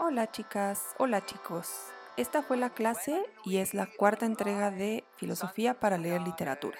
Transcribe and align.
Hola 0.00 0.30
chicas, 0.30 0.94
hola 0.98 1.26
chicos. 1.26 1.92
Esta 2.16 2.40
fue 2.42 2.56
la 2.56 2.70
clase 2.70 3.20
y 3.44 3.58
es 3.58 3.74
la 3.74 3.86
cuarta 3.86 4.26
entrega 4.26 4.70
de 4.70 5.04
Filosofía 5.16 5.80
para 5.80 5.98
leer 5.98 6.20
literatura. 6.22 6.78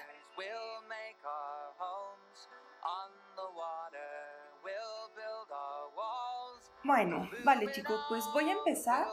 Bueno, 6.81 7.29
vale 7.43 7.69
chicos, 7.73 8.05
pues 8.07 8.23
voy 8.33 8.49
a 8.49 8.53
empezar 8.53 9.05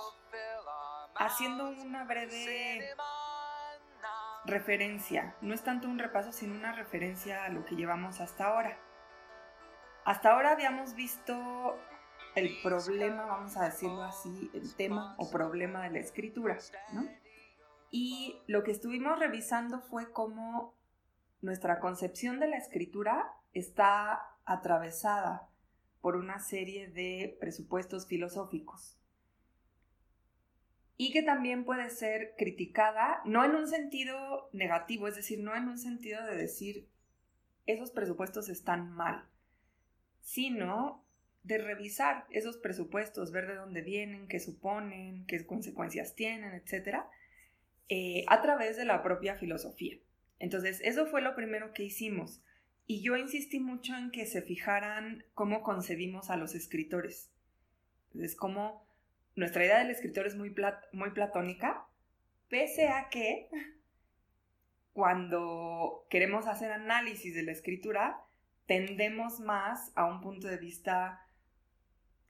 haciendo 1.17 1.69
una 1.71 2.05
breve 2.05 2.95
referencia. 4.45 5.35
No 5.41 5.53
es 5.53 5.65
tanto 5.65 5.89
un 5.89 5.99
repaso, 5.99 6.31
sino 6.31 6.55
una 6.55 6.71
referencia 6.71 7.45
a 7.45 7.49
lo 7.49 7.65
que 7.65 7.75
llevamos 7.75 8.21
hasta 8.21 8.47
ahora. 8.47 8.79
Hasta 10.05 10.31
ahora 10.31 10.53
habíamos 10.53 10.95
visto 10.95 11.77
el 12.37 12.57
problema, 12.63 13.25
vamos 13.25 13.57
a 13.57 13.65
decirlo 13.65 14.03
así, 14.03 14.51
el 14.55 14.75
tema 14.75 15.17
o 15.19 15.31
problema 15.31 15.83
de 15.83 15.91
la 15.91 15.99
escritura, 15.99 16.59
¿no? 16.93 17.09
Y 17.91 18.43
lo 18.47 18.63
que 18.63 18.73
estuvimos 18.73 19.19
revisando 19.19 19.81
fue 19.81 20.13
cómo 20.13 20.75
nuestra 21.41 21.81
concepción 21.81 22.39
de 22.39 22.49
la 22.49 22.59
escritura 22.59 23.33
está 23.53 24.21
atravesada 24.45 25.49
por 26.01 26.17
una 26.17 26.39
serie 26.39 26.89
de 26.89 27.37
presupuestos 27.41 28.07
filosóficos 28.07 28.99
y 30.99 31.13
que 31.13 31.23
también 31.23 31.65
puede 31.65 31.91
ser 31.91 32.35
criticada, 32.37 33.21
no 33.25 33.45
en 33.45 33.55
un 33.55 33.67
sentido 33.67 34.49
negativo, 34.53 35.09
es 35.09 35.17
decir, 35.17 35.41
no 35.41 35.55
en 35.55 35.69
un 35.69 35.79
sentido 35.79 36.25
de 36.25 36.37
decir 36.37 36.89
esos 37.67 37.91
presupuestos 37.91 38.49
están 38.49 38.91
mal, 38.93 39.29
sino 40.21 41.06
de 41.47 41.59
revisar 41.59 42.27
esos 42.31 42.57
presupuestos, 42.59 43.31
ver 43.31 43.47
de 43.47 43.55
dónde 43.55 43.81
vienen, 43.81 44.27
qué 44.27 44.41
suponen, 44.41 45.25
qué 45.27 45.47
consecuencias 45.47 46.15
tienen, 46.15 46.55
etc., 46.55 46.99
eh, 47.89 48.25
a 48.27 48.43
través 48.43 48.77
de 48.77 48.85
la 48.85 49.03
propia 49.03 49.37
filosofía. 49.37 49.97
Entonces, 50.41 50.81
eso 50.83 51.07
fue 51.07 51.23
lo 51.23 51.37
primero 51.37 51.73
que 51.73 51.85
hicimos. 51.85 52.43
Y 52.87 53.01
yo 53.01 53.17
insistí 53.17 53.61
mucho 53.61 53.97
en 53.97 54.11
que 54.11 54.27
se 54.27 54.43
fijaran 54.43 55.25
cómo 55.35 55.63
concebimos 55.63 56.31
a 56.31 56.37
los 56.37 56.55
escritores. 56.55 57.31
Entonces, 58.07 58.35
cómo 58.35 58.85
nuestra 59.37 59.65
idea 59.65 59.79
del 59.79 59.91
escritor 59.91 60.27
es 60.27 60.35
muy 60.35 60.51
platónica, 60.51 61.87
pese 62.49 62.89
a 62.89 63.09
que 63.09 63.49
cuando 64.93 66.07
queremos 66.11 66.47
hacer 66.47 66.73
análisis 66.73 67.35
de 67.35 67.43
la 67.43 67.53
escritura, 67.53 68.21
tendemos 68.67 69.39
más 69.41 69.93
a 69.95 70.07
un 70.07 70.21
punto 70.21 70.49
de 70.49 70.57
vista 70.57 71.26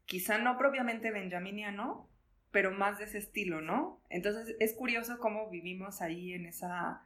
quizá 0.07 0.39
no 0.39 0.57
propiamente 0.57 1.11
benjaminiano, 1.11 2.09
pero 2.51 2.71
más 2.71 2.99
de 2.99 3.05
ese 3.05 3.19
estilo, 3.19 3.61
¿no? 3.61 4.01
Entonces 4.09 4.57
es 4.61 4.73
curioso 4.73 5.19
cómo 5.19 5.51
vivimos 5.51 6.01
ahí 6.01 6.33
en 6.33 6.47
esa 6.47 7.03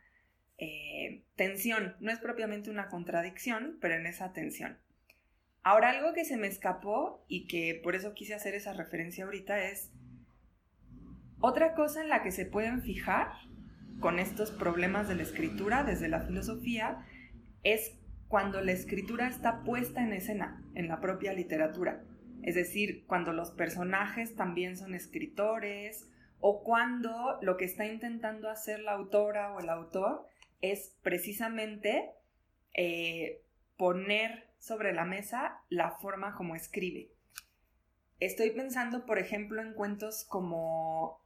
eh, 0.58 1.24
tensión. 1.34 1.96
No 2.00 2.12
es 2.12 2.20
propiamente 2.20 2.70
una 2.70 2.88
contradicción, 2.88 3.78
pero 3.80 3.94
en 3.94 4.06
esa 4.06 4.32
tensión. 4.32 4.78
Ahora 5.62 5.90
algo 5.90 6.14
que 6.14 6.24
se 6.24 6.36
me 6.36 6.46
escapó 6.46 7.24
y 7.28 7.46
que 7.46 7.80
por 7.82 7.94
eso 7.94 8.14
quise 8.14 8.34
hacer 8.34 8.54
esa 8.54 8.72
referencia 8.72 9.24
ahorita 9.24 9.62
es 9.64 9.90
otra 11.40 11.74
cosa 11.74 12.02
en 12.02 12.08
la 12.08 12.22
que 12.22 12.30
se 12.30 12.46
pueden 12.46 12.82
fijar 12.82 13.32
con 13.98 14.18
estos 14.18 14.50
problemas 14.50 15.08
de 15.08 15.14
la 15.14 15.22
escritura 15.22 15.84
desde 15.84 16.08
la 16.08 16.20
filosofía 16.20 17.04
es 17.62 17.98
cuando 18.28 18.60
la 18.60 18.72
escritura 18.72 19.26
está 19.26 19.62
puesta 19.62 20.02
en 20.02 20.12
escena, 20.12 20.62
en 20.74 20.88
la 20.88 21.00
propia 21.00 21.32
literatura. 21.32 22.02
Es 22.42 22.54
decir, 22.54 23.04
cuando 23.06 23.32
los 23.32 23.50
personajes 23.50 24.34
también 24.34 24.76
son 24.76 24.94
escritores 24.94 26.08
o 26.40 26.62
cuando 26.62 27.38
lo 27.42 27.56
que 27.56 27.66
está 27.66 27.86
intentando 27.86 28.48
hacer 28.48 28.80
la 28.80 28.92
autora 28.92 29.54
o 29.54 29.60
el 29.60 29.68
autor 29.68 30.26
es 30.60 30.96
precisamente 31.02 32.12
eh, 32.74 33.42
poner 33.76 34.48
sobre 34.58 34.92
la 34.92 35.04
mesa 35.04 35.60
la 35.68 35.92
forma 35.92 36.34
como 36.34 36.54
escribe. 36.54 37.12
Estoy 38.20 38.50
pensando, 38.50 39.06
por 39.06 39.18
ejemplo, 39.18 39.62
en 39.62 39.72
cuentos 39.72 40.24
como 40.28 41.24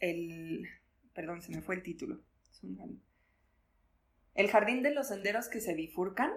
el... 0.00 0.66
Perdón, 1.12 1.42
se 1.42 1.52
me 1.52 1.60
fue 1.60 1.74
el 1.74 1.82
título. 1.82 2.20
El 4.34 4.48
jardín 4.48 4.82
de 4.82 4.94
los 4.94 5.08
senderos 5.08 5.48
que 5.48 5.60
se 5.60 5.74
bifurcan, 5.74 6.32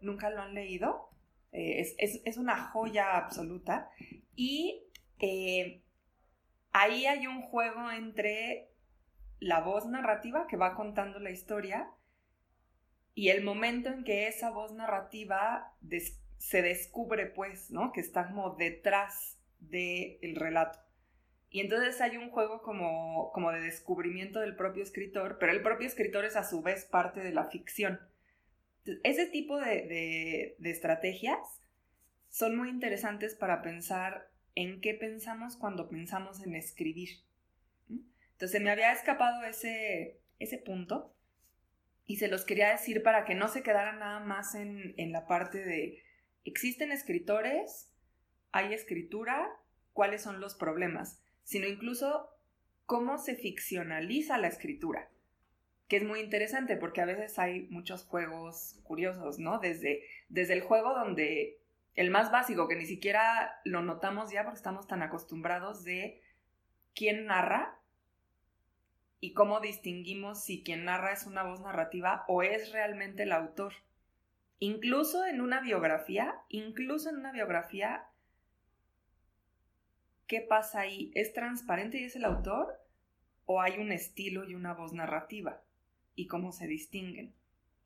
nunca 0.00 0.30
lo 0.30 0.40
han 0.40 0.54
leído, 0.54 1.11
eh, 1.52 1.94
es, 1.98 2.36
una 2.36 2.56
joya 2.56 3.16
absoluta. 3.16 3.90
Y 4.34 4.84
eh, 5.18 5.82
ahí 6.72 7.06
hay 7.06 7.26
un 7.26 7.42
juego 7.42 7.90
entre 7.90 8.70
la 9.38 9.60
voz 9.60 9.86
narrativa 9.86 10.46
que 10.46 10.56
va 10.56 10.74
contando 10.74 11.18
la 11.18 11.30
historia 11.30 11.90
y 13.14 13.28
el 13.28 13.44
momento 13.44 13.90
en 13.90 14.04
que 14.04 14.28
esa 14.28 14.50
voz 14.50 14.72
narrativa 14.72 15.74
se 16.38 16.62
descubre, 16.62 17.26
pues, 17.26 17.70
¿no? 17.70 17.92
Que 17.92 18.00
está 18.00 18.28
como 18.28 18.56
detrás 18.56 19.38
del 19.58 20.34
relato. 20.36 20.78
Y 21.50 21.60
entonces 21.60 22.00
hay 22.00 22.16
un 22.16 22.30
juego 22.30 22.62
como, 22.62 23.30
como 23.32 23.52
de 23.52 23.60
descubrimiento 23.60 24.40
del 24.40 24.56
propio 24.56 24.82
escritor, 24.82 25.36
pero 25.38 25.52
el 25.52 25.62
propio 25.62 25.86
escritor 25.86 26.24
es 26.24 26.34
a 26.36 26.44
su 26.44 26.62
vez 26.62 26.86
parte 26.86 27.20
de 27.20 27.32
la 27.32 27.44
ficción. 27.44 28.00
Ese 29.02 29.26
tipo 29.26 29.58
de, 29.58 30.56
de, 30.58 30.70
estrategias 30.70 31.38
son 32.28 32.56
muy 32.56 32.68
interesantes 32.68 33.34
para 33.34 33.62
pensar 33.62 34.30
en 34.54 34.80
qué 34.80 34.94
pensamos 34.94 35.56
cuando 35.56 35.88
pensamos 35.88 36.42
en 36.44 36.54
escribir. 36.54 37.10
Entonces 38.32 38.60
me 38.60 38.70
había 38.70 38.92
escapado 38.92 39.44
ese, 39.44 40.20
ese 40.38 40.58
punto 40.58 41.14
y 42.04 42.16
se 42.16 42.28
los 42.28 42.44
quería 42.44 42.70
decir 42.70 43.02
para 43.02 43.24
que 43.24 43.34
no 43.34 43.48
se 43.48 43.62
quedara 43.62 43.92
nada 43.92 44.20
más 44.20 44.54
en, 44.54 44.94
en 44.96 45.12
la 45.12 45.26
parte 45.26 45.64
de 45.64 46.02
existen 46.44 46.90
escritores, 46.90 47.92
hay 48.50 48.74
escritura, 48.74 49.48
cuáles 49.92 50.22
son 50.22 50.40
los 50.40 50.54
problemas 50.54 51.22
sino 51.44 51.66
incluso 51.66 52.30
cómo 52.86 53.18
se 53.18 53.36
ficcionaliza 53.36 54.38
la 54.38 54.48
escritura, 54.48 55.10
que 55.92 55.98
es 55.98 56.04
muy 56.04 56.20
interesante 56.20 56.78
porque 56.78 57.02
a 57.02 57.04
veces 57.04 57.38
hay 57.38 57.68
muchos 57.68 58.06
juegos 58.06 58.80
curiosos, 58.82 59.38
¿no? 59.38 59.58
Desde, 59.58 60.02
desde 60.30 60.54
el 60.54 60.62
juego 60.62 60.94
donde 60.94 61.60
el 61.94 62.10
más 62.10 62.32
básico, 62.32 62.66
que 62.66 62.76
ni 62.76 62.86
siquiera 62.86 63.60
lo 63.66 63.82
notamos 63.82 64.32
ya 64.32 64.42
porque 64.42 64.56
estamos 64.56 64.86
tan 64.86 65.02
acostumbrados 65.02 65.84
de 65.84 66.22
quién 66.94 67.26
narra 67.26 67.78
y 69.20 69.34
cómo 69.34 69.60
distinguimos 69.60 70.42
si 70.42 70.62
quien 70.62 70.86
narra 70.86 71.12
es 71.12 71.26
una 71.26 71.42
voz 71.42 71.60
narrativa 71.60 72.24
o 72.26 72.42
es 72.42 72.72
realmente 72.72 73.24
el 73.24 73.32
autor. 73.32 73.74
Incluso 74.60 75.26
en 75.26 75.42
una 75.42 75.60
biografía, 75.60 76.36
incluso 76.48 77.10
en 77.10 77.16
una 77.16 77.32
biografía 77.32 78.06
¿qué 80.26 80.40
pasa 80.40 80.80
ahí? 80.80 81.12
¿Es 81.14 81.34
transparente 81.34 82.00
y 82.00 82.04
es 82.04 82.16
el 82.16 82.24
autor? 82.24 82.80
¿O 83.44 83.60
hay 83.60 83.78
un 83.78 83.92
estilo 83.92 84.48
y 84.48 84.54
una 84.54 84.72
voz 84.72 84.94
narrativa? 84.94 85.60
¿Y 86.14 86.26
cómo 86.26 86.52
se 86.52 86.66
distinguen? 86.66 87.34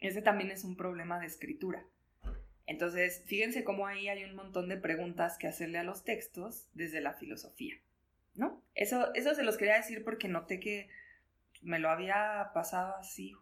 Ese 0.01 0.23
también 0.23 0.51
es 0.51 0.65
un 0.65 0.77
problema 0.77 1.19
de 1.19 1.27
escritura. 1.27 1.87
Entonces, 2.67 3.23
fíjense 3.27 3.65
cómo 3.65 3.87
ahí 3.87 4.09
hay 4.09 4.25
un 4.25 4.35
montón 4.35 4.69
de 4.69 4.77
preguntas 4.77 5.39
que 5.39 5.47
hacerle 5.47 5.79
a 5.79 5.85
los 5.85 6.05
textos 6.05 6.69
desde 6.75 7.01
la 7.01 7.15
filosofía, 7.15 7.77
¿no? 8.35 8.63
Eso, 8.75 9.15
eso 9.15 9.35
se 9.35 9.45
los 9.45 9.57
quería 9.57 9.77
decir 9.77 10.03
porque 10.03 10.29
noté 10.29 10.59
que 10.59 10.89
me 11.63 11.79
lo 11.79 11.91
había 11.91 12.51
pasado 12.55 12.97
así, 12.97 13.35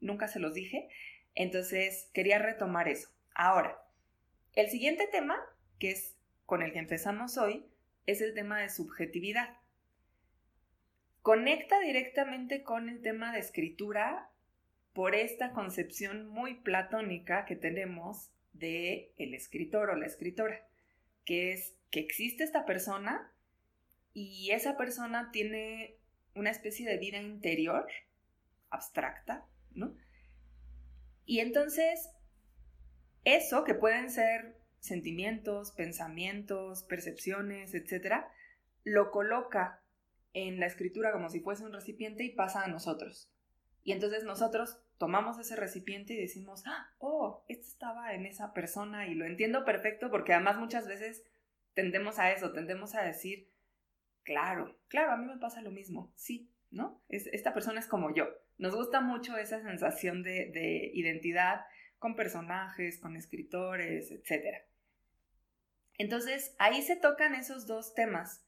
nunca 0.00 0.28
se 0.28 0.38
los 0.38 0.54
dije, 0.54 0.88
entonces 1.34 2.08
quería 2.14 2.38
retomar 2.38 2.88
eso. 2.88 3.10
Ahora, 3.34 3.82
el 4.54 4.68
siguiente 4.70 5.08
tema, 5.10 5.38
que 5.78 5.90
es 5.90 6.16
con 6.46 6.62
el 6.62 6.72
que 6.72 6.78
empezamos 6.78 7.36
hoy, 7.36 7.66
es 8.06 8.20
el 8.20 8.34
tema 8.34 8.60
de 8.60 8.70
subjetividad. 8.70 9.56
Conecta 11.28 11.78
directamente 11.80 12.62
con 12.62 12.88
el 12.88 13.02
tema 13.02 13.34
de 13.34 13.40
escritura 13.40 14.30
por 14.94 15.14
esta 15.14 15.52
concepción 15.52 16.26
muy 16.26 16.54
platónica 16.54 17.44
que 17.44 17.54
tenemos 17.54 18.30
de 18.54 19.12
el 19.18 19.34
escritor 19.34 19.90
o 19.90 19.96
la 19.96 20.06
escritora, 20.06 20.66
que 21.26 21.52
es 21.52 21.76
que 21.90 22.00
existe 22.00 22.44
esta 22.44 22.64
persona 22.64 23.30
y 24.14 24.52
esa 24.52 24.78
persona 24.78 25.28
tiene 25.30 25.98
una 26.34 26.48
especie 26.48 26.88
de 26.88 26.96
vida 26.96 27.18
interior 27.18 27.86
abstracta, 28.70 29.44
¿no? 29.74 29.94
Y 31.26 31.40
entonces, 31.40 32.08
eso 33.24 33.64
que 33.64 33.74
pueden 33.74 34.10
ser 34.10 34.56
sentimientos, 34.80 35.72
pensamientos, 35.72 36.84
percepciones, 36.84 37.74
etcétera, 37.74 38.32
lo 38.82 39.10
coloca 39.10 39.82
en 40.32 40.60
la 40.60 40.66
escritura 40.66 41.12
como 41.12 41.28
si 41.28 41.40
fuese 41.40 41.64
un 41.64 41.72
recipiente 41.72 42.24
y 42.24 42.34
pasa 42.34 42.64
a 42.64 42.68
nosotros. 42.68 43.30
Y 43.82 43.92
entonces 43.92 44.24
nosotros 44.24 44.78
tomamos 44.98 45.38
ese 45.38 45.56
recipiente 45.56 46.12
y 46.14 46.20
decimos, 46.20 46.62
ah, 46.66 46.92
oh, 46.98 47.44
esto 47.48 47.66
estaba 47.66 48.14
en 48.14 48.26
esa 48.26 48.52
persona 48.52 49.06
y 49.06 49.14
lo 49.14 49.24
entiendo 49.24 49.64
perfecto 49.64 50.10
porque 50.10 50.34
además 50.34 50.58
muchas 50.58 50.86
veces 50.86 51.24
tendemos 51.74 52.18
a 52.18 52.32
eso, 52.32 52.52
tendemos 52.52 52.94
a 52.94 53.02
decir, 53.02 53.48
claro, 54.24 54.76
claro, 54.88 55.12
a 55.12 55.16
mí 55.16 55.26
me 55.26 55.38
pasa 55.38 55.62
lo 55.62 55.70
mismo, 55.70 56.12
sí, 56.16 56.50
¿no? 56.70 57.00
esta 57.08 57.54
persona 57.54 57.80
es 57.80 57.86
como 57.86 58.14
yo. 58.14 58.26
Nos 58.58 58.74
gusta 58.74 59.00
mucho 59.00 59.36
esa 59.36 59.62
sensación 59.62 60.22
de, 60.22 60.50
de 60.52 60.90
identidad 60.92 61.60
con 61.98 62.16
personajes, 62.16 62.98
con 62.98 63.16
escritores, 63.16 64.10
etc. 64.10 64.64
Entonces, 65.96 66.54
ahí 66.58 66.82
se 66.82 66.96
tocan 66.96 67.34
esos 67.34 67.66
dos 67.66 67.94
temas, 67.94 68.44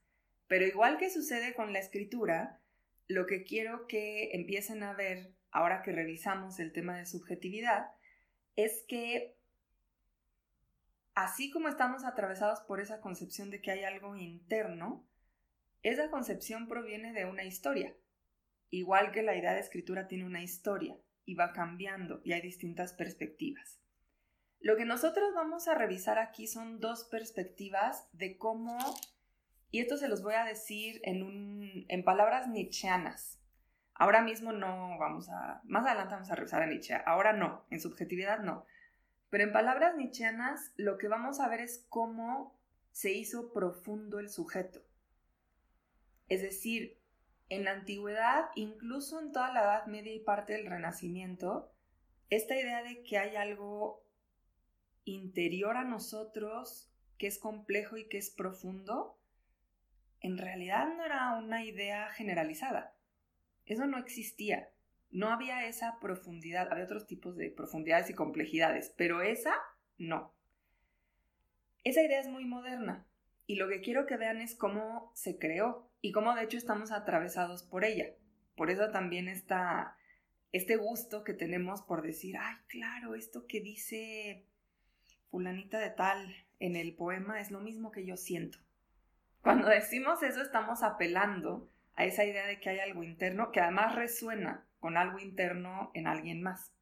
pero 0.51 0.67
igual 0.67 0.99
que 0.99 1.11
sucede 1.11 1.55
con 1.55 1.73
la 1.73 1.79
escritura, 1.79 2.61
lo 3.07 3.29
que 3.29 3.45
quiero 3.45 3.87
que 3.87 4.33
empiecen 4.33 4.83
a 4.83 4.93
ver 4.93 5.33
ahora 5.53 5.81
que 5.81 5.93
revisamos 5.93 6.59
el 6.59 6.73
tema 6.73 6.99
de 6.99 7.07
subjetividad 7.07 7.93
es 8.57 8.83
que 8.89 9.39
así 11.15 11.53
como 11.53 11.69
estamos 11.69 12.05
atravesados 12.05 12.63
por 12.63 12.81
esa 12.81 13.01
concepción 13.01 13.51
de 13.51 13.61
que 13.61 13.71
hay 13.71 13.85
algo 13.85 14.17
interno, 14.17 15.07
esa 15.85 16.11
concepción 16.11 16.67
proviene 16.67 17.13
de 17.13 17.27
una 17.27 17.45
historia. 17.45 17.95
Igual 18.71 19.13
que 19.13 19.23
la 19.23 19.37
idea 19.37 19.55
de 19.55 19.61
escritura 19.61 20.09
tiene 20.09 20.27
una 20.27 20.43
historia 20.43 20.97
y 21.25 21.35
va 21.35 21.53
cambiando 21.53 22.23
y 22.25 22.33
hay 22.33 22.41
distintas 22.41 22.93
perspectivas. 22.93 23.79
Lo 24.59 24.77
que 24.77 24.85
nosotros 24.85 25.33
vamos 25.33 25.69
a 25.69 25.77
revisar 25.77 26.19
aquí 26.19 26.49
son 26.49 26.81
dos 26.81 27.05
perspectivas 27.05 28.09
de 28.11 28.37
cómo, 28.37 28.77
y 29.71 29.81
esto 29.81 29.97
se 29.97 30.09
los 30.09 30.23
voy 30.23 30.35
a 30.35 30.45
decir 30.45 31.01
en, 31.05 31.87
en 31.89 32.05
palabras 32.05 32.49
nietzscheanas. 32.49 33.41
Ahora 33.95 34.23
mismo 34.23 34.53
no 34.53 34.97
vamos 34.99 35.29
a, 35.29 35.61
más 35.65 35.87
adelante 35.87 36.15
vamos 36.15 36.31
a 36.31 36.35
revisar 36.35 36.63
a 36.63 36.67
Nietzsche, 36.67 36.95
ahora 37.05 37.35
no, 37.35 37.67
en 37.69 37.81
subjetividad 37.81 38.41
no. 38.41 38.65
Pero 39.29 39.45
en 39.45 39.53
palabras 39.53 39.95
nietzscheanas 39.95 40.73
lo 40.77 40.97
que 40.97 41.07
vamos 41.07 41.39
a 41.39 41.49
ver 41.49 41.61
es 41.61 41.85
cómo 41.91 42.59
se 42.93 43.13
hizo 43.13 43.53
profundo 43.53 44.19
el 44.19 44.31
sujeto. 44.31 44.81
Es 46.29 46.41
decir, 46.41 46.99
en 47.51 47.65
la 47.65 47.73
antigüedad, 47.73 48.47
incluso 48.55 49.21
en 49.21 49.33
toda 49.33 49.53
la 49.53 49.63
Edad 49.63 49.87
Media 49.87 50.15
y 50.15 50.21
parte 50.21 50.55
del 50.55 50.67
Renacimiento, 50.67 51.71
esta 52.31 52.57
idea 52.57 52.83
de 52.83 53.03
que 53.03 53.19
hay 53.19 53.37
algo 53.37 54.03
interior 55.05 55.77
a 55.77 55.85
nosotros 55.85 56.91
que 57.19 57.27
es 57.27 57.39
complejo 57.39 57.99
y 57.99 58.09
que 58.09 58.17
es 58.17 58.31
profundo, 58.31 59.20
en 60.21 60.39
realidad 60.39 60.87
no 60.97 61.05
era 61.05 61.37
una 61.37 61.65
idea 61.65 62.11
generalizada. 62.11 62.95
Eso 63.67 63.87
no 63.87 63.99
existía. 63.99 64.71
No 65.11 65.31
había 65.31 65.67
esa 65.67 65.99
profundidad. 66.01 66.71
Había 66.71 66.85
otros 66.85 67.07
tipos 67.07 67.37
de 67.37 67.51
profundidades 67.51 68.11
y 68.11 68.15
complejidades, 68.15 68.93
pero 68.97 69.23
esa 69.23 69.55
no. 69.99 70.33
Esa 71.85 72.03
idea 72.03 72.21
es 72.21 72.29
muy 72.29 72.45
moderna 72.45 73.07
y 73.47 73.57
lo 73.57 73.69
que 73.69 73.81
quiero 73.81 74.07
que 74.07 74.17
vean 74.17 74.41
es 74.41 74.55
cómo 74.55 75.11
se 75.15 75.39
creó 75.39 75.91
y 76.01 76.13
cómo 76.13 76.35
de 76.35 76.45
hecho 76.45 76.57
estamos 76.57 76.93
atravesados 76.93 77.63
por 77.63 77.85
ella. 77.85 78.15
Por 78.55 78.71
eso 78.71 78.91
también 78.91 79.29
está 79.29 79.97
este 80.53 80.77
gusto 80.77 81.25
que 81.25 81.33
tenemos 81.33 81.83
por 81.83 82.03
decir, 82.03 82.37
ay, 82.39 82.57
claro, 82.69 83.15
esto 83.15 83.47
que 83.47 83.61
dice 83.61 84.45
fulanita 85.31 85.79
de 85.79 85.91
tal 85.91 86.33
en 86.59 86.77
el 86.77 86.95
poema 86.95 87.41
es 87.41 87.51
lo 87.51 87.61
mismo 87.61 87.91
que 87.91 88.05
yo 88.05 88.17
siento. 88.17 88.59
Cuando 89.43 89.69
decimos 89.69 90.23
eso 90.23 90.43
estamos 90.43 90.83
apelando 90.83 91.71
a 91.95 92.05
esa 92.05 92.25
idea 92.25 92.47
de 92.47 92.61
que 92.61 92.71
hay 92.71 92.79
algo 92.79 93.03
interno 93.03 93.51
que 93.53 93.61
además 93.61 93.95
resuena 93.95 94.67
con 94.79 94.97
algo 94.97 95.19
interno 95.19 95.91
en 95.95 96.07
alguien 96.07 96.43
más. 96.43 96.73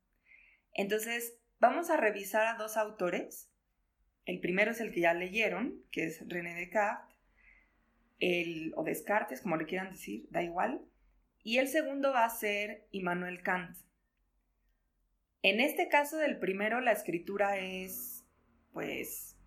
Entonces, 0.72 1.38
vamos 1.58 1.90
a 1.90 1.96
revisar 1.96 2.46
a 2.46 2.55
dos 2.55 2.76
autores. 2.76 3.50
El 4.26 4.40
primero 4.40 4.72
es 4.72 4.81
el 4.81 4.93
que 4.93 5.00
ya 5.00 5.14
leyeron, 5.14 5.82
que 5.90 6.05
es 6.05 6.28
René 6.28 6.55
Descartes, 6.55 7.16
el, 8.20 8.72
o 8.76 8.84
Descartes, 8.84 9.40
como 9.40 9.56
le 9.56 9.66
quieran 9.66 9.90
decir, 9.90 10.26
da 10.31 10.43
igual. 10.43 10.84
Y 11.43 11.58
el 11.58 11.69
segundo 11.69 12.12
va 12.12 12.25
a 12.25 12.31
ser 12.31 12.87
Immanuel 12.90 13.43
Kant. 13.43 13.76
En 15.43 15.60
este 15.60 15.88
caso 15.88 16.16
del 16.16 16.38
primero, 16.38 16.81
la 16.81 16.93
escritura 16.93 17.58
es, 17.58 18.25
pues, 18.72 19.38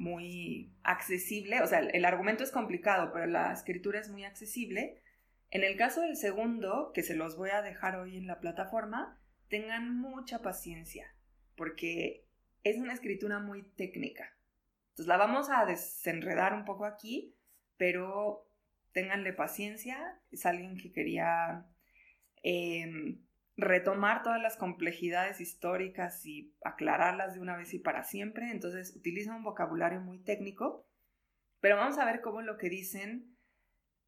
muy 0.00 0.72
accesible. 0.82 1.62
O 1.62 1.66
sea, 1.66 1.80
el, 1.80 2.04
argumento 2.04 2.42
es 2.42 2.50
complicado, 2.50 3.10
pero 3.12 3.26
la 3.26 3.52
escritura 3.52 4.00
es 4.00 4.08
muy 4.08 4.24
accesible. 4.24 5.00
En 5.50 5.62
el 5.62 5.76
caso 5.76 6.00
del 6.00 6.16
segundo, 6.16 6.90
que 6.94 7.02
se 7.02 7.14
los 7.14 7.36
voy 7.36 7.50
a 7.50 7.62
dejar 7.62 7.96
hoy 7.96 8.16
en 8.16 8.26
la 8.26 8.40
plataforma, 8.40 9.20
tengan 9.48 9.96
mucha 10.00 10.40
paciencia, 10.42 11.14
porque 11.56 12.24
es 12.62 12.78
una 12.78 12.92
escritura 12.92 13.38
muy 13.40 13.62
técnica. 13.62 14.36
Entonces 14.90 15.06
la 15.06 15.16
vamos 15.16 15.48
a 15.50 15.64
desenredar 15.64 16.54
un 16.54 16.64
poco 16.64 16.84
aquí 16.84 17.36
pero 17.80 18.46
ténganle 18.92 19.32
paciencia, 19.32 20.20
es 20.30 20.44
alguien 20.44 20.76
que 20.76 20.92
quería 20.92 21.64
em, 22.42 23.24
retomar 23.60 24.22
todas 24.22 24.40
las 24.40 24.56
complejidades 24.56 25.40
históricas 25.40 26.24
y 26.26 26.54
aclararlas 26.64 27.34
de 27.34 27.40
una 27.40 27.56
vez 27.56 27.72
y 27.74 27.78
para 27.78 28.04
siempre, 28.04 28.50
entonces 28.50 28.94
utiliza 28.96 29.34
un 29.34 29.42
vocabulario 29.42 30.00
muy 30.00 30.18
técnico, 30.18 30.86
pero 31.60 31.76
vamos 31.76 31.98
a 31.98 32.04
ver 32.04 32.20
cómo 32.20 32.42
lo 32.42 32.56
que 32.56 32.68
dicen 32.68 33.36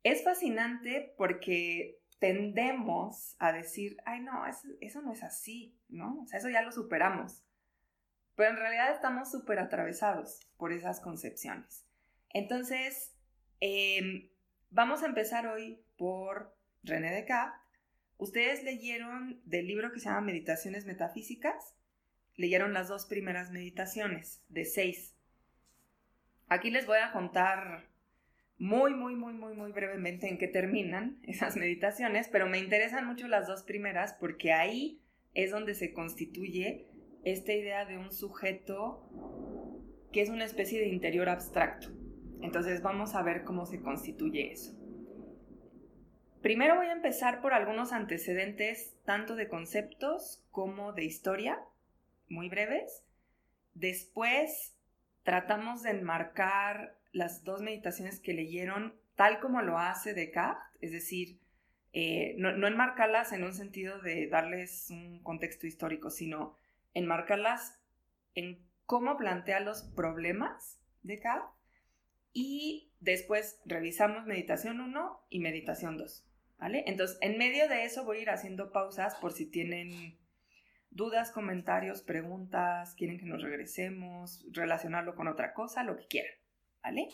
es 0.03 0.25
fascinante 0.25 1.15
porque 1.17 2.01
tendemos 2.19 3.37
a 3.39 3.53
decir, 3.53 3.97
ay 4.05 4.21
no, 4.21 4.45
eso, 4.81 5.03
no 5.03 5.13
es 5.13 5.23
así, 5.23 5.77
¿no? 5.89 6.23
O 6.23 6.27
sea, 6.27 6.39
eso 6.39 6.49
ya 6.49 6.63
lo 6.63 6.73
superamos. 6.73 7.45
Pero 8.35 8.51
en 8.51 8.57
realidad 8.57 8.93
estamos 8.93 9.31
súper 9.31 9.59
atravesados 9.59 10.41
por 10.57 10.73
esas 10.73 11.01
concepciones. 11.01 11.87
Entonces, 12.31 13.13
Em, 13.65 14.29
vamos 14.71 15.05
a 15.05 15.07
empezar 15.07 15.47
hoy 15.47 15.81
por 15.97 16.53
René 16.83 17.13
Descartes. 17.13 17.62
Ustedes 18.23 18.63
leyeron 18.63 19.41
del 19.47 19.67
libro 19.67 19.91
que 19.91 19.99
se 19.99 20.05
llama 20.05 20.21
Meditaciones 20.21 20.87
Metafísicas, 20.87 21.75
leyeron 22.37 22.73
las 22.73 22.87
dos 22.87 23.05
primeras 23.05 23.51
meditaciones 23.51 24.45
de 24.49 24.65
seis. 24.65 25.17
Aquí 26.47 26.71
les 26.71 26.87
voy 26.87 26.99
a 26.99 27.11
contar 27.11 27.89
muy, 28.59 28.95
muy, 28.95 29.17
muy, 29.17 29.33
muy, 29.33 29.55
muy 29.55 29.73
brevemente 29.73 30.29
en 30.29 30.39
qué 30.39 30.47
terminan 30.47 31.19
esas 31.27 31.57
meditaciones, 31.57 32.29
pero 32.29 32.47
me 32.47 32.61
interesan 32.61 33.09
mucho 33.09 33.27
las 33.27 33.49
dos 33.49 33.65
primeras 33.65 34.13
porque 34.13 34.53
ahí 34.53 35.03
es 35.35 35.51
donde 35.51 35.75
se 35.75 35.93
constituye 35.93 36.87
esta 37.25 37.53
idea 37.53 37.87
de 37.87 37.99
un 37.99 38.13
sujeto 38.13 39.05
que 40.13 40.23
es 40.23 40.29
una 40.29 40.44
especie 40.44 40.79
de 40.79 40.87
interior 40.87 41.29
abstracto. 41.29 41.89
Entonces 42.41 42.82
vamos 42.82 43.17
a 43.17 43.23
ver 43.25 43.43
cómo 43.43 43.67
se 43.67 43.81
constituye 43.81 44.53
eso. 44.53 44.81
Primero 46.43 46.75
voy 46.75 46.87
a 46.87 46.93
empezar 46.93 47.41
por 47.41 47.55
algunos 47.55 47.93
antecedentes 47.93 48.96
tanto 49.05 49.37
de 49.37 49.49
conceptos 49.49 50.44
como 50.51 50.93
de 50.93 51.05
historia, 51.05 51.61
muy 52.29 52.49
breves. 52.49 53.05
Después 53.75 54.75
tratamos 55.22 55.84
de 55.84 55.91
enmarcar 55.91 56.99
las 57.13 57.44
dos 57.44 57.63
meditaciones 57.63 58.19
que 58.19 58.34
leyeron 58.34 58.93
tal 59.15 59.39
como 59.39 59.63
lo 59.63 59.79
hace 59.79 60.15
Descartes, 60.15 60.65
es 60.81 60.91
decir, 60.91 61.39
eh, 61.93 62.34
no, 62.39 62.67
enmarcarlas 62.67 63.32
en 63.32 63.44
un 63.44 63.53
sentido 63.53 64.01
de 64.01 64.27
darles 64.27 64.89
un 64.91 65.22
contexto 65.22 65.69
histórico, 65.69 66.11
sino 66.11 66.56
enmarcarlas 66.93 67.79
en 68.34 68.58
cómo 68.84 69.17
plantea 69.17 69.61
los 69.61 69.82
problemas 69.94 70.81
de 71.03 71.15
Descartes 71.15 71.51
y 72.32 72.91
después 73.01 73.61
revisamos 73.65 74.27
meditación 74.27 74.81
1 74.81 75.27
y 75.29 75.39
meditación 75.39 75.99
2, 75.99 76.27
Entonces, 76.65 77.19
en 77.21 77.39
medio 77.39 77.69
de 77.69 77.85
eso 77.85 78.05
voy 78.05 78.19
a 78.19 78.23
ir 78.23 78.31
haciendo 78.31 78.71
pausas 78.71 79.17
por 79.17 79.33
si 79.33 79.47
tienen 79.47 80.19
dudas, 80.91 81.33
comentarios, 81.33 82.03
preguntas, 82.03 82.95
quieren 82.95 83.19
que 83.19 83.27
nos 83.27 83.43
regresemos, 83.43 84.47
relacionarlo 84.53 85.17
con 85.17 85.27
otra 85.27 85.55
cosa, 85.55 85.83
lo 85.83 85.97
que 85.97 86.07
quieran, 86.07 86.35
¿vale? 86.83 87.09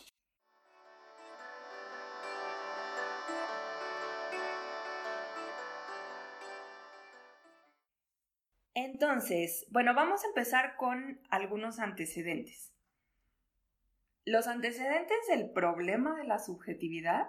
Entonces, 8.75 9.65
bueno, 9.71 9.93
vamos 9.95 10.23
a 10.23 10.27
empezar 10.27 10.75
con 10.77 11.21
algunos 11.29 11.79
antecedentes. 11.79 12.71
Los 14.25 14.47
antecedentes 14.47 15.17
del 15.27 15.49
problema 15.49 16.15
de 16.17 16.25
la 16.25 16.37
subjetividad 16.37 17.27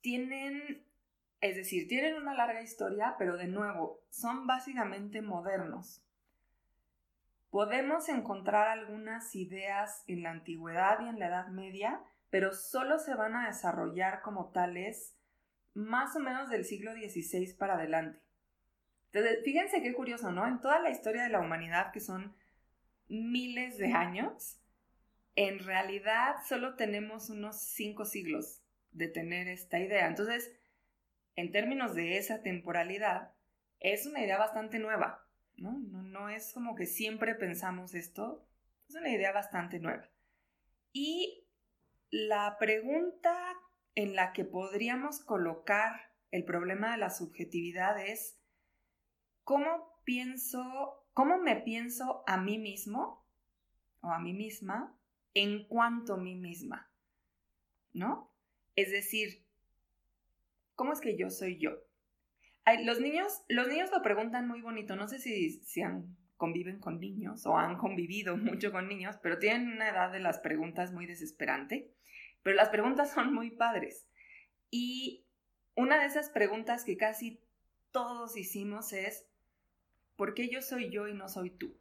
tienen, 0.00 0.84
es 1.40 1.56
decir, 1.56 1.88
tienen 1.88 2.14
una 2.14 2.34
larga 2.34 2.62
historia, 2.62 3.14
pero 3.18 3.36
de 3.36 3.48
nuevo, 3.48 4.02
son 4.10 4.46
básicamente 4.46 5.22
modernos. 5.22 6.02
Podemos 7.50 8.08
encontrar 8.08 8.68
algunas 8.68 9.34
ideas 9.34 10.04
en 10.06 10.22
la 10.22 10.30
antigüedad 10.30 11.00
y 11.00 11.08
en 11.08 11.18
la 11.18 11.26
Edad 11.26 11.48
Media, 11.48 12.00
pero 12.30 12.52
solo 12.52 12.98
se 12.98 13.14
van 13.14 13.34
a 13.34 13.48
desarrollar 13.48 14.22
como 14.22 14.50
tales 14.52 15.16
más 15.74 16.14
o 16.16 16.20
menos 16.20 16.48
del 16.48 16.64
siglo 16.64 16.92
XVI 16.92 17.54
para 17.54 17.74
adelante. 17.74 18.20
Entonces, 19.12 19.40
fíjense 19.44 19.82
qué 19.82 19.92
curioso, 19.92 20.30
¿no? 20.30 20.46
En 20.46 20.60
toda 20.60 20.78
la 20.78 20.90
historia 20.90 21.24
de 21.24 21.30
la 21.30 21.40
humanidad, 21.40 21.90
que 21.90 21.98
son 21.98 22.36
miles 23.08 23.76
de 23.78 23.92
años, 23.92 24.60
en 25.34 25.58
realidad 25.58 26.36
solo 26.46 26.76
tenemos 26.76 27.30
unos 27.30 27.60
cinco 27.60 28.04
siglos 28.04 28.62
de 28.92 29.08
tener 29.08 29.48
esta 29.48 29.78
idea. 29.78 30.06
Entonces, 30.06 30.52
en 31.36 31.52
términos 31.52 31.94
de 31.94 32.16
esa 32.16 32.42
temporalidad, 32.42 33.32
es 33.78 34.06
una 34.06 34.22
idea 34.22 34.38
bastante 34.38 34.78
nueva, 34.78 35.26
¿no? 35.56 35.78
No, 35.78 36.02
no 36.02 36.28
es 36.28 36.52
como 36.52 36.74
que 36.74 36.86
siempre 36.86 37.34
pensamos 37.34 37.94
esto, 37.94 38.46
es 38.88 38.94
una 38.94 39.10
idea 39.10 39.32
bastante 39.32 39.78
nueva. 39.78 40.08
Y 40.92 41.46
la 42.10 42.56
pregunta 42.58 43.36
en 43.94 44.16
la 44.16 44.32
que 44.32 44.44
podríamos 44.44 45.20
colocar 45.20 46.12
el 46.30 46.44
problema 46.44 46.92
de 46.92 46.98
la 46.98 47.10
subjetividad 47.10 48.00
es, 48.04 48.38
¿cómo 49.44 50.00
pienso, 50.04 51.06
cómo 51.12 51.38
me 51.38 51.56
pienso 51.56 52.22
a 52.26 52.36
mí 52.36 52.58
mismo 52.58 53.26
o 54.00 54.10
a 54.10 54.18
mí 54.18 54.32
misma 54.32 54.96
en 55.34 55.66
cuanto 55.66 56.14
a 56.14 56.18
mí 56.18 56.34
misma? 56.34 56.90
¿No? 57.92 58.29
Es 58.80 58.90
decir, 58.90 59.44
¿cómo 60.74 60.94
es 60.94 61.00
que 61.00 61.18
yo 61.18 61.28
soy 61.28 61.58
yo? 61.58 61.72
los, 62.84 62.98
niños, 62.98 63.42
los 63.48 63.68
niños 63.68 63.90
lo 63.90 64.00
preguntan 64.00 64.48
muy 64.48 64.62
bonito, 64.62 64.96
no 64.96 65.06
sé 65.06 65.18
si, 65.18 65.50
si 65.64 65.82
han, 65.82 66.16
conviven 66.38 66.78
con 66.78 66.98
niños 66.98 67.44
o 67.44 67.58
han 67.58 67.76
convivido 67.76 68.36
mucho 68.38 68.72
con 68.72 68.88
niños, 68.88 69.18
pero 69.22 69.38
tienen 69.38 69.68
una 69.68 69.90
edad 69.90 70.10
de 70.12 70.20
las 70.20 70.38
preguntas 70.38 70.92
muy 70.92 71.04
desesperante, 71.04 71.92
pero 72.42 72.56
las 72.56 72.70
preguntas 72.70 73.12
son 73.14 73.34
muy 73.34 73.50
padres. 73.50 74.08
Y 74.70 75.26
una 75.74 76.00
de 76.00 76.06
esas 76.06 76.30
preguntas 76.30 76.84
que 76.84 76.96
casi 76.96 77.42
todos 77.90 78.34
hicimos 78.38 78.94
es, 78.94 79.26
¿por 80.16 80.32
qué 80.32 80.48
yo 80.48 80.62
soy 80.62 80.90
yo 80.90 81.06
y 81.06 81.12
no 81.12 81.28
soy 81.28 81.50
tú? 81.50 81.76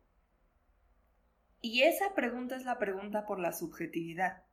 Y 1.62 1.84
esa 1.84 2.14
pregunta 2.14 2.58
es 2.58 2.66
la 2.66 2.78
pregunta 2.78 3.26
por 3.26 3.40
la 3.40 3.54
subjetividad. 3.54 4.44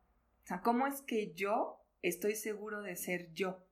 O 0.44 0.46
sea, 0.46 0.60
¿cómo 0.60 0.86
es 0.86 1.02
que 1.02 1.32
yo 1.34 1.85
estoy 2.02 2.34
seguro 2.34 2.82
de 2.82 2.96
ser 2.96 3.32
yo? 3.32 3.66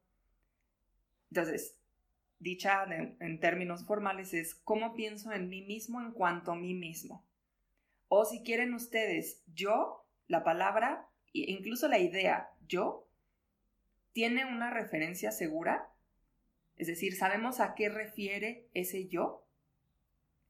Entonces, 1.30 1.76
dicha 2.38 2.84
en, 2.84 3.40
términos 3.40 3.84
formales 3.84 4.34
es 4.34 4.54
cómo 4.54 4.94
pienso 4.94 5.32
en 5.32 5.48
mí 5.48 5.62
mismo 5.62 6.00
en 6.00 6.12
cuanto 6.12 6.52
a 6.52 6.56
mí 6.56 6.74
mismo. 6.74 7.24
O 8.08 8.24
si 8.24 8.42
quieren 8.42 8.74
ustedes, 8.74 9.42
yo, 9.54 10.06
la 10.28 10.44
palabra, 10.44 11.08
e 11.32 11.50
incluso 11.50 11.88
la 11.88 11.98
idea 11.98 12.50
yo, 12.68 13.08
tiene 14.12 14.44
una 14.44 14.70
referencia 14.70 15.32
segura. 15.32 15.90
Es 16.76 16.86
decir, 16.86 17.16
sabemos 17.16 17.60
a 17.60 17.74
qué 17.74 17.88
refiere 17.88 18.68
ese 18.74 19.08
yo. 19.08 19.44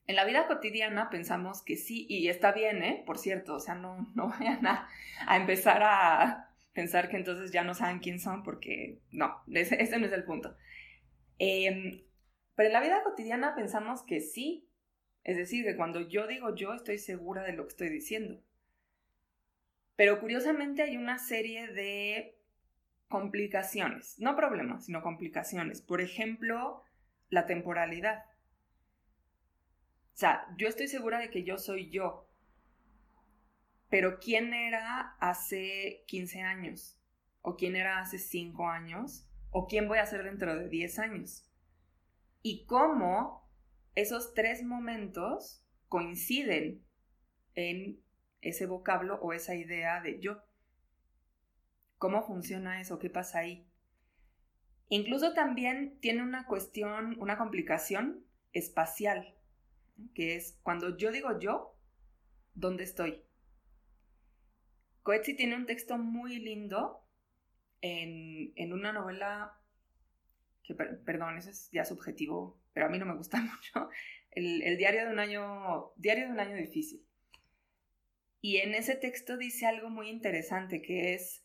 En 0.06 0.16
la 0.16 0.24
vida 0.24 0.46
cotidiana 0.46 1.08
pensamos 1.08 1.62
que 1.62 1.76
sí, 1.76 2.06
y 2.08 2.28
está 2.28 2.52
bien, 2.52 2.82
¿eh? 2.82 3.02
Por 3.06 3.18
cierto, 3.18 3.54
o 3.54 3.60
sea, 3.60 3.74
no, 3.74 4.10
no 4.14 4.28
vayan 4.38 4.66
a, 4.66 4.88
empezar 5.30 5.82
a 5.82 6.53
pensar 6.74 7.08
que 7.08 7.16
entonces 7.16 7.52
ya 7.52 7.64
no 7.64 7.74
saben 7.74 8.00
quién 8.00 8.18
son, 8.18 8.42
porque 8.42 9.00
no, 9.10 9.42
ese, 9.52 9.76
no 9.98 10.06
es 10.06 10.12
el 10.12 10.24
punto. 10.24 10.56
Em, 11.38 12.02
pero 12.54 12.66
en 12.68 12.72
la 12.72 12.82
vida 12.82 13.02
cotidiana 13.02 13.54
pensamos 13.54 14.02
que 14.02 14.20
sí. 14.20 14.68
Es 15.22 15.38
decir, 15.38 15.64
que 15.64 15.76
cuando 15.76 16.06
yo 16.06 16.26
digo 16.26 16.54
yo 16.54 16.74
estoy 16.74 16.98
segura 16.98 17.42
de 17.44 17.54
lo 17.54 17.62
que 17.62 17.70
estoy 17.70 17.88
diciendo. 17.88 18.42
Pero 19.96 20.20
curiosamente 20.20 20.82
hay 20.82 20.96
una 20.96 21.18
serie 21.18 21.68
de 21.68 22.36
complicaciones, 23.08 24.18
no 24.18 24.34
problemas, 24.36 24.86
sino 24.86 25.02
complicaciones. 25.02 25.80
Por 25.80 26.00
ejemplo, 26.00 26.82
la 27.30 27.46
temporalidad. 27.46 28.24
O 30.14 30.16
sea, 30.16 30.46
yo 30.58 30.68
estoy 30.68 30.88
segura 30.88 31.18
de 31.18 31.30
que 31.30 31.44
yo 31.44 31.56
soy 31.58 31.90
yo. 31.90 32.28
Pero 33.94 34.18
¿quién 34.18 34.52
era 34.54 35.14
hace 35.20 36.02
15 36.08 36.42
años? 36.42 36.98
¿O 37.42 37.54
quién 37.54 37.76
era 37.76 38.00
hace 38.00 38.18
5 38.18 38.68
años? 38.68 39.28
o 39.56 39.68
quién 39.68 39.86
voy 39.86 39.98
a 39.98 40.06
ser 40.06 40.24
dentro 40.24 40.56
de 40.56 40.68
10 40.68 40.98
años. 40.98 41.48
Y 42.42 42.66
cómo 42.66 43.48
esos 43.94 44.34
tres 44.34 44.64
momentos 44.64 45.64
coinciden 45.88 46.84
en 47.54 48.02
ese 48.40 48.66
vocablo 48.66 49.20
o 49.22 49.32
esa 49.32 49.54
idea 49.54 50.00
de 50.00 50.18
yo. 50.18 50.42
¿Cómo 51.98 52.26
funciona 52.26 52.80
eso? 52.80 52.98
¿Qué 52.98 53.10
pasa 53.10 53.38
ahí? 53.38 53.70
Incluso 54.88 55.34
también 55.34 56.00
tiene 56.00 56.24
una 56.24 56.46
cuestión, 56.46 57.16
una 57.20 57.38
complicación 57.38 58.26
espacial, 58.52 59.36
que 60.14 60.34
es 60.34 60.58
cuando 60.64 60.96
yo 60.96 61.12
digo 61.12 61.38
yo, 61.38 61.78
¿dónde 62.54 62.82
estoy? 62.82 63.22
Coetzee 65.04 65.34
tiene 65.34 65.54
un 65.54 65.66
texto 65.66 65.98
muy 65.98 66.38
lindo 66.38 67.06
en, 67.82 68.72
una 68.72 68.90
novela 68.90 69.60
que, 70.62 70.74
perdón, 70.74 71.36
eso 71.36 71.50
es 71.50 71.70
ya 71.72 71.84
subjetivo, 71.84 72.58
pero 72.72 72.86
a 72.86 72.88
mí 72.88 72.98
no 72.98 73.04
me 73.04 73.14
gusta 73.14 73.38
mucho, 73.40 73.90
el, 74.30 74.78
diario 74.78 75.04
de 75.04 75.12
un 75.12 75.18
año, 75.18 75.92
diario 75.96 76.24
de 76.24 76.32
un 76.32 76.40
año 76.40 76.56
difícil. 76.56 77.06
Y 78.40 78.56
en 78.56 78.74
ese 78.74 78.96
texto 78.96 79.36
dice 79.36 79.66
algo 79.66 79.90
muy 79.90 80.08
interesante, 80.08 80.80
que 80.80 81.12
es, 81.12 81.44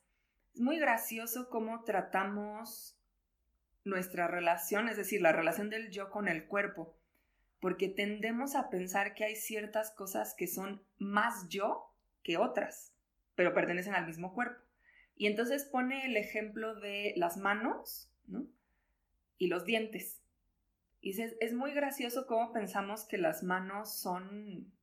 es 0.53 0.61
muy 0.61 0.79
gracioso 0.79 1.49
cómo 1.49 1.83
tratamos 1.83 2.97
nuestra 3.83 4.27
relación, 4.27 4.87
es 4.87 4.95
decir, 4.95 5.21
la 5.21 5.33
relación 5.33 5.69
del 5.69 5.91
yo 5.91 6.09
con 6.11 6.29
el 6.29 6.47
cuerpo, 6.47 6.97
porque 7.59 7.89
tendemos 7.89 8.55
a 8.55 8.69
pensar 8.69 9.15
que 9.15 9.25
hay 9.25 9.35
ciertas 9.35 9.91
cosas 9.91 10.33
que 10.33 10.47
son 10.47 10.81
más 10.97 11.49
yo 11.49 11.93
que 12.23 12.37
otras, 12.37 12.93
pero 13.39 13.53
pertenecen 13.53 13.95
al 13.95 14.05
mismo 14.05 14.33
cuerpo. 14.33 14.61
Y 15.15 15.25
entonces 15.27 15.63
pone 15.63 16.05
el 16.05 16.17
ejemplo 16.17 16.75
de 16.75 17.13
las 17.15 17.37
manos, 17.37 18.11
¿no? 18.27 18.45
Y 19.37 19.47
los 19.47 19.63
dientes. 19.63 20.21
Y 20.99 21.11
dice, 21.11 21.37
es 21.39 21.53
muy 21.53 21.71
gracioso 21.73 22.27
cómo 22.27 22.51
pensamos 22.51 23.05
que 23.05 23.17
las 23.17 23.41
manos 23.41 23.97
son 23.97 24.73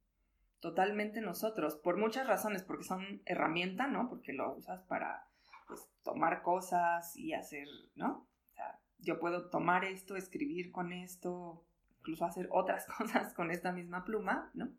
totalmente 0.61 1.21
nosotros, 1.21 1.77
por 1.77 1.99
muchas 1.99 2.27
razones, 2.27 2.63
porque 2.63 2.85
son 2.85 3.21
herramienta, 3.27 3.89
¿no? 3.89 4.09
Porque 4.09 4.33
lo 4.33 4.55
usas 4.55 4.83
para 4.85 5.29
pues, 5.69 5.87
tomar 6.03 6.41
cosas 6.41 7.15
y 7.15 7.35
hacer, 7.35 7.69
¿no? 7.95 8.27
Yo 9.01 9.21
puedo 9.21 9.51
tomar 9.51 9.85
esto, 9.85 10.17
escribir 10.17 10.73
con 10.73 10.95
esto, 10.95 11.63
incluso 11.99 12.25
hacer 12.25 12.49
otras 12.51 12.87
cosas 12.97 13.35
con 13.35 13.51
esta 13.51 13.71
misma 13.71 14.07
pluma, 14.07 14.51
¿no? 14.55 14.73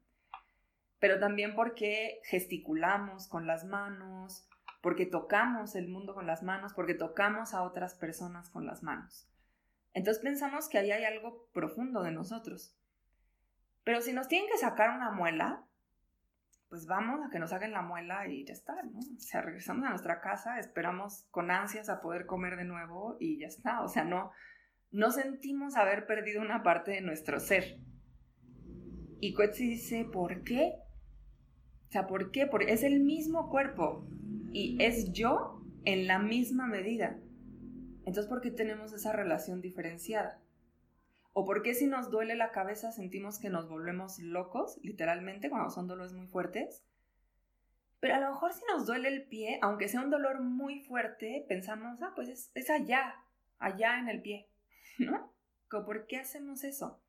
Pero 1.00 1.20
también 1.20 1.56
porque 1.56 2.20
gesticulamos 2.24 3.28
con 3.28 3.46
las 3.46 3.66
manos, 3.66 4.48
porque 4.82 5.06
tocamos 5.06 5.76
el 5.76 5.88
mundo 5.88 6.14
con 6.14 6.28
las 6.28 6.44
manos, 6.44 6.74
porque 6.74 6.94
tocamos 6.94 7.54
a 7.54 7.64
otras 7.64 7.96
personas 7.96 8.50
con 8.50 8.66
las 8.66 8.84
manos. 8.84 9.30
Entonces 9.94 10.22
pensamos 10.22 10.70
que 10.70 10.78
ahí 10.78 10.92
hay 10.92 11.06
algo 11.06 11.50
profundo 11.54 12.04
de 12.04 12.12
nosotros. 12.12 12.76
Pero 13.84 14.02
si 14.02 14.14
nos 14.14 14.28
tienen 14.28 14.50
que 14.50 14.58
sacar 14.58 14.96
una 14.96 15.12
muela, 15.12 15.66
pues 16.70 16.86
vamos 16.86 17.26
a 17.26 17.30
que 17.30 17.40
nos 17.40 17.52
saquen 17.52 17.72
la 17.72 17.82
muela 17.82 18.28
y 18.28 18.46
ya 18.46 18.54
está, 18.54 18.76
¿no? 18.84 19.00
O 19.00 19.20
sea, 19.20 19.42
regresamos 19.42 19.86
a 19.86 19.90
nuestra 19.90 20.20
casa, 20.20 20.60
esperamos 20.60 21.26
con 21.32 21.50
ansias 21.50 21.90
a 21.90 22.02
poder 22.02 22.26
comer 22.26 22.58
de 22.58 22.66
nuevo 22.66 23.18
y 23.20 23.40
ya 23.40 23.48
está. 23.48 23.82
O 23.82 23.88
sea, 23.88 24.04
no, 24.04 24.32
no 24.92 25.12
sentimos 25.12 25.76
haber 25.76 26.06
perdido 26.06 26.42
una 26.42 26.64
parte 26.64 26.92
de 26.92 27.02
nuestro 27.02 27.40
ser. 27.40 27.80
Y 29.20 29.34
Coetzee 29.34 29.70
dice, 29.70 30.06
¿por 30.06 30.44
qué? 30.44 30.74
O 31.88 31.92
sea, 31.92 32.08
¿por 32.08 32.32
qué? 32.32 32.48
Porque 32.48 32.72
es 32.72 32.84
el 32.84 33.00
mismo 33.00 33.50
cuerpo 33.50 34.08
y 34.52 34.78
es 34.84 35.12
yo 35.12 35.62
en 35.86 36.08
la 36.08 36.20
misma 36.20 36.68
medida. 36.68 37.18
Entonces, 38.06 38.28
¿por 38.28 38.42
qué 38.42 38.52
tenemos 38.52 38.94
esa 38.94 39.14
relación 39.14 39.62
diferenciada? 39.62 40.42
¿O 41.34 41.46
por 41.46 41.62
qué 41.62 41.74
si 41.74 41.88
nos 41.88 42.10
duele 42.10 42.36
la 42.36 42.52
cabeza 42.52 42.92
sentimos 42.92 43.40
que 43.40 43.50
nos 43.50 43.70
volvemos 43.70 44.20
locos, 44.20 44.80
literalmente, 44.82 45.50
cuando 45.50 45.70
son 45.70 45.88
dolores 45.88 46.14
muy 46.14 46.28
fuertes? 46.28 46.84
Pero 48.00 48.16
a 48.16 48.20
lo 48.20 48.32
mejor 48.32 48.54
si 48.54 48.62
nos 48.72 48.86
duele 48.86 49.08
el 49.10 49.28
pie, 49.28 49.60
aunque 49.62 49.88
sea 49.88 50.02
un 50.02 50.10
dolor 50.10 50.42
muy 50.42 50.80
fuerte, 50.80 51.46
pensamos, 51.48 52.02
ah, 52.02 52.14
pues 52.16 52.52
es, 52.54 52.70
allá, 52.70 53.16
allá 53.60 54.00
en 54.00 54.10
el 54.10 54.22
pie, 54.22 54.50
¿no? 54.98 55.32
¿Por 55.70 56.08
qué 56.08 56.18
hacemos 56.18 56.64
eso? 56.64 57.02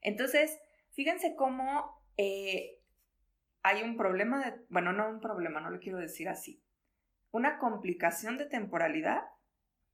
Entonces, 0.00 0.58
fíjense 0.92 1.34
cómo 1.36 2.02
eh, 2.16 2.79
hay 3.62 3.82
un 3.82 3.96
problema 3.96 4.44
de, 4.44 4.60
bueno, 4.68 4.92
no 4.92 5.08
un 5.08 5.20
problema, 5.20 5.60
no 5.60 5.70
lo 5.70 5.80
quiero 5.80 5.98
decir 5.98 6.28
así, 6.28 6.62
una 7.30 7.58
complicación 7.58 8.38
de 8.38 8.46
temporalidad, 8.46 9.22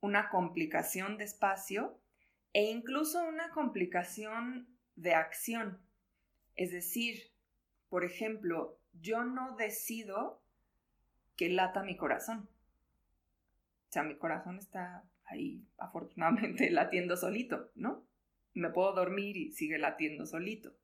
una 0.01 0.29
complicación 0.29 1.19
de 1.19 1.25
espacio 1.25 1.99
e 2.53 2.71
incluso 2.71 3.23
una 3.27 3.51
complicación 3.51 4.69
de 4.95 5.15
acción. 5.15 5.81
Es 6.55 6.73
decir, 6.73 7.31
por 7.89 8.05
ejemplo, 8.05 8.79
yo 9.01 9.25
no 9.25 9.57
decido 9.57 10.43
que 11.37 11.49
lata 11.49 11.83
mi 11.83 11.97
corazón. 11.97 12.49
O 13.89 13.93
sea, 13.93 14.03
mi 14.03 14.17
corazón 14.17 14.59
está 14.59 15.05
ahí 15.25 15.67
afortunadamente 15.79 16.71
latiendo 16.73 17.17
solito, 17.17 17.71
¿no? 17.75 18.05
Me 18.55 18.71
puedo 18.71 18.95
dormir 18.95 19.37
y 19.37 19.53
sigue 19.53 19.79
latiendo 19.79 20.25
solito. 20.25 20.75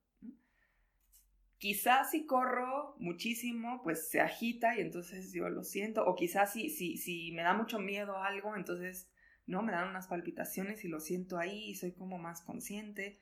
Quizás 1.62 2.10
si 2.10 2.26
corro 2.26 2.96
muchísimo, 2.98 3.82
pues 3.84 4.10
se 4.10 4.20
agita 4.20 4.76
y 4.76 4.80
entonces 4.80 5.32
yo 5.32 5.48
lo 5.48 5.62
siento. 5.62 6.04
O 6.04 6.16
quizás 6.16 6.52
si, 6.52 6.68
si, 6.70 6.96
si 6.96 7.30
me 7.30 7.42
da 7.42 7.54
mucho 7.54 7.78
miedo 7.78 8.16
algo, 8.16 8.56
entonces, 8.56 9.08
¿no? 9.46 9.62
Me 9.62 9.70
dan 9.70 9.88
unas 9.88 10.08
palpitaciones 10.08 10.84
y 10.84 10.88
lo 10.88 10.98
siento 10.98 11.38
ahí 11.38 11.70
y 11.70 11.76
soy 11.76 11.92
como 11.92 12.18
más 12.18 12.42
consciente. 12.42 13.20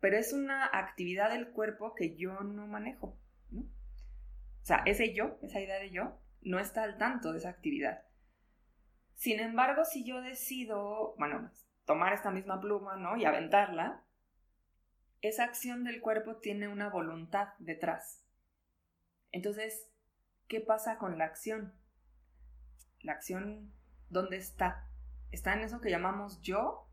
Pero 0.00 0.18
es 0.18 0.34
una 0.34 0.66
actividad 0.66 1.30
del 1.30 1.48
cuerpo 1.52 1.94
que 1.94 2.14
yo 2.14 2.40
no 2.42 2.66
manejo, 2.66 3.18
¿no? 3.48 3.62
O 3.62 4.64
sea, 4.64 4.82
ese 4.84 5.14
yo, 5.14 5.38
esa 5.40 5.62
idea 5.62 5.78
de 5.78 5.92
yo, 5.92 6.20
no 6.42 6.58
está 6.58 6.82
al 6.82 6.98
tanto 6.98 7.32
de 7.32 7.38
esa 7.38 7.48
actividad. 7.48 8.02
Sin 9.14 9.40
embargo, 9.40 9.86
si 9.86 10.04
yo 10.04 10.20
decido, 10.20 11.14
bueno, 11.16 11.50
tomar 11.86 12.12
esta 12.12 12.30
misma 12.30 12.60
pluma, 12.60 12.98
¿no? 12.98 13.16
Y 13.16 13.24
aventarla, 13.24 14.04
esa 15.22 15.44
acción 15.44 15.84
del 15.84 16.00
cuerpo 16.00 16.36
tiene 16.36 16.66
una 16.66 16.90
voluntad 16.90 17.50
detrás. 17.60 18.26
Entonces, 19.30 19.88
¿qué 20.48 20.60
pasa 20.60 20.98
con 20.98 21.16
la 21.16 21.24
acción? 21.24 21.72
La 23.00 23.12
acción, 23.12 23.72
¿dónde 24.10 24.36
está? 24.36 24.88
Está 25.30 25.54
en 25.54 25.60
eso 25.60 25.80
que 25.80 25.90
llamamos 25.90 26.40
yo 26.42 26.88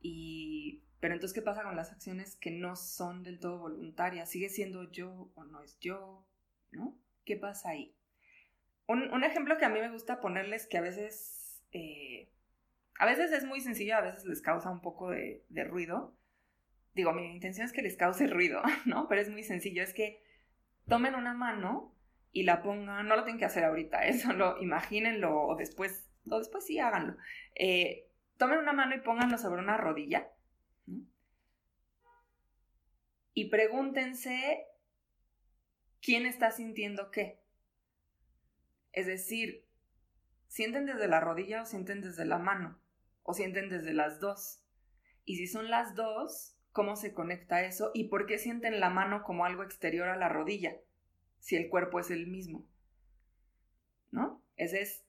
y... 0.00 0.84
Pero 1.00 1.14
entonces, 1.14 1.34
¿qué 1.34 1.42
pasa 1.42 1.62
con 1.62 1.76
las 1.76 1.92
acciones 1.92 2.36
que 2.36 2.50
no 2.50 2.74
son 2.74 3.22
del 3.22 3.38
todo 3.38 3.58
voluntarias? 3.60 4.28
¿Sigue 4.28 4.48
siendo 4.48 4.90
yo 4.90 5.30
o 5.34 5.44
no 5.44 5.62
es 5.62 5.78
yo? 5.78 6.26
¿No? 6.72 6.98
¿Qué 7.24 7.36
pasa 7.36 7.70
ahí? 7.70 7.96
Un, 8.88 9.22
ejemplo 9.22 9.56
que 9.58 9.64
a 9.64 9.68
mí 9.68 9.80
me 9.80 9.90
gusta 9.90 10.20
ponerles 10.20 10.66
que 10.66 10.76
a 10.76 10.82
veces... 10.82 11.62
Eh, 11.72 12.32
a 12.98 13.06
veces 13.06 13.30
es 13.30 13.44
muy 13.44 13.60
sencillo, 13.60 13.96
a 13.96 14.00
veces 14.00 14.24
les 14.24 14.42
causa 14.42 14.70
un 14.70 14.80
poco 14.80 15.10
de 15.10 15.64
ruido, 15.64 16.17
digo, 16.98 17.12
mi 17.12 17.32
intención 17.32 17.64
es 17.64 17.72
que 17.72 17.80
les 17.80 17.96
cause 17.96 18.26
ruido, 18.26 18.60
¿no? 18.84 19.06
Pero 19.08 19.20
es 19.20 19.30
muy 19.30 19.44
sencillo, 19.44 19.82
es 19.82 19.94
que 19.94 20.20
tomen 20.88 21.14
una 21.14 21.32
mano 21.32 21.94
y 22.32 22.42
la 22.42 22.60
pongan, 22.60 23.06
no 23.06 23.16
lo 23.16 23.22
tienen 23.24 23.38
que 23.38 23.44
hacer 23.44 23.64
ahorita, 23.64 24.06
¿eh? 24.06 24.18
lo 24.36 24.60
imagínenlo 24.60 25.42
o 25.42 25.56
después, 25.56 26.10
o 26.28 26.38
después 26.38 26.66
sí 26.66 26.78
háganlo. 26.78 27.16
Eh, 27.54 28.08
tomen 28.36 28.58
una 28.58 28.72
mano 28.72 28.96
y 28.96 29.00
pónganlo 29.00 29.38
sobre 29.38 29.62
una 29.62 29.76
rodilla. 29.76 30.28
Y 33.32 33.48
pregúntense 33.50 34.66
quién 36.02 36.26
está 36.26 36.50
sintiendo 36.50 37.12
qué. 37.12 37.40
Es 38.92 39.06
decir, 39.06 39.64
¿sienten 40.48 40.86
desde 40.86 41.06
la 41.06 41.20
rodilla 41.20 41.62
o 41.62 41.66
sienten 41.66 42.00
desde 42.00 42.24
la 42.24 42.38
mano? 42.38 42.80
¿O 43.22 43.34
sienten 43.34 43.68
desde 43.68 43.92
las 43.92 44.18
dos? 44.18 44.64
Y 45.24 45.36
si 45.36 45.46
son 45.46 45.70
las 45.70 45.94
dos, 45.94 46.57
cómo 46.78 46.94
se 46.94 47.12
conecta 47.12 47.64
eso 47.64 47.90
y 47.92 48.04
por 48.04 48.26
qué 48.26 48.38
sienten 48.38 48.78
la 48.78 48.88
mano 48.88 49.24
como 49.24 49.44
algo 49.44 49.64
exterior 49.64 50.10
a 50.10 50.16
la 50.16 50.28
rodilla, 50.28 50.76
si 51.40 51.56
el 51.56 51.68
cuerpo 51.68 51.98
es 51.98 52.08
el 52.12 52.28
mismo. 52.28 52.64
¿No? 54.12 54.40
Ese 54.54 54.82
es... 54.82 55.04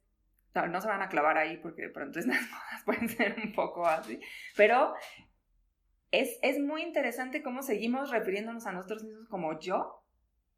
No, 0.55 0.81
se 0.81 0.87
van 0.87 1.03
a 1.03 1.09
clavar 1.09 1.37
ahí 1.37 1.57
porque 1.57 1.83
de 1.83 1.89
pronto 1.89 2.17
estas 2.19 2.39
cosas 2.39 2.83
pueden 2.85 3.07
ser 3.07 3.35
un 3.37 3.53
poco 3.53 3.85
así, 3.85 4.19
pero 4.57 4.95
es, 6.09 6.39
es 6.41 6.57
muy 6.57 6.81
interesante 6.81 7.43
cómo 7.43 7.61
seguimos 7.61 8.09
refiriéndonos 8.09 8.65
a 8.65 8.71
nosotros 8.71 9.03
mismos 9.03 9.29
como 9.29 9.59
yo, 9.59 10.03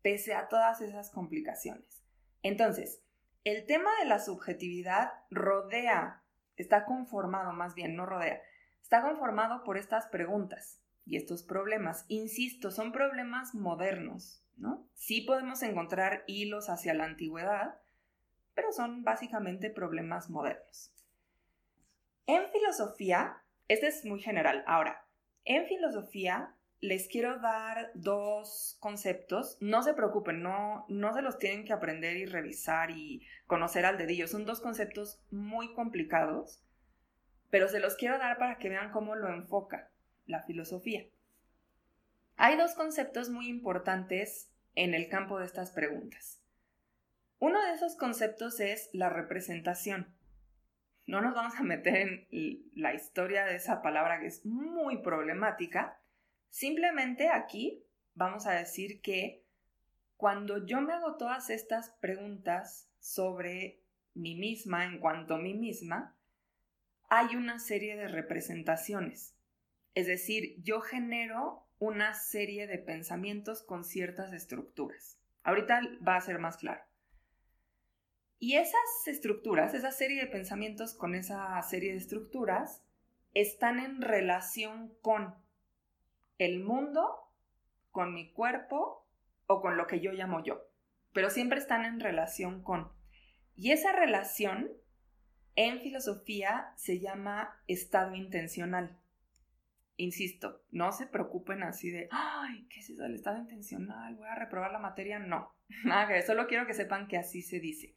pese 0.02 0.34
a 0.34 0.48
todas 0.48 0.80
esas 0.80 1.12
complicaciones. 1.12 2.06
Entonces, 2.42 3.04
el 3.44 3.66
tema 3.66 3.92
de 4.00 4.06
la 4.06 4.20
subjetividad 4.20 5.12
rodea, 5.30 6.24
está 6.56 6.86
conformado 6.86 7.52
más 7.52 7.76
bien, 7.76 7.98
no 7.98 8.06
rodea, 8.06 8.42
está 8.82 9.02
conformado 9.02 9.66
por 9.66 9.78
estas 9.78 10.08
preguntas 10.08 10.82
y 11.06 11.18
estos 11.18 11.44
problemas. 11.44 12.06
Insisto, 12.08 12.72
son 12.72 12.92
problemas 12.92 13.54
modernos, 13.54 14.44
¿no? 14.58 14.88
Sí 14.96 15.22
podemos 15.22 15.64
encontrar 15.64 16.24
hilos 16.28 16.70
hacia 16.70 16.94
la 16.94 17.06
antigüedad, 17.06 17.80
pero 18.54 18.72
son 18.72 19.04
básicamente 19.04 19.70
problemas 19.70 20.30
modernos. 20.30 20.94
En 22.28 22.48
filosofía, 22.52 23.44
este 23.68 23.88
es 23.88 24.06
muy 24.06 24.22
general. 24.22 24.64
Ahora, 24.68 25.06
en 25.44 25.66
filosofía 25.68 26.56
les 26.80 27.08
quiero 27.08 27.40
dar 27.40 27.92
dos 27.94 28.78
conceptos. 28.80 29.58
No 29.60 29.84
se 29.84 29.94
preocupen, 29.94 30.42
no, 30.42 30.86
no 30.90 31.14
se 31.14 31.22
los 31.22 31.38
tienen 31.38 31.66
que 31.66 31.74
aprender 31.74 32.18
y 32.18 32.26
revisar 32.26 32.92
y 32.92 33.26
conocer 33.48 33.86
al 33.86 33.98
dedillo. 33.98 34.28
Son 34.28 34.46
dos 34.46 34.62
conceptos 34.62 35.22
muy 35.30 35.74
complicados, 35.74 36.64
pero 37.50 37.68
se 37.68 37.80
los 37.80 37.96
quiero 37.96 38.18
dar 38.18 38.38
para 38.38 38.58
que 38.58 38.70
vean 38.70 38.92
cómo 38.92 39.16
lo 39.16 39.30
enfoca 39.30 39.91
la 40.32 40.42
filosofía. 40.44 41.06
Hay 42.38 42.58
dos 42.58 42.74
conceptos 42.74 43.30
muy 43.30 43.48
importantes 43.48 44.50
en 44.74 44.94
el 44.94 45.10
campo 45.10 45.38
de 45.38 45.46
estas 45.46 45.72
preguntas. 45.72 46.42
Uno 47.38 47.62
de 47.64 47.74
esos 47.74 47.96
conceptos 47.96 48.60
es 48.60 48.90
la 48.94 49.10
representación. 49.10 50.16
No 51.06 51.22
nos 51.22 51.36
vamos 51.36 51.56
a 51.56 51.64
meter 51.64 52.28
en 52.32 52.72
la 52.74 52.94
historia 52.94 53.46
de 53.46 53.56
esa 53.56 53.82
palabra 53.82 54.20
que 54.20 54.28
es 54.28 54.46
muy 54.46 55.02
problemática. 55.02 56.00
Simplemente 56.50 57.30
aquí 57.30 57.84
vamos 58.14 58.48
a 58.48 58.54
decir 58.54 59.02
que 59.02 59.44
cuando 60.18 60.66
yo 60.66 60.82
me 60.82 60.94
hago 60.94 61.18
todas 61.18 61.50
estas 61.50 61.90
preguntas 62.00 62.90
sobre 63.00 63.82
mí 64.14 64.36
misma 64.36 64.86
en 64.86 65.00
cuanto 65.00 65.36
a 65.36 65.40
mí 65.40 65.54
misma, 65.54 66.16
hay 67.10 67.36
una 67.36 67.60
serie 67.60 67.98
de 67.98 68.08
representaciones. 68.08 69.36
Es 69.94 70.08
decir, 70.08 70.56
yo 70.64 70.82
genero 70.82 71.68
una 71.80 72.14
serie 72.14 72.68
de 72.68 72.78
pensamientos 72.78 73.64
con 73.64 73.84
ciertas 73.84 74.34
estructuras. 74.34 75.18
Ahorita 75.44 75.82
va 76.08 76.16
a 76.16 76.22
ser 76.22 76.40
más 76.40 76.58
claro. 76.58 76.82
Y 78.40 78.56
esas 78.56 79.08
estructuras, 79.08 79.74
esa 79.74 79.92
serie 79.92 80.22
de 80.22 80.28
pensamientos 80.28 80.94
con 80.94 81.16
esa 81.16 81.62
serie 81.62 81.92
de 81.92 81.98
estructuras, 81.98 82.84
están 83.34 83.80
en 83.80 84.02
relación 84.02 84.94
con 85.02 85.36
el 86.38 86.60
mundo, 86.60 87.32
con 87.92 88.14
mi 88.14 88.32
cuerpo 88.32 89.08
o 89.48 89.62
con 89.62 89.78
lo 89.78 89.88
que 89.88 90.00
yo 90.00 90.12
llamo 90.12 90.44
yo. 90.44 90.62
Pero 91.14 91.30
siempre 91.30 91.60
están 91.60 91.86
en 91.86 92.00
relación 92.00 92.64
con. 92.64 92.92
Y 93.56 93.72
esa 93.72 93.92
relación 93.92 94.72
en 95.56 95.82
filosofía 95.82 96.74
se 96.78 97.00
llama 97.00 97.62
estado 97.68 98.16
intencional. 98.16 99.01
Insisto, 99.98 100.64
no 100.72 100.92
se 100.92 101.06
preocupen 101.06 101.64
así 101.64 101.92
de, 101.92 102.08
ay, 102.12 102.66
¿qué 102.70 102.80
es 102.80 102.90
eso 102.90 103.04
del 103.04 103.16
estado 103.16 103.38
intencional? 103.38 104.16
Voy 104.16 104.28
a 104.28 104.36
reprobar 104.36 104.72
la 104.72 104.80
materia. 104.80 105.20
No, 105.20 105.54
solo 106.26 106.48
quiero 106.48 106.66
que 106.66 106.74
sepan 106.74 107.08
que 107.08 107.18
así 107.18 107.42
se 107.42 107.60
dice. 107.60 107.96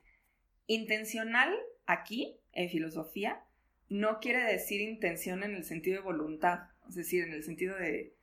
Intencional 0.66 1.54
aquí, 1.86 2.38
en 2.52 2.68
filosofía, 2.68 3.44
no 3.88 4.18
quiere 4.18 4.42
decir 4.44 4.80
intención 4.80 5.42
en 5.42 5.54
el 5.54 5.64
sentido 5.64 5.98
de 5.98 6.04
voluntad, 6.04 6.68
es 6.88 6.94
decir, 6.94 7.24
en 7.24 7.32
el 7.32 7.42
sentido 7.42 7.76
de, 7.76 8.14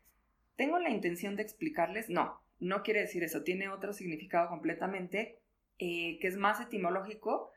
tengo 0.55 0.79
la 0.79 0.89
intención 0.89 1.36
de 1.36 1.43
explicarles. 1.43 2.10
No, 2.10 2.41
no 2.60 2.84
quiere 2.84 3.01
decir 3.01 3.23
eso, 3.23 3.43
tiene 3.43 3.69
otro 3.69 3.93
significado 3.93 4.49
completamente, 4.49 5.39
eh, 5.79 6.19
que 6.19 6.27
es 6.27 6.38
más 6.38 6.62
etimológico. 6.62 7.51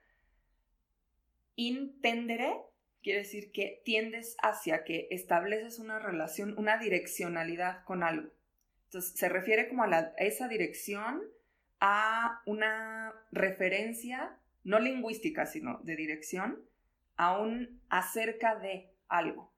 Intendere 1.57 2.57
quiere 3.05 3.21
decir 3.21 3.53
que 3.53 3.83
tiendes 3.85 4.37
hacia 4.43 4.83
que 4.83 5.07
estableces 5.11 5.79
una 5.79 5.99
relación, 5.99 6.59
una 6.59 6.79
direccionalidad 6.79 7.85
con 7.85 8.03
algo. 8.03 8.31
Entonces, 8.87 9.13
se 9.17 9.29
refiere 9.29 9.69
como 9.69 9.85
a, 9.85 10.15
esa 10.17 10.49
dirección, 10.49 11.23
a 11.81 12.41
una 12.47 13.13
referencia, 13.31 14.39
no 14.65 14.81
lingüística, 14.81 15.45
sino 15.45 15.81
de 15.83 15.97
dirección, 15.97 16.65
a 17.17 17.39
un 17.39 17.83
acerca 17.91 18.57
de 18.57 18.91
algo. 19.07 19.53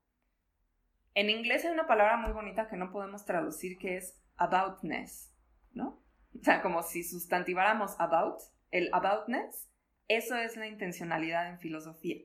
En 1.15 1.31
inglés 1.31 1.65
hay 1.65 1.71
una 1.71 1.87
palabra 1.87 2.17
muy 2.17 2.33
bonita 2.33 2.69
que 2.69 2.77
no 2.77 2.91
podemos 2.91 3.25
traducir 3.25 3.79
que 3.79 3.97
es 3.97 4.21
aboutness, 4.37 5.33
¿no? 5.73 6.03
O 6.39 6.43
sea, 6.43 6.61
como 6.63 6.83
si 6.83 7.05
sustantiváramos 7.05 7.95
about, 8.01 8.41
el 8.73 8.91
aboutness, 8.93 9.71
eso 10.09 10.37
es 10.37 10.57
la 10.57 10.67
intencionalidad 10.67 11.49
en 11.49 11.61
filosofía. 11.61 12.19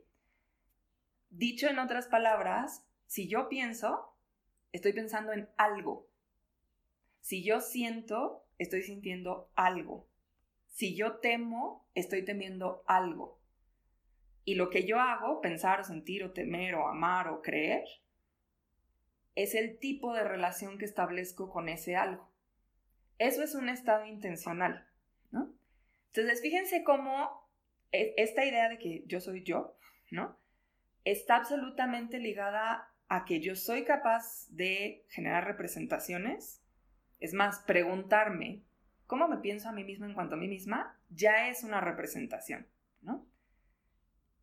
Dicho 1.32 1.68
en 1.68 1.80
otras 1.80 2.08
palabras, 2.08 2.86
si 3.08 3.28
yo 3.30 3.48
pienso, 3.48 4.14
estoy 4.74 4.92
pensando 4.94 5.32
en 5.32 5.50
algo. 5.58 6.08
Si 7.22 7.44
yo 7.44 7.62
siento, 7.62 8.46
estoy 8.58 8.84
sintiendo 8.84 9.50
algo. 9.56 10.08
Si 10.68 10.96
yo 10.96 11.18
temo, 11.20 11.88
estoy 11.96 12.26
temiendo 12.26 12.84
algo. 12.86 13.40
Y 14.44 14.56
lo 14.56 14.70
que 14.70 14.86
yo 14.86 15.00
hago, 15.00 15.40
pensar 15.40 15.80
o 15.80 15.84
sentir 15.86 16.24
o 16.24 16.32
temer 16.32 16.76
o 16.76 16.88
amar 16.88 17.30
o 17.30 17.42
creer, 17.42 17.86
es 19.36 19.56
el 19.56 19.80
tipo 19.80 20.14
de 20.14 20.26
relación 20.26 20.78
que 20.78 20.86
establezco 20.86 21.50
con 21.50 21.70
ese 21.70 21.96
algo. 21.96 22.30
Eso 23.20 23.42
es 23.42 23.56
un 23.56 23.70
estado 23.70 24.06
intencional, 24.06 24.86
¿no? 25.32 25.54
Entonces, 26.08 26.42
fíjense 26.42 26.84
cómo 26.84 27.48
e, 27.94 28.16
esta 28.18 28.44
idea 28.44 28.68
de 28.68 28.78
que 28.78 29.04
yo 29.06 29.22
soy 29.22 29.44
yo, 29.44 29.78
¿no? 30.10 30.41
Está 31.04 31.38
absolutamente 31.38 32.20
ligada 32.20 32.92
a 33.08 33.26
que 33.26 33.40
yo 33.40 33.56
soy 33.56 33.84
capaz 33.84 34.48
de 34.50 35.06
generar 35.10 35.46
representaciones, 35.46 36.60
Es 37.20 37.36
más, 37.36 37.60
preguntarme 37.60 38.64
cómo 39.06 39.28
me 39.28 39.38
pienso 39.38 39.70
a 39.70 39.74
mí 39.74 39.84
misma 39.84 40.08
en 40.08 40.16
cuanto 40.16 40.34
a 40.34 40.38
mí 40.40 40.48
misma 40.48 40.98
ya 41.10 41.50
es 41.50 41.64
una 41.64 41.80
representación, 41.80 42.66
¿no? 43.02 43.28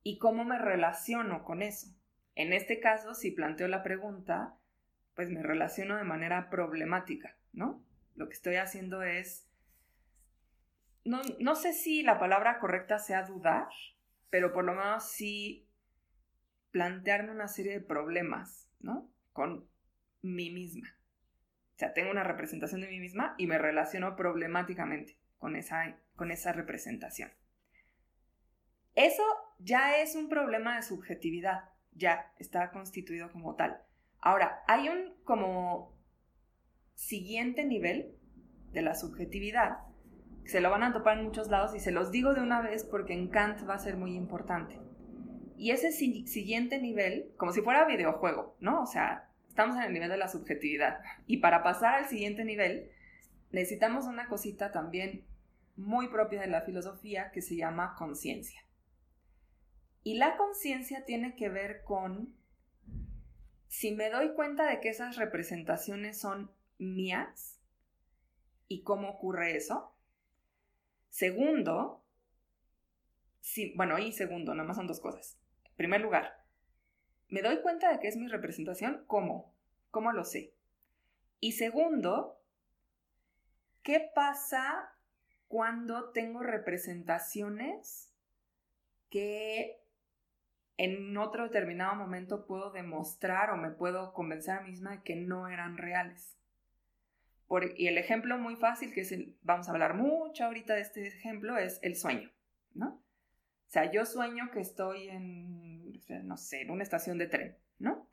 Y 0.04 0.18
cómo 0.18 0.44
me 0.44 0.58
relaciono 0.58 1.42
con 1.42 1.62
eso. 1.62 1.88
En 2.36 2.52
este 2.52 2.78
caso, 2.78 3.14
si 3.14 3.32
planteo 3.32 3.66
la 3.66 3.82
pregunta, 3.82 4.54
pues 5.14 5.28
me 5.28 5.42
relaciono 5.42 5.96
de 5.96 6.04
manera 6.04 6.50
problemática, 6.50 7.36
¿no? 7.52 7.82
Lo 8.14 8.28
que 8.28 8.34
estoy 8.34 8.56
haciendo 8.56 9.02
es, 9.02 9.48
no, 11.04 11.22
no 11.40 11.56
sé 11.56 11.72
si 11.72 12.04
la 12.04 12.20
palabra 12.20 12.60
correcta 12.60 13.00
sea 13.00 13.24
dudar, 13.24 13.68
pero 14.30 14.52
por 14.52 14.64
lo 14.64 14.74
menos 14.74 15.10
sí 15.10 15.67
plantearme 16.70 17.32
una 17.32 17.48
serie 17.48 17.72
de 17.72 17.80
problemas, 17.80 18.68
¿no? 18.80 19.10
Con 19.32 19.68
mí 20.22 20.50
misma. 20.50 20.88
O 21.74 21.78
sea, 21.78 21.92
tengo 21.92 22.10
una 22.10 22.24
representación 22.24 22.80
de 22.80 22.88
mí 22.88 22.98
misma 22.98 23.34
y 23.38 23.46
me 23.46 23.58
relaciono 23.58 24.16
problemáticamente 24.16 25.16
con 25.38 25.56
esa, 25.56 25.96
con 26.16 26.30
esa 26.30 26.52
representación. 26.52 27.30
Eso 28.94 29.22
ya 29.58 29.98
es 29.98 30.16
un 30.16 30.28
problema 30.28 30.76
de 30.76 30.82
subjetividad, 30.82 31.70
ya 31.92 32.32
está 32.38 32.72
constituido 32.72 33.30
como 33.30 33.54
tal. 33.54 33.80
Ahora, 34.20 34.64
hay 34.66 34.88
un 34.88 35.14
como 35.22 35.96
siguiente 36.94 37.64
nivel 37.64 38.16
de 38.72 38.82
la 38.82 38.96
subjetividad, 38.96 39.78
que 40.42 40.50
se 40.50 40.60
lo 40.60 40.70
van 40.70 40.82
a 40.82 40.92
topar 40.92 41.18
en 41.18 41.26
muchos 41.26 41.48
lados 41.48 41.76
y 41.76 41.80
se 41.80 41.92
los 41.92 42.10
digo 42.10 42.34
de 42.34 42.40
una 42.40 42.60
vez 42.60 42.84
porque 42.84 43.12
en 43.12 43.28
Kant 43.28 43.68
va 43.68 43.74
a 43.74 43.78
ser 43.78 43.96
muy 43.96 44.16
importante. 44.16 44.80
Y 45.58 45.72
ese 45.72 45.90
siguiente 45.90 46.80
nivel, 46.80 47.32
como 47.36 47.52
si 47.52 47.62
fuera 47.62 47.84
videojuego, 47.84 48.56
¿no? 48.60 48.82
O 48.82 48.86
sea, 48.86 49.28
estamos 49.48 49.76
en 49.76 49.82
el 49.82 49.92
nivel 49.92 50.08
de 50.08 50.16
la 50.16 50.28
subjetividad. 50.28 51.00
Y 51.26 51.38
para 51.38 51.64
pasar 51.64 51.94
al 51.94 52.08
siguiente 52.08 52.44
nivel, 52.44 52.92
necesitamos 53.50 54.06
una 54.06 54.28
cosita 54.28 54.70
también 54.70 55.24
muy 55.74 56.08
propia 56.08 56.40
de 56.40 56.46
la 56.46 56.62
filosofía 56.62 57.32
que 57.32 57.42
se 57.42 57.56
llama 57.56 57.96
conciencia. 57.98 58.64
Y 60.04 60.14
la 60.18 60.36
conciencia 60.36 61.04
tiene 61.04 61.34
que 61.34 61.48
ver 61.48 61.82
con 61.82 62.32
si 63.66 63.92
me 63.92 64.10
doy 64.10 64.32
cuenta 64.34 64.64
de 64.70 64.78
que 64.80 64.90
esas 64.90 65.16
representaciones 65.16 66.20
son 66.20 66.52
mías 66.78 67.60
y 68.68 68.82
cómo 68.82 69.10
ocurre 69.10 69.56
eso. 69.56 69.92
Segundo, 71.10 72.04
bueno, 73.74 73.98
y 73.98 74.12
segundo, 74.12 74.54
nada 74.54 74.68
más 74.68 74.76
son 74.76 74.86
dos 74.86 75.00
cosas. 75.00 75.36
Primer 75.78 76.00
lugar, 76.00 76.44
me 77.28 77.40
doy 77.40 77.62
cuenta 77.62 77.92
de 77.92 78.00
que 78.00 78.08
es 78.08 78.16
mi 78.16 78.26
representación, 78.26 79.04
¿cómo? 79.06 79.54
¿Cómo 79.92 80.10
lo 80.10 80.24
sé? 80.24 80.52
Y 81.38 81.52
segundo, 81.52 82.42
¿qué 83.84 84.10
pasa 84.12 84.92
cuando 85.46 86.10
tengo 86.10 86.42
representaciones 86.42 88.12
que 89.08 89.80
en 90.78 91.16
otro 91.16 91.44
determinado 91.44 91.94
momento 91.94 92.44
puedo 92.44 92.72
demostrar 92.72 93.50
o 93.50 93.56
me 93.56 93.70
puedo 93.70 94.12
convencer 94.12 94.56
a 94.56 94.62
mí 94.62 94.70
misma 94.70 94.96
de 94.96 95.02
que 95.04 95.14
no 95.14 95.46
eran 95.46 95.78
reales. 95.78 96.36
y 97.76 97.86
el 97.86 97.98
ejemplo 97.98 98.36
muy 98.36 98.56
fácil, 98.56 98.92
que 98.92 99.02
es 99.02 99.12
el, 99.12 99.36
vamos 99.42 99.68
a 99.68 99.70
hablar 99.70 99.94
mucho 99.94 100.44
ahorita 100.44 100.74
de 100.74 100.80
este 100.80 101.06
ejemplo, 101.06 101.56
es 101.56 101.78
el 101.82 101.94
sueño, 101.94 102.32
¿no? 102.74 103.00
O 103.68 103.70
sea, 103.70 103.90
yo 103.90 104.06
sueño 104.06 104.50
que 104.50 104.60
estoy 104.60 105.10
en, 105.10 106.00
no 106.26 106.38
sé, 106.38 106.62
en 106.62 106.70
una 106.70 106.82
estación 106.82 107.18
de 107.18 107.26
tren, 107.26 107.58
¿no? 107.78 108.08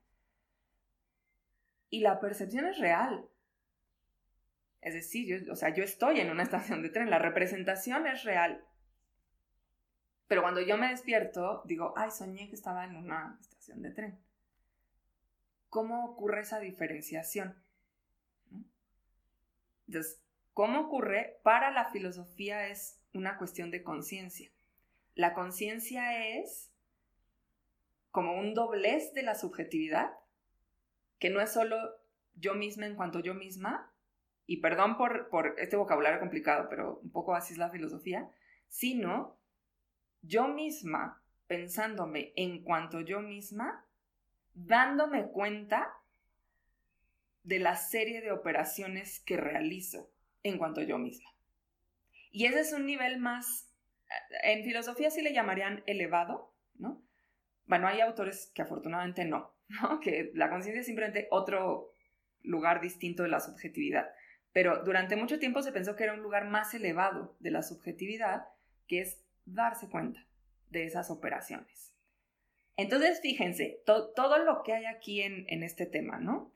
Y 1.90 2.02
la 2.02 2.20
percepción 2.20 2.66
es 2.66 2.78
real. 2.78 3.26
Es 4.82 4.94
decir, 4.94 5.50
o 5.50 5.56
sea, 5.56 5.74
yo 5.74 5.86
estoy 5.86 6.20
en 6.20 6.30
una 6.30 6.44
estación 6.50 6.82
de 6.82 6.90
tren, 6.90 7.10
la 7.10 7.20
representación 7.20 8.06
es 8.06 8.26
real. 8.26 8.66
Pero 10.28 10.42
cuando 10.42 10.60
yo 10.60 10.78
me 10.78 10.90
despierto, 10.90 11.62
digo, 11.66 11.94
ay, 11.96 12.12
soñé 12.12 12.50
que 12.50 12.56
estaba 12.56 12.84
en 12.84 12.98
una 12.98 13.38
estación 13.40 13.82
de 13.82 13.92
tren. 13.92 14.20
¿Cómo 15.70 16.04
ocurre 16.04 16.42
esa 16.42 16.60
diferenciación? 16.60 17.56
Entonces, 19.88 20.22
¿cómo 20.54 20.82
ocurre? 20.82 21.40
Para 21.44 21.72
la 21.72 21.86
filosofía 21.92 22.68
es 22.68 23.00
una 23.14 23.38
cuestión 23.38 23.72
de 23.72 23.84
conciencia. 23.84 24.52
La 25.16 25.34
conciencia 25.34 26.38
es 26.38 26.72
como 28.12 28.38
un 28.38 28.54
doblez 28.54 29.14
de 29.14 29.24
la 29.24 29.36
subjetividad, 29.36 30.12
que 31.20 31.30
no 31.30 31.42
es 31.42 31.52
solo 31.52 31.78
yo 32.36 32.54
misma 32.54 32.86
en 32.86 32.96
cuanto 32.96 33.20
yo 33.20 33.34
misma, 33.34 33.92
y 34.46 34.58
perdón 34.58 34.98
por, 34.98 35.30
por 35.30 35.56
este 35.58 35.76
vocabulario 35.76 36.20
complicado, 36.20 36.68
pero 36.70 37.00
un 37.02 37.12
poco 37.12 37.34
así 37.34 37.54
es 37.54 37.58
la 37.58 37.72
filosofía, 37.72 38.30
sino 38.68 39.38
yo 40.22 40.48
misma, 40.48 41.22
pensándome 41.48 42.34
en 42.36 42.64
cuanto 42.64 43.02
yo 43.02 43.22
misma, 43.22 43.86
dándome 44.54 45.28
cuenta 45.28 45.94
de 47.44 47.60
la 47.60 47.76
serie 47.76 48.22
de 48.22 48.32
operaciones 48.32 49.20
que 49.20 49.38
realizo 49.38 50.10
en 50.44 50.58
cuanto 50.58 50.82
yo 50.82 50.98
misma. 50.98 51.30
Y 52.32 52.46
ese 52.46 52.62
es 52.62 52.74
un 52.74 52.86
nivel 52.86 53.20
más, 53.20 53.70
en 54.44 54.64
filosofía 54.64 55.10
sí 55.12 55.22
le 55.22 55.34
llamarían 55.34 55.84
elevado, 55.86 56.54
¿no? 56.76 57.04
Bueno, 57.66 57.88
hay 57.88 58.02
autores 58.02 58.52
que 58.54 58.62
afortunadamente 58.62 59.26
no, 59.26 59.56
¿no? 59.68 60.00
Que 60.00 60.32
la 60.34 60.50
conciencia 60.50 60.82
es 60.82 60.86
simplemente 60.86 61.28
otro 61.32 61.92
lugar 62.42 62.82
distinto 62.82 63.24
de 63.24 63.30
la 63.30 63.40
subjetividad. 63.40 64.08
Pero 64.54 64.84
durante 64.84 65.16
mucho 65.16 65.40
tiempo 65.40 65.62
se 65.62 65.72
pensó 65.72 65.96
que 65.96 66.04
era 66.06 66.14
un 66.14 66.22
lugar 66.22 66.48
más 66.48 66.74
elevado 66.74 67.36
de 67.40 67.52
la 67.52 67.62
subjetividad, 67.62 68.48
que 68.88 69.02
es 69.02 69.22
darse 69.46 69.90
cuenta 69.90 70.26
de 70.70 70.86
esas 70.86 71.10
operaciones. 71.12 71.94
Entonces, 72.78 73.22
fíjense, 73.22 73.82
todo 73.86 74.38
lo 74.40 74.64
que 74.64 74.74
hay 74.74 74.86
aquí 74.86 75.22
en, 75.22 75.64
este 75.64 75.86
tema, 75.86 76.20
¿no? 76.20 76.54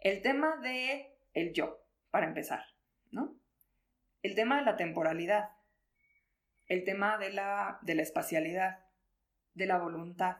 El 0.00 0.22
tema 0.22 0.56
de 0.56 1.12
el 1.34 1.52
yo, 1.52 1.84
para 2.10 2.26
empezar, 2.26 2.64
¿no? 3.10 3.36
El 4.22 4.34
tema 4.34 4.58
de 4.58 4.64
la 4.64 4.76
temporalidad, 4.76 5.50
el 6.72 6.84
tema 6.84 7.18
de 7.18 7.30
la, 7.30 7.78
de 7.82 7.94
la 7.94 8.02
espacialidad, 8.02 8.80
de 9.54 9.66
la 9.66 9.78
voluntad. 9.78 10.38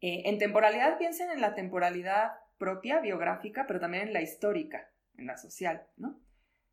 Eh, 0.00 0.22
en 0.24 0.38
temporalidad 0.38 0.96
piensen 0.96 1.30
en 1.30 1.42
la 1.42 1.54
temporalidad 1.54 2.32
propia, 2.56 3.00
biográfica, 3.00 3.66
pero 3.66 3.78
también 3.78 4.08
en 4.08 4.14
la 4.14 4.22
histórica, 4.22 4.90
en 5.18 5.26
la 5.26 5.36
social, 5.36 5.86
¿no? 5.96 6.18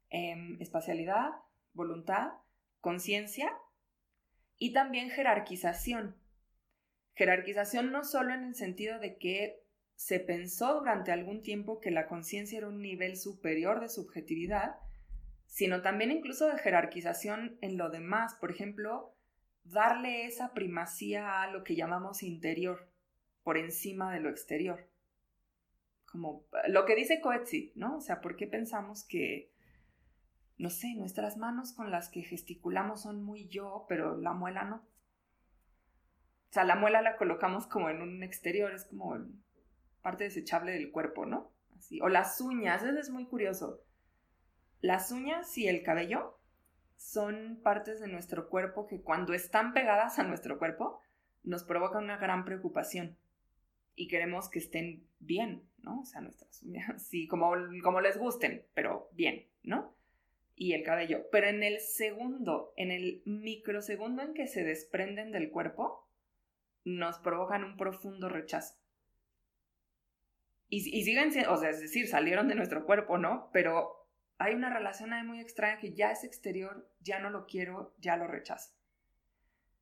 Em, 0.10 0.62
espacialidad, 0.62 1.32
voluntad, 1.74 2.32
conciencia 2.80 3.52
y 4.58 4.72
también 4.72 5.10
jerarquización. 5.10 6.16
Jerarquización 7.16 7.92
no 7.92 8.06
solo 8.06 8.34
en 8.34 8.46
el 8.46 8.56
sentido 8.56 9.00
de 9.00 9.18
que 9.18 9.64
se 9.96 10.22
pensó 10.22 10.76
durante 10.76 11.12
algún 11.12 11.42
tiempo 11.42 11.82
que 11.82 11.92
la 11.92 12.08
conciencia 12.08 12.60
era 12.60 12.70
un 12.70 12.82
nivel 12.82 13.18
superior 13.18 13.82
de 13.82 13.90
subjetividad, 13.90 14.78
sino 15.48 15.82
también 15.82 16.12
incluso 16.12 16.48
de 16.48 16.60
jerarquización 16.60 17.58
en 17.62 17.78
lo 17.78 17.90
demás. 17.90 18.36
Por 18.36 18.52
ejemplo, 18.52 19.16
darle 19.64 20.26
esa 20.26 20.54
primacía 20.54 21.42
a 21.42 21.52
lo 21.52 21.64
que 21.64 21.76
llamamos 21.76 22.24
interior 22.24 22.90
por 23.44 23.58
encima 23.58 24.14
de 24.14 24.20
lo 24.20 24.30
exterior. 24.30 24.88
Como 26.06 26.46
lo 26.68 26.86
que 26.86 26.96
dice 26.96 27.20
Coetzee, 27.20 27.74
¿no? 27.76 27.98
O 27.98 28.02
sea, 28.02 28.22
¿por 28.22 28.36
qué 28.36 28.48
pensamos 28.48 29.04
que 29.04 29.52
no 30.58 30.70
sé, 30.70 30.96
nuestras 30.96 31.38
manos 31.38 31.74
con 31.74 31.92
las 31.92 32.10
que 32.10 32.24
gesticulamos 32.24 33.04
son 33.04 33.24
muy 33.24 33.48
yo, 33.48 33.86
pero 33.88 34.18
la 34.18 34.34
muela 34.34 34.64
no. 34.64 34.78
O 34.78 36.54
sea, 36.54 36.64
la 36.64 36.76
muela 36.76 37.02
la 37.02 37.18
colocamos 37.18 37.68
como 37.68 37.90
en 37.90 38.02
un 38.02 38.24
exterior, 38.24 38.74
es 38.74 38.86
como 38.86 39.18
parte 40.02 40.24
desechable 40.24 40.72
del 40.72 40.92
cuerpo, 40.92 41.26
¿no? 41.26 41.52
Así. 41.78 42.00
O 42.02 42.10
las 42.10 42.42
uñas, 42.42 42.82
eso 42.84 42.98
es 42.98 43.10
muy 43.10 43.26
curioso. 43.26 43.84
Las 44.82 45.12
uñas 45.12 45.58
y 45.58 45.68
el 45.68 45.84
cabello 45.84 46.40
son 46.96 47.60
partes 47.64 48.00
de 48.00 48.08
nuestro 48.08 48.50
cuerpo 48.50 48.88
que 48.88 49.02
cuando 49.02 49.34
están 49.34 49.74
pegadas 49.74 50.20
a 50.20 50.24
nuestro 50.24 50.58
cuerpo 50.58 51.02
nos 51.44 51.64
provocan 51.64 52.04
una 52.04 52.18
gran 52.18 52.46
preocupación 52.46 53.18
y 53.96 54.08
queremos 54.08 54.50
que 54.50 54.60
estén 54.60 55.08
bien, 55.20 55.64
¿no? 55.80 56.02
O 56.02 56.06
sea, 56.06 56.22
nuestras 56.22 56.62
uñas, 56.64 57.02
sí, 57.08 57.28
como, 57.28 57.54
como 57.84 58.02
les 58.02 58.18
gusten, 58.18 58.66
pero 58.74 59.10
bien, 59.14 59.48
¿no? 59.64 59.98
y 60.58 60.74
el 60.74 60.84
cabello. 60.84 61.28
Pero 61.32 61.48
en 61.48 61.64
el 61.64 61.80
segundo, 61.80 62.74
en 62.76 62.92
el 62.92 63.22
microsegundo 63.26 64.24
en 64.24 64.34
que 64.34 64.48
se 64.48 64.64
desprenden 64.64 65.32
del 65.32 65.52
cuerpo, 65.52 66.10
nos 66.84 67.20
provocan 67.20 67.64
un 67.64 67.78
profundo 67.78 68.28
rechazo. 68.28 68.76
Y, 70.70 70.82
siguen 70.82 71.32
siendo, 71.32 71.54
o 71.54 71.58
sea, 71.58 71.70
es 71.70 71.80
decir, 71.80 72.08
salieron 72.08 72.50
de 72.50 72.56
nuestro 72.56 72.86
cuerpo, 72.86 73.18
¿no? 73.18 73.50
Pero 73.54 73.97
hay 74.38 74.54
una 74.54 74.74
relación 74.74 75.14
ahí 75.14 75.24
muy 75.24 75.40
extraña 75.40 75.80
que 75.80 75.94
ya 75.94 76.12
es 76.12 76.24
exterior, 76.24 76.90
ya 77.02 77.20
no 77.20 77.30
lo 77.30 77.46
quiero, 77.46 77.96
ya 78.00 78.18
lo 78.18 78.28
rechazo. 78.28 78.72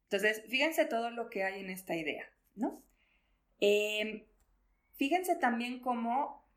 Entonces, 0.03 0.43
fíjense 0.49 0.85
todo 0.85 1.09
lo 1.09 1.29
que 1.29 1.43
hay 1.43 1.59
en 1.59 1.69
esta 1.69 1.95
idea, 1.95 2.25
¿no? 2.55 2.81
Em, 3.59 4.23
fíjense 4.93 5.35
también 5.35 5.79
cómo 5.79 6.47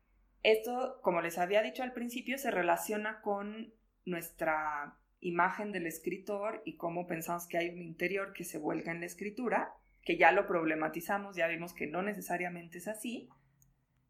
esto, 0.43 0.99
como 1.01 1.21
les 1.21 1.37
había 1.37 1.61
dicho 1.61 1.83
al 1.83 1.93
principio, 1.93 2.37
se 2.37 2.51
relaciona 2.51 3.21
con 3.21 3.73
nuestra 4.05 4.97
imagen 5.19 5.71
del 5.71 5.85
escritor 5.85 6.61
y 6.65 6.77
cómo 6.77 7.07
pensamos 7.07 7.47
que 7.47 7.57
hay 7.57 7.69
un 7.69 7.81
interior 7.81 8.31
que 8.33 8.45
se 8.45 8.57
vuelca 8.57 8.91
en 8.91 9.01
la 9.01 9.05
escritura, 9.05 9.73
que 10.03 10.17
ya 10.17 10.31
lo 10.31 10.47
problematizamos, 10.47 11.35
ya 11.35 11.47
vimos 11.47 11.73
que 11.73 11.87
no 11.87 12.01
necesariamente 12.01 12.77
es 12.77 12.87
así. 12.87 13.27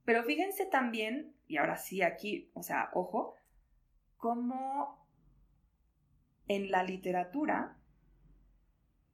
Pero 0.05 0.23
fíjense 0.23 0.65
también, 0.65 1.33
y 1.47 1.57
ahora 1.57 1.77
sí 1.77 2.03
aquí, 2.03 2.51
o 2.53 2.61
sea, 2.61 2.89
ojo, 2.93 3.35
cómo 4.19 5.03
en 6.47 6.69
la 6.69 6.83
literatura 6.83 7.77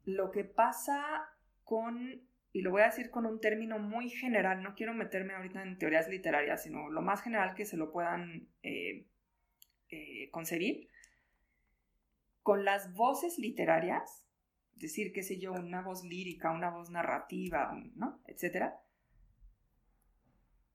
lo 0.04 0.32
que 0.32 0.44
pasa 0.44 1.30
con, 1.64 2.28
y 2.52 2.62
lo 2.62 2.72
voy 2.72 2.82
a 2.82 2.88
decir 2.88 3.10
con 3.12 3.26
un 3.26 3.40
término 3.40 3.80
muy 3.80 4.10
general, 4.10 4.62
no 4.62 4.76
quiero 4.76 4.94
meterme 4.94 5.34
ahorita 5.34 5.64
en 5.64 5.78
teorías 5.78 6.10
literarias, 6.10 6.64
sino 6.64 6.90
lo 6.90 7.02
más 7.02 7.22
general 7.22 7.56
que 7.56 7.66
se 7.66 7.78
lo 7.78 7.92
puedan 7.92 8.50
eh, 8.64 9.08
eh, 9.90 10.30
concebir, 10.32 10.90
con 12.42 12.66
las 12.66 12.94
voces 12.94 13.38
literarias, 13.38 14.28
decir, 14.74 15.14
qué 15.14 15.24
sé 15.24 15.40
yo, 15.40 15.54
una 15.54 15.82
voz 15.82 16.04
lírica, 16.04 16.52
una 16.52 16.70
voz 16.70 16.90
narrativa, 16.90 17.74
¿no? 17.96 18.22
Etcétera. 18.26 18.80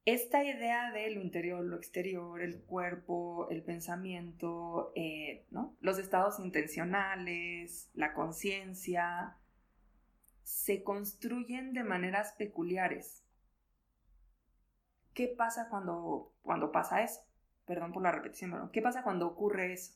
Esta 0.07 0.43
idea 0.43 0.91
de 0.93 1.11
lo 1.11 1.21
interior, 1.21 1.63
lo 1.63 1.77
exterior, 1.77 2.41
el 2.41 2.63
cuerpo, 2.63 3.49
el 3.51 3.63
pensamiento, 3.63 4.93
eh, 4.97 5.47
¿no? 5.51 5.77
los 5.81 5.99
estados 5.99 6.41
intencionales, 6.41 7.91
la 7.93 8.15
conciencia, 8.15 9.37
se 10.43 10.83
construyen 10.83 11.75
de 11.75 11.85
maneras 11.85 12.35
peculiares. 12.39 13.25
¿Qué 15.13 15.29
pasa 15.29 15.69
cuando, 15.69 16.33
cuando 16.43 16.73
pasa 16.73 17.03
eso? 17.03 17.21
Perdón 17.67 17.93
por 17.93 18.03
la 18.03 18.11
repetición, 18.11 18.53
pero 18.53 18.73
¿qué 18.73 18.81
pasa 18.81 19.03
cuando 19.03 19.27
ocurre 19.27 19.75
eso? 19.75 19.93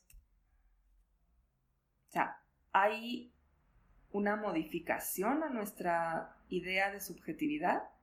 O 2.09 2.13
sea, 2.13 2.43
hay 2.73 3.33
una 4.13 4.37
modificación 4.37 5.43
a 5.43 5.49
nuestra 5.49 6.37
idea 6.49 6.93
de 6.93 7.01
subjetividad 7.01 7.94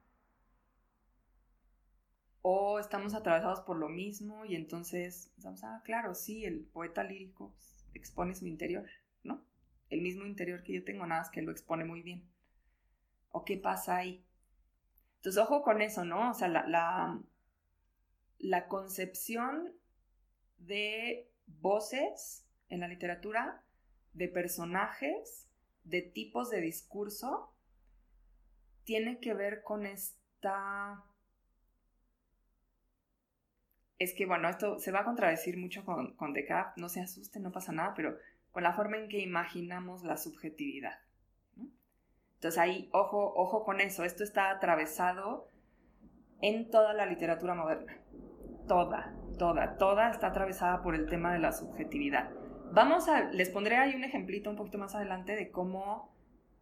o 2.41 2.79
estamos 2.79 3.13
atravesados 3.13 3.61
por 3.61 3.77
lo 3.77 3.89
mismo 3.89 4.45
y 4.45 4.55
entonces 4.55 5.31
pensamos, 5.35 5.63
ah, 5.63 5.81
claro, 5.85 6.15
sí, 6.15 6.45
el 6.45 6.65
poeta 6.65 7.03
lírico 7.03 7.53
expone 7.93 8.33
su 8.35 8.47
interior, 8.47 8.87
¿no? 9.23 9.43
El 9.89 10.01
mismo 10.01 10.25
interior 10.25 10.63
que 10.63 10.73
yo 10.73 10.83
tengo, 10.83 11.05
nada 11.05 11.21
más 11.21 11.29
que 11.29 11.41
lo 11.41 11.51
expone 11.51 11.85
muy 11.85 12.01
bien. 12.01 12.23
¿O 13.29 13.45
qué 13.45 13.57
pasa 13.57 13.97
ahí? 13.97 14.25
Entonces, 15.17 15.41
ojo 15.41 15.61
con 15.61 15.81
eso, 15.81 16.03
¿no? 16.03 16.31
O 16.31 16.33
sea, 16.33 16.47
la, 16.47 16.65
la, 16.67 17.21
la 18.39 18.67
concepción 18.67 19.73
de 20.57 21.29
voces 21.45 22.47
en 22.69 22.79
la 22.79 22.87
literatura 22.87 23.63
de 24.13 24.27
personajes, 24.27 25.47
de 25.83 26.01
tipos 26.01 26.49
de 26.49 26.61
discurso, 26.61 27.53
tiene 28.83 29.19
que 29.19 29.33
ver 29.33 29.63
con 29.63 29.85
esta... 29.85 31.03
Es 34.01 34.15
que, 34.15 34.25
bueno, 34.25 34.49
esto 34.49 34.79
se 34.79 34.91
va 34.91 35.01
a 35.01 35.05
contradecir 35.05 35.59
mucho 35.59 35.85
con, 35.85 36.15
con 36.15 36.33
Descartes, 36.33 36.81
no 36.81 36.89
se 36.89 37.01
asusten, 37.01 37.43
no 37.43 37.51
pasa 37.51 37.71
nada, 37.71 37.93
pero 37.95 38.17
con 38.49 38.63
la 38.63 38.73
forma 38.73 38.97
en 38.97 39.07
que 39.07 39.19
imaginamos 39.19 40.03
la 40.03 40.17
subjetividad. 40.17 40.97
Entonces 42.33 42.57
ahí, 42.57 42.89
ojo, 42.93 43.31
ojo 43.35 43.63
con 43.63 43.79
eso, 43.79 44.03
esto 44.03 44.23
está 44.23 44.49
atravesado 44.49 45.51
en 46.41 46.71
toda 46.71 46.93
la 46.93 47.05
literatura 47.05 47.53
moderna. 47.53 48.01
Toda, 48.67 49.13
toda, 49.37 49.77
toda 49.77 50.09
está 50.09 50.29
atravesada 50.29 50.81
por 50.81 50.95
el 50.95 51.07
tema 51.07 51.31
de 51.33 51.39
la 51.39 51.51
subjetividad. 51.51 52.31
Vamos 52.73 53.07
a, 53.07 53.25
les 53.25 53.51
pondré 53.51 53.77
ahí 53.77 53.93
un 53.93 54.03
ejemplito 54.03 54.49
un 54.49 54.55
poquito 54.55 54.79
más 54.79 54.95
adelante 54.95 55.35
de 55.35 55.51
cómo 55.51 56.11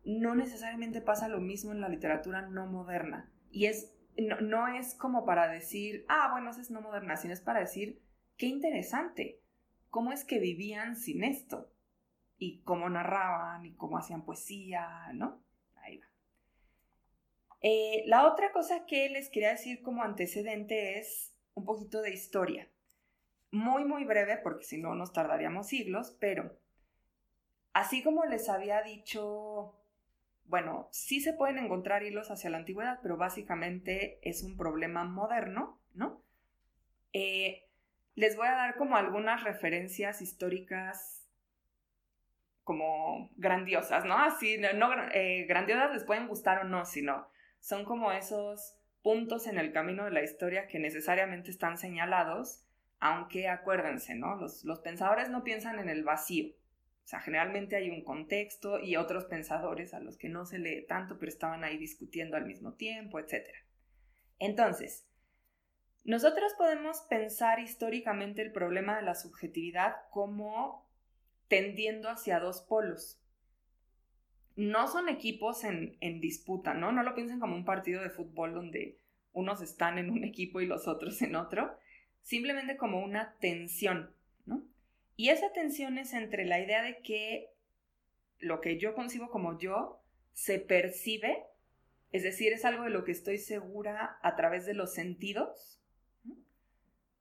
no 0.04 0.36
necesariamente 0.36 0.99
pasa 0.99 1.30
lo 1.30 1.39
mismo 1.39 1.71
en 1.71 1.80
la 1.80 1.88
literatura 1.88 2.41
no 2.41 2.65
moderna. 2.65 3.32
Y 3.49 3.67
es, 3.67 3.93
no, 4.22 4.68
es 4.68 4.96
como 4.96 5.26
para 5.26 5.48
decir, 5.48 6.06
ah, 6.08 6.30
bueno, 6.32 6.50
eso 6.50 6.62
es 6.62 6.72
no 6.72 6.82
moderna, 6.82 7.18
sino 7.18 7.34
es 7.34 7.42
para 7.42 7.60
decir, 7.60 8.02
qué 8.38 8.48
interesante, 8.48 9.40
cómo 9.90 10.12
es 10.12 10.24
que 10.24 10.40
vivían 10.40 10.96
sin 10.96 11.24
esto, 11.24 11.72
y 12.38 12.62
cómo 12.62 12.90
narraban, 12.90 13.66
y 13.66 13.74
cómo 13.74 13.98
hacían 13.98 14.24
poesía, 14.24 15.12
¿no? 15.14 15.44
Ahí 15.76 15.98
va. 15.98 16.08
Eh, 17.62 18.04
la 18.08 18.26
otra 18.28 18.52
cosa 18.52 18.86
que 18.86 19.10
les 19.10 19.30
quería 19.30 19.52
decir 19.52 19.82
como 19.82 20.04
antecedente 20.04 20.98
es 20.98 21.34
un 21.54 21.66
poquito 21.66 22.02
de 22.02 22.14
historia 22.14 22.70
muy, 23.52 23.84
muy 23.84 24.06
breve, 24.06 24.38
porque 24.38 24.64
si 24.64 24.78
no 24.78 24.96
nos 24.96 25.14
tardaríamos 25.14 25.68
siglos, 25.68 26.16
pero 26.20 26.58
así 27.74 28.04
como 28.04 28.26
les 28.26 28.50
había 28.50 28.82
dicho, 28.82 29.79
bueno, 30.50 30.90
sí 30.92 31.22
se 31.22 31.34
pueden 31.34 31.58
encontrar 31.58 32.04
hilos 32.04 32.32
hacia 32.32 32.50
la 32.50 32.58
antigüedad, 32.58 33.00
pero 33.02 33.18
básicamente 33.18 34.20
es 34.28 34.44
un 34.44 34.58
problema 34.58 35.06
moderno, 35.06 35.80
¿no? 35.94 36.22
Eh, 37.14 37.68
les 38.16 38.36
voy 38.36 38.48
a 38.48 38.56
dar 38.56 38.76
como 38.76 38.98
algunas 38.98 39.44
referencias 39.44 40.22
históricas 40.22 41.26
como 42.64 43.30
grandiosas, 43.38 44.06
¿no? 44.06 44.18
Así, 44.18 44.58
no, 44.76 44.92
eh, 45.14 45.46
grandiosas 45.48 45.94
les 45.94 46.04
pueden 46.04 46.28
gustar 46.28 46.60
o 46.60 46.64
no, 46.66 46.86
sino 46.86 47.28
son 47.60 47.86
como 47.86 48.12
esos 48.12 48.76
puntos 49.02 49.48
en 49.48 49.58
el 49.58 49.72
camino 49.72 50.06
de 50.06 50.12
la 50.12 50.24
historia 50.24 50.68
que 50.68 50.80
necesariamente 50.80 51.52
están 51.52 51.78
señalados 51.78 52.66
aunque 53.00 53.48
acuérdense, 53.48 54.16
¿no? 54.16 54.36
Los, 54.36 54.80
pensadores 54.84 55.30
no 55.30 55.44
piensan 55.44 55.80
en 55.80 55.90
el 55.90 56.04
vacío. 56.04 56.54
Sea, 57.10 57.22
generalmente 57.22 57.76
hay 57.76 57.89
un 57.89 58.04
contexto 58.04 58.80
y 58.80 58.95
otros 58.95 59.26
pensadores 59.26 59.95
a 59.95 60.00
los 60.00 60.15
que 60.15 60.30
no 60.30 60.45
se 60.45 60.60
lee 60.60 60.86
tanto, 60.88 61.17
pero 61.17 61.32
estaban 61.32 61.63
ahí 61.63 61.76
discutiendo 61.76 62.38
al 62.38 62.45
mismo 62.45 62.76
tiempo, 62.76 63.17
etc. 63.17 63.48
Entonces, 64.38 65.08
nosotros 66.04 66.54
podemos 66.56 67.02
pensar 67.10 67.60
históricamente 67.60 68.43
el 68.43 68.52
problema 68.52 68.95
de 68.95 69.02
la 69.02 69.15
subjetividad 69.15 69.95
como 70.12 70.88
tendiendo 71.48 72.10
hacia 72.10 72.39
dos 72.39 72.62
polos. 72.62 73.19
No 74.56 74.88
son 74.88 75.10
equipos 75.10 75.63
en, 75.63 75.98
en 76.02 76.22
disputa, 76.22 76.76
¿no? 76.76 76.91
No 76.91 77.02
lo 77.02 77.15
piensen 77.15 77.39
como 77.39 77.56
un 77.56 77.65
partido 77.65 78.04
de 78.04 78.12
fútbol 78.12 78.54
donde 78.54 79.00
unos 79.34 79.63
están 79.63 79.98
en 79.98 80.12
un 80.12 80.24
equipo 80.26 80.62
y 80.62 80.67
los 80.67 80.88
otros 80.88 81.24
en 81.24 81.36
otro, 81.36 81.76
simplemente 82.22 82.78
como 82.78 83.04
una 83.04 83.36
tensión. 83.39 84.13
Y 85.20 85.32
esa 85.32 85.52
tensión 85.52 85.98
es 85.98 86.14
entre 86.14 86.46
la 86.46 86.62
idea 86.62 86.82
de 86.82 87.02
que 87.02 87.52
lo 88.38 88.62
que 88.62 88.78
yo 88.78 88.96
concibo 88.96 89.30
como 89.30 89.60
yo 89.60 90.02
se 90.32 90.60
percibe, 90.60 91.44
es 92.14 92.24
decir, 92.24 92.54
es 92.54 92.64
algo 92.64 92.86
de 92.86 92.90
lo 92.90 93.04
que 93.04 93.12
estoy 93.12 93.38
segura 93.38 94.18
a 94.22 94.38
través 94.38 94.66
de 94.66 94.74
los 94.74 94.94
sentidos, 94.94 95.82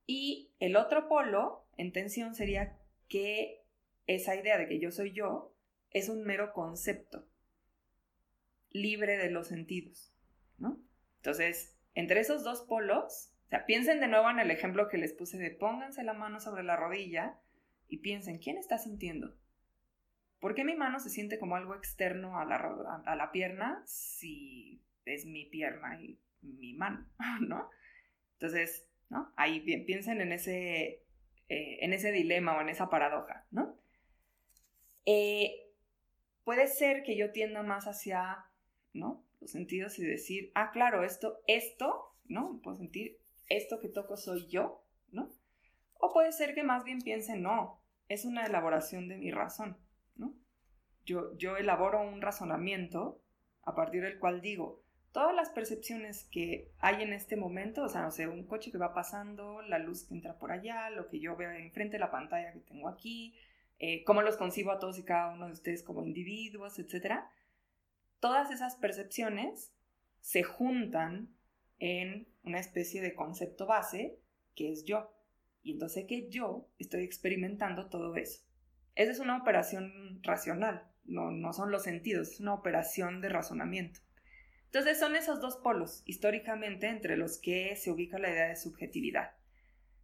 y 0.06 0.52
el 0.60 0.76
otro 0.76 1.08
polo 1.08 1.66
en 1.76 1.92
tensión 1.92 2.36
sería 2.36 2.78
que 3.08 3.64
esa 4.06 4.36
idea 4.36 4.58
de 4.58 4.68
que 4.68 4.78
yo 4.78 4.92
soy 4.92 5.10
yo 5.10 5.52
es 5.90 6.08
un 6.08 6.22
mero 6.22 6.52
concepto, 6.52 7.26
libre 8.70 9.16
de 9.16 9.32
los 9.32 9.48
sentidos, 9.48 10.14
¿no? 10.56 10.80
Entonces, 11.16 11.76
entre 11.96 12.20
esos 12.20 12.44
dos 12.44 12.62
polos 12.62 13.32
o 13.50 13.66
piensen 13.66 13.98
de 13.98 14.06
nuevo 14.06 14.30
en 14.30 14.38
el 14.38 14.52
ejemplo 14.52 14.88
que 14.88 14.98
les 14.98 15.14
puse 15.14 15.36
de 15.36 15.50
pónganse 15.50 16.04
la 16.04 16.12
mano 16.12 16.38
sobre 16.38 16.62
la 16.62 16.76
rodilla 16.76 17.40
y 17.88 17.98
piensen, 17.98 18.38
¿quién 18.38 18.58
está 18.58 18.78
sintiendo? 18.78 19.36
¿Por 20.40 20.54
qué 20.54 20.64
mi 20.64 20.76
mano 20.76 21.00
se 21.00 21.10
siente 21.10 21.38
como 21.38 21.56
algo 21.56 21.74
externo 21.74 22.38
a 22.38 22.44
la, 22.44 22.56
a 23.04 23.16
la 23.16 23.32
pierna 23.32 23.82
si 23.86 24.82
es 25.04 25.26
mi 25.26 25.46
pierna 25.46 26.00
y 26.00 26.20
mi 26.42 26.74
mano, 26.74 27.06
¿no? 27.40 27.70
Entonces, 28.34 28.88
¿no? 29.08 29.32
Ahí 29.36 29.60
piensen 29.60 30.20
en 30.20 30.32
ese, 30.32 31.02
eh, 31.48 31.78
en 31.80 31.92
ese 31.92 32.12
dilema 32.12 32.56
o 32.56 32.60
en 32.60 32.68
esa 32.68 32.88
paradoja, 32.88 33.46
¿no? 33.50 33.76
Eh, 35.06 35.72
puede 36.44 36.66
ser 36.66 37.02
que 37.02 37.16
yo 37.16 37.32
tienda 37.32 37.62
más 37.62 37.86
hacia, 37.86 38.44
¿no? 38.92 39.24
Los 39.40 39.52
sentidos 39.52 39.98
y 39.98 40.04
decir, 40.04 40.52
ah, 40.54 40.70
claro, 40.72 41.04
esto, 41.04 41.40
esto, 41.46 42.14
¿no? 42.26 42.60
Puedo 42.62 42.76
sentir 42.76 43.18
esto 43.48 43.80
que 43.80 43.88
toco 43.88 44.16
soy 44.16 44.46
yo, 44.48 44.84
¿no? 45.10 45.30
O 45.98 46.12
puede 46.12 46.32
ser 46.32 46.54
que 46.54 46.62
más 46.62 46.84
bien 46.84 47.00
piense, 47.00 47.36
no, 47.36 47.82
es 48.08 48.24
una 48.24 48.46
elaboración 48.46 49.08
de 49.08 49.18
mi 49.18 49.30
razón, 49.30 49.76
¿no? 50.16 50.34
Yo, 51.04 51.36
yo 51.36 51.56
elaboro 51.56 52.00
un 52.00 52.22
razonamiento 52.22 53.20
a 53.62 53.74
partir 53.74 54.02
del 54.02 54.18
cual 54.18 54.40
digo, 54.40 54.82
todas 55.12 55.34
las 55.34 55.50
percepciones 55.50 56.24
que 56.30 56.70
hay 56.78 57.02
en 57.02 57.12
este 57.12 57.36
momento, 57.36 57.82
o 57.82 57.88
sea, 57.88 58.02
no 58.02 58.10
sé, 58.10 58.28
un 58.28 58.46
coche 58.46 58.70
que 58.70 58.78
va 58.78 58.94
pasando, 58.94 59.62
la 59.62 59.78
luz 59.78 60.04
que 60.04 60.14
entra 60.14 60.38
por 60.38 60.52
allá, 60.52 60.90
lo 60.90 61.08
que 61.08 61.20
yo 61.20 61.36
veo 61.36 61.50
enfrente 61.50 61.96
de 61.96 62.00
la 62.00 62.10
pantalla 62.10 62.52
que 62.52 62.60
tengo 62.60 62.88
aquí, 62.88 63.34
eh, 63.78 64.04
cómo 64.04 64.22
los 64.22 64.36
concibo 64.36 64.70
a 64.70 64.78
todos 64.78 64.98
y 64.98 65.04
cada 65.04 65.32
uno 65.32 65.46
de 65.46 65.52
ustedes 65.52 65.82
como 65.82 66.02
individuos, 66.02 66.78
etc. 66.78 67.20
Todas 68.20 68.50
esas 68.50 68.76
percepciones 68.76 69.72
se 70.20 70.42
juntan 70.42 71.34
en 71.78 72.28
una 72.42 72.58
especie 72.58 73.00
de 73.00 73.14
concepto 73.14 73.66
base 73.66 74.18
que 74.54 74.72
es 74.72 74.84
yo. 74.84 75.12
Y 75.62 75.72
entonces 75.72 76.06
que 76.08 76.28
yo 76.28 76.68
estoy 76.78 77.04
experimentando 77.04 77.88
todo 77.88 78.14
eso. 78.16 78.42
Esa 78.94 79.12
es 79.12 79.20
una 79.20 79.36
operación 79.36 80.20
racional, 80.22 80.90
no, 81.04 81.30
no 81.30 81.52
son 81.52 81.70
los 81.70 81.84
sentidos, 81.84 82.32
es 82.32 82.40
una 82.40 82.54
operación 82.54 83.20
de 83.20 83.28
razonamiento. 83.28 84.00
Entonces 84.66 84.98
son 84.98 85.16
esos 85.16 85.40
dos 85.40 85.56
polos 85.56 86.02
históricamente 86.04 86.88
entre 86.88 87.16
los 87.16 87.38
que 87.38 87.74
se 87.76 87.90
ubica 87.90 88.18
la 88.18 88.30
idea 88.30 88.48
de 88.48 88.56
subjetividad. 88.56 89.32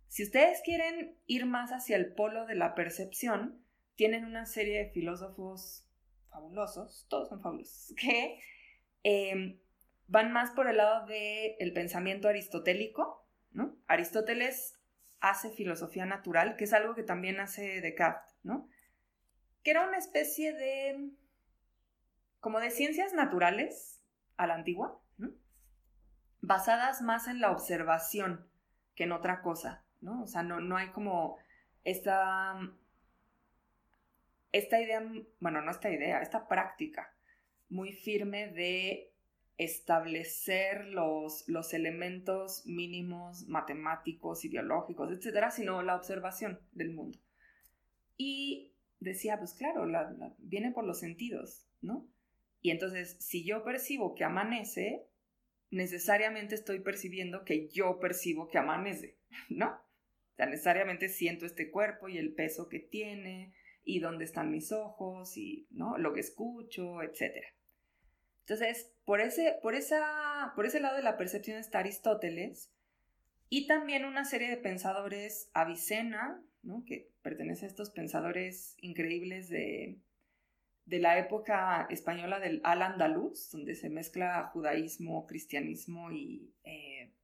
Si 0.09 0.23
ustedes 0.23 0.63
quieren 0.65 1.19
ir 1.27 1.45
más 1.45 1.71
hacia 1.73 1.97
el 1.97 2.15
polo 2.15 2.47
de 2.47 2.55
la 2.55 2.75
percepción, 2.75 3.63
tienen 3.97 4.25
una 4.25 4.47
serie 4.47 4.79
de 4.79 4.91
filósofos 4.91 5.87
fabulosos, 6.31 7.07
todos 7.09 7.29
son 7.29 7.43
fabulosos, 7.43 7.95
que 8.01 8.39
em, 9.03 9.59
van 10.07 10.33
más 10.33 10.51
por 10.53 10.69
el 10.69 10.77
lado 10.77 11.07
del 11.07 11.73
pensamiento 11.73 12.29
aristotélico, 12.29 13.27
¿no? 13.53 13.77
Aristóteles 13.87 14.79
hace 15.29 15.51
filosofía 15.51 16.05
natural, 16.05 16.57
que 16.57 16.65
es 16.65 16.73
algo 16.73 16.95
que 16.95 17.03
también 17.03 17.41
hace 17.41 17.81
Descartes, 17.81 18.39
¿no? 18.43 18.69
Que 19.63 19.71
era 19.71 19.87
una 19.87 19.97
especie 19.97 20.53
de, 20.53 21.11
como 22.41 22.61
de 22.61 22.71
ciencias 22.71 23.15
naturales 23.15 24.03
a 24.37 24.47
la 24.47 24.55
antigua, 24.55 25.01
¿no? 25.17 25.31
Basadas 26.43 27.01
más 27.01 27.27
en 27.27 27.41
la 27.41 27.53
observación 27.53 28.47
que 28.95 29.05
en 29.05 29.13
otra 29.13 29.41
cosa, 29.41 29.85
¿no? 30.03 30.23
O 30.23 30.27
sea, 30.27 30.43
no, 30.43 30.61
no 30.61 30.77
hay 30.77 30.91
como 30.91 31.39
esta, 31.85 32.59
esta 34.53 34.81
idea, 34.81 35.03
bueno, 35.41 35.63
no 35.63 35.71
esta 35.71 35.91
idea, 35.91 36.21
esta 36.21 36.47
práctica 36.49 37.15
muy 37.71 37.95
firme 37.95 38.49
de 38.49 39.14
establecer 39.57 40.87
los, 40.87 41.45
los 41.49 41.75
elementos 41.75 42.67
mínimos 42.67 43.47
matemáticos 43.47 44.45
y 44.45 44.49
biológicos, 44.49 45.13
etcétera, 45.13 45.51
sino 45.51 45.83
la 45.83 45.97
observación 45.97 46.61
del 46.73 46.91
mundo. 46.91 47.19
Y 48.17 48.73
decía, 49.01 49.39
pues 49.39 49.55
claro, 49.55 49.87
viene 50.39 50.73
por 50.73 50.85
los 50.85 51.01
sentidos, 51.01 51.67
¿no? 51.81 52.09
Y 52.61 52.71
entonces, 52.71 53.17
si 53.21 53.45
yo 53.45 53.63
percibo 53.63 54.15
que 54.15 54.25
amanece, 54.25 55.07
necesariamente 55.71 56.55
estoy 56.55 56.81
percibiendo 56.81 57.45
que 57.45 57.69
yo 57.69 58.01
percibo 58.01 58.49
que 58.49 58.59
amanece, 58.59 59.19
¿no? 59.49 59.69
O 59.71 60.37
sea, 60.37 60.47
necesariamente 60.47 61.09
siento 61.09 61.47
este 61.47 61.71
cuerpo 61.71 62.09
y 62.09 62.19
el 62.19 62.35
peso 62.35 62.69
que 62.69 62.81
tiene 62.81 63.55
y 63.85 64.01
dónde 64.01 64.25
están 64.25 64.51
mis 64.51 64.73
ojos 64.73 65.37
y, 65.37 65.69
¿no? 65.71 65.99
Lo 65.99 66.13
que 66.13 66.21
escucho, 66.21 67.03
etcétera. 67.03 67.49
Entonces, 68.47 68.93
por 69.07 69.23
ese, 69.23 69.59
por, 69.63 69.75
esa, 69.75 70.53
por 70.55 70.67
ese 70.67 70.81
lado 70.81 70.97
de 70.97 71.03
la 71.03 71.17
percepción 71.17 71.57
está 71.57 71.79
Aristóteles 71.79 72.71
y 73.49 73.67
también 73.67 74.05
una 74.05 74.27
serie 74.27 74.51
de 74.51 74.59
pensadores, 74.59 75.51
Avicena, 75.55 76.43
¿no? 76.63 76.85
que 76.85 77.11
pertenece 77.23 77.65
a 77.65 77.69
estos 77.69 77.91
pensadores 77.91 78.77
increíbles 78.81 79.49
de, 79.49 79.99
de 80.85 80.99
la 80.99 81.19
época 81.19 81.87
española 81.89 82.39
del 82.39 82.61
al-andaluz, 82.65 83.51
donde 83.51 83.75
se 83.75 83.89
mezcla 83.89 84.51
judaísmo, 84.53 85.27
cristianismo 85.27 86.11
y, 86.13 86.53
eh, 86.65 87.15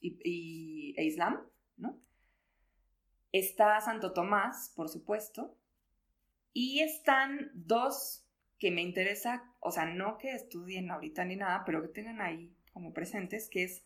y, 0.00 0.94
e 0.96 1.04
islam. 1.04 1.40
¿no? 1.76 2.00
Está 3.30 3.80
Santo 3.80 4.12
Tomás, 4.12 4.72
por 4.74 4.88
supuesto, 4.88 5.56
y 6.52 6.80
están 6.80 7.52
dos 7.54 8.23
que 8.64 8.70
me 8.70 8.80
interesa, 8.80 9.44
o 9.60 9.70
sea, 9.70 9.84
no 9.84 10.16
que 10.16 10.32
estudien 10.32 10.90
ahorita 10.90 11.22
ni 11.26 11.36
nada, 11.36 11.64
pero 11.66 11.82
que 11.82 11.88
tengan 11.88 12.22
ahí 12.22 12.50
como 12.72 12.94
presentes, 12.94 13.50
que 13.50 13.64
es 13.64 13.84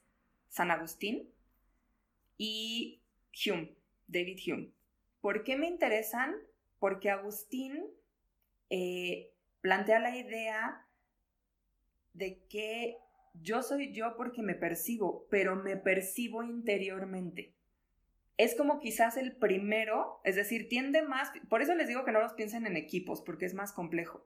San 0.51 0.71
Agustín 0.71 1.29
y 2.37 3.03
Hume, 3.45 3.75
David 4.07 4.39
Hume. 4.47 4.71
¿Por 5.21 5.43
qué 5.43 5.57
me 5.57 5.67
interesan? 5.67 6.37
Porque 6.79 7.11
Agustín 7.11 7.87
eh, 8.71 9.33
plantea 9.63 9.99
la 9.99 10.17
idea 10.17 10.87
de 12.13 12.45
que 12.45 12.99
yo 13.35 13.65
soy 13.65 13.93
yo 13.93 14.15
porque 14.17 14.43
me 14.43 14.55
percibo, 14.55 15.27
pero 15.29 15.57
me 15.57 15.77
percibo 15.77 16.45
interiormente. 16.45 17.53
Es 18.37 18.55
como 18.55 18.79
quizás 18.79 19.17
el 19.17 19.35
primero, 19.35 20.21
es 20.23 20.37
decir, 20.37 20.69
tiende 20.69 21.03
más, 21.03 21.33
por 21.49 21.63
eso 21.63 21.75
les 21.75 21.89
digo 21.89 22.05
que 22.05 22.13
no 22.13 22.21
los 22.21 22.35
piensen 22.35 22.65
en 22.65 22.77
equipos, 22.77 23.23
porque 23.23 23.45
es 23.45 23.55
más 23.55 23.73
complejo 23.73 24.25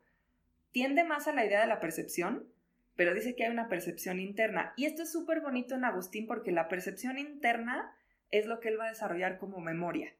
tiende 0.72 1.04
más 1.04 1.28
a 1.28 1.32
la 1.32 1.44
idea 1.44 1.61
de 1.61 1.66
la 1.66 1.80
percepción, 1.80 2.48
pero 2.96 3.14
dice 3.14 3.35
que 3.35 3.44
hay 3.44 3.50
una 3.50 3.68
percepción 3.68 4.20
interna. 4.20 4.72
Y 4.76 4.87
esto 4.87 5.02
es 5.02 5.12
súper 5.12 5.40
bonito 5.40 5.74
en 5.74 5.85
Agustín 5.85 6.26
porque 6.26 6.52
la 6.52 6.68
percepción 6.68 7.18
interna 7.18 7.94
es 8.30 8.46
lo 8.46 8.61
que 8.61 8.68
él 8.68 8.78
va 8.78 8.87
a 8.87 8.90
desarrollar 8.90 9.38
como 9.38 9.61
memoria, 9.61 10.14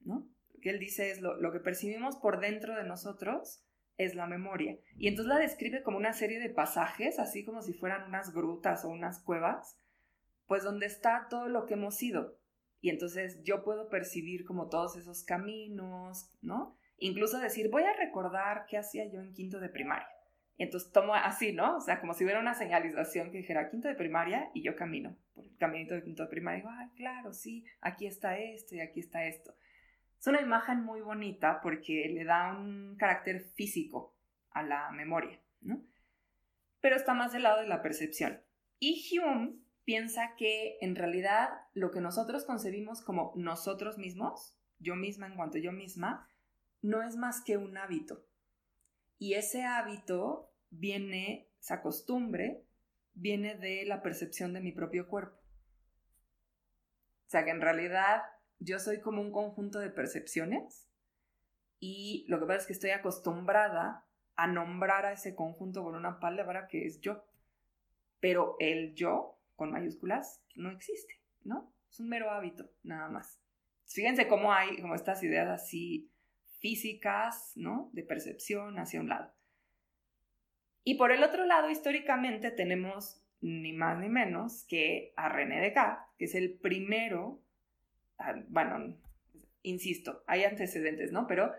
¿no? 0.00 0.28
Que 0.60 0.70
él 0.70 0.78
dice 0.78 1.10
es 1.10 1.20
lo, 1.20 1.36
lo 1.40 1.52
que 1.52 1.60
percibimos 1.60 2.16
por 2.16 2.40
dentro 2.40 2.76
de 2.76 2.84
nosotros 2.84 3.64
es 3.98 4.14
la 4.14 4.26
memoria. 4.26 4.78
Y 4.96 5.08
entonces 5.08 5.32
la 5.32 5.38
describe 5.38 5.82
como 5.82 5.98
una 5.98 6.12
serie 6.12 6.40
de 6.40 6.50
pasajes, 6.50 7.18
así 7.18 7.44
como 7.44 7.62
si 7.62 7.72
fueran 7.72 8.08
unas 8.08 8.32
grutas 8.32 8.84
o 8.84 8.88
unas 8.88 9.20
cuevas, 9.20 9.76
pues 10.46 10.64
donde 10.64 10.86
está 10.86 11.26
todo 11.30 11.48
lo 11.48 11.66
que 11.66 11.74
hemos 11.74 11.96
sido. 11.96 12.36
Y 12.80 12.90
entonces 12.90 13.42
yo 13.42 13.62
puedo 13.62 13.88
percibir 13.88 14.44
como 14.44 14.68
todos 14.68 14.96
esos 14.96 15.22
caminos, 15.22 16.30
¿no? 16.40 16.76
Incluso 17.02 17.40
decir, 17.40 17.68
voy 17.68 17.82
a 17.82 17.92
recordar 17.94 18.64
qué 18.68 18.78
hacía 18.78 19.10
yo 19.10 19.20
en 19.20 19.32
quinto 19.32 19.58
de 19.58 19.68
primaria. 19.68 20.06
entonces 20.56 20.92
tomo 20.92 21.16
así, 21.16 21.52
¿no? 21.52 21.76
O 21.76 21.80
sea, 21.80 22.00
como 22.00 22.14
si 22.14 22.22
hubiera 22.22 22.38
una 22.38 22.54
señalización 22.54 23.32
que 23.32 23.38
dijera 23.38 23.70
quinto 23.70 23.88
de 23.88 23.96
primaria 23.96 24.52
y 24.54 24.62
yo 24.62 24.76
camino 24.76 25.16
por 25.34 25.44
el 25.44 25.56
caminito 25.56 25.96
de 25.96 26.04
quinto 26.04 26.22
de 26.22 26.28
primaria 26.28 26.58
y 26.58 26.60
digo, 26.60 26.70
ay, 26.72 26.90
claro, 26.94 27.32
sí, 27.32 27.64
aquí 27.80 28.06
está 28.06 28.38
esto 28.38 28.76
y 28.76 28.80
aquí 28.80 29.00
está 29.00 29.24
esto. 29.24 29.52
Es 30.16 30.28
una 30.28 30.40
imagen 30.40 30.84
muy 30.84 31.00
bonita 31.00 31.58
porque 31.60 32.08
le 32.08 32.22
da 32.22 32.56
un 32.56 32.94
carácter 32.96 33.40
físico 33.56 34.14
a 34.50 34.62
la 34.62 34.92
memoria, 34.92 35.40
¿no? 35.60 35.82
Pero 36.80 36.94
está 36.94 37.14
más 37.14 37.32
del 37.32 37.42
lado 37.42 37.62
de 37.62 37.66
la 37.66 37.82
percepción. 37.82 38.40
Y 38.78 39.18
Hume 39.18 39.56
piensa 39.82 40.36
que 40.36 40.78
en 40.80 40.94
realidad 40.94 41.48
lo 41.74 41.90
que 41.90 42.00
nosotros 42.00 42.44
concebimos 42.44 43.02
como 43.02 43.32
nosotros 43.34 43.98
mismos, 43.98 44.56
yo 44.78 44.94
misma 44.94 45.26
en 45.26 45.34
cuanto 45.34 45.58
yo 45.58 45.72
misma, 45.72 46.28
no 46.82 47.02
es 47.02 47.16
más 47.16 47.40
que 47.40 47.56
un 47.56 47.78
hábito. 47.78 48.26
Y 49.18 49.34
ese 49.34 49.64
hábito 49.64 50.52
viene, 50.70 51.48
esa 51.60 51.80
costumbre, 51.80 52.66
viene 53.14 53.54
de 53.54 53.84
la 53.86 54.02
percepción 54.02 54.52
de 54.52 54.60
mi 54.60 54.72
propio 54.72 55.08
cuerpo. 55.08 55.36
O 57.26 57.30
sea 57.32 57.44
que 57.44 57.50
en 57.50 57.60
realidad 57.60 58.22
yo 58.58 58.78
soy 58.78 59.00
como 59.00 59.22
un 59.22 59.32
conjunto 59.32 59.78
de 59.78 59.90
percepciones 59.90 60.88
y 61.78 62.26
lo 62.28 62.38
que 62.38 62.46
pasa 62.46 62.60
es 62.60 62.66
que 62.66 62.72
estoy 62.74 62.90
acostumbrada 62.90 64.06
a 64.34 64.46
nombrar 64.46 65.06
a 65.06 65.12
ese 65.12 65.34
conjunto 65.34 65.82
con 65.82 65.94
una 65.94 66.20
palabra 66.20 66.68
que 66.68 66.86
es 66.86 67.00
yo. 67.00 67.24
Pero 68.20 68.56
el 68.60 68.94
yo, 68.94 69.38
con 69.56 69.72
mayúsculas, 69.72 70.42
no 70.54 70.70
existe, 70.70 71.20
¿no? 71.42 71.74
Es 71.90 72.00
un 72.00 72.08
mero 72.08 72.30
hábito, 72.30 72.70
nada 72.82 73.08
más. 73.08 73.40
Fíjense 73.84 74.28
cómo 74.28 74.52
hay 74.52 74.80
como 74.80 74.94
estas 74.94 75.22
ideas 75.22 75.48
así 75.48 76.11
físicas, 76.62 77.52
¿no? 77.56 77.90
De 77.92 78.04
percepción 78.04 78.78
hacia 78.78 79.00
un 79.00 79.08
lado. 79.08 79.34
Y 80.84 80.94
por 80.94 81.12
el 81.12 81.22
otro 81.22 81.44
lado, 81.44 81.68
históricamente 81.68 82.50
tenemos 82.50 83.20
ni 83.40 83.72
más 83.72 83.98
ni 83.98 84.08
menos 84.08 84.64
que 84.64 85.12
a 85.16 85.28
René 85.28 85.60
Descartes, 85.60 86.06
que 86.16 86.24
es 86.26 86.34
el 86.36 86.54
primero, 86.54 87.42
ah, 88.18 88.34
bueno, 88.48 88.96
insisto, 89.62 90.22
hay 90.26 90.44
antecedentes, 90.44 91.10
¿no? 91.10 91.26
Pero 91.26 91.52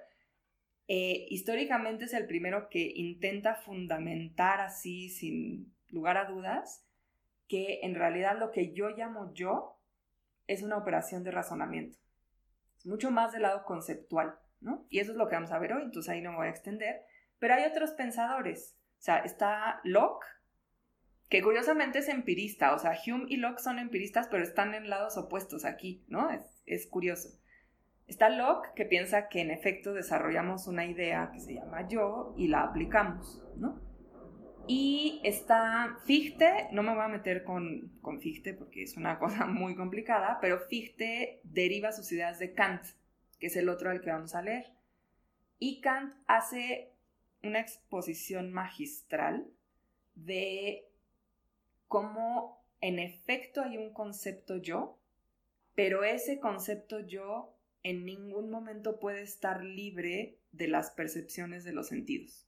eh, 0.87 1.27
históricamente 1.29 2.05
es 2.05 2.13
el 2.13 2.25
primero 2.25 2.69
que 2.69 2.93
intenta 2.95 3.55
fundamentar 3.55 4.61
así, 4.61 5.09
sin 5.09 5.73
lugar 5.89 6.17
a 6.17 6.25
dudas, 6.25 6.85
que 7.49 7.81
en 7.83 7.95
realidad 7.95 8.39
lo 8.39 8.51
que 8.51 8.71
yo 8.71 8.89
llamo 8.89 9.33
yo 9.33 9.77
es 10.47 10.63
una 10.63 10.77
operación 10.77 11.23
de 11.25 11.31
razonamiento. 11.31 11.97
Es 12.77 12.85
mucho 12.85 13.11
más 13.11 13.33
del 13.33 13.43
lado 13.43 13.65
conceptual. 13.65 14.37
Y 14.89 14.99
eso 14.99 15.11
es 15.11 15.17
lo 15.17 15.27
que 15.27 15.35
vamos 15.35 15.51
a 15.51 15.59
ver 15.59 15.73
hoy, 15.73 15.83
entonces 15.83 16.09
ahí 16.09 16.21
no 16.21 16.31
me 16.31 16.37
voy 16.37 16.47
a 16.47 16.51
extender. 16.51 17.01
Pero 17.39 17.55
hay 17.55 17.65
otros 17.65 17.91
pensadores. 17.91 18.77
O 18.99 19.01
sea, 19.01 19.17
está 19.19 19.81
Locke, 19.83 20.25
que 21.29 21.41
curiosamente 21.41 21.99
es 21.99 22.07
empirista. 22.07 22.73
O 22.73 22.79
sea, 22.79 22.93
Hume 23.05 23.25
y 23.27 23.37
Locke 23.37 23.59
son 23.59 23.79
empiristas, 23.79 24.27
pero 24.29 24.43
están 24.43 24.73
en 24.73 24.89
lados 24.89 25.17
opuestos 25.17 25.65
aquí, 25.65 26.05
¿no? 26.07 26.29
Es, 26.29 26.63
es 26.65 26.87
curioso. 26.87 27.29
Está 28.07 28.29
Locke, 28.29 28.73
que 28.75 28.85
piensa 28.85 29.29
que 29.29 29.41
en 29.41 29.51
efecto 29.51 29.93
desarrollamos 29.93 30.67
una 30.67 30.85
idea 30.85 31.31
que 31.33 31.39
se 31.39 31.55
llama 31.55 31.87
yo 31.87 32.33
y 32.37 32.47
la 32.47 32.63
aplicamos, 32.63 33.41
¿no? 33.57 33.81
Y 34.67 35.19
está 35.23 35.97
Fichte, 36.05 36.67
no 36.71 36.83
me 36.83 36.93
voy 36.93 37.03
a 37.03 37.09
meter 37.09 37.43
con, 37.43 37.91
con 38.01 38.21
Fichte 38.21 38.53
porque 38.53 38.83
es 38.83 38.95
una 38.95 39.19
cosa 39.19 39.45
muy 39.45 39.75
complicada, 39.75 40.37
pero 40.41 40.59
Fichte 40.59 41.41
deriva 41.43 41.91
sus 41.91 42.11
ideas 42.11 42.39
de 42.39 42.53
Kant, 42.53 42.83
que 43.43 43.47
es 43.47 43.57
el 43.57 43.67
otro 43.67 43.91
al 43.91 43.99
que 43.99 44.09
vamos 44.09 44.35
a 44.35 44.41
leer. 44.41 44.71
Y 45.59 45.81
Kant 45.81 46.15
hace 46.27 46.93
una 47.43 47.59
exposición 47.59 48.53
magistral 48.53 49.45
de 50.15 50.87
cómo 51.89 52.63
en 52.79 52.99
efecto 52.99 53.61
hay 53.61 53.75
un 53.75 53.91
concepto 53.91 54.55
yo 54.55 54.97
pero 55.75 56.05
ese 56.05 56.39
concepto 56.39 56.99
yo 57.01 57.53
en 57.81 58.05
ningún 58.05 58.49
momento 58.49 58.97
puede 58.97 59.23
estar 59.23 59.61
libre 59.61 60.37
de 60.53 60.69
las 60.69 60.91
percepciones 60.91 61.65
de 61.65 61.73
los 61.73 61.89
sentidos. 61.89 62.47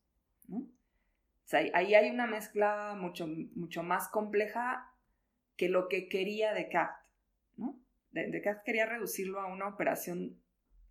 ahí 1.51 1.93
hay 1.93 2.09
una 2.09 2.27
mezcla 2.27 2.95
mucho, 2.97 3.27
mucho 3.27 3.83
más 3.83 4.07
compleja 4.07 4.93
que 5.57 5.67
lo 5.67 5.89
que 5.89 6.07
quería 6.07 6.53
Descartes. 6.53 7.05
¿no? 7.57 7.77
Descartes 8.11 8.63
quería 8.63 8.85
reducirlo 8.85 9.41
a 9.41 9.47
una 9.51 9.67
operación 9.67 10.39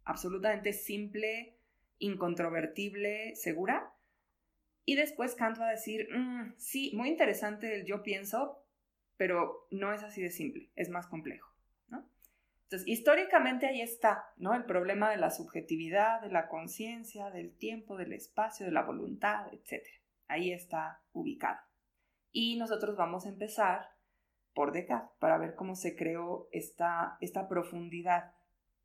absolutamente 0.05 0.73
simple, 0.73 1.57
incontrovertible, 1.99 3.35
segura. 3.37 3.93
Y 4.85 4.97
después 4.97 5.35
Kant 5.35 5.59
va 5.59 5.69
a 5.69 5.73
decir, 5.73 6.09
mm, 6.11 6.55
sí, 6.59 6.93
muy 6.95 7.09
interesante 7.09 7.75
el 7.75 7.87
yo 7.87 8.03
pienso, 8.03 8.63
pero 9.17 9.67
no 9.71 9.93
es 9.93 10.03
así 10.03 10.23
de 10.23 10.31
simple, 10.31 10.71
es 10.75 10.91
más 10.91 11.07
complejo. 11.07 11.55
Entonces, 12.65 12.89
históricamente 12.89 13.67
ahí 13.67 13.83
está, 13.83 14.33
¿no? 14.37 14.55
El 14.55 14.65
problema 14.65 15.11
de 15.11 15.19
la 15.19 15.31
subjetividad, 15.31 16.23
de 16.23 16.31
la 16.31 16.49
conciencia, 16.49 17.31
del 17.31 17.57
tiempo, 17.57 17.97
del 17.97 18.13
espacio, 18.13 18.65
de 18.65 18.73
la 18.73 18.83
voluntad, 18.83 19.47
etc. 19.53 19.87
Ahí 20.29 20.51
está 20.51 21.03
ubicado. 21.13 21.61
Y 22.33 22.57
nosotros 22.57 22.97
vamos 22.97 23.27
a 23.27 23.29
empezar 23.29 23.91
por 24.55 24.73
Descartes 24.73 25.17
para 25.19 25.37
ver 25.37 25.55
cómo 25.55 25.77
se 25.77 25.95
creó 25.95 26.49
esta, 26.53 27.19
esta 27.21 27.49
profundidad, 27.49 28.33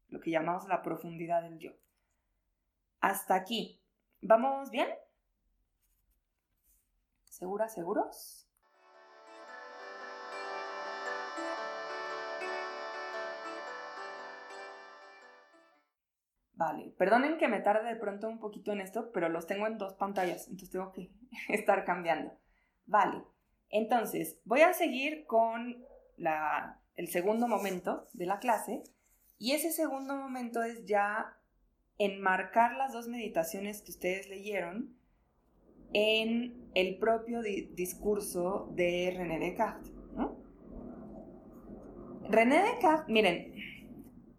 lo 0.10 0.20
que 0.20 0.32
llamamos 0.32 0.68
la 0.68 0.82
profundidad 0.82 1.44
del 1.44 1.60
yo. 1.60 1.72
Hasta 3.00 3.36
aquí. 3.36 3.82
¿Vamos 4.22 4.70
bien? 4.70 4.90
¿Seguras, 7.26 7.74
seguros? 7.74 8.50
Vale, 16.54 16.94
perdonen 16.98 17.38
que 17.38 17.48
me 17.48 17.62
tarde 17.62 17.88
de 17.88 17.96
pronto 17.96 18.28
un 18.28 18.40
poquito 18.40 18.74
en 18.74 18.82
esto, 18.82 19.14
pero 19.14 19.30
los 19.30 19.48
tengo 19.48 19.66
en 19.66 19.78
dos 19.78 19.94
pantallas, 19.94 20.50
entonces 20.50 20.72
tengo 20.72 20.92
que 20.92 21.10
estar 21.48 21.86
cambiando. 21.86 22.34
Vale, 22.86 23.24
entonces 23.70 24.42
voy 24.44 24.62
a 24.62 24.74
seguir 24.74 25.26
con 25.26 25.86
el 26.98 27.08
segundo 27.08 27.48
momento 27.48 28.10
de 28.12 28.26
la 28.26 28.40
clase 28.40 28.84
y 29.40 29.54
ese 29.54 29.72
segundo 29.72 30.18
momento 30.18 30.62
es 30.64 30.86
ya 30.86 31.38
enmarcar 31.98 32.76
las 32.76 32.92
dos 32.92 33.08
meditaciones 33.08 33.82
que 33.82 33.92
ustedes 33.92 34.30
leyeron 34.30 34.96
en 35.94 36.70
el 36.76 36.98
propio 36.98 37.42
discurso 37.42 38.70
de 38.76 39.14
René 39.18 39.40
Descartes. 39.40 39.92
René 42.30 42.62
Descartes, 42.62 43.08
miren, 43.08 43.56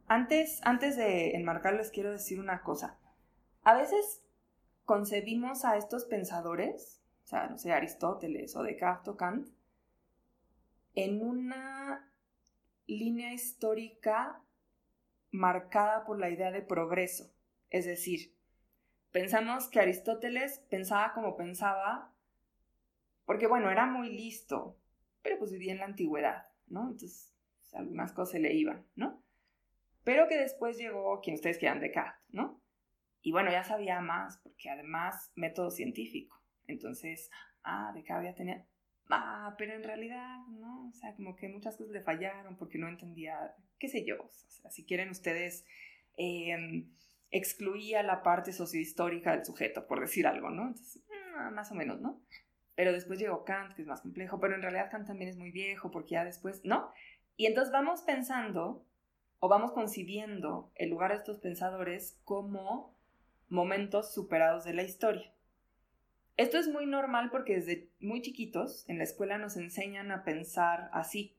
antes, 0.07 0.61
antes 0.64 0.96
de 0.96 1.30
enmarcarles 1.30 1.90
quiero 1.90 2.12
decir 2.12 2.38
una 2.38 2.62
cosa. 2.62 2.98
A 3.62 3.74
veces 3.74 4.22
concebimos 4.84 5.64
a 5.64 5.76
estos 5.76 6.05
pensadores, 6.05 7.01
o 7.24 7.26
sea, 7.26 7.46
no 7.48 7.57
sé, 7.57 7.72
Aristóteles 7.72 8.55
o 8.55 8.62
Descartes 8.62 9.09
o 9.09 9.16
Kant, 9.16 9.48
en 10.94 11.22
una 11.22 12.12
línea 12.86 13.32
histórica 13.32 14.42
marcada 15.31 16.05
por 16.05 16.18
la 16.18 16.31
idea 16.31 16.51
de 16.51 16.62
progreso. 16.62 17.33
Es 17.70 17.85
decir, 17.85 18.37
pensamos 19.11 19.68
que 19.68 19.81
Aristóteles 19.81 20.61
pensaba 20.70 21.12
como 21.12 21.37
pensaba, 21.37 22.14
porque 23.24 23.47
bueno, 23.47 23.70
era 23.70 23.87
muy 23.87 24.11
listo, 24.11 24.78
pero 25.22 25.39
pues 25.39 25.53
vivía 25.53 25.72
en 25.72 25.78
la 25.78 25.87
antigüedad, 25.87 26.49
¿no? 26.66 26.83
Entonces, 26.83 27.35
algunas 27.72 28.12
cosas 28.12 28.41
le 28.41 28.53
iban, 28.53 28.87
¿no? 28.97 29.22
pero 30.05 30.28
que 30.28 30.39
después 30.39 30.78
llegó 30.78 31.20
quien 31.20 31.35
ustedes 31.35 31.59
quieran, 31.59 31.81
Descartes, 31.81 32.20
¿no? 32.31 32.61
Y 33.22 33.33
bueno, 33.33 33.51
ya 33.51 33.62
sabía 33.62 34.01
más, 34.01 34.39
porque 34.39 34.70
además 34.70 35.31
método 35.35 35.70
científico. 35.70 36.37
Entonces, 36.66 37.31
ah, 37.62 37.93
Descartes 37.95 38.31
ya 38.31 38.35
tenía, 38.35 38.66
ah, 39.11 39.55
pero 39.59 39.74
en 39.74 39.85
realidad, 39.85 40.39
¿no? 40.49 40.89
O 40.89 40.93
sea, 40.93 41.14
como 41.14 41.37
que 41.37 41.49
muchas 41.49 41.76
cosas 41.76 41.93
le 41.93 42.03
fallaron 42.03 42.57
porque 42.57 42.78
no 42.78 42.89
entendía, 42.89 43.55
qué 43.81 43.89
sé 43.89 44.05
yo, 44.05 44.22
o 44.22 44.31
sea, 44.31 44.70
si 44.70 44.85
quieren 44.85 45.11
ustedes, 45.11 45.64
eh, 46.16 46.87
excluía 47.31 48.03
la 48.03 48.22
parte 48.22 48.53
sociohistórica 48.53 49.33
del 49.33 49.45
sujeto, 49.45 49.87
por 49.87 50.01
decir 50.01 50.26
algo, 50.26 50.51
¿no? 50.51 50.68
Entonces, 50.68 51.03
ah, 51.37 51.51
más 51.51 51.72
o 51.72 51.74
menos, 51.74 52.01
¿no? 52.01 52.20
Pero 52.74 52.93
después 52.93 53.18
llegó 53.18 53.45
Kant, 53.45 53.74
que 53.74 53.83
es 53.83 53.89
más 53.89 54.03
complejo, 54.03 54.39
pero 54.39 54.55
en 54.55 54.62
realidad 54.62 54.91
Kant 54.91 55.07
también 55.07 55.31
es 55.31 55.37
muy 55.37 55.51
viejo, 55.51 55.91
porque 55.91 56.12
ya 56.12 56.24
después, 56.24 56.61
¿no? 56.64 56.93
Y 57.37 57.47
entonces 57.47 57.72
vamos 57.72 58.03
pensando 58.03 58.85
o 59.39 59.49
vamos 59.49 59.72
concibiendo 59.72 60.70
el 60.74 60.91
lugar 60.91 61.12
de 61.12 61.16
estos 61.16 61.39
pensadores 61.39 62.20
como 62.24 62.95
momentos 63.49 64.12
superados 64.12 64.64
de 64.64 64.74
la 64.74 64.83
historia. 64.83 65.33
Esto 66.37 66.59
es 66.59 66.68
muy 66.68 66.87
normal 66.87 67.31
porque 67.31 67.57
desde 67.57 67.91
muy 68.01 68.22
chiquitos 68.22 68.89
en 68.89 68.99
la 68.99 69.05
escuela 69.05 69.39
nos 69.39 69.57
enseñan 69.57 70.11
a 70.11 70.24
pensar 70.24 70.91
así. 70.93 71.37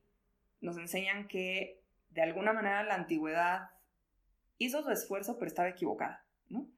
Nos 0.60 0.76
enseñan 0.76 1.26
que 1.26 1.81
de 2.14 2.22
alguna 2.22 2.52
manera 2.52 2.82
la 2.82 2.94
antigüedad 2.94 3.70
hizo 4.58 4.82
su 4.82 4.90
esfuerzo 4.90 5.38
pero 5.38 5.48
estaba 5.48 5.68
equivocada, 5.68 6.24
¿no? 6.48 6.68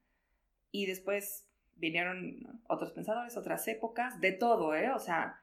Y 0.71 0.85
después 0.85 1.47
vinieron 1.75 2.61
otros 2.67 2.91
pensadores, 2.91 3.37
otras 3.37 3.67
épocas, 3.67 4.19
de 4.19 4.31
todo, 4.31 4.75
¿eh? 4.75 4.91
O 4.91 4.99
sea, 4.99 5.41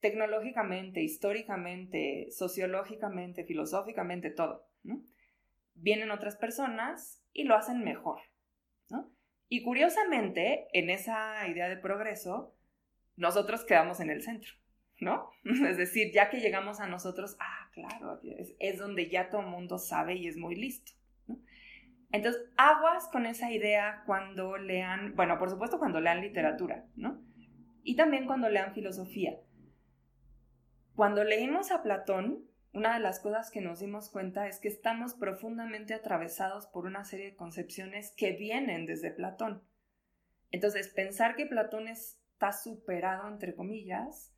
tecnológicamente, 0.00 1.02
históricamente, 1.02 2.28
sociológicamente, 2.30 3.44
filosóficamente, 3.44 4.30
todo. 4.30 4.68
Vienen 5.74 6.10
otras 6.10 6.36
personas 6.36 7.22
y 7.32 7.44
lo 7.44 7.56
hacen 7.56 7.82
mejor, 7.82 8.20
Y 9.48 9.62
curiosamente, 9.62 10.66
en 10.72 10.90
esa 10.90 11.46
idea 11.46 11.68
de 11.68 11.76
progreso, 11.76 12.54
nosotros 13.16 13.64
quedamos 13.64 14.00
en 14.00 14.10
el 14.10 14.22
centro, 14.22 14.52
¿no? 15.00 15.30
Es 15.44 15.76
decir, 15.76 16.12
ya 16.12 16.30
que 16.30 16.40
llegamos 16.40 16.80
a 16.80 16.86
nosotros, 16.86 17.36
ah, 17.40 17.70
claro, 17.72 18.20
es, 18.58 18.78
donde 18.78 19.08
ya 19.08 19.30
todo 19.30 19.42
el 19.42 19.48
mundo 19.48 19.78
sabe 19.78 20.14
y 20.14 20.28
es 20.28 20.36
muy 20.36 20.54
listo, 20.56 20.92
Entonces, 22.12 22.42
aguas 22.56 23.08
con 23.08 23.26
esa 23.26 23.50
idea 23.50 24.02
cuando 24.06 24.56
lean, 24.56 25.14
bueno, 25.16 25.38
por 25.38 25.50
supuesto 25.50 25.78
cuando 25.78 26.00
lean 26.00 26.20
literatura, 26.20 26.86
¿no? 26.96 27.22
Y 27.82 27.96
también 27.96 28.26
cuando 28.26 28.48
lean 28.48 28.72
filosofía. 28.72 29.38
Cuando 30.94 31.24
leímos 31.24 31.72
a 31.72 31.82
Platón, 31.82 32.48
una 32.72 32.94
de 32.94 33.00
las 33.00 33.20
cosas 33.20 33.50
que 33.50 33.60
nos 33.60 33.80
dimos 33.80 34.10
cuenta 34.10 34.48
es 34.48 34.58
que 34.58 34.68
estamos 34.68 35.14
profundamente 35.14 35.94
atravesados 35.94 36.66
por 36.66 36.86
una 36.86 37.04
serie 37.04 37.26
de 37.26 37.36
concepciones 37.36 38.12
que 38.16 38.32
vienen 38.32 38.86
desde 38.86 39.10
Platón. 39.10 39.62
Entonces, 40.50 40.88
pensar 40.88 41.36
que 41.36 41.46
Platón 41.46 41.88
está 41.88 42.52
superado, 42.52 43.28
entre 43.28 43.54
comillas, 43.54 44.33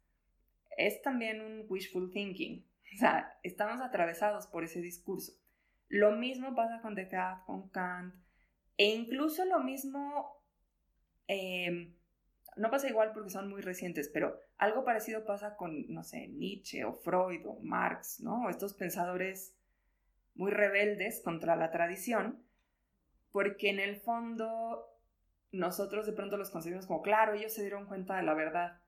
es 0.76 1.02
también 1.02 1.40
un 1.40 1.64
wishful 1.68 2.10
thinking. 2.12 2.64
O 2.94 2.98
sea, 2.98 3.38
estamos 3.42 3.82
atravesados 3.82 4.46
por 4.46 4.64
ese 4.64 4.80
discurso. 4.80 5.32
Lo 5.88 6.12
mismo 6.12 6.54
pasa 6.54 6.80
con 6.80 6.94
Descartes, 6.94 7.44
con 7.44 7.68
Kant, 7.68 8.14
e 8.78 8.86
incluso 8.86 9.44
lo 9.44 9.60
mismo 9.60 10.40
eh, 11.28 11.92
no 12.56 12.70
pasa 12.70 12.88
igual 12.88 13.12
porque 13.12 13.30
son 13.30 13.50
muy 13.50 13.60
recientes, 13.60 14.08
pero 14.08 14.40
algo 14.56 14.84
parecido 14.84 15.26
pasa 15.26 15.56
con, 15.56 15.92
no 15.92 16.02
sé, 16.02 16.28
Nietzsche 16.28 16.84
o 16.84 16.94
Freud 16.94 17.42
o 17.46 17.60
Marx, 17.62 18.20
¿no? 18.20 18.48
Estos 18.48 18.74
pensadores 18.74 19.54
muy 20.34 20.50
rebeldes 20.50 21.20
contra 21.22 21.56
la 21.56 21.70
tradición, 21.70 22.42
porque 23.30 23.68
en 23.68 23.78
el 23.78 23.96
fondo 23.96 24.86
nosotros 25.52 26.06
de 26.06 26.12
pronto 26.12 26.36
los 26.38 26.50
concebimos 26.50 26.86
como, 26.86 27.02
claro, 27.02 27.34
ellos 27.34 27.52
se 27.52 27.60
dieron 27.62 27.86
cuenta 27.86 28.16
de 28.16 28.22
la 28.22 28.34
verdad. 28.34 28.80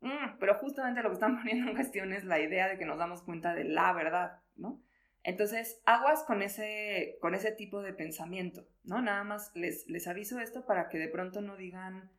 Mm, 0.00 0.38
pero 0.38 0.54
justamente 0.58 1.02
lo 1.02 1.10
que 1.10 1.14
están 1.14 1.36
poniendo 1.38 1.70
en 1.70 1.76
cuestión 1.76 2.12
es 2.12 2.24
la 2.24 2.40
idea 2.40 2.68
de 2.68 2.78
que 2.78 2.86
nos 2.86 2.98
damos 2.98 3.22
cuenta 3.22 3.54
de 3.54 3.64
la 3.64 3.92
verdad, 3.92 4.40
¿no? 4.56 4.82
Entonces, 5.22 5.80
aguas 5.86 6.22
con 6.24 6.42
ese, 6.42 7.16
con 7.20 7.34
ese 7.34 7.50
tipo 7.50 7.80
de 7.80 7.94
pensamiento, 7.94 8.68
¿no? 8.82 9.00
Nada 9.00 9.24
más 9.24 9.50
les, 9.54 9.88
les 9.88 10.06
aviso 10.06 10.38
esto 10.38 10.66
para 10.66 10.90
que 10.90 10.98
de 10.98 11.08
pronto 11.08 11.40
no 11.40 11.56
digan, 11.56 12.10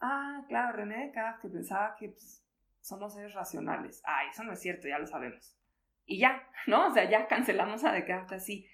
ah, 0.00 0.44
claro, 0.48 0.76
René 0.76 1.06
Descartes 1.06 1.40
que 1.40 1.48
pensaba 1.48 1.94
que 1.96 2.08
pues, 2.08 2.44
somos 2.80 3.14
seres 3.14 3.32
racionales. 3.34 4.02
Ah, 4.04 4.22
eso 4.28 4.42
no 4.42 4.52
es 4.52 4.60
cierto, 4.60 4.88
ya 4.88 4.98
lo 4.98 5.06
sabemos. 5.06 5.56
Y 6.04 6.18
ya, 6.18 6.48
¿no? 6.66 6.88
O 6.88 6.92
sea, 6.92 7.08
ya 7.08 7.28
cancelamos 7.28 7.84
a 7.84 7.92
Descartes 7.92 8.42
así. 8.42 8.68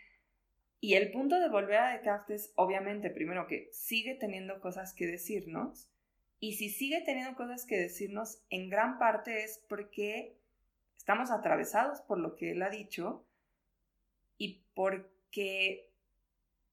Y 0.80 0.94
el 0.94 1.12
punto 1.12 1.38
de 1.38 1.50
volver 1.50 1.76
a 1.76 1.90
Descartes 1.90 2.44
es, 2.44 2.52
obviamente, 2.56 3.10
primero 3.10 3.46
que 3.46 3.68
sigue 3.70 4.16
teniendo 4.18 4.60
cosas 4.60 4.94
que 4.94 5.06
decirnos. 5.06 5.92
Y 6.40 6.54
si 6.54 6.70
sigue 6.70 7.02
teniendo 7.02 7.36
cosas 7.36 7.66
que 7.66 7.76
decirnos, 7.76 8.42
en 8.48 8.70
gran 8.70 8.98
parte 8.98 9.44
es 9.44 9.62
porque 9.68 10.38
estamos 10.96 11.30
atravesados 11.30 12.00
por 12.00 12.18
lo 12.18 12.34
que 12.34 12.52
él 12.52 12.62
ha 12.62 12.70
dicho 12.70 13.26
y 14.38 14.64
porque 14.74 15.92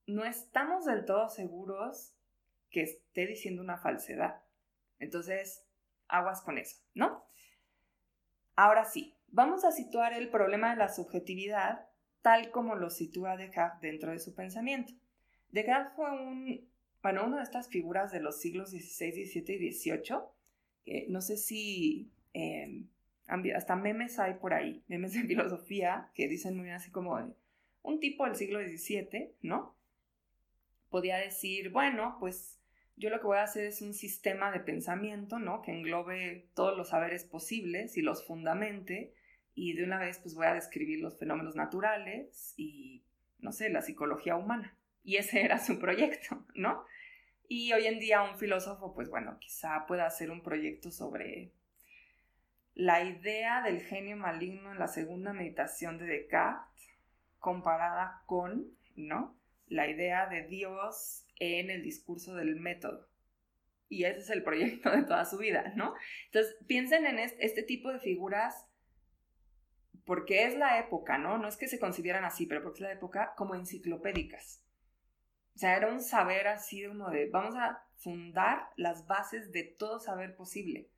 no 0.05 0.23
estamos 0.23 0.85
del 0.85 1.03
todo 1.03 1.27
seguros 1.29 2.13
que 2.69 2.83
esté 2.83 3.27
diciendo 3.27 3.61
una 3.61 3.77
falsedad. 3.77 4.41
Entonces, 4.99 5.65
aguas 6.07 6.41
con 6.41 6.57
eso, 6.57 6.81
¿no? 6.93 7.25
Ahora 8.55 8.85
sí, 8.85 9.15
vamos 9.27 9.65
a 9.65 9.71
situar 9.71 10.13
el 10.13 10.29
problema 10.29 10.71
de 10.71 10.77
la 10.77 10.89
subjetividad 10.89 11.87
tal 12.21 12.51
como 12.51 12.75
lo 12.75 12.89
sitúa 12.89 13.37
Descartes 13.37 13.81
dentro 13.81 14.11
de 14.11 14.19
su 14.19 14.33
pensamiento. 14.33 14.93
Descartes 15.51 15.93
fue 15.95 16.09
un, 16.09 16.69
bueno, 17.07 17.25
una 17.25 17.37
de 17.37 17.43
estas 17.43 17.69
figuras 17.69 18.11
de 18.11 18.19
los 18.19 18.41
siglos 18.41 18.71
XVI, 18.71 19.13
XVII 19.25 19.55
y 19.55 19.71
XVIII, 19.71 21.05
no 21.07 21.21
sé 21.21 21.37
si 21.37 22.11
em, 22.33 22.89
hasta 23.55 23.77
memes 23.77 24.19
hay 24.19 24.33
por 24.33 24.53
ahí, 24.53 24.83
memes 24.89 25.13
de 25.13 25.21
filosofía 25.27 26.11
que 26.13 26.27
dicen 26.27 26.57
muy 26.57 26.69
así 26.69 26.91
como 26.91 27.17
de, 27.17 27.31
un 27.81 28.01
tipo 28.01 28.25
del 28.25 28.35
siglo 28.35 28.59
XVII, 28.59 29.31
¿no? 29.41 29.73
Podía 30.89 31.15
decir, 31.15 31.69
bueno, 31.69 32.17
pues 32.19 32.59
yo 32.97 33.09
lo 33.09 33.21
que 33.21 33.27
voy 33.27 33.37
a 33.37 33.43
hacer 33.43 33.63
es 33.63 33.81
un 33.81 33.93
sistema 33.93 34.51
de 34.51 34.59
pensamiento, 34.59 35.39
¿no? 35.39 35.61
Que 35.61 35.71
englobe 35.71 36.49
todos 36.55 36.75
los 36.75 36.89
saberes 36.89 37.23
posibles 37.23 37.95
y 37.95 38.01
los 38.01 38.25
fundamente 38.25 39.13
y 39.55 39.75
de 39.75 39.85
una 39.85 39.97
vez 39.97 40.19
pues 40.19 40.35
voy 40.35 40.47
a 40.47 40.53
describir 40.53 40.99
los 40.99 41.17
fenómenos 41.17 41.55
naturales 41.55 42.53
y, 42.57 43.05
no 43.39 43.53
sé, 43.53 43.69
la 43.69 43.81
psicología 43.81 44.35
humana. 44.35 44.77
Y 45.05 45.15
ese 45.15 45.41
era 45.45 45.57
su 45.57 45.79
proyecto, 45.79 46.45
¿no? 46.53 46.83
Y 47.47 47.71
hoy 47.71 47.87
en 47.87 47.99
día 47.99 48.23
un 48.23 48.37
filósofo, 48.37 48.93
pues 48.93 49.09
bueno, 49.09 49.37
quizá 49.39 49.85
pueda 49.87 50.05
hacer 50.05 50.31
un 50.31 50.43
proyecto 50.43 50.91
sobre 50.91 51.53
la 52.73 53.03
idea 53.03 53.61
del 53.61 53.81
genio 53.81 54.17
maligno 54.17 54.71
en 54.71 54.79
la 54.79 54.87
segunda 54.87 55.33
meditación 55.33 55.97
de 55.97 56.05
Descartes 56.05 56.89
comparada 57.39 58.21
con, 58.25 58.77
¿no? 58.95 59.39
La 59.67 59.87
idea 59.89 60.27
de 60.27 60.45
Dios 60.47 61.25
en 61.39 61.69
el 61.69 61.83
discurso 61.83 62.35
del 62.35 62.57
método. 62.57 63.07
Y 63.89 64.03
ese 64.03 64.19
es 64.19 64.29
el 64.29 64.43
proyecto 64.43 64.91
de 64.91 65.03
toda 65.03 65.23
su 65.23 65.37
vida, 65.37 65.71
¿no? 65.75 65.93
Entonces, 66.25 66.57
piensen 66.67 67.05
en 67.05 67.19
este, 67.19 67.63
tipo 67.63 67.91
de 67.91 67.99
figuras 67.99 68.67
porque 70.05 70.45
es 70.45 70.57
la 70.57 70.79
época, 70.79 71.17
¿no? 71.17 71.37
No 71.37 71.47
es 71.47 71.57
que 71.57 71.67
se 71.67 71.79
consideran 71.79 72.25
así, 72.25 72.45
pero 72.45 72.61
porque 72.61 72.79
es 72.79 72.89
la 72.89 72.93
época 72.93 73.33
como 73.35 73.55
enciclopédicas. 73.55 74.66
O 75.57 75.59
sea, 75.59 75.75
era 75.75 75.91
un 75.91 76.01
saber 76.01 76.47
así 76.47 76.85
como 76.85 77.09
de, 77.09 77.31
vamos 77.31 77.55
a 77.55 77.83
fundar 77.95 78.69
las 78.75 79.07
bases 79.07 79.51
de 79.51 79.63
todo 79.63 79.99
saber 79.99 80.35
posible. 80.35 80.91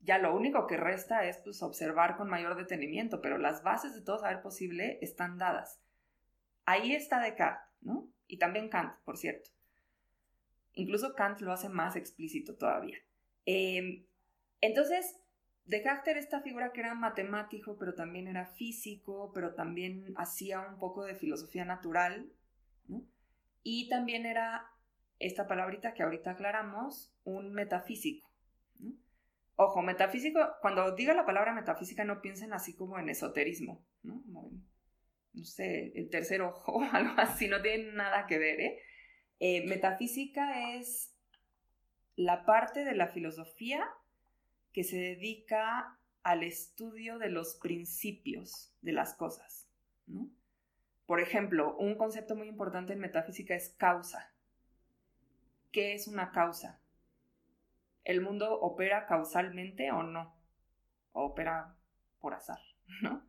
Ya 0.00 0.16
lo 0.16 0.34
único 0.34 0.66
que 0.66 0.78
resta 0.78 1.26
es 1.26 1.36
pues 1.36 1.62
observar 1.62 2.16
con 2.16 2.30
mayor 2.30 2.56
detenimiento, 2.56 3.20
pero 3.20 3.36
las 3.36 3.62
bases 3.62 3.92
de 3.94 4.00
todo 4.00 4.18
saber 4.18 4.40
posible 4.40 4.98
están 5.02 5.36
dadas. 5.36 5.82
Ahí 6.64 6.94
está 6.94 7.20
Descartes, 7.20 7.68
¿no? 7.82 8.08
Y 8.26 8.38
también 8.38 8.70
Kant, 8.70 8.94
por 9.04 9.18
cierto. 9.18 9.50
Incluso 10.72 11.14
Kant 11.14 11.42
lo 11.42 11.52
hace 11.52 11.68
más 11.68 11.94
explícito 11.94 12.56
todavía. 12.56 12.96
Em, 13.44 14.06
entonces, 14.62 15.14
Descartes 15.66 16.12
era 16.12 16.20
esta 16.20 16.40
figura 16.40 16.72
que 16.72 16.80
era 16.80 16.94
matemático, 16.94 17.76
pero 17.76 17.92
también 17.92 18.28
era 18.28 18.46
físico, 18.46 19.30
pero 19.34 19.52
también 19.52 20.14
hacía 20.16 20.62
un 20.62 20.78
poco 20.78 21.04
de 21.04 21.16
filosofía 21.16 21.66
natural, 21.66 22.32
¿no? 22.88 23.04
Y 23.68 23.88
también 23.88 24.26
era 24.26 24.64
esta 25.18 25.48
palabrita 25.48 25.92
que 25.92 26.04
ahorita 26.04 26.30
aclaramos, 26.30 27.12
un 27.24 27.52
metafísico. 27.52 28.30
Ojo, 29.56 29.82
metafísico, 29.82 30.38
cuando 30.62 30.94
diga 30.94 31.14
la 31.14 31.26
palabra 31.26 31.52
metafísica 31.52 32.04
no 32.04 32.20
piensen 32.20 32.52
así 32.52 32.76
como 32.76 32.96
en 32.96 33.08
esoterismo, 33.08 33.84
¿no? 34.04 34.22
no 35.32 35.42
sé, 35.42 35.90
el 35.96 36.08
tercer 36.10 36.42
ojo 36.42 36.80
algo 36.92 37.14
así, 37.16 37.48
no 37.48 37.60
tiene 37.60 37.90
nada 37.92 38.28
que 38.28 38.38
ver, 38.38 38.60
¿eh? 38.60 38.78
Eh, 39.40 39.66
metafísica 39.66 40.76
es 40.76 41.12
la 42.14 42.46
parte 42.46 42.84
de 42.84 42.94
la 42.94 43.08
filosofía 43.08 43.84
que 44.72 44.84
se 44.84 44.96
dedica 44.96 45.98
al 46.22 46.44
estudio 46.44 47.18
de 47.18 47.30
los 47.30 47.56
principios 47.56 48.72
de 48.80 48.92
las 48.92 49.14
cosas. 49.14 49.66
Por 51.06 51.20
ejemplo, 51.20 51.76
un 51.76 51.96
concepto 51.96 52.34
muy 52.34 52.48
importante 52.48 52.92
en 52.92 52.98
metafísica 52.98 53.54
es 53.54 53.70
causa. 53.70 54.32
¿Qué 55.70 55.94
es 55.94 56.08
una 56.08 56.32
causa? 56.32 56.80
¿El 58.04 58.20
mundo 58.20 58.60
opera 58.60 59.06
causalmente 59.06 59.90
o 59.92 60.02
no? 60.02 60.36
¿O 61.12 61.26
opera 61.26 61.76
por 62.18 62.34
azar? 62.34 62.58
¿no? 63.02 63.24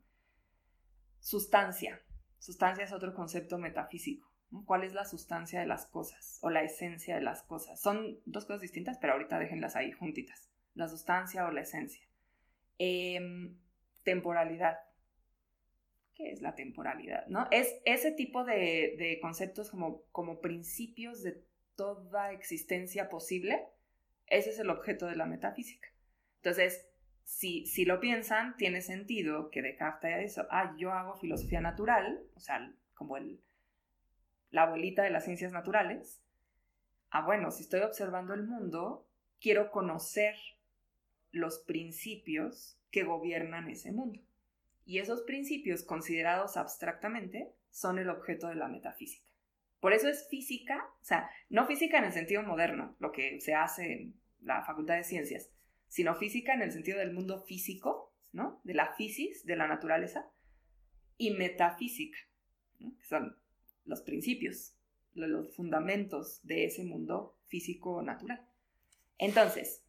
Sustancia. 1.20 2.02
Sustancia 2.40 2.84
es 2.84 2.94
otro 2.94 3.14
concepto 3.14 3.58
metafísico. 3.58 4.32
¿Cuál 4.66 4.84
es 4.84 4.94
la 4.94 5.04
sustancia 5.04 5.60
de 5.60 5.66
las 5.66 5.88
cosas 5.88 6.40
o 6.42 6.50
la 6.50 6.62
esencia 6.62 7.16
de 7.16 7.22
las 7.22 7.44
cosas? 7.44 7.82
Son 7.82 8.20
dos 8.26 8.46
cosas 8.46 8.62
distintas, 8.62 8.98
pero 8.98 9.14
ahorita 9.14 9.40
déjenlas 9.40 9.76
ahí 9.76 9.92
juntitas. 9.92 10.50
La 10.74 10.88
sustancia 10.88 11.46
o 11.46 11.52
la 11.52 11.62
esencia. 11.62 12.08
Em, 12.78 13.58
temporalidad. 14.04 14.80
¿Qué 16.18 16.32
es 16.32 16.42
la 16.42 16.56
temporalidad? 16.56 17.28
¿no? 17.28 17.48
Es 17.52 17.80
ese 17.86 18.12
tipo 18.12 18.44
de, 18.44 19.20
conceptos 19.22 19.70
como, 19.70 20.02
como 20.12 20.42
principios 20.42 21.22
de 21.22 21.44
toda 21.76 22.32
existencia 22.32 23.08
posible. 23.08 23.68
Ese 24.26 24.50
es 24.50 24.58
el 24.58 24.72
objeto 24.72 25.06
de 25.06 25.16
la 25.16 25.28
metafísica. 25.28 25.90
Entonces, 26.38 26.90
si, 27.24 27.68
si 27.68 27.86
lo 27.86 28.00
piensan, 28.00 28.58
tiene 28.58 28.82
sentido 28.82 29.52
que 29.52 29.62
Descartes 29.62 30.06
haya 30.06 30.18
dicho, 30.18 30.48
ah, 30.50 30.76
yo 30.80 30.92
hago 30.92 31.18
filosofía 31.18 31.62
natural, 31.62 32.24
o 32.34 32.40
sea, 32.40 32.74
como 32.96 33.18
el, 33.18 33.40
la 34.50 34.64
abuelita 34.64 35.04
de 35.04 35.12
las 35.12 35.24
ciencias 35.24 35.52
naturales, 35.52 36.24
ah, 37.12 37.24
bueno, 37.24 37.52
si 37.52 37.62
estoy 37.62 37.82
observando 37.82 38.34
el 38.34 38.44
mundo, 38.44 39.08
quiero 39.40 39.70
conocer 39.70 40.36
los 41.30 41.60
principios 41.60 42.80
que 42.90 43.04
gobiernan 43.04 43.70
ese 43.70 43.92
mundo. 43.92 44.20
Y 44.88 45.00
esos 45.00 45.22
principios, 45.24 45.84
considerados 45.84 46.56
abstractamente, 46.56 47.52
son 47.70 48.00
el 48.00 48.10
objeto 48.10 48.48
de 48.48 48.56
la 48.56 48.70
metafísica. 48.70 49.30
Por 49.82 49.92
eso 49.92 50.08
es 50.08 50.30
física, 50.30 50.90
o 51.02 51.04
sea, 51.04 51.30
no 51.50 51.68
física 51.68 51.98
en 51.98 52.06
el 52.06 52.14
sentido 52.14 52.42
moderno, 52.42 52.96
lo 53.00 53.12
que 53.12 53.42
se 53.42 53.54
hace 53.54 53.92
en 53.92 54.20
la 54.40 54.64
Facultad 54.64 54.96
de 54.96 55.04
Ciencias, 55.04 55.52
sino 55.90 56.16
física 56.16 56.54
en 56.54 56.62
el 56.62 56.72
sentido 56.72 57.00
del 57.00 57.12
mundo 57.12 57.44
físico, 57.44 58.14
¿no? 58.32 58.62
De 58.64 58.74
la 58.74 58.94
fisis, 58.96 59.46
de 59.46 59.58
la 59.58 59.68
naturaleza, 59.68 60.32
y 61.18 61.32
metafísica, 61.32 62.18
que 62.80 63.06
son 63.06 63.38
los 63.84 64.02
principios, 64.02 64.74
los 65.16 65.54
fundamentos 65.54 66.40
de 66.44 66.64
ese 66.64 66.86
mundo 66.86 67.38
físico 67.48 68.02
natural. 68.02 68.48
Entonces, 69.18 69.84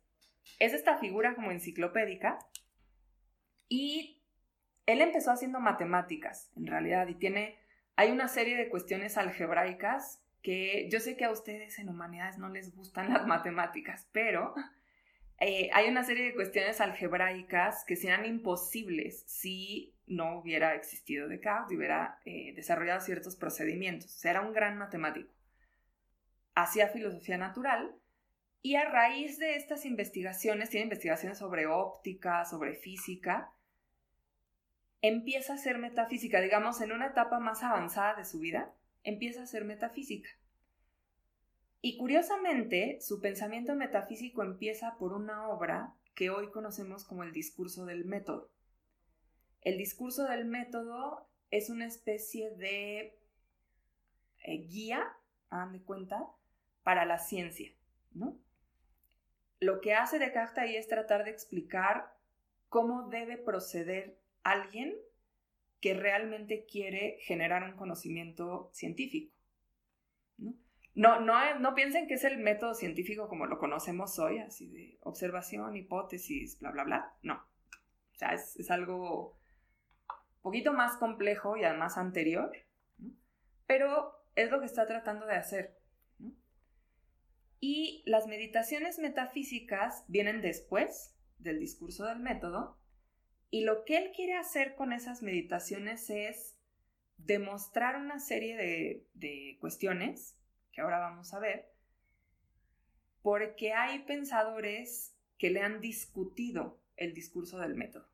es 0.58 0.72
esta 0.72 0.98
figura 0.98 1.36
como 1.36 1.52
enciclopédica 1.52 2.40
y 3.68 4.17
él 4.88 5.02
empezó 5.02 5.30
haciendo 5.30 5.60
matemáticas, 5.60 6.50
en 6.56 6.66
realidad, 6.66 7.06
y 7.08 7.14
tiene, 7.14 7.58
hay 7.94 8.10
una 8.10 8.26
serie 8.26 8.56
de 8.56 8.70
cuestiones 8.70 9.18
algebraicas 9.18 10.24
que 10.40 10.88
yo 10.90 10.98
sé 10.98 11.14
que 11.18 11.26
a 11.26 11.30
ustedes 11.30 11.78
en 11.78 11.90
humanidades 11.90 12.38
no 12.38 12.48
les 12.48 12.74
gustan 12.74 13.12
las 13.12 13.26
matemáticas, 13.26 14.08
pero 14.12 14.54
eh, 15.40 15.68
hay 15.74 15.90
una 15.90 16.04
serie 16.04 16.24
de 16.24 16.34
cuestiones 16.34 16.80
algebraicas 16.80 17.84
que 17.84 17.96
serían 17.96 18.24
imposibles 18.24 19.24
si 19.26 19.94
no 20.06 20.38
hubiera 20.38 20.74
existido 20.74 21.28
Descartes 21.28 21.70
y 21.70 21.76
hubiera 21.76 22.18
eh, 22.24 22.54
desarrollado 22.54 23.02
ciertos 23.02 23.36
procedimientos. 23.36 24.16
O 24.16 24.18
sea, 24.18 24.30
era 24.30 24.40
un 24.40 24.54
gran 24.54 24.78
matemático. 24.78 25.30
Hacía 26.54 26.88
filosofía 26.88 27.36
natural 27.36 27.94
y 28.62 28.76
a 28.76 28.88
raíz 28.88 29.38
de 29.38 29.56
estas 29.56 29.84
investigaciones, 29.84 30.70
tiene 30.70 30.84
investigaciones 30.84 31.36
sobre 31.36 31.66
óptica, 31.66 32.46
sobre 32.46 32.74
física, 32.74 33.52
empieza 35.02 35.52
a 35.52 35.56
hacer 35.56 35.78
metafísica, 35.78 36.40
digamos, 36.40 36.80
en 36.80 36.92
una 36.92 37.06
etapa 37.06 37.38
más 37.38 37.62
avanzada 37.62 38.14
de 38.14 38.24
su 38.24 38.40
vida, 38.40 38.74
empieza 39.04 39.40
a 39.40 39.44
hacer 39.44 39.64
metafísica. 39.64 40.28
Y 41.80 41.96
curiosamente, 41.96 42.98
su 43.00 43.20
pensamiento 43.20 43.74
metafísico 43.76 44.42
empieza 44.42 44.96
por 44.98 45.12
una 45.12 45.48
obra 45.48 45.94
que 46.14 46.30
hoy 46.30 46.50
conocemos 46.50 47.04
como 47.04 47.22
el 47.22 47.32
discurso 47.32 47.86
del 47.86 48.04
método. 48.04 48.50
El 49.60 49.78
discurso 49.78 50.24
del 50.24 50.44
método 50.44 51.28
es 51.50 51.70
una 51.70 51.86
especie 51.86 52.50
de 52.56 53.16
eh, 54.42 54.58
guía, 54.68 55.16
hagan 55.50 55.72
de 55.72 55.82
cuenta, 55.82 56.26
para 56.82 57.04
la 57.04 57.18
ciencia, 57.18 57.72
¿no? 58.12 58.36
Lo 59.60 59.80
que 59.80 59.94
hace 59.94 60.18
Descartes 60.18 60.58
ahí 60.58 60.76
es 60.76 60.88
tratar 60.88 61.24
de 61.24 61.30
explicar 61.30 62.16
cómo 62.68 63.08
debe 63.08 63.36
proceder 63.36 64.17
alguien 64.50 64.94
que 65.80 65.94
realmente 65.94 66.66
quiere 66.66 67.18
generar 67.20 67.62
un 67.62 67.76
conocimiento 67.76 68.70
científico. 68.72 69.34
¿no? 70.94 71.20
No, 71.20 71.58
no, 71.60 71.74
piensen 71.74 72.08
que 72.08 72.14
es 72.14 72.24
el 72.24 72.38
método 72.38 72.74
científico 72.74 73.28
como 73.28 73.46
lo 73.46 73.58
conocemos 73.58 74.18
hoy, 74.18 74.38
así 74.38 74.68
de 74.68 74.98
observación, 75.02 75.76
hipótesis, 75.76 76.58
bla, 76.58 76.72
bla, 76.72 76.84
bla. 76.84 77.12
No. 77.22 77.34
O 77.34 78.18
sea, 78.18 78.32
es, 78.32 78.68
algo 78.70 79.38
un 80.08 80.42
poquito 80.42 80.72
más 80.72 80.96
complejo 80.96 81.56
y 81.56 81.62
además 81.62 81.96
anterior, 81.96 82.50
pero 83.66 84.12
es 84.34 84.50
lo 84.50 84.58
que 84.58 84.66
está 84.66 84.86
tratando 84.86 85.26
de 85.26 85.36
hacer. 85.36 85.78
Y 87.60 88.02
las 88.06 88.26
meditaciones 88.26 88.98
metafísicas 88.98 90.04
vienen 90.08 90.40
después 90.40 91.16
del 91.38 91.60
discurso 91.60 92.06
del 92.06 92.18
método 92.18 92.76
Y 93.50 93.62
lo 93.62 93.84
que 93.84 93.96
él 93.96 94.12
quiere 94.14 94.34
hacer 94.34 94.74
con 94.74 94.92
esas 94.92 95.22
meditaciones 95.22 96.10
es 96.10 96.56
demostrar 97.16 97.96
una 97.96 98.18
serie 98.20 98.56
de, 98.56 99.06
de 99.14 99.56
cuestiones, 99.60 100.36
que 100.72 100.80
ahora 100.80 100.98
vamos 100.98 101.32
a 101.34 101.38
ver, 101.38 101.70
porque 103.22 103.72
hay 103.72 104.00
pensadores 104.00 105.14
que 105.38 105.50
le 105.50 105.60
han 105.60 105.80
discutido 105.80 106.80
el 106.96 107.14
discurso 107.14 107.58
del 107.58 107.74
método. 107.74 108.08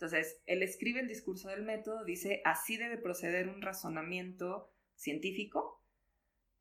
Entonces, 0.00 0.40
él 0.46 0.62
escribe 0.62 1.00
el 1.00 1.08
discurso 1.08 1.50
del 1.50 1.62
método, 1.62 2.06
dice, 2.06 2.40
así 2.46 2.78
debe 2.78 2.96
proceder 2.96 3.50
un 3.50 3.60
razonamiento 3.60 4.72
científico. 4.94 5.84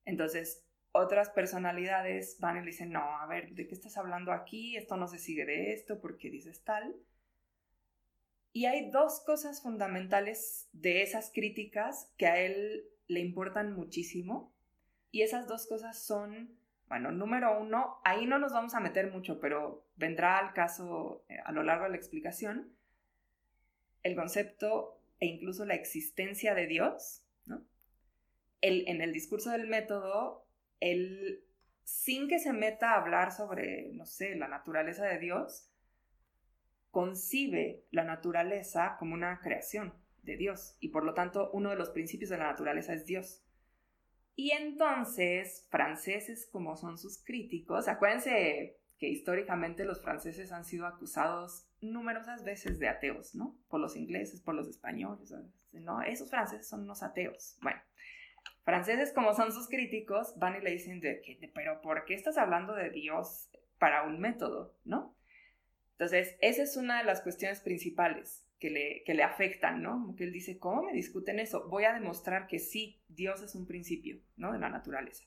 Entonces, 0.04 0.66
otras 0.92 1.30
personalidades 1.30 2.38
van 2.42 2.58
y 2.58 2.60
le 2.60 2.66
dicen, 2.66 2.92
no, 2.92 3.18
a 3.18 3.26
ver, 3.28 3.54
¿de 3.54 3.66
qué 3.66 3.74
estás 3.74 3.96
hablando 3.96 4.34
aquí? 4.34 4.76
Esto 4.76 4.98
no 4.98 5.08
se 5.08 5.20
sigue 5.20 5.46
de 5.46 5.72
esto, 5.72 6.02
porque 6.02 6.30
dices 6.30 6.66
tal? 6.66 6.98
Y 8.52 8.66
hay 8.66 8.90
dos 8.90 9.22
cosas 9.26 9.62
fundamentales 9.62 10.70
de 10.74 11.02
esas 11.02 11.32
críticas 11.34 12.12
que 12.18 12.28
a 12.28 12.40
él 12.40 12.84
le 13.08 13.20
importan 13.20 13.74
muchísimo. 13.74 14.54
Y 15.12 15.22
esas 15.22 15.48
dos 15.48 15.68
cosas 15.68 16.02
son, 16.04 16.58
bueno, 16.88 17.12
número 17.12 17.60
uno, 17.60 18.00
ahí 18.04 18.26
no 18.26 18.40
nos 18.40 18.54
vamos 18.54 18.74
a 18.74 18.80
meter 18.80 19.12
mucho, 19.12 19.40
pero 19.40 19.86
vendrá 19.96 20.38
al 20.38 20.54
caso 20.54 21.26
eh, 21.30 21.38
a 21.44 21.52
lo 21.52 21.64
largo 21.64 21.86
de 21.86 21.92
la 21.92 21.98
explicación, 21.98 22.74
el 24.04 24.16
concepto 24.16 25.02
e 25.20 25.26
incluso 25.26 25.66
la 25.66 25.76
existencia 25.76 26.56
de 26.56 26.68
Dios, 26.68 27.24
¿no? 27.46 27.66
en 28.62 29.02
el 29.02 29.14
discurso 29.14 29.52
del 29.52 29.68
método, 29.68 30.46
él, 30.80 31.44
sin 31.84 32.28
que 32.28 32.40
se 32.40 32.54
meta 32.54 32.92
a 32.92 33.02
hablar 33.02 33.32
sobre, 33.32 33.90
no 33.94 34.06
sé, 34.06 34.36
la 34.36 34.48
naturaleza 34.48 35.06
de 35.06 35.18
Dios, 35.18 35.69
concibe 36.92 37.84
la 37.92 38.04
naturaleza 38.04 38.96
como 39.00 39.14
una 39.14 39.40
creación 39.42 39.94
de 40.24 40.38
Dios 40.38 40.76
y 40.80 40.90
por 40.90 41.04
lo 41.04 41.14
tanto 41.14 41.50
uno 41.54 41.70
de 41.70 41.76
los 41.76 41.90
principios 41.90 42.30
de 42.30 42.38
la 42.38 42.52
naturaleza 42.52 42.94
es 42.94 43.06
Dios. 43.06 43.44
Y 44.36 44.52
entonces, 44.52 45.68
franceses 45.70 46.48
como 46.52 46.78
son 46.78 46.98
sus 46.98 47.22
críticos, 47.24 47.88
acuérdense 47.88 48.78
que 48.98 49.10
históricamente 49.10 49.86
los 49.86 50.02
franceses 50.02 50.52
han 50.52 50.66
sido 50.66 50.86
acusados 50.86 51.66
numerosas 51.82 52.44
veces 52.44 52.80
de 52.80 52.90
ateos, 52.90 53.36
¿no? 53.36 53.58
Por 53.70 53.80
los 53.80 53.96
ingleses, 53.96 54.42
por 54.42 54.56
los 54.56 54.68
españoles, 54.68 55.34
¿no? 55.74 56.02
Esos 56.02 56.30
franceses 56.30 56.68
son 56.68 56.84
unos 56.84 57.04
ateos. 57.04 57.58
Bueno, 57.62 57.82
franceses 58.64 59.14
como 59.14 59.34
son 59.34 59.52
sus 59.52 59.68
críticos 59.68 60.34
van 60.38 60.58
y 60.58 60.62
le 60.62 60.72
dicen, 60.72 61.00
de, 61.00 61.22
pero 61.54 61.82
¿por 61.82 62.06
qué 62.06 62.14
estás 62.14 62.38
hablando 62.38 62.76
de 62.76 62.90
Dios 62.90 63.50
para 63.78 64.04
un 64.04 64.20
método, 64.20 64.76
¿no? 64.84 65.16
Entonces, 66.00 66.38
esa 66.40 66.64
es 66.64 66.78
una 66.78 67.00
de 67.00 67.04
las 67.04 67.20
cuestiones 67.20 67.60
principales 67.60 68.48
que 68.58 68.70
le, 68.70 69.04
que 69.04 69.14
le 69.14 69.24
afectan, 69.24 69.82
¿no? 69.82 69.92
Como 69.92 70.16
que 70.16 70.24
él 70.24 70.32
dice, 70.32 70.58
¿cómo 70.58 70.84
me 70.84 70.94
discuten 70.94 71.40
eso? 71.40 71.68
Voy 71.68 71.84
a 71.84 71.94
demostrar 71.94 72.48
que 72.48 72.58
sí, 72.58 73.04
Dios 73.10 73.42
es 73.42 73.54
un 73.54 73.68
principio, 73.68 74.22
¿no? 74.38 74.54
De 74.54 74.60
la 74.60 74.70
naturaleza. 74.70 75.26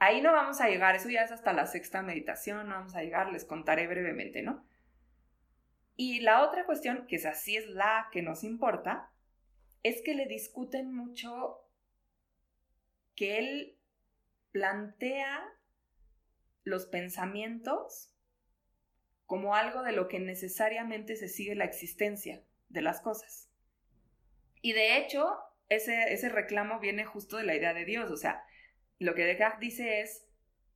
Ahí 0.00 0.22
no 0.22 0.32
vamos 0.32 0.60
a 0.60 0.68
llegar, 0.68 0.96
eso 0.96 1.08
ya 1.08 1.22
es 1.22 1.30
hasta 1.30 1.52
la 1.52 1.66
sexta 1.66 2.02
meditación, 2.02 2.68
no 2.68 2.74
vamos 2.74 2.96
a 2.96 3.02
llegar, 3.02 3.30
les 3.32 3.44
contaré 3.44 3.86
brevemente, 3.86 4.42
¿no? 4.42 4.66
Y 5.94 6.18
la 6.18 6.42
otra 6.42 6.66
cuestión, 6.66 7.06
que 7.06 7.14
es 7.16 7.26
así 7.26 7.56
es 7.56 7.68
la 7.68 8.08
que 8.10 8.22
nos 8.22 8.42
importa, 8.42 9.12
es 9.84 10.02
que 10.02 10.14
le 10.14 10.26
discuten 10.26 10.92
mucho 10.92 11.60
que 13.14 13.38
él 13.38 13.78
plantea 14.50 15.44
los 16.64 16.86
pensamientos 16.86 18.16
como 19.30 19.54
algo 19.54 19.84
de 19.84 19.92
lo 19.92 20.08
que 20.08 20.18
necesariamente 20.18 21.14
se 21.14 21.28
sigue 21.28 21.54
la 21.54 21.64
existencia 21.64 22.42
de 22.68 22.82
las 22.82 23.00
cosas. 23.00 23.48
Y 24.60 24.72
de 24.72 24.96
hecho, 24.96 25.38
ese, 25.68 26.12
ese 26.12 26.30
reclamo 26.30 26.80
viene 26.80 27.04
justo 27.04 27.36
de 27.36 27.44
la 27.44 27.54
idea 27.54 27.72
de 27.72 27.84
Dios. 27.84 28.10
O 28.10 28.16
sea, 28.16 28.42
lo 28.98 29.14
que 29.14 29.22
Descartes 29.22 29.60
dice 29.60 30.00
es, 30.00 30.26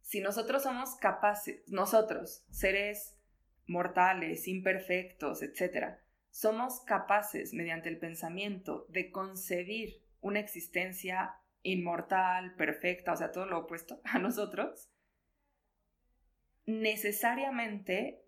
si 0.03 0.21
nosotros 0.21 0.63
somos 0.63 0.95
capaces, 0.95 1.65
nosotros, 1.67 2.45
seres 2.49 3.17
mortales, 3.67 4.47
imperfectos, 4.47 5.43
etc., 5.43 5.97
somos 6.31 6.79
capaces, 6.83 7.55
mediante 7.55 7.89
el 7.89 7.99
pensamiento, 7.99 8.87
de 8.89 9.11
concebir 9.11 10.01
una 10.21 10.39
existencia 10.39 11.35
inmortal, 11.65 12.55
perfecta, 12.55 13.15
o 13.15 13.17
sea, 13.17 13.33
todo 13.33 13.47
lo 13.47 13.59
opuesto 13.59 14.01
a 14.05 14.21
nosotros, 14.21 14.93
necesariamente 16.67 18.24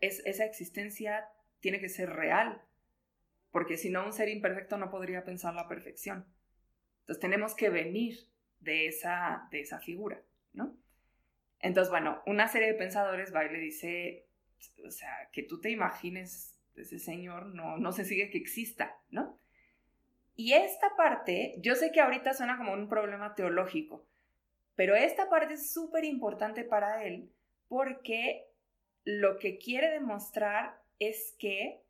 es, 0.00 0.20
esa 0.26 0.44
existencia 0.44 1.28
tiene 1.60 1.80
que 1.80 1.88
ser 1.88 2.10
real, 2.10 2.62
porque 3.50 3.76
si 3.76 3.90
no, 3.90 4.04
un 4.04 4.12
ser 4.12 4.28
imperfecto 4.28 4.76
no 4.76 4.90
podría 4.90 5.24
pensar 5.24 5.54
la 5.54 5.68
perfección. 5.68 6.26
Entonces 7.00 7.20
tenemos 7.20 7.54
que 7.54 7.70
venir 7.70 8.28
de 8.60 8.86
esa, 8.86 9.48
de 9.50 9.60
esa 9.60 9.78
figura, 9.78 10.22
¿no? 10.52 10.76
Entonces, 11.60 11.90
bueno, 11.90 12.22
una 12.26 12.48
serie 12.48 12.68
de 12.68 12.78
pensadores 12.78 13.34
va 13.34 13.44
y 13.44 13.52
le 13.52 13.58
dice, 13.58 14.26
o 14.84 14.90
sea, 14.90 15.30
que 15.32 15.42
tú 15.42 15.60
te 15.60 15.70
imagines 15.70 16.56
ese 16.76 16.98
señor 16.98 17.46
no, 17.46 17.78
no 17.78 17.92
se 17.92 18.04
sigue 18.04 18.30
que 18.30 18.38
exista, 18.38 18.98
¿no? 19.10 19.38
Y 20.34 20.52
esta 20.52 20.94
parte, 20.96 21.54
yo 21.58 21.74
sé 21.74 21.90
que 21.92 22.00
ahorita 22.00 22.34
suena 22.34 22.58
como 22.58 22.74
un 22.74 22.88
problema 22.88 23.34
teológico, 23.34 24.06
pero 24.74 24.94
esta 24.94 25.30
parte 25.30 25.54
es 25.54 25.72
súper 25.72 26.04
importante 26.04 26.62
para 26.62 27.04
él 27.04 27.32
porque 27.68 28.45
lo 29.06 29.38
que 29.38 29.56
quiere 29.56 29.88
demostrar 29.92 30.82
es 30.98 31.36
que 31.38 31.80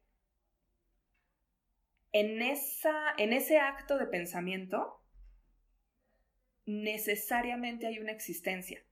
en, 2.13 2.43
esa, 2.43 3.15
en 3.17 3.33
ese 3.33 3.59
acto 3.59 3.97
de 3.97 4.07
pensamiento 4.07 5.03
necesariamente 6.67 7.87
hay 7.87 7.99
una 8.01 8.13
existencia. 8.13 8.85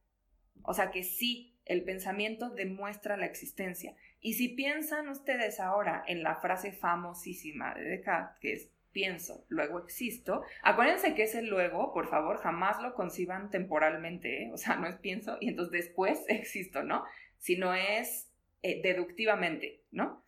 O 0.62 0.72
sea 0.72 0.90
que 0.90 1.04
sí, 1.04 1.58
el 1.66 1.84
pensamiento 1.84 2.48
demuestra 2.48 3.18
la 3.18 3.26
existencia. 3.26 3.94
Y 4.20 4.34
si 4.34 4.48
piensan 4.48 5.10
ustedes 5.10 5.60
ahora 5.60 6.02
en 6.06 6.22
la 6.22 6.36
frase 6.36 6.72
famosísima 6.72 7.74
de 7.74 7.84
Descartes, 7.84 8.38
que 8.40 8.52
es 8.54 8.70
pienso, 8.94 9.44
luego 9.48 9.80
existo, 9.80 10.42
acuérdense 10.62 11.14
que 11.14 11.24
ese 11.24 11.42
luego, 11.42 11.92
por 11.92 12.08
favor, 12.08 12.38
jamás 12.38 12.80
lo 12.80 12.94
conciban 12.94 13.50
temporalmente, 13.50 14.44
¿eh? 14.44 14.50
o 14.52 14.56
sea, 14.56 14.76
no 14.76 14.86
es 14.86 14.96
pienso 14.96 15.36
y 15.40 15.48
entonces 15.48 15.72
después 15.72 16.24
existo, 16.28 16.82
¿no? 16.82 17.04
Sino 17.44 17.74
es 17.74 18.32
eh, 18.62 18.80
deductivamente, 18.80 19.84
¿no? 19.90 20.24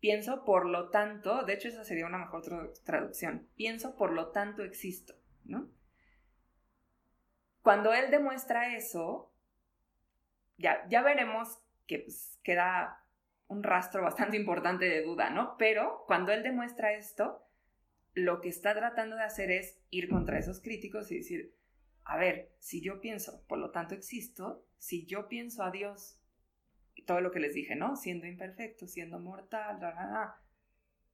Pienso, 0.00 0.44
por 0.44 0.66
lo 0.66 0.90
tanto, 0.90 1.44
de 1.44 1.52
hecho 1.52 1.68
esa 1.68 1.84
sería 1.84 2.04
una 2.04 2.18
mejor 2.18 2.42
traducción, 2.82 3.48
pienso, 3.54 3.94
por 3.94 4.10
lo 4.10 4.32
tanto 4.32 4.64
existo, 4.64 5.14
¿no? 5.44 5.70
Cuando 7.62 7.94
él 7.94 8.10
demuestra 8.10 8.74
eso, 8.74 9.32
ya, 10.56 10.84
ya 10.88 11.00
veremos 11.02 11.60
que 11.86 12.00
pues, 12.00 12.40
queda 12.42 13.04
un 13.46 13.62
rastro 13.62 14.02
bastante 14.02 14.36
importante 14.36 14.86
de 14.86 15.02
duda, 15.02 15.30
¿no? 15.30 15.56
Pero 15.58 16.02
cuando 16.08 16.32
él 16.32 16.42
demuestra 16.42 16.92
esto, 16.92 17.46
lo 18.14 18.40
que 18.40 18.48
está 18.48 18.74
tratando 18.74 19.14
de 19.14 19.22
hacer 19.22 19.52
es 19.52 19.78
ir 19.90 20.08
contra 20.08 20.40
esos 20.40 20.60
críticos 20.60 21.12
y 21.12 21.18
decir, 21.18 21.54
a 22.02 22.16
ver, 22.16 22.50
si 22.58 22.80
yo 22.80 23.00
pienso, 23.00 23.44
por 23.46 23.58
lo 23.58 23.70
tanto 23.70 23.94
existo, 23.94 24.66
si 24.76 25.06
yo 25.06 25.28
pienso 25.28 25.62
a 25.62 25.70
Dios 25.70 26.17
todo 27.06 27.20
lo 27.20 27.30
que 27.30 27.40
les 27.40 27.54
dije, 27.54 27.74
¿no? 27.76 27.96
Siendo 27.96 28.26
imperfecto, 28.26 28.86
siendo 28.86 29.18
mortal, 29.18 29.78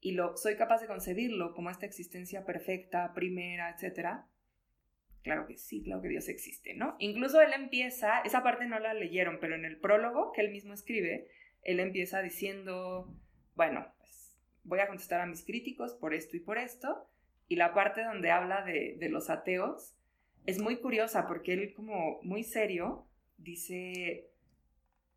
y 0.01 0.13
lo, 0.13 0.37
soy 0.37 0.57
capaz 0.57 0.81
de 0.81 0.87
concebirlo 0.87 1.55
como 1.55 1.71
esta 1.71 1.87
existencia 1.87 2.45
perfecta, 2.45 3.13
primera, 3.15 3.71
etc. 3.71 4.25
Claro 5.23 5.47
que 5.47 5.57
sí, 5.57 5.83
claro 5.83 6.03
que 6.03 6.09
Dios 6.09 6.29
existe, 6.29 6.75
¿no? 6.75 6.97
Incluso 6.99 7.41
él 7.41 7.53
empieza, 7.55 8.21
esa 8.21 8.43
parte 8.43 8.67
no 8.67 8.79
la 8.79 8.93
leyeron, 8.93 9.39
pero 9.41 9.55
en 9.55 9.65
el 9.65 9.79
prólogo 9.79 10.33
que 10.33 10.43
él 10.43 10.51
mismo 10.51 10.75
escribe, 10.75 11.29
él 11.63 11.81
empieza 11.81 12.21
diciendo, 12.21 13.17
bueno, 13.55 13.87
pues 13.99 14.39
voy 14.65 14.81
a 14.81 14.89
contestar 14.89 15.21
a 15.21 15.27
mis 15.27 15.45
críticos 15.45 15.95
por 15.95 16.13
esto 16.13 16.37
y 16.37 16.41
por 16.41 16.59
esto, 16.59 17.09
y 17.49 17.57
la 17.57 17.73
parte 17.73 18.03
donde 18.05 18.31
habla 18.31 18.63
de 18.65 19.09
los 19.11 19.31
ateos 19.31 19.95
es 20.47 20.61
muy 20.61 20.77
curiosa 20.77 21.27
porque 21.27 21.55
él 21.55 21.75
como 21.75 22.21
muy 22.23 22.43
serio 22.43 23.07
dice, 23.39 24.31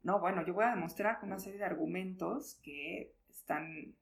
no, 0.04 0.20
bueno, 0.20 0.45
yo 0.45 0.54
voy 0.54 0.66
a 0.66 0.72
demostrar 0.72 1.20
con 1.20 1.30
una 1.30 1.39
serie 1.39 1.60
de 1.60 1.66
argumentos 1.66 2.60
que 2.64 3.14
están 3.30 3.95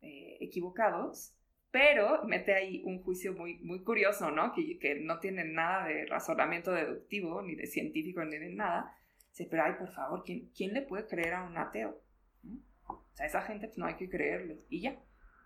eh, 0.00 0.36
equivocados, 0.40 1.34
pero 1.70 2.24
mete 2.24 2.54
ahí 2.54 2.82
un 2.84 3.02
juicio 3.02 3.34
muy, 3.34 3.58
muy 3.58 3.82
curioso, 3.82 4.30
¿no? 4.30 4.52
Que, 4.52 4.78
que, 4.78 4.96
no 4.96 5.18
tiene 5.18 5.44
nada 5.44 5.86
de 5.86 6.06
razonamiento 6.06 6.72
deductivo, 6.72 7.42
ni 7.42 7.54
de 7.54 7.66
científico, 7.66 8.24
ni 8.24 8.38
de 8.38 8.50
nada. 8.50 8.96
Dice, 9.30 9.46
pero 9.50 9.64
ay, 9.64 9.74
por 9.78 9.92
favor, 9.92 10.22
¿quién, 10.24 10.50
¿quién 10.56 10.72
le 10.72 10.82
puede 10.82 11.06
creer 11.06 11.34
a 11.34 11.44
un 11.44 11.58
ateo? 11.58 12.00
O 12.86 13.04
sea, 13.12 13.26
esa 13.26 13.42
gente 13.42 13.66
pues 13.66 13.78
no 13.78 13.86
hay 13.86 13.96
que 13.96 14.08
creerle. 14.08 14.60
Y 14.70 14.80
ya, 14.80 14.98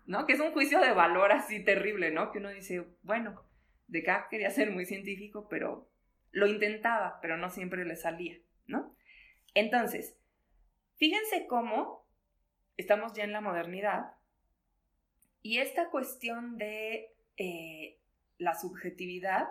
¿no? 0.05 0.25
Que 0.25 0.33
es 0.33 0.39
un 0.39 0.51
juicio 0.51 0.79
de 0.79 0.93
valor 0.93 1.31
así 1.31 1.63
terrible, 1.63 2.11
¿no? 2.11 2.31
Que 2.31 2.39
uno 2.39 2.49
dice, 2.49 2.85
bueno, 3.01 3.43
Descartes 3.87 4.29
quería 4.29 4.49
ser 4.49 4.71
muy 4.71 4.85
científico, 4.85 5.47
pero 5.49 5.89
lo 6.31 6.47
intentaba, 6.47 7.19
pero 7.21 7.37
no 7.37 7.49
siempre 7.49 7.85
le 7.85 7.95
salía, 7.95 8.37
¿no? 8.65 8.95
Entonces, 9.53 10.17
fíjense 10.95 11.47
cómo 11.47 12.07
estamos 12.77 13.13
ya 13.13 13.23
en 13.23 13.31
la 13.31 13.41
modernidad 13.41 14.13
y 15.41 15.59
esta 15.59 15.89
cuestión 15.89 16.57
de 16.57 17.13
eh, 17.37 17.99
la 18.37 18.55
subjetividad 18.55 19.49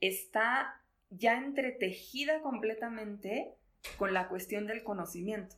está 0.00 0.82
ya 1.10 1.38
entretejida 1.38 2.42
completamente 2.42 3.54
con 3.96 4.12
la 4.12 4.28
cuestión 4.28 4.66
del 4.66 4.82
conocimiento. 4.84 5.56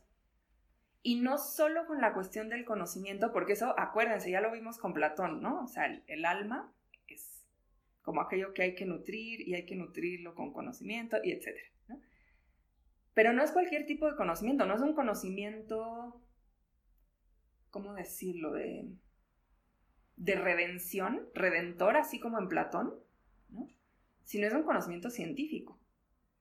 Y 1.03 1.19
no 1.19 1.37
solo 1.37 1.85
con 1.85 2.01
la 2.01 2.13
cuestión 2.13 2.49
del 2.49 2.65
conocimiento, 2.65 3.31
porque 3.31 3.53
eso, 3.53 3.77
acuérdense, 3.77 4.31
ya 4.31 4.41
lo 4.41 4.51
vimos 4.51 4.77
con 4.77 4.93
Platón, 4.93 5.41
¿no? 5.41 5.63
O 5.63 5.67
sea, 5.67 5.85
el, 6.07 6.25
alma 6.25 6.73
es 7.07 7.45
como 8.01 8.21
aquello 8.21 8.53
que 8.53 8.63
hay 8.63 8.75
que 8.75 8.85
nutrir 8.85 9.47
y 9.47 9.53
hay 9.53 9.65
que 9.65 9.75
nutrirlo 9.75 10.33
con 10.33 10.51
conocimiento 10.51 11.17
y 11.23 11.31
etcétera, 11.31 11.69
Pero 13.15 13.33
no 13.33 13.41
es 13.43 13.51
cualquier 13.51 13.87
tipo 13.87 14.05
de 14.07 14.15
conocimiento, 14.15 14.65
no 14.65 14.75
es 14.75 14.81
un 14.81 14.93
conocimiento, 14.93 16.21
¿cómo 17.71 17.93
decirlo? 17.93 18.51
De, 18.51 18.87
de 20.17 20.35
redención, 20.35 21.27
redentor, 21.33 21.95
así 21.95 22.19
como 22.19 22.37
en 22.37 22.49
Platón, 22.49 22.93
¿no? 23.49 23.67
Sino 24.25 24.47
es 24.47 24.53
un 24.53 24.63
conocimiento 24.63 25.09
científico. 25.09 25.79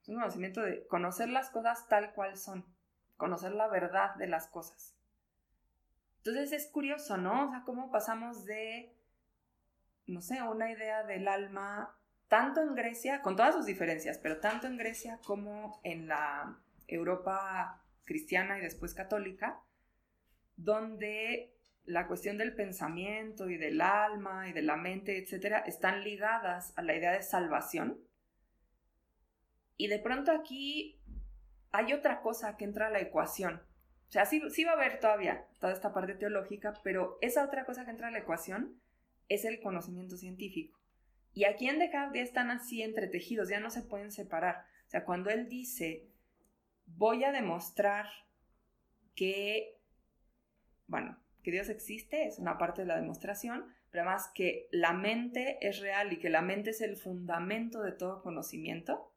Es 0.03 0.09
un 0.09 0.17
conocimiento 0.17 0.63
de 0.63 0.85
conocer 0.89 1.29
las 1.29 1.49
cosas 1.49 1.89
tal 1.89 2.13
cual 2.13 2.37
son, 2.37 2.67
conocer 3.17 3.53
la 3.53 3.69
verdad 3.69 4.17
de 4.17 4.27
las 4.27 4.49
cosas. 4.49 4.97
Entonces 6.19 6.53
es 6.53 6.67
curioso, 6.67 7.17
¿no? 7.19 7.47
O 7.47 7.51
sea, 7.51 7.63
cómo 7.65 7.93
pasamos 7.93 8.45
de, 8.47 8.93
no 10.07 10.21
sé, 10.21 10.43
una 10.43 10.73
idea 10.73 11.05
del 11.05 11.29
alma, 11.29 11.97
tanto 12.27 12.63
en 12.63 12.75
Grecia, 12.75 13.23
con 13.23 13.37
todas 13.37 13.55
sus 13.55 13.65
diferencias, 13.65 14.19
pero 14.19 14.41
tanto 14.41 14.67
en 14.67 14.77
Grecia 14.77 15.21
como 15.25 15.81
en 15.85 16.09
la 16.09 16.59
Europa 16.89 17.83
cristiana 18.05 18.59
y 18.59 18.63
después 18.63 18.95
católica, 18.95 19.61
donde 20.57 21.53
la 21.85 22.07
cuestión 22.07 22.39
del 22.39 22.55
pensamiento 22.55 23.51
y 23.51 23.57
del 23.57 23.81
alma 23.81 24.49
y 24.49 24.53
de 24.53 24.63
la 24.63 24.77
mente, 24.77 25.19
etcétera, 25.19 25.59
están 25.61 26.03
ligadas 26.05 26.73
a 26.77 26.83
la 26.83 26.95
idea 26.97 27.13
de 27.13 27.23
salvación 27.23 27.99
y 29.77 29.89
de 29.89 29.99
pronto 29.99 30.33
aquí 30.33 31.01
hay 31.73 31.93
otra 31.93 32.21
cosa 32.21 32.57
que 32.57 32.65
entra 32.65 32.87
a 32.87 32.91
la 32.91 33.01
ecuación. 33.01 33.63
O 34.09 34.13
sea, 34.15 34.27
sí, 34.27 34.65
va 34.65 34.73
a 34.73 34.75
haber 34.75 35.01
todavía 35.01 35.47
toda 35.61 35.73
esta 35.73 35.93
parte 35.93 36.15
teológica, 36.15 36.75
pero 36.85 37.19
esa 37.21 37.45
otra 37.45 37.65
cosa 37.65 37.85
que 37.85 37.91
entra 37.91 38.09
a 38.09 38.13
la 38.13 38.19
ecuación 38.19 38.81
es 39.29 39.45
el 39.45 39.61
conocimiento 39.61 40.17
científico. 40.17 40.79
Y 41.33 41.45
aquí 41.45 41.69
en 41.69 41.81
Descartes 41.81 42.15
ya 42.15 42.23
están 42.23 42.51
así 42.51 42.83
entretejidos, 42.83 43.49
ya 43.49 43.59
no 43.59 43.71
se 43.71 43.83
pueden 43.83 44.13
separar. 44.13 44.67
O 44.87 44.91
sea, 44.91 45.05
cuando 45.05 45.31
él 45.31 45.49
dice, 45.49 46.07
voy 46.87 47.25
a 47.25 47.33
demostrar 47.33 48.07
que, 49.15 49.79
bueno, 50.87 51.19
que 51.43 51.51
Dios 51.51 51.69
existe, 51.69 52.27
es 52.27 52.39
una 52.39 52.59
parte 52.59 52.83
de 52.83 52.89
la 52.89 53.01
demostración, 53.01 53.65
pero 53.91 54.03
además 54.03 54.31
que 54.35 54.69
la 54.73 54.93
mente 54.93 55.59
es 55.61 55.81
real 55.81 56.13
y 56.13 56.19
que 56.19 56.31
la 56.31 56.43
mente 56.43 56.71
es 56.71 56.81
el 56.81 56.97
fundamento 56.97 57.83
de 57.83 57.93
todo 57.93 58.23
conocimiento, 58.23 59.13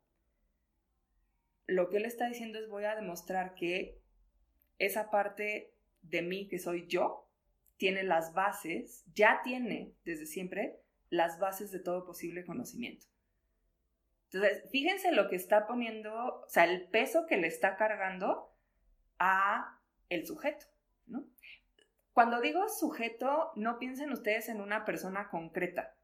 lo 1.66 1.90
que 1.90 1.98
él 1.98 2.06
está 2.06 2.28
diciendo 2.28 2.60
es 2.60 2.70
voy 2.70 2.86
a 2.86 2.96
demostrar 2.96 3.54
que 3.56 4.02
esa 4.80 5.10
parte 5.10 5.74
de 6.02 6.22
mí 6.22 6.48
que 6.48 6.60
soy 6.60 6.88
yo 6.88 7.30
tiene 7.78 8.04
las 8.04 8.34
bases, 8.34 9.04
ya 9.14 9.42
tiene 9.44 9.94
desde 10.04 10.26
siempre 10.26 10.80
las 11.10 11.40
bases 11.40 11.72
de 11.72 11.80
todo 11.80 12.06
posible 12.06 12.46
conocimiento. 12.46 13.06
Entonces, 14.32 14.64
fíjense 14.72 15.12
lo 15.12 15.30
que 15.30 15.36
está 15.36 15.68
poniendo, 15.68 16.14
o 16.14 16.50
sea, 16.50 16.66
el 16.66 16.88
peso 16.90 17.26
que 17.28 17.38
le 17.38 17.48
está 17.48 17.78
cargando 17.78 18.54
a 19.20 19.80
el 20.10 20.26
sujeto, 20.26 20.66
¿no? 21.06 21.26
Cuando 22.14 22.42
digo 22.42 22.68
sujeto, 22.68 23.52
no 23.56 23.80
piensen 23.80 24.12
ustedes 24.12 24.50
en 24.50 24.60
una 24.60 24.86
persona 24.86 25.30
concreta, 25.30 25.98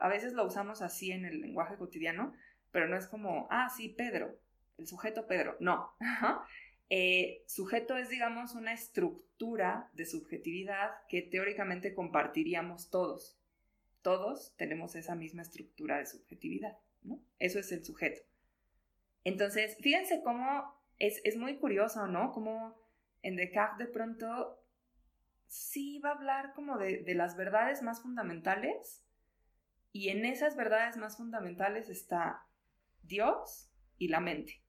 a 0.00 0.08
veces 0.08 0.32
lo 0.32 0.44
usamos 0.44 0.82
así 0.82 1.12
en 1.12 1.24
el 1.24 1.40
lenguaje 1.40 1.76
cotidiano, 1.76 2.32
pero 2.70 2.88
no 2.88 2.96
es 2.96 3.06
como, 3.06 3.46
ah, 3.50 3.68
sí, 3.68 3.88
Pedro, 3.88 4.38
el 4.78 4.86
sujeto 4.86 5.26
Pedro, 5.26 5.56
no. 5.60 5.94
Eh, 6.92 7.44
sujeto 7.46 7.96
es, 7.96 8.08
digamos, 8.08 8.56
una 8.56 8.72
estructura 8.72 9.88
de 9.92 10.04
subjetividad 10.04 10.90
que 11.08 11.22
teóricamente 11.22 11.94
compartiríamos 11.94 12.90
todos. 12.90 13.38
Todos 14.02 14.56
tenemos 14.56 14.96
esa 14.96 15.14
misma 15.14 15.42
estructura 15.42 15.98
de 15.98 16.06
subjetividad, 16.06 16.76
Eso 17.38 17.58
es 17.58 17.72
el 17.72 17.84
sujeto. 17.84 18.20
Entonces, 19.24 19.76
fíjense 19.80 20.22
cómo 20.22 20.74
es, 20.98 21.36
muy 21.36 21.58
curioso, 21.58 22.06
¿no? 22.06 22.32
Como 22.32 22.78
en 23.22 23.36
Descartes 23.36 23.86
de 23.86 23.92
pronto 23.92 24.62
sí 25.46 25.98
va 25.98 26.10
a 26.10 26.14
hablar 26.14 26.52
como 26.54 26.78
de, 26.78 27.02
de 27.02 27.14
las 27.14 27.36
verdades 27.36 27.82
más 27.82 28.02
fundamentales 28.02 29.04
y 29.92 30.10
en 30.10 30.24
esas 30.24 30.56
verdades 30.56 30.96
más 30.96 31.16
fundamentales 31.16 31.88
está 31.88 32.46
Dios 33.02 33.70
y 33.98 34.08
la 34.08 34.20
mente. 34.20 34.62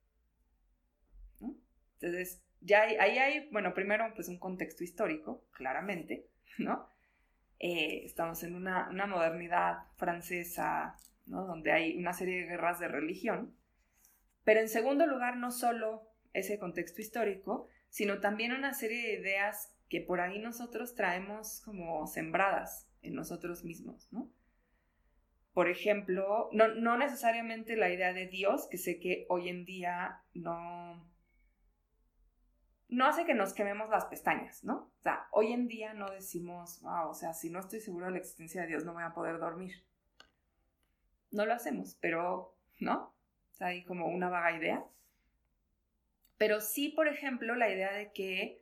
Entonces, 2.00 2.44
ya 2.62 2.82
ahí 2.82 3.18
hay, 3.18 3.50
bueno, 3.52 3.74
primero, 3.74 4.12
pues 4.16 4.28
un 4.28 4.40
contexto 4.40 4.84
histórico, 4.84 5.46
claramente, 5.52 6.28
¿no? 6.58 6.88
Eh, 7.60 8.06
estamos 8.06 8.42
en 8.42 8.56
una, 8.56 8.90
modernidad 9.08 9.84
francesa, 9.98 10.98
Donde 11.26 11.72
hay 11.72 11.98
una 11.98 12.14
serie 12.14 12.42
de 12.42 12.48
guerras 12.48 12.80
de 12.80 12.88
religión. 12.88 13.56
Pero 14.44 14.60
en 14.60 14.70
segundo 14.70 15.06
lugar, 15.06 15.38
no 15.38 15.52
solo 15.52 16.08
ese 16.34 16.60
contexto 16.60 17.02
histórico, 17.02 17.68
sino 17.90 18.20
también 18.20 18.54
una 18.54 18.74
serie 18.74 19.02
de 19.02 19.22
ideas 19.22 19.76
que 19.90 20.02
por 20.02 20.22
ahí 20.22 20.40
nosotros 20.40 20.96
traemos 20.96 21.62
como 21.66 22.08
sembradas 22.08 22.88
en 23.02 23.14
nosotros 23.14 23.64
mismos, 23.64 24.08
¿no? 24.12 24.32
Por 25.54 25.68
ejemplo, 25.68 26.50
no, 26.54 26.70
no 26.70 26.98
necesariamente 26.98 27.76
la 27.76 27.92
idea 27.92 28.14
de 28.14 28.28
Dios, 28.28 28.68
que 28.70 28.78
sé 28.78 29.00
que 29.00 29.26
hoy 29.28 29.50
en 29.50 29.66
día 29.66 30.24
no, 30.34 31.12
no 32.88 33.06
hace 33.06 33.26
que 33.26 33.34
nos 33.34 33.54
quememos 33.54 33.90
las 33.90 34.06
pestañas, 34.06 34.64
¿no? 34.64 34.94
O 34.98 35.02
sea, 35.02 35.28
hoy 35.32 35.52
en 35.52 35.68
día 35.68 35.94
no 35.94 36.10
decimos, 36.10 36.82
o 36.84 37.14
sea, 37.14 37.34
si 37.34 37.50
no 37.50 37.60
estoy 37.60 37.82
seguro 37.82 38.06
de 38.06 38.14
la 38.14 38.18
existencia 38.20 38.62
de 38.62 38.68
Dios, 38.68 38.86
no 38.86 38.94
voy 38.94 39.04
a 39.04 39.14
poder 39.14 39.40
dormir. 39.40 39.74
No 41.32 41.46
lo 41.46 41.54
hacemos, 41.54 41.98
pero, 42.02 42.56
¿no? 42.80 43.14
Sea, 43.54 43.68
hay 43.68 43.84
como 43.84 44.08
una 44.08 44.30
vaga 44.30 44.58
idea. 44.58 44.84
Pero 46.38 46.60
sí, 46.60 46.90
por 46.90 47.08
ejemplo, 47.08 47.56
la 47.56 47.70
idea 47.70 47.94
de 47.94 48.12
que 48.12 48.62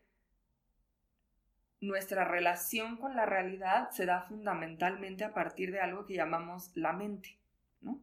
nuestra 1.82 2.26
relación 2.26 2.98
con 2.98 3.16
la 3.16 3.26
realidad 3.26 3.90
se 3.92 4.06
da 4.06 4.24
fundamentalmente 4.24 5.24
a 5.24 5.34
partir 5.34 5.72
de 5.72 5.80
algo 5.80 6.06
que 6.06 6.16
llamamos 6.16 6.72
la 6.76 6.94
mente, 6.94 7.38
¿no? 7.82 8.02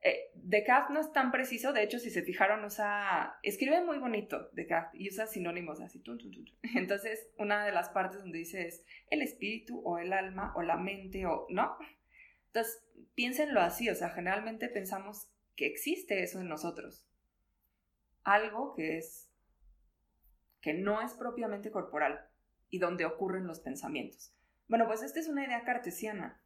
Eh, 0.00 0.30
Descartes 0.34 0.94
no 0.94 1.00
es 1.00 1.12
tan 1.12 1.30
preciso, 1.30 1.72
de 1.72 1.82
hecho, 1.82 1.98
si 1.98 2.10
se 2.10 2.22
fijaron, 2.22 2.64
usa, 2.64 3.38
escribe 3.42 3.82
muy 3.84 3.98
bonito 3.98 4.48
Descartes 4.52 4.98
y 5.00 5.08
usa 5.08 5.26
sinónimos 5.26 5.80
así. 5.80 6.02
Entonces, 6.74 7.28
una 7.38 7.64
de 7.64 7.72
las 7.72 7.90
partes 7.90 8.20
donde 8.20 8.38
dice 8.38 8.66
es 8.66 8.84
el 9.10 9.22
espíritu 9.22 9.80
o 9.84 9.98
el 9.98 10.12
alma 10.12 10.52
o 10.56 10.62
la 10.62 10.76
mente 10.76 11.26
o, 11.26 11.46
¿no? 11.50 11.76
Entonces, 12.56 12.82
piénsenlo 13.14 13.60
así, 13.60 13.90
o 13.90 13.94
sea, 13.94 14.08
generalmente 14.08 14.70
pensamos 14.70 15.28
que 15.56 15.66
existe 15.66 16.22
eso 16.22 16.40
en 16.40 16.48
nosotros. 16.48 17.06
Algo 18.24 18.72
que 18.74 18.96
es, 18.96 19.28
que 20.62 20.72
no 20.72 21.02
es 21.02 21.12
propiamente 21.12 21.70
corporal 21.70 22.30
y 22.70 22.78
donde 22.78 23.04
ocurren 23.04 23.46
los 23.46 23.60
pensamientos. 23.60 24.32
Bueno, 24.68 24.86
pues 24.86 25.02
esta 25.02 25.20
es 25.20 25.28
una 25.28 25.44
idea 25.44 25.64
cartesiana. 25.64 26.40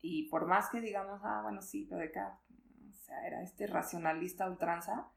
Y 0.00 0.28
por 0.28 0.46
más 0.46 0.70
que 0.70 0.80
digamos, 0.80 1.20
ah, 1.24 1.40
bueno, 1.42 1.60
sí, 1.60 1.86
pero 1.90 2.00
Descartes 2.00 3.10
era 3.26 3.42
este 3.42 3.66
racionalista 3.66 4.48
ultranza, 4.48 5.10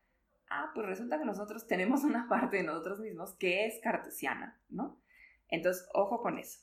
ah, 0.50 0.72
pues 0.74 0.88
resulta 0.88 1.20
que 1.20 1.26
nosotros 1.26 1.68
tenemos 1.68 2.04
una 2.04 2.28
parte 2.28 2.58
de 2.58 2.64
nosotros 2.64 3.00
mismos 3.00 3.36
que 3.36 3.68
es 3.68 3.80
cartesiana, 3.80 4.60
¿no? 4.70 5.00
Entonces, 5.50 5.88
ojo 5.94 6.20
con 6.24 6.40
eso. 6.40 6.62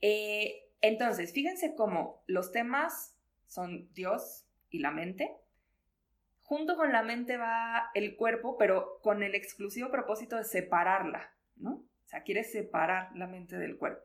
Eh, 0.00 0.67
entonces, 0.80 1.32
fíjense 1.32 1.74
cómo 1.74 2.22
los 2.26 2.52
temas 2.52 3.16
son 3.46 3.92
Dios 3.94 4.46
y 4.70 4.78
la 4.80 4.90
mente. 4.90 5.36
Junto 6.42 6.76
con 6.76 6.92
la 6.92 7.02
mente 7.02 7.36
va 7.36 7.90
el 7.94 8.16
cuerpo, 8.16 8.56
pero 8.56 9.00
con 9.02 9.22
el 9.22 9.34
exclusivo 9.34 9.90
propósito 9.90 10.36
de 10.36 10.44
separarla, 10.44 11.34
¿no? 11.56 11.72
O 11.72 12.06
sea, 12.06 12.22
quiere 12.22 12.44
separar 12.44 13.14
la 13.14 13.26
mente 13.26 13.58
del 13.58 13.76
cuerpo. 13.76 14.02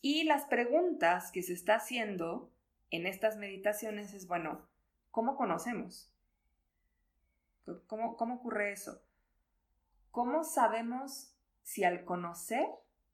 Y 0.00 0.24
las 0.24 0.46
preguntas 0.46 1.30
que 1.32 1.42
se 1.42 1.52
está 1.52 1.74
haciendo 1.74 2.50
en 2.90 3.06
estas 3.06 3.36
meditaciones 3.36 4.14
es, 4.14 4.26
bueno, 4.26 4.70
¿Cómo 5.10 5.36
conocemos? 5.36 6.12
¿Cómo, 7.86 8.16
¿Cómo 8.16 8.36
ocurre 8.36 8.72
eso? 8.72 9.02
¿Cómo 10.10 10.44
sabemos 10.44 11.34
si 11.62 11.84
al 11.84 12.04
conocer 12.04 12.66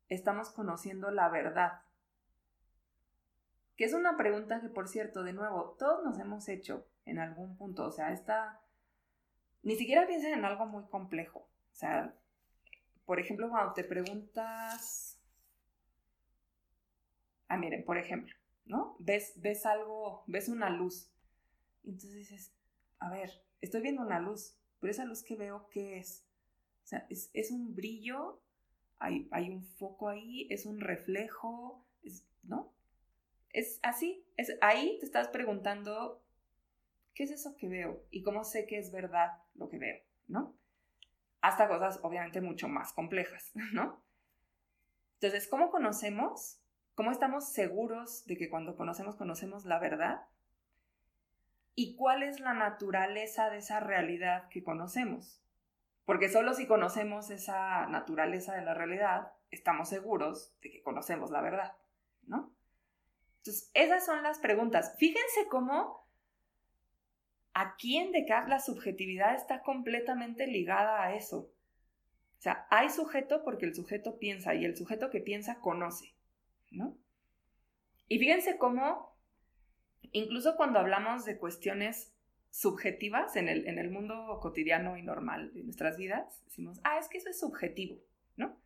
estamos 0.09 0.51
conociendo 0.51 1.11
la 1.11 1.29
verdad? 1.31 1.81
Que 3.77 3.85
es 3.85 3.93
una 3.93 4.17
pregunta 4.17 4.61
que, 4.61 4.69
por 4.69 4.89
cierto, 4.89 5.23
de 5.23 5.33
nuevo, 5.33 5.77
todos 5.79 6.05
nos 6.05 6.19
hemos 6.19 6.49
hecho 6.49 6.87
en 7.05 7.19
algún 7.19 7.57
punto. 7.57 7.87
O 7.87 7.91
sea, 7.91 8.13
esta... 8.13 8.61
Ni 9.63 9.77
siquiera 9.77 10.07
piensen 10.07 10.33
en 10.33 10.45
algo 10.45 10.67
muy 10.67 10.85
complejo. 10.85 11.41
O 11.41 11.75
sea, 11.75 12.15
por 13.05 13.21
ejemplo, 13.21 13.49
cuando 13.49 13.73
te 13.73 13.85
preguntas, 13.85 15.21
ah, 17.49 17.57
miren, 17.57 17.85
por 17.85 17.99
ejemplo, 17.99 18.35
¿no? 18.65 18.97
Ves, 18.99 19.35
ves 19.37 19.67
algo, 19.67 20.25
ves 20.27 20.49
una 20.49 20.71
luz. 20.71 21.11
Entonces 21.85 22.15
dices, 22.15 22.53
a 22.99 23.11
ver, 23.11 23.31
estoy 23.61 23.83
viendo 23.83 24.03
una 24.03 24.21
luz, 24.21 24.57
pero 24.81 24.91
esa 24.91 25.05
luz 25.05 25.23
que 25.23 25.37
veo, 25.37 25.69
¿qué 25.71 25.99
es? 25.99 26.25
O 26.85 26.89
sea, 26.89 27.07
es, 27.11 27.51
un 27.51 27.75
brillo, 27.75 28.41
hay, 28.99 29.29
hay, 29.31 29.51
un 29.51 29.65
foco 29.65 30.09
ahí, 30.09 30.47
es 30.51 30.67
un 30.67 30.81
reflejo, 30.81 31.85
¿no? 32.43 32.73
Es 33.57 33.81
así, 33.83 34.23
es, 34.37 34.53
ahí 34.61 34.99
te 35.01 35.07
estás 35.07 35.29
preguntando, 35.29 36.23
¿qué 37.15 37.23
es 37.23 37.31
eso 37.31 37.57
que 37.57 37.69
veo? 37.69 38.05
Y 38.11 38.23
cómo 38.23 38.45
sé 38.45 38.67
que 38.67 38.77
es 38.77 38.93
verdad 38.93 39.31
lo 39.55 39.71
que 39.71 39.79
veo, 39.79 40.03
¿no? 40.29 40.55
Hasta 41.41 41.67
cosas 41.67 41.99
obviamente 42.03 42.43
mucho 42.43 42.69
más 42.69 42.93
complejas, 42.93 43.53
¿no? 43.73 44.05
Entonces, 45.15 45.49
¿cómo 45.49 45.71
conocemos? 45.71 46.61
¿Cómo 46.95 47.11
estamos 47.11 47.49
seguros 47.51 48.27
de 48.27 48.37
que 48.37 48.51
cuando 48.51 48.77
conocemos, 48.77 49.17
conocemos 49.17 49.65
la 49.65 49.79
verdad? 49.79 50.27
¿Y 51.75 51.97
cuál 51.97 52.25
es 52.25 52.41
la 52.41 52.53
naturaleza 52.53 53.49
de 53.49 53.57
esa 53.57 53.81
realidad 53.81 54.51
que 54.51 54.63
conocemos? 54.63 55.43
Porque 56.05 56.29
solo 56.29 56.53
si 56.53 56.67
conocemos 56.67 57.31
esa 57.31 57.87
naturaleza 57.87 58.55
de 58.55 58.67
la 58.67 58.75
realidad, 58.75 59.33
estamos 59.51 59.89
seguros 59.89 60.55
de 60.61 60.73
que 60.73 60.83
conocemos 60.83 61.31
la 61.31 61.41
verdad, 61.41 61.73
¿no? 62.27 62.55
Entonces, 63.47 63.71
esas 63.75 64.05
son 64.05 64.25
las 64.25 64.41
preguntas. 64.41 64.95
Fíjense 64.99 65.47
cómo 65.49 66.05
aquí 67.55 67.97
en 67.97 68.11
Descartes 68.11 68.51
la 68.51 68.59
subjetividad 68.59 69.37
está 69.37 69.63
completamente 69.63 70.49
ligada 70.49 71.01
a 71.01 71.15
eso. 71.15 71.53
O 72.39 72.43
sea, 72.43 72.67
hay 72.71 72.91
sujeto 72.91 73.45
porque 73.45 73.65
el 73.67 73.75
sujeto 73.75 74.19
piensa 74.19 74.55
y 74.55 74.65
el 74.65 74.77
sujeto 74.77 75.11
que 75.11 75.21
piensa 75.21 75.61
conoce, 75.61 76.17
¿no? 76.73 76.99
Y 78.09 78.19
fíjense 78.19 78.59
cómo, 78.59 79.17
incluso 80.11 80.57
cuando 80.57 80.81
hablamos 80.81 81.25
de 81.25 81.39
cuestiones 81.39 82.13
subjetivas 82.51 83.37
en 83.37 83.49
el, 83.49 83.69
en 83.69 83.79
el 83.79 83.91
mundo 83.91 84.41
cotidiano 84.43 84.97
y 84.97 85.03
normal 85.03 85.53
de 85.55 85.63
nuestras 85.63 85.97
vidas, 85.97 86.43
decimos, 86.45 86.81
ah, 86.83 86.99
es 86.99 87.09
que 87.09 87.19
eso 87.19 87.31
es 87.31 87.39
subjetivo, 87.39 87.97
¿no? 88.37 88.61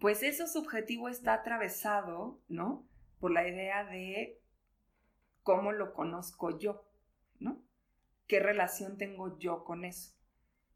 Pues 0.00 0.22
eso 0.22 0.46
subjetivo 0.46 1.08
está 1.08 1.32
atravesado, 1.32 2.42
¿no? 2.48 2.86
Por 3.24 3.32
la 3.32 3.48
idea 3.48 3.84
de 3.84 4.38
cómo 5.42 5.72
lo 5.72 5.94
conozco 5.94 6.58
yo, 6.58 6.84
¿no? 7.38 7.58
¿Qué 8.26 8.38
relación 8.38 8.98
tengo 8.98 9.38
yo 9.38 9.64
con 9.64 9.86
eso? 9.86 10.14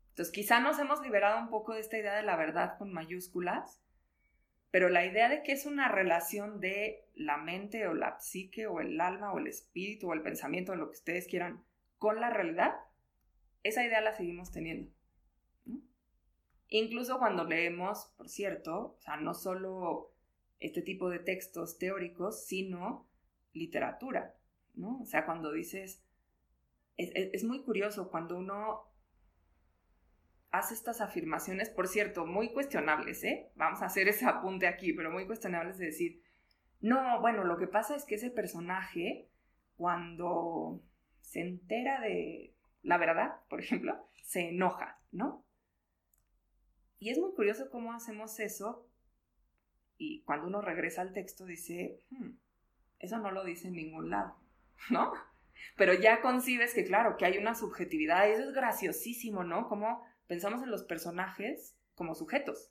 Entonces, 0.09 0.33
quizá 0.33 0.59
nos 0.59 0.79
hemos 0.79 1.03
liberado 1.03 1.39
un 1.43 1.51
poco 1.51 1.75
de 1.75 1.81
esta 1.81 1.99
idea 1.99 2.15
de 2.15 2.23
la 2.23 2.37
verdad 2.37 2.79
con 2.79 2.91
mayúsculas, 2.91 3.83
pero 4.71 4.89
la 4.89 5.05
idea 5.05 5.29
de 5.29 5.43
que 5.43 5.53
es 5.53 5.67
una 5.67 5.91
relación 5.91 6.59
de 6.59 7.07
la 7.15 7.37
mente 7.37 7.87
o 7.87 7.93
la 7.93 8.19
psique 8.19 8.67
o 8.67 8.81
el 8.81 8.99
alma 8.99 9.31
o 9.35 9.39
el 9.41 9.47
espíritu 9.47 10.09
o 10.09 10.15
el 10.15 10.23
pensamiento 10.23 10.73
o 10.73 10.77
lo 10.77 10.87
que 10.87 10.97
ustedes 10.97 11.27
quieran 11.27 11.63
con 11.99 12.19
la 12.19 12.31
realidad, 12.31 12.77
esa 13.63 13.85
idea 13.85 14.01
la 14.01 14.15
seguimos 14.15 14.53
teniendo. 14.53 14.91
Incluso 16.69 17.19
cuando 17.19 17.45
leemos, 17.45 18.07
por 18.17 18.31
cierto, 18.31 18.97
o 18.97 19.01
sea, 19.03 19.19
no 19.19 19.35
solo 19.35 20.15
este 20.61 20.83
tipo 20.83 21.09
de 21.09 21.19
textos 21.19 21.79
teóricos, 21.79 22.45
sino 22.45 23.09
literatura, 23.53 24.35
¿no? 24.75 25.01
O 25.01 25.05
sea, 25.05 25.25
cuando 25.25 25.53
dices, 25.53 26.03
es, 26.97 27.45
muy 27.45 27.63
curioso 27.63 28.11
cuando 28.11 28.37
uno 28.37 28.89
hace 30.51 30.75
estas 30.75 31.01
afirmaciones, 31.01 31.71
por 31.71 31.87
cierto, 31.87 32.27
muy 32.27 32.53
cuestionables, 32.53 33.23
¿eh? 33.25 33.51
Vamos 33.55 33.83
a 33.83 33.87
hacer 33.87 34.09
ese 34.09 34.27
apunte 34.27 34.67
aquí, 34.67 34.93
pero 34.93 35.11
muy 35.11 35.27
cuestionables 35.27 35.79
de 35.79 35.87
decir, 35.87 36.23
no, 36.81 37.21
bueno, 37.21 37.45
lo 37.45 37.57
que 37.59 37.67
pasa 37.67 37.95
es 37.95 38.05
que 38.05 38.17
ese 38.17 38.31
personaje, 38.31 39.29
cuando 39.77 40.83
se 41.21 41.41
entera 41.41 42.01
de 42.01 42.55
la 42.83 42.99
verdad, 42.99 43.41
por 43.49 43.61
ejemplo, 43.61 44.09
se 44.23 44.49
enoja, 44.49 45.01
¿no? 45.13 45.45
Y 46.99 47.11
es 47.11 47.19
muy 47.19 47.33
curioso 47.35 47.71
cómo 47.71 47.93
hacemos 47.93 48.41
eso 48.41 48.88
y 49.99 50.23
cuando 50.23 50.47
uno 50.47 50.63
regresa 50.63 51.03
al 51.03 51.13
texto 51.13 51.45
dice, 51.45 52.01
hmm, 52.11 52.31
eso 53.01 53.19
no 53.19 53.31
lo 53.31 53.45
dice 53.45 53.69
en 53.69 53.75
ningún 53.75 54.11
lado, 54.11 54.37
¿no? 54.91 55.13
Pero 55.77 55.93
ya 55.93 56.23
concibes 56.23 56.73
que, 56.73 56.85
claro, 56.85 57.17
que 57.17 57.27
hay 57.27 57.37
una 57.37 57.55
subjetividad 57.55 58.31
eso 58.31 58.49
es 58.49 58.55
graciosísimo, 58.55 59.45
¿no? 59.45 59.69
Como 59.69 60.05
pensamos 60.27 60.63
en 60.63 60.71
los 60.71 60.85
personajes 60.85 61.77
como 61.95 62.15
sujetos. 62.15 62.71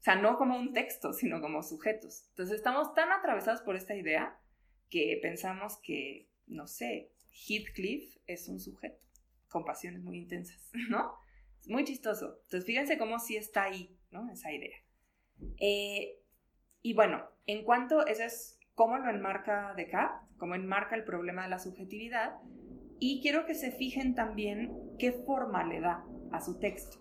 O 0.00 0.02
sea, 0.02 0.16
no 0.16 0.36
como 0.36 0.58
un 0.58 0.72
texto, 0.72 1.12
sino 1.12 1.40
como 1.40 1.62
sujetos. 1.62 2.24
Entonces 2.30 2.56
estamos 2.56 2.94
tan 2.94 3.12
atravesados 3.12 3.60
por 3.62 3.76
esta 3.76 3.94
idea 3.94 4.40
que 4.88 5.18
pensamos 5.22 5.78
que, 5.82 6.28
no 6.46 6.66
sé, 6.66 7.12
Heathcliff 7.30 8.16
es 8.26 8.48
un 8.48 8.58
sujeto 8.58 8.98
con 9.48 9.64
pasiones 9.64 10.02
muy 10.02 10.18
intensas, 10.18 10.70
¿no? 10.88 11.14
Es 11.60 11.68
muy 11.68 11.84
chistoso. 11.84 12.38
Entonces, 12.44 12.64
fíjense 12.64 12.98
cómo 12.98 13.18
sí 13.18 13.36
está 13.36 13.64
ahí, 13.64 13.96
¿no? 14.10 14.30
Esa 14.30 14.52
idea. 14.52 14.76
Eh, 15.58 16.19
y 16.82 16.94
bueno, 16.94 17.24
en 17.46 17.64
cuanto, 17.64 18.06
eso 18.06 18.22
es 18.22 18.58
cómo 18.74 18.98
lo 18.98 19.10
enmarca 19.10 19.74
Descartes, 19.76 20.28
cómo 20.38 20.54
enmarca 20.54 20.96
el 20.96 21.04
problema 21.04 21.42
de 21.44 21.50
la 21.50 21.58
subjetividad, 21.58 22.38
y 22.98 23.20
quiero 23.22 23.46
que 23.46 23.54
se 23.54 23.72
fijen 23.72 24.14
también 24.14 24.72
qué 24.98 25.12
forma 25.12 25.64
le 25.64 25.80
da 25.80 26.04
a 26.32 26.40
su 26.40 26.58
texto. 26.58 26.98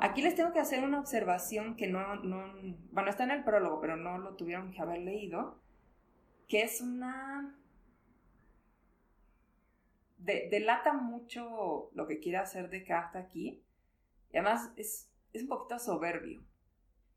Aquí 0.00 0.22
les 0.22 0.34
tengo 0.34 0.52
que 0.52 0.60
hacer 0.60 0.82
una 0.82 0.98
observación 0.98 1.76
que 1.76 1.86
no, 1.86 2.16
no, 2.16 2.52
bueno, 2.90 3.10
está 3.10 3.24
en 3.24 3.30
el 3.30 3.44
prólogo, 3.44 3.80
pero 3.80 3.96
no 3.96 4.18
lo 4.18 4.34
tuvieron 4.34 4.72
que 4.72 4.80
haber 4.80 4.98
leído, 4.98 5.60
que 6.48 6.62
es 6.62 6.80
una 6.80 7.56
delata 10.18 10.92
mucho 10.92 11.90
lo 11.94 12.06
que 12.06 12.20
quiere 12.20 12.38
hacer 12.38 12.70
Descartes 12.70 13.22
aquí. 13.22 13.62
Y 14.32 14.38
además 14.38 14.72
es, 14.76 15.10
un 15.34 15.48
poquito 15.48 15.78
soberbio. 15.78 16.42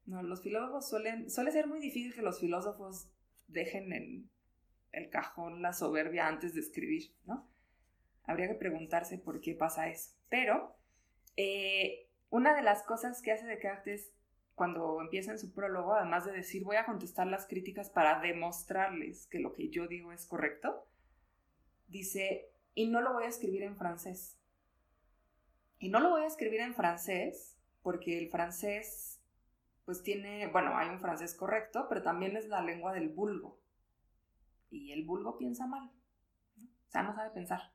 ¿No? 0.05 0.23
Los 0.23 0.41
filósofos 0.41 0.89
suelen, 0.89 1.29
suele 1.29 1.51
ser 1.51 1.67
muy 1.67 1.79
difícil 1.79 2.13
que 2.13 2.21
los 2.21 2.39
filósofos 2.39 3.09
dejen 3.47 3.93
en 3.93 4.29
el 4.91 5.09
cajón 5.09 5.61
la 5.61 5.73
soberbia 5.73 6.27
antes 6.27 6.53
de 6.53 6.61
escribir, 6.61 7.13
¿no? 7.25 7.47
Habría 8.23 8.47
que 8.47 8.55
preguntarse 8.55 9.17
por 9.17 9.41
qué 9.41 9.53
pasa 9.53 9.89
eso. 9.89 10.11
Pero 10.29 10.75
eh, 11.37 12.07
una 12.29 12.55
de 12.55 12.61
las 12.61 12.83
cosas 12.83 13.21
que 13.21 13.31
hace 13.31 13.45
Descartes 13.45 14.11
cuando 14.55 15.01
empieza 15.01 15.31
en 15.31 15.39
su 15.39 15.53
prólogo, 15.53 15.93
además 15.93 16.25
de 16.25 16.31
decir 16.31 16.63
voy 16.63 16.77
a 16.77 16.85
contestar 16.85 17.27
las 17.27 17.45
críticas 17.45 17.89
para 17.89 18.21
demostrarles 18.21 19.27
que 19.27 19.39
lo 19.39 19.51
que 19.51 19.69
yo 19.69 19.87
digo 19.87 20.13
es 20.13 20.25
correcto, 20.25 20.87
dice 21.87 22.49
y 22.73 22.87
no 22.87 23.01
lo 23.01 23.13
voy 23.13 23.25
a 23.25 23.29
escribir 23.29 23.63
en 23.63 23.77
francés. 23.77 24.37
Y 25.79 25.89
no 25.89 25.99
lo 25.99 26.09
voy 26.09 26.23
a 26.23 26.27
escribir 26.27 26.61
en 26.61 26.73
francés 26.73 27.57
porque 27.81 28.17
el 28.17 28.29
francés, 28.29 29.14
pues 29.85 30.03
tiene, 30.03 30.47
bueno, 30.47 30.77
hay 30.77 30.89
un 30.89 30.99
francés 30.99 31.35
correcto, 31.35 31.85
pero 31.87 32.01
también 32.01 32.35
es 32.35 32.47
la 32.47 32.61
lengua 32.61 32.91
del 32.93 33.09
vulgo. 33.09 33.59
Y 34.71 34.91
el 34.91 35.05
vulgo 35.05 35.37
piensa 35.37 35.67
mal. 35.67 35.91
O 36.57 36.91
sea, 36.91 37.03
no 37.03 37.13
sabe 37.13 37.29
pensar. 37.29 37.71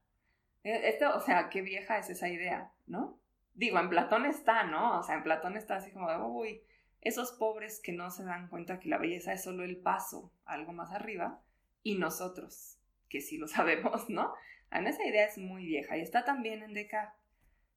E, 0.64 0.88
esto, 0.88 1.16
o 1.16 1.20
sea, 1.20 1.48
qué 1.48 1.62
vieja 1.62 1.98
es 1.98 2.11
esa 2.11 2.28
idea, 2.28 2.72
¿no? 2.86 3.18
Digo, 3.54 3.78
en 3.78 3.88
Platón 3.88 4.26
está, 4.26 4.64
¿no? 4.64 4.98
O 4.98 5.02
sea, 5.02 5.14
en 5.14 5.22
Platón 5.22 5.56
está 5.56 5.76
así 5.76 5.92
como 5.92 6.11
de, 6.11 6.18
uy, 6.18 6.62
esos 7.00 7.32
pobres 7.32 7.80
que 7.80 7.92
no 7.92 8.11
se 8.11 8.24
dan 8.24 8.48
cuenta 8.48 8.80
que 8.80 8.88
la 8.88 8.98
belleza 8.98 9.32
es 9.32 9.42
solo 9.42 9.64
el 9.64 9.78
paso 9.78 10.32
algo 10.44 10.72
más 10.72 10.90
arriba, 10.90 11.40
y 11.82 11.96
nosotros, 11.96 12.78
que 13.08 13.20
sí 13.20 13.38
lo 13.38 13.48
sabemos, 13.48 14.08
¿no? 14.08 14.34
En 14.70 14.86
esa 14.86 15.04
idea 15.04 15.26
es 15.26 15.38
muy 15.38 15.64
vieja 15.64 15.96
y 15.96 16.00
está 16.00 16.24
también 16.24 16.62
en 16.62 16.74
Descartes. 16.74 17.19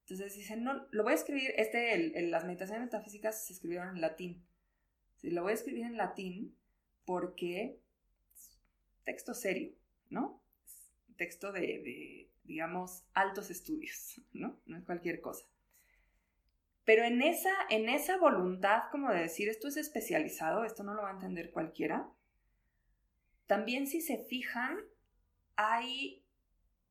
Entonces 0.04 0.36
dicen, 0.36 0.64
no, 0.64 0.86
lo 0.90 1.02
voy 1.02 1.12
a 1.12 1.16
escribir, 1.16 1.52
este, 1.56 2.22
las 2.28 2.44
meditaciones 2.44 2.84
metafísicas 2.84 3.46
se 3.46 3.54
escribieron 3.54 3.88
en 3.88 4.00
latín. 4.00 4.46
Lo 5.22 5.42
voy 5.42 5.52
a 5.52 5.54
escribir 5.54 5.84
en 5.84 5.96
latín 5.96 6.56
porque 7.06 7.80
es 8.34 8.58
texto 9.04 9.32
serio, 9.34 9.74
¿no? 10.10 10.42
texto 11.16 11.52
de, 11.52 11.60
de, 11.60 12.30
digamos, 12.42 13.04
altos 13.14 13.50
estudios, 13.50 14.20
¿no? 14.32 14.60
No 14.66 14.76
es 14.76 14.84
cualquier 14.84 15.20
cosa. 15.20 15.46
Pero 16.84 17.04
en 17.04 17.22
esa, 17.22 17.52
en 17.70 17.88
esa 17.88 18.18
voluntad 18.18 18.82
como 18.90 19.10
de 19.10 19.20
decir 19.20 19.48
esto 19.48 19.68
es 19.68 19.78
especializado, 19.78 20.64
esto 20.64 20.82
no 20.82 20.92
lo 20.92 21.02
va 21.02 21.10
a 21.10 21.14
entender 21.14 21.50
cualquiera, 21.50 22.10
también 23.46 23.86
si 23.86 24.02
se 24.02 24.18
fijan, 24.18 24.78
hay 25.56 26.24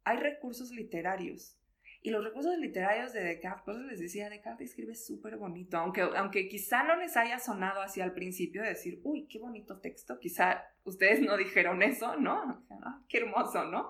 hay 0.04 0.18
recursos 0.18 0.72
literarios. 0.72 1.58
Y 2.06 2.10
los 2.10 2.22
recursos 2.22 2.58
literarios 2.58 3.14
de 3.14 3.24
Descartes, 3.24 3.64
por 3.64 3.76
eso 3.76 3.84
les 3.86 3.98
decía, 3.98 4.30
Descartes 4.30 4.72
escribe 4.72 4.94
súper 4.94 5.38
bonito, 5.38 5.78
aunque, 5.78 6.02
aunque 6.02 6.50
quizá 6.50 6.84
no 6.84 6.98
les 6.98 7.16
haya 7.16 7.40
sonado 7.40 7.82
así 7.82 8.02
al 8.02 8.14
principio 8.14 8.62
de 8.62 8.70
decir, 8.70 9.00
uy, 9.04 9.26
qué 9.28 9.40
bonito 9.40 9.80
texto, 9.80 10.20
quizá 10.20 10.66
ustedes 10.84 11.22
no 11.22 11.38
dijeron 11.38 11.82
eso, 11.82 12.18
¿no? 12.18 12.66
Ah, 12.70 13.02
qué 13.08 13.20
hermoso, 13.20 13.64
¿no? 13.66 13.88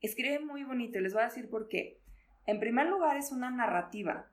Escribe 0.00 0.40
muy 0.40 0.64
bonito 0.64 0.98
y 0.98 1.02
les 1.02 1.14
voy 1.14 1.22
a 1.22 1.26
decir 1.26 1.48
por 1.48 1.68
qué. 1.68 2.00
En 2.46 2.58
primer 2.58 2.88
lugar 2.88 3.16
es 3.16 3.30
una 3.30 3.48
narrativa, 3.48 4.28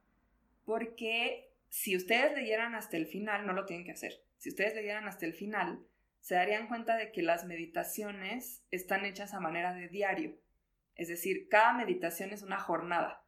porque 0.65 1.51
si 1.69 1.95
ustedes 1.95 2.35
leyeran 2.35 2.73
hasta 2.73 2.97
el 2.97 3.05
final, 3.05 3.45
no 3.45 3.53
lo 3.53 3.65
tienen 3.65 3.85
que 3.85 3.91
hacer. 3.91 4.13
Si 4.37 4.49
ustedes 4.49 4.73
leyeran 4.73 5.07
hasta 5.07 5.27
el 5.27 5.33
final, 5.33 5.85
se 6.19 6.33
darían 6.33 6.67
cuenta 6.67 6.97
de 6.97 7.11
que 7.11 7.21
las 7.21 7.45
meditaciones 7.45 8.65
están 8.71 9.05
hechas 9.05 9.35
a 9.35 9.39
manera 9.39 9.75
de 9.75 9.87
diario. 9.87 10.35
Es 10.95 11.07
decir, 11.07 11.47
cada 11.49 11.73
meditación 11.73 12.31
es 12.31 12.43
una 12.43 12.59
jornada. 12.59 13.25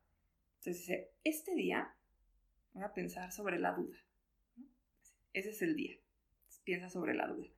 Entonces 0.59 0.87
dice, 0.87 1.11
este 1.23 1.55
día 1.55 1.95
voy 2.73 2.83
a 2.83 2.93
pensar 2.93 3.31
sobre 3.31 3.59
la 3.59 3.71
duda. 3.73 3.97
Ese 5.33 5.49
es 5.49 5.61
el 5.61 5.75
día. 5.75 5.97
piensa 6.63 6.89
sobre 6.89 7.13
la 7.13 7.27
duda. 7.27 7.49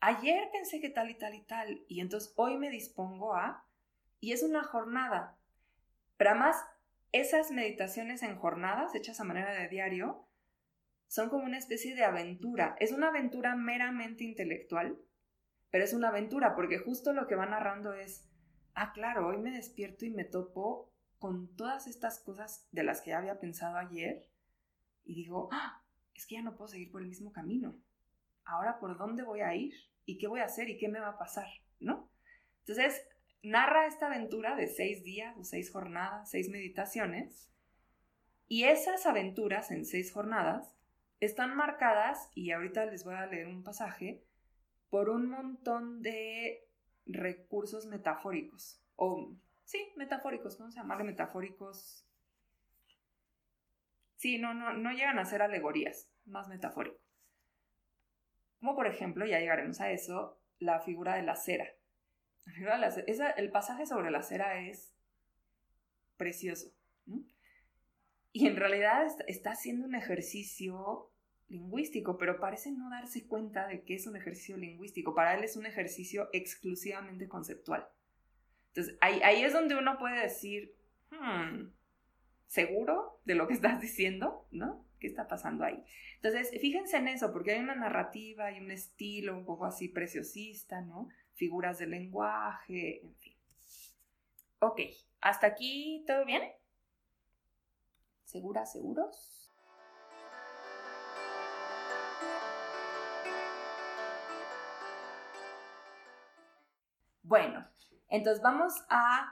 Ayer 0.00 0.48
pensé 0.52 0.80
que 0.80 0.90
tal 0.90 1.10
y 1.10 1.14
tal 1.14 1.34
y 1.34 1.42
tal, 1.42 1.84
y 1.88 2.00
entonces 2.00 2.32
hoy 2.36 2.56
me 2.56 2.70
dispongo 2.70 3.34
a, 3.34 3.66
y 4.20 4.32
es 4.32 4.42
una 4.42 4.62
jornada. 4.62 5.36
Pero 6.16 6.30
además, 6.30 6.56
esas 7.12 7.50
meditaciones 7.50 8.22
en 8.22 8.36
jornadas, 8.36 8.94
hechas 8.94 9.20
a 9.20 9.24
manera 9.24 9.52
de 9.52 9.68
diario, 9.68 10.28
son 11.08 11.30
como 11.30 11.44
una 11.44 11.58
especie 11.58 11.94
de 11.94 12.04
aventura. 12.04 12.76
Es 12.78 12.92
una 12.92 13.08
aventura 13.08 13.56
meramente 13.56 14.24
intelectual, 14.24 14.98
pero 15.70 15.84
es 15.84 15.92
una 15.92 16.08
aventura 16.08 16.54
porque 16.54 16.78
justo 16.78 17.12
lo 17.12 17.26
que 17.26 17.34
va 17.34 17.46
narrando 17.46 17.94
es, 17.94 18.27
ah, 18.78 18.92
claro, 18.92 19.26
hoy 19.26 19.38
me 19.38 19.50
despierto 19.50 20.04
y 20.04 20.10
me 20.10 20.24
topo 20.24 20.92
con 21.18 21.54
todas 21.56 21.88
estas 21.88 22.20
cosas 22.20 22.68
de 22.70 22.84
las 22.84 23.00
que 23.00 23.10
ya 23.10 23.18
había 23.18 23.40
pensado 23.40 23.76
ayer 23.76 24.28
y 25.04 25.14
digo, 25.14 25.48
ah, 25.50 25.82
es 26.14 26.26
que 26.26 26.36
ya 26.36 26.42
no 26.42 26.56
puedo 26.56 26.68
seguir 26.68 26.92
por 26.92 27.02
el 27.02 27.08
mismo 27.08 27.32
camino. 27.32 27.76
Ahora, 28.44 28.78
¿por 28.78 28.96
dónde 28.96 29.24
voy 29.24 29.40
a 29.40 29.54
ir? 29.54 29.74
¿Y 30.04 30.18
qué 30.18 30.28
voy 30.28 30.40
a 30.40 30.44
hacer? 30.44 30.70
¿Y 30.70 30.78
qué 30.78 30.88
me 30.88 31.00
va 31.00 31.08
a 31.08 31.18
pasar? 31.18 31.48
¿No? 31.80 32.08
Entonces, 32.60 33.04
narra 33.42 33.86
esta 33.86 34.06
aventura 34.06 34.54
de 34.54 34.68
seis 34.68 35.02
días 35.02 35.36
o 35.36 35.44
seis 35.44 35.72
jornadas, 35.72 36.30
seis 36.30 36.48
meditaciones, 36.48 37.50
y 38.46 38.64
esas 38.64 39.06
aventuras 39.06 39.72
en 39.72 39.84
seis 39.84 40.12
jornadas 40.12 40.76
están 41.18 41.56
marcadas, 41.56 42.30
y 42.34 42.52
ahorita 42.52 42.86
les 42.86 43.04
voy 43.04 43.14
a 43.14 43.26
leer 43.26 43.48
un 43.48 43.64
pasaje, 43.64 44.22
por 44.88 45.10
un 45.10 45.28
montón 45.28 46.00
de 46.00 46.67
recursos 47.08 47.86
metafóricos, 47.86 48.80
o 48.96 49.34
sí, 49.64 49.92
metafóricos, 49.96 50.60
¿no? 50.60 50.70
Se 50.70 50.78
llamarle 50.78 51.04
metafóricos. 51.04 52.04
Sí, 54.16 54.38
no, 54.38 54.54
no, 54.54 54.74
no 54.74 54.92
llegan 54.92 55.18
a 55.18 55.24
ser 55.24 55.42
alegorías, 55.42 56.10
más 56.24 56.48
metafórico. 56.48 56.98
Como 58.60 58.74
por 58.74 58.86
ejemplo, 58.86 59.24
ya 59.24 59.38
llegaremos 59.38 59.80
a 59.80 59.90
eso, 59.90 60.40
la 60.58 60.80
figura 60.80 61.14
de 61.14 61.22
la 61.22 61.36
cera. 61.36 61.68
La 62.44 62.52
figura 62.52 62.78
de 62.78 63.16
la 63.16 63.30
el 63.30 63.50
pasaje 63.50 63.86
sobre 63.86 64.10
la 64.10 64.22
cera 64.22 64.60
es 64.60 64.92
precioso. 66.16 66.72
Y 68.32 68.46
en 68.46 68.56
realidad 68.56 69.06
está 69.26 69.52
haciendo 69.52 69.86
un 69.86 69.94
ejercicio 69.94 71.10
lingüístico, 71.48 72.18
pero 72.18 72.38
parece 72.38 72.70
no 72.72 72.90
darse 72.90 73.26
cuenta 73.26 73.66
de 73.66 73.82
que 73.82 73.94
es 73.94 74.06
un 74.06 74.16
ejercicio 74.16 74.56
lingüístico. 74.56 75.14
Para 75.14 75.34
él 75.34 75.44
es 75.44 75.56
un 75.56 75.66
ejercicio 75.66 76.28
exclusivamente 76.32 77.28
conceptual. 77.28 77.88
Entonces, 78.68 78.96
ahí, 79.00 79.42
es 79.42 79.52
donde 79.52 79.76
uno 79.76 79.98
puede 79.98 80.20
decir, 80.20 80.74
hmm, 81.10 81.68
¿seguro 82.46 83.20
de 83.24 83.34
lo 83.34 83.48
que 83.48 83.54
estás 83.54 83.80
diciendo? 83.80 84.46
¿No? 84.50 84.84
¿Qué 85.00 85.06
está 85.06 85.26
pasando 85.26 85.64
ahí? 85.64 85.82
Entonces, 86.16 86.50
fíjense 86.60 86.96
en 86.96 87.08
eso, 87.08 87.32
porque 87.32 87.52
hay 87.52 87.60
una 87.60 87.76
narrativa, 87.76 88.46
hay 88.46 88.60
un 88.60 88.70
estilo 88.70 89.36
un 89.36 89.44
poco 89.44 89.64
así 89.64 89.88
preciosista, 89.88 90.80
¿no? 90.80 91.08
Figuras 91.34 91.78
de 91.78 91.86
lenguaje, 91.86 93.00
en 93.02 93.14
fin. 93.16 93.34
Ok, 94.58 94.80
¿hasta 95.20 95.46
aquí 95.46 96.04
todo 96.06 96.24
bien? 96.24 96.42
¿Seguras, 98.24 98.72
seguros? 98.72 99.37
Bueno, 107.28 107.68
entonces 108.08 108.42
vamos 108.42 108.72
a 108.88 109.30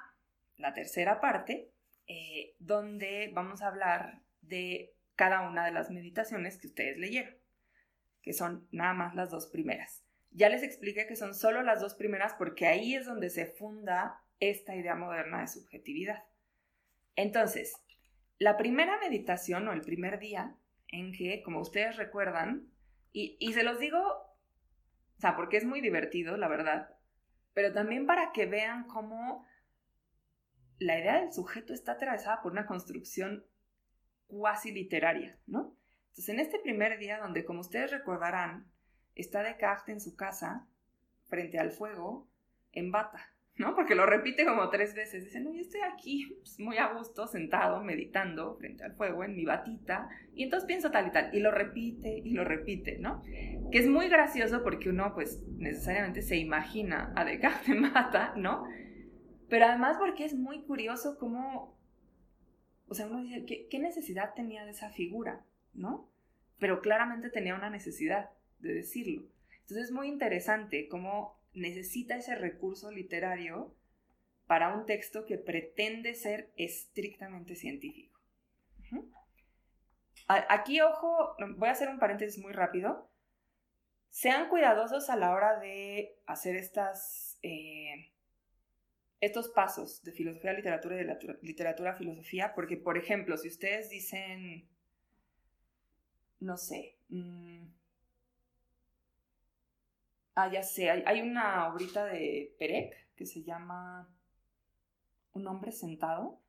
la 0.58 0.74
tercera 0.74 1.18
parte, 1.18 1.72
eh, 2.06 2.54
donde 2.58 3.30
vamos 3.32 3.62
a 3.62 3.68
hablar 3.68 4.20
de 4.42 4.94
cada 5.14 5.48
una 5.48 5.64
de 5.64 5.72
las 5.72 5.90
meditaciones 5.90 6.58
que 6.58 6.66
ustedes 6.66 6.98
leyeron, 6.98 7.34
que 8.20 8.34
son 8.34 8.68
nada 8.70 8.92
más 8.92 9.14
las 9.14 9.30
dos 9.30 9.46
primeras. 9.46 10.04
Ya 10.30 10.50
les 10.50 10.62
expliqué 10.62 11.06
que 11.06 11.16
son 11.16 11.32
solo 11.32 11.62
las 11.62 11.80
dos 11.80 11.94
primeras 11.94 12.34
porque 12.34 12.66
ahí 12.66 12.94
es 12.94 13.06
donde 13.06 13.30
se 13.30 13.46
funda 13.46 14.20
esta 14.40 14.76
idea 14.76 14.94
moderna 14.94 15.40
de 15.40 15.48
subjetividad. 15.48 16.22
Entonces, 17.14 17.82
la 18.38 18.58
primera 18.58 18.98
meditación 18.98 19.68
o 19.68 19.72
el 19.72 19.80
primer 19.80 20.18
día 20.18 20.54
en 20.88 21.12
que, 21.12 21.42
como 21.42 21.62
ustedes 21.62 21.96
recuerdan, 21.96 22.70
y, 23.10 23.54
se 23.54 23.62
los 23.62 23.78
digo, 23.78 23.98
o 23.98 25.18
sea, 25.18 25.34
porque 25.34 25.56
es 25.56 25.64
muy 25.64 25.80
divertido, 25.80 26.36
la 26.36 26.48
verdad, 26.48 26.95
pero 27.56 27.72
también 27.72 28.06
para 28.06 28.32
que 28.32 28.44
vean 28.44 28.84
cómo 28.84 29.46
la 30.78 30.98
idea 30.98 31.20
del 31.22 31.32
sujeto 31.32 31.72
está 31.72 31.92
atravesada 31.92 32.42
por 32.42 32.52
una 32.52 32.66
construcción 32.66 33.46
cuasi 34.26 34.72
literaria, 34.72 35.40
¿no? 35.46 35.74
Entonces, 36.08 36.28
en 36.28 36.40
este 36.40 36.58
primer 36.58 36.98
día, 36.98 37.18
donde, 37.18 37.46
como 37.46 37.60
ustedes 37.60 37.92
recordarán, 37.92 38.70
está 39.14 39.42
Descartes 39.42 39.88
en 39.88 40.00
su 40.02 40.16
casa, 40.16 40.68
frente 41.28 41.58
al 41.58 41.70
fuego, 41.70 42.28
en 42.72 42.92
bata, 42.92 43.34
¿no? 43.58 43.74
Porque 43.74 43.94
lo 43.94 44.04
repite 44.04 44.44
como 44.44 44.68
tres 44.68 44.94
veces. 44.94 45.24
Dice, 45.24 45.40
no, 45.40 45.52
yo 45.52 45.60
estoy 45.60 45.80
aquí 45.80 46.26
pues, 46.38 46.60
muy 46.60 46.76
a 46.76 46.92
gusto, 46.92 47.26
sentado, 47.26 47.82
meditando 47.82 48.56
frente 48.56 48.84
al 48.84 48.94
fuego 48.94 49.24
en 49.24 49.34
mi 49.34 49.44
batita, 49.44 50.08
y 50.34 50.44
entonces 50.44 50.66
pienso 50.66 50.90
tal 50.90 51.08
y 51.08 51.10
tal, 51.10 51.34
y 51.34 51.40
lo 51.40 51.50
repite 51.50 52.20
y 52.24 52.30
lo 52.30 52.44
repite, 52.44 52.98
¿no? 52.98 53.22
Que 53.72 53.78
es 53.78 53.88
muy 53.88 54.08
gracioso 54.08 54.62
porque 54.62 54.90
uno, 54.90 55.14
pues, 55.14 55.42
necesariamente 55.56 56.22
se 56.22 56.36
imagina 56.36 57.12
a 57.16 57.24
Descartes 57.24 57.68
en 57.68 57.82
bata, 57.92 58.34
¿no? 58.36 58.64
Pero 59.48 59.66
además 59.66 59.96
porque 59.98 60.24
es 60.24 60.34
muy 60.34 60.62
curioso 60.62 61.16
cómo, 61.18 61.78
o 62.88 62.94
sea, 62.94 63.06
uno 63.06 63.22
dice, 63.22 63.44
¿qué, 63.46 63.68
qué 63.70 63.78
necesidad 63.78 64.34
tenía 64.34 64.64
de 64.64 64.72
esa 64.72 64.90
figura, 64.90 65.44
¿no? 65.72 66.10
Pero 66.58 66.80
claramente 66.80 67.30
tenía 67.30 67.54
una 67.54 67.70
necesidad 67.70 68.30
de 68.58 68.74
decirlo. 68.74 69.22
Entonces 69.60 69.86
es 69.86 69.92
muy 69.92 70.08
interesante 70.08 70.88
cómo 70.88 71.35
necesita 71.56 72.16
ese 72.16 72.36
recurso 72.36 72.90
literario 72.90 73.74
para 74.46 74.74
un 74.74 74.86
texto 74.86 75.26
que 75.26 75.38
pretende 75.38 76.14
ser 76.14 76.52
estrictamente 76.56 77.56
científico. 77.56 78.20
Aquí, 80.28 80.80
ojo, 80.80 81.36
voy 81.56 81.68
a 81.68 81.72
hacer 81.72 81.88
un 81.88 81.98
paréntesis 81.98 82.42
muy 82.42 82.52
rápido. 82.52 83.10
Sean 84.10 84.48
cuidadosos 84.48 85.08
a 85.08 85.16
la 85.16 85.30
hora 85.30 85.60
de 85.60 86.18
hacer 86.26 86.56
estas, 86.56 87.38
eh, 87.42 88.12
estos 89.20 89.48
pasos 89.50 90.02
de 90.02 90.12
filosofía, 90.12 90.52
literatura 90.52 90.96
y 90.96 91.04
de 91.04 91.38
literatura, 91.42 91.94
filosofía, 91.94 92.54
porque, 92.54 92.76
por 92.76 92.98
ejemplo, 92.98 93.36
si 93.36 93.48
ustedes 93.48 93.88
dicen, 93.88 94.68
no 96.40 96.56
sé, 96.56 96.98
mm, 97.08 97.66
Ah, 100.38 100.50
ya 100.52 100.62
sé, 100.62 100.90
hay, 100.90 101.22
una 101.22 101.66
obrita 101.66 102.04
de 102.04 102.54
Perec 102.58 102.94
que 103.16 103.24
se 103.24 103.42
llama 103.42 104.06
Un 105.32 105.46
hombre 105.46 105.72
sentado. 105.72 106.42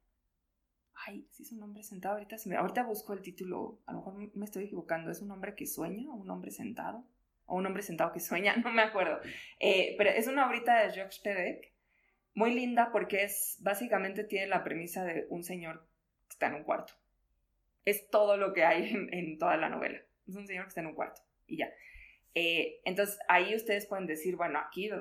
Ay, 0.94 1.26
sí 1.32 1.44
es 1.44 1.54
un 1.54 1.64
hombre 1.64 1.84
sentado. 1.84 2.16
Ahorita, 2.16 2.36
ahorita 2.58 2.84
busco 2.84 3.14
el 3.14 3.22
título, 3.22 3.80
a 3.86 3.94
lo 3.94 4.00
mejor 4.00 4.36
me 4.36 4.44
estoy 4.44 4.66
equivocando. 4.66 5.10
¿Es 5.10 5.22
un 5.22 5.32
hombre 5.32 5.56
que 5.56 5.66
sueña 5.66 6.10
o 6.10 6.16
un 6.16 6.30
hombre 6.30 6.52
sentado? 6.52 7.06
O 7.46 7.56
un 7.56 7.66
hombre 7.66 7.82
sentado 7.82 8.12
que 8.12 8.20
sueña, 8.20 8.58
no 8.64 8.74
me 8.74 8.82
acuerdo. 8.82 9.22
Eh, 9.62 9.96
pero 9.98 10.10
es 10.10 10.28
una 10.28 10.50
obrita 10.50 10.84
de 10.84 10.92
Georges 10.92 11.20
Perec, 11.20 11.72
muy 12.34 12.54
linda 12.54 12.92
porque 12.92 13.24
es, 13.24 13.56
básicamente 13.62 14.26
tiene 14.26 14.48
la 14.48 14.66
premisa 14.66 15.06
de 15.06 15.28
un 15.30 15.46
señor 15.46 15.88
que 16.28 16.34
está 16.34 16.48
en 16.48 16.56
un 16.56 16.64
cuarto. 16.66 16.92
Es 17.86 18.10
todo 18.10 18.36
lo 18.36 18.52
que 18.52 18.66
hay 18.66 18.90
en, 18.90 19.14
en 19.14 19.38
toda 19.38 19.56
la 19.56 19.70
novela. 19.70 20.02
Es 20.28 20.36
un 20.36 20.46
señor 20.46 20.66
que 20.66 20.70
está 20.70 20.82
en 20.82 20.88
un 20.88 20.96
cuarto 20.96 21.22
y 21.48 21.56
ya. 21.56 21.70
Eh, 22.40 22.82
entonces 22.86 23.18
ahí 23.28 23.56
ustedes 23.56 23.88
pueden 23.88 24.06
decir, 24.06 24.36
bueno, 24.36 24.60
aquí 24.60 24.92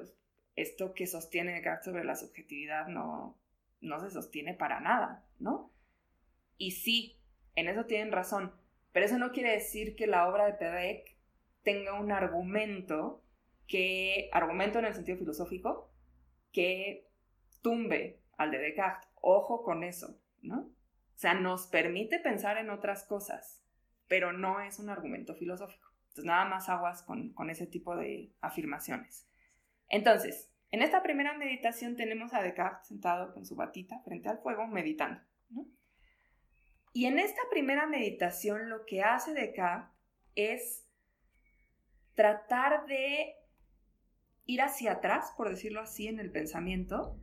esto 0.54 0.94
que 0.94 1.06
sostiene 1.06 1.52
Descartes 1.52 1.84
sobre 1.84 2.02
la 2.02 2.16
subjetividad 2.16 2.86
no, 2.86 3.38
no 3.82 4.00
se 4.00 4.10
sostiene 4.10 4.54
para 4.54 4.80
nada, 4.80 5.22
¿no? 5.38 5.70
Y 6.56 6.70
sí, 6.70 7.20
en 7.54 7.68
eso 7.68 7.84
tienen 7.84 8.10
razón, 8.10 8.54
pero 8.92 9.04
eso 9.04 9.18
no 9.18 9.32
quiere 9.32 9.52
decir 9.52 9.96
que 9.96 10.06
la 10.06 10.26
obra 10.30 10.46
de 10.46 10.54
Perec 10.54 11.18
tenga 11.62 12.00
un 12.00 12.10
argumento 12.10 13.22
que, 13.66 14.30
argumento 14.32 14.78
en 14.78 14.86
el 14.86 14.94
sentido 14.94 15.18
filosófico, 15.18 15.92
que 16.52 17.06
tumbe 17.60 18.22
al 18.38 18.50
de 18.50 18.60
Descartes. 18.60 19.10
Ojo 19.16 19.62
con 19.62 19.84
eso, 19.84 20.18
¿no? 20.40 20.60
O 20.60 21.18
sea, 21.18 21.34
nos 21.34 21.66
permite 21.66 22.18
pensar 22.18 22.56
en 22.56 22.70
otras 22.70 23.04
cosas, 23.04 23.62
pero 24.08 24.32
no 24.32 24.62
es 24.62 24.78
un 24.78 24.88
argumento 24.88 25.34
filosófico. 25.34 25.85
Entonces, 26.16 26.32
nada 26.32 26.46
más 26.46 26.70
aguas 26.70 27.02
con, 27.02 27.50
ese 27.50 27.66
tipo 27.66 27.94
de 27.94 28.32
afirmaciones. 28.40 29.28
Entonces, 29.90 30.50
en 30.70 30.80
esta 30.80 31.02
primera 31.02 31.36
meditación 31.36 31.94
tenemos 31.94 32.32
a 32.32 32.42
Descartes 32.42 32.88
sentado 32.88 33.34
con 33.34 33.44
su 33.44 33.54
batita 33.54 34.00
frente 34.02 34.30
al 34.30 34.38
fuego 34.38 34.66
meditando. 34.66 35.20
Y 36.94 37.04
en 37.04 37.18
esta 37.18 37.42
primera 37.50 37.86
meditación 37.86 38.70
lo 38.70 38.86
que 38.86 39.02
hace 39.02 39.34
Descartes 39.34 39.90
es 40.34 40.88
tratar 42.14 42.86
de 42.86 43.34
ir 44.46 44.62
hacia 44.62 44.92
atrás, 44.92 45.34
por 45.36 45.50
decirlo 45.50 45.82
así, 45.82 46.08
en 46.08 46.18
el 46.18 46.32
pensamiento, 46.32 47.20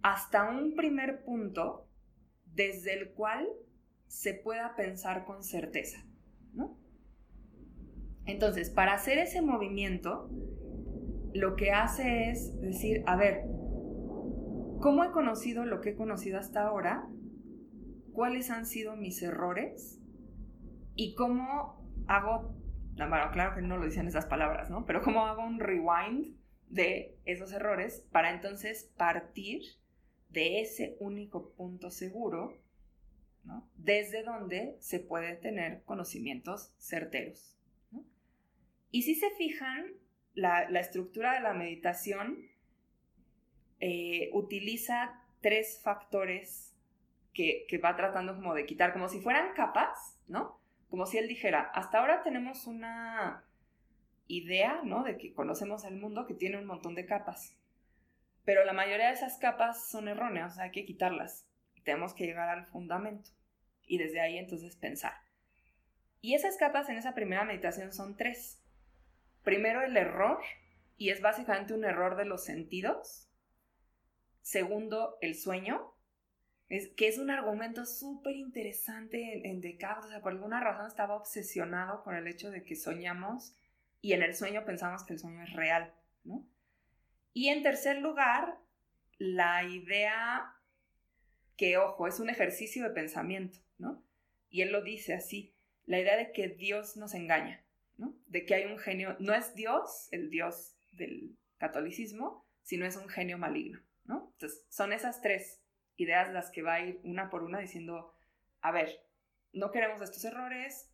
hasta 0.00 0.48
un 0.48 0.74
primer 0.74 1.22
punto 1.22 1.86
desde 2.46 2.94
el 2.94 3.12
cual 3.12 3.46
se 4.06 4.32
pueda 4.32 4.74
pensar 4.74 5.26
con 5.26 5.44
certeza, 5.44 6.02
¿no? 6.54 6.80
Entonces, 8.30 8.70
para 8.70 8.94
hacer 8.94 9.18
ese 9.18 9.42
movimiento, 9.42 10.30
lo 11.34 11.56
que 11.56 11.72
hace 11.72 12.30
es 12.30 12.58
decir, 12.60 13.02
a 13.06 13.16
ver, 13.16 13.42
¿cómo 14.80 15.04
he 15.04 15.10
conocido 15.10 15.64
lo 15.64 15.80
que 15.80 15.90
he 15.90 15.94
conocido 15.94 16.38
hasta 16.38 16.62
ahora? 16.62 17.08
¿Cuáles 18.12 18.50
han 18.50 18.66
sido 18.66 18.96
mis 18.96 19.22
errores? 19.22 20.00
¿Y 20.94 21.14
cómo 21.14 21.84
hago, 22.06 22.54
bueno, 22.96 23.30
claro 23.32 23.54
que 23.54 23.62
no 23.62 23.76
lo 23.76 23.84
dicen 23.84 24.06
esas 24.06 24.26
palabras, 24.26 24.70
¿no? 24.70 24.86
Pero 24.86 25.02
cómo 25.02 25.26
hago 25.26 25.44
un 25.44 25.60
rewind 25.60 26.36
de 26.68 27.18
esos 27.24 27.52
errores 27.52 28.06
para 28.12 28.32
entonces 28.32 28.92
partir 28.96 29.62
de 30.28 30.60
ese 30.60 30.96
único 31.00 31.50
punto 31.54 31.90
seguro, 31.90 32.54
¿no? 33.44 33.68
desde 33.76 34.22
donde 34.22 34.76
se 34.78 35.00
puede 35.00 35.34
tener 35.34 35.82
conocimientos 35.82 36.72
certeros. 36.78 37.59
Y 38.90 39.02
si 39.02 39.14
se 39.14 39.30
fijan, 39.30 39.92
la, 40.34 40.62
estructura 40.80 41.34
de 41.34 41.40
la 41.40 41.54
meditación 41.54 42.46
eh, 43.80 44.30
utiliza 44.32 45.22
tres 45.40 45.80
factores 45.82 46.74
que, 47.32 47.66
que, 47.68 47.78
va 47.78 47.96
tratando 47.96 48.34
como 48.34 48.54
de 48.54 48.66
quitar, 48.66 48.92
como 48.92 49.08
si 49.08 49.20
fueran 49.20 49.54
capas, 49.54 50.18
¿no? 50.26 50.60
Como 50.88 51.06
si 51.06 51.18
él 51.18 51.28
dijera, 51.28 51.70
hasta 51.74 51.98
ahora 51.98 52.22
tenemos 52.22 52.66
una 52.66 53.44
idea, 54.26 54.80
¿no? 54.84 55.04
De 55.04 55.16
que 55.16 55.32
conocemos 55.32 55.84
el 55.84 55.96
mundo 55.96 56.26
que 56.26 56.34
tiene 56.34 56.58
un 56.58 56.66
montón 56.66 56.94
de 56.94 57.06
capas. 57.06 57.56
Pero 58.44 58.64
la 58.64 58.72
mayoría 58.72 59.08
de 59.08 59.14
esas 59.14 59.38
capas 59.38 59.88
son 59.88 60.08
erróneas, 60.08 60.58
hay 60.58 60.70
que 60.70 60.84
quitarlas. 60.84 61.46
Tenemos 61.84 62.14
que 62.14 62.26
llegar 62.26 62.48
al 62.48 62.66
fundamento 62.66 63.30
y 63.86 63.98
desde 63.98 64.20
ahí 64.20 64.38
entonces 64.38 64.76
pensar. 64.76 65.14
Y 66.20 66.34
esas 66.34 66.56
capas 66.56 66.88
en 66.88 66.96
esa 66.96 67.14
primera 67.14 67.44
meditación 67.44 67.92
son 67.92 68.16
tres. 68.16 68.59
Primero 69.42 69.82
el 69.82 69.96
error, 69.96 70.40
y 70.96 71.10
es 71.10 71.20
básicamente 71.20 71.74
un 71.74 71.84
error 71.84 72.16
de 72.16 72.26
los 72.26 72.44
sentidos. 72.44 73.28
Segundo, 74.42 75.16
el 75.20 75.34
sueño, 75.34 75.94
que 76.68 77.08
es 77.08 77.18
un 77.18 77.30
argumento 77.30 77.84
súper 77.84 78.36
interesante 78.36 79.34
en, 79.34 79.64
en. 79.64 79.78
O 79.98 80.08
sea, 80.08 80.20
por 80.20 80.32
alguna 80.32 80.60
razón 80.60 80.86
estaba 80.86 81.16
obsesionado 81.16 82.02
con 82.04 82.14
el 82.14 82.26
hecho 82.26 82.50
de 82.50 82.62
que 82.62 82.76
soñamos 82.76 83.56
y 84.00 84.12
en 84.12 84.22
el 84.22 84.34
sueño 84.34 84.64
pensamos 84.64 85.04
que 85.04 85.14
el 85.14 85.18
sueño 85.18 85.42
es 85.42 85.52
real, 85.52 85.92
¿no? 86.24 86.46
Y 87.32 87.48
en 87.48 87.62
tercer 87.62 87.98
lugar, 87.98 88.58
la 89.18 89.64
idea 89.64 90.54
que, 91.56 91.76
ojo, 91.76 92.06
es 92.06 92.20
un 92.20 92.30
ejercicio 92.30 92.84
de 92.84 92.90
pensamiento, 92.90 93.58
¿no? 93.78 94.02
Y 94.48 94.62
él 94.62 94.72
lo 94.72 94.82
dice 94.82 95.14
así, 95.14 95.54
la 95.84 96.00
idea 96.00 96.16
de 96.16 96.32
que 96.32 96.48
Dios 96.48 96.96
nos 96.96 97.14
engaña, 97.14 97.64
¿no? 98.00 98.16
De 98.26 98.46
que 98.46 98.54
hay 98.54 98.64
un 98.64 98.78
genio, 98.78 99.14
no 99.20 99.34
es 99.34 99.54
Dios, 99.54 100.08
el 100.10 100.30
Dios 100.30 100.74
del 100.92 101.36
catolicismo, 101.58 102.46
sino 102.62 102.86
es 102.86 102.96
un 102.96 103.08
genio 103.08 103.36
maligno, 103.36 103.78
¿no? 104.04 104.30
Entonces, 104.32 104.64
son 104.70 104.94
esas 104.94 105.20
tres 105.20 105.62
ideas 105.96 106.32
las 106.32 106.50
que 106.50 106.62
va 106.62 106.74
a 106.74 106.80
ir 106.80 107.00
una 107.04 107.28
por 107.28 107.42
una 107.42 107.58
diciendo, 107.58 108.14
a 108.62 108.72
ver, 108.72 109.04
no 109.52 109.70
queremos 109.70 110.00
estos 110.00 110.24
errores, 110.24 110.90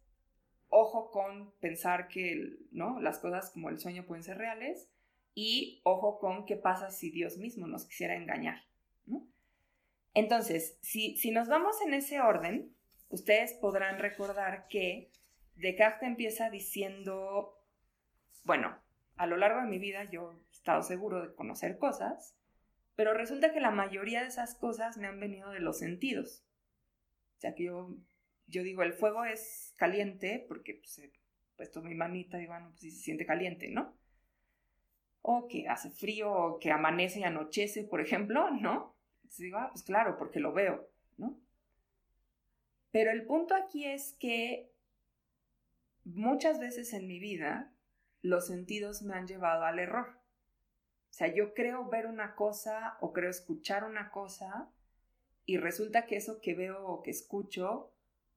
ojo 0.68 1.12
con 1.12 1.52
pensar 1.60 2.08
que, 2.08 2.56
¿no? 2.72 3.00
Las 3.00 3.20
cosas 3.20 3.50
como 3.52 3.70
el 3.70 3.78
sueño 3.78 4.04
pueden 4.04 4.24
ser 4.24 4.38
reales, 4.38 4.90
y 5.32 5.80
ojo 5.84 6.18
con 6.18 6.44
qué 6.44 6.56
pasa 6.56 6.90
si 6.90 7.10
Dios 7.10 7.36
mismo 7.36 7.68
nos 7.68 7.86
quisiera 7.86 8.16
engañar. 8.16 8.64
Entonces, 10.12 10.78
si, 10.80 11.16
si 11.18 11.30
nos 11.30 11.46
vamos 11.46 11.76
en 11.82 11.92
ese 11.92 12.20
orden, 12.20 12.74
ustedes 13.10 13.52
podrán 13.52 13.98
recordar 13.98 14.66
que 14.66 15.12
Descartes 15.56 16.08
empieza 16.08 16.50
diciendo, 16.50 17.58
bueno, 18.44 18.78
a 19.16 19.26
lo 19.26 19.36
largo 19.36 19.60
de 19.60 19.68
mi 19.68 19.78
vida 19.78 20.04
yo 20.10 20.32
he 20.32 20.52
estado 20.52 20.82
seguro 20.82 21.26
de 21.26 21.34
conocer 21.34 21.78
cosas, 21.78 22.36
pero 22.94 23.12
resulta 23.12 23.52
que 23.52 23.60
la 23.60 23.70
mayoría 23.70 24.22
de 24.22 24.28
esas 24.28 24.54
cosas 24.54 24.96
me 24.96 25.06
han 25.06 25.20
venido 25.20 25.50
de 25.50 25.60
los 25.60 25.78
sentidos. 25.78 26.44
O 27.36 27.40
sea 27.40 27.54
que 27.54 27.64
yo, 27.64 27.94
yo 28.46 28.62
digo, 28.62 28.82
el 28.82 28.92
fuego 28.92 29.24
es 29.24 29.74
caliente 29.76 30.44
porque 30.48 30.74
pues, 30.74 30.98
he 30.98 31.12
puesto 31.56 31.82
mi 31.82 31.94
manita 31.94 32.40
y 32.40 32.46
bueno, 32.46 32.68
pues 32.68 32.80
sí 32.80 32.90
se 32.90 33.02
siente 33.02 33.26
caliente, 33.26 33.68
¿no? 33.70 33.96
o 35.28 35.48
que 35.48 35.66
hace 35.66 35.90
frío, 35.90 36.58
que 36.60 36.70
amanece 36.70 37.18
y 37.18 37.24
anochece, 37.24 37.82
por 37.82 38.00
ejemplo, 38.00 38.48
¿no? 38.52 38.94
Entonces 39.16 39.38
digo, 39.38 39.58
ah, 39.58 39.70
pues 39.72 39.82
claro, 39.82 40.16
porque 40.16 40.38
lo 40.38 40.52
veo, 40.52 40.88
¿no? 41.16 41.36
Pero 42.92 43.10
el 43.10 43.26
punto 43.26 43.56
aquí 43.56 43.86
es 43.86 44.16
que 44.20 44.70
muchas 46.14 46.58
veces 46.58 46.92
en 46.92 47.06
mi 47.06 47.18
vida 47.18 47.72
los 48.22 48.46
sentidos 48.46 49.02
me 49.02 49.14
han 49.14 49.26
llevado 49.26 49.64
al 49.64 49.78
error. 49.78 50.18
O 51.10 51.12
sea, 51.12 51.32
yo 51.32 51.54
creo 51.54 51.88
ver 51.88 52.06
una 52.06 52.34
cosa 52.34 52.96
o 53.00 53.12
creo 53.12 53.30
escuchar 53.30 53.84
una 53.84 54.10
cosa 54.10 54.70
y 55.44 55.58
resulta 55.58 56.06
que 56.06 56.16
eso 56.16 56.40
que 56.40 56.54
veo 56.54 56.86
o 56.86 57.02
que 57.02 57.10
escucho 57.10 57.92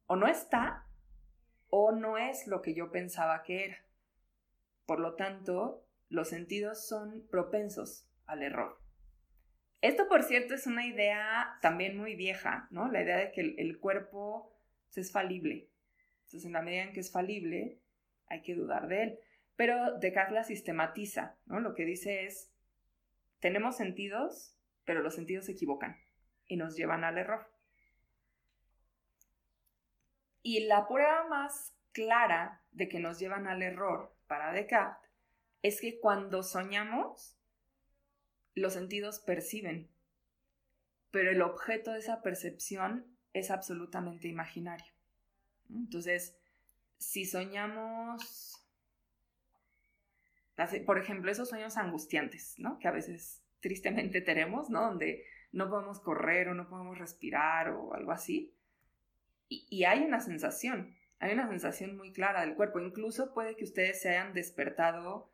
o 0.05 0.15
no 0.15 0.27
está 0.27 0.85
o 1.69 1.91
no 1.91 2.17
es 2.17 2.47
lo 2.47 2.61
que 2.61 2.73
yo 2.73 2.91
pensaba 2.91 3.43
que 3.43 3.65
era. 3.65 3.85
Por 4.85 4.99
lo 4.99 5.15
tanto, 5.15 5.85
los 6.09 6.29
sentidos 6.29 6.87
son 6.87 7.27
propensos 7.29 8.07
al 8.25 8.43
error. 8.43 8.79
Esto, 9.81 10.07
por 10.07 10.23
cierto, 10.23 10.55
es 10.55 10.67
una 10.67 10.85
idea 10.85 11.57
también 11.61 11.97
muy 11.97 12.15
vieja, 12.15 12.67
¿no? 12.71 12.91
La 12.91 13.01
idea 13.01 13.17
de 13.17 13.31
que 13.31 13.41
el, 13.41 13.79
cuerpo 13.79 14.53
es 14.95 15.11
falible. 15.11 15.69
Entonces, 16.29 16.45
en 16.45 16.53
la 16.53 16.61
medida 16.61 16.83
en 16.83 16.93
que 16.93 16.99
es 16.99 17.11
falible, 17.11 17.79
hay 18.27 18.43
que 18.43 18.53
dudar 18.53 18.87
de 18.87 19.01
él. 19.01 19.19
Pero 19.55 19.97
Descartes 19.97 20.35
la 20.35 20.43
sistematiza, 20.43 21.39
¿no? 21.47 21.59
Lo 21.59 21.73
que 21.73 21.85
dice 21.85 22.25
es, 22.25 22.53
tenemos 23.39 23.77
sentidos, 23.77 24.55
pero 24.85 25.01
los 25.01 25.15
sentidos 25.15 25.47
se 25.47 25.53
equivocan 25.53 25.97
y 26.45 26.57
nos 26.57 26.75
llevan 26.75 27.03
al 27.03 27.17
error. 27.17 27.51
Y 30.43 30.67
la 30.67 30.87
prueba 30.87 31.27
más 31.27 31.75
clara 31.93 32.61
de 32.73 32.87
que 32.89 32.99
nos 32.99 33.17
llevan 33.17 33.47
al 33.47 33.63
error 33.63 34.15
para 34.27 34.53
Descartes 34.53 35.09
es 35.63 35.81
que 35.81 35.99
cuando 35.99 36.43
soñamos, 36.43 37.39
los 38.53 38.73
sentidos 38.73 39.19
perciben, 39.19 39.89
pero 41.09 41.31
el 41.31 41.41
objeto 41.41 41.93
de 41.93 41.99
esa 41.99 42.21
percepción 42.21 43.17
es 43.33 43.49
absolutamente 43.49 44.27
imaginario. 44.27 44.98
Entonces, 45.69 46.35
si 46.97 47.25
soñamos, 47.25 48.61
por 50.85 50.97
ejemplo, 50.97 51.31
esos 51.31 51.49
sueños 51.49 51.77
angustiantes, 51.77 52.55
¿no? 52.57 52.79
Que 52.79 52.87
a 52.87 52.91
veces 52.91 53.41
tristemente 53.61 54.21
tenemos, 54.21 54.69
¿no? 54.69 54.81
Donde 54.81 55.25
no 55.51 55.69
podemos 55.69 55.99
correr 55.99 56.49
o 56.49 56.53
no 56.53 56.69
podemos 56.69 56.97
respirar 56.97 57.69
o 57.69 57.93
algo 57.93 58.11
así. 58.11 58.53
Y, 59.47 59.83
hay 59.85 60.01
una 60.01 60.19
sensación, 60.19 60.95
hay 61.19 61.33
una 61.33 61.47
sensación 61.47 61.97
muy 61.97 62.11
clara 62.11 62.41
del 62.41 62.55
cuerpo. 62.55 62.79
Incluso 62.79 63.33
puede 63.33 63.55
que 63.55 63.63
ustedes 63.63 64.01
se 64.01 64.09
hayan 64.09 64.33
despertado 64.33 65.31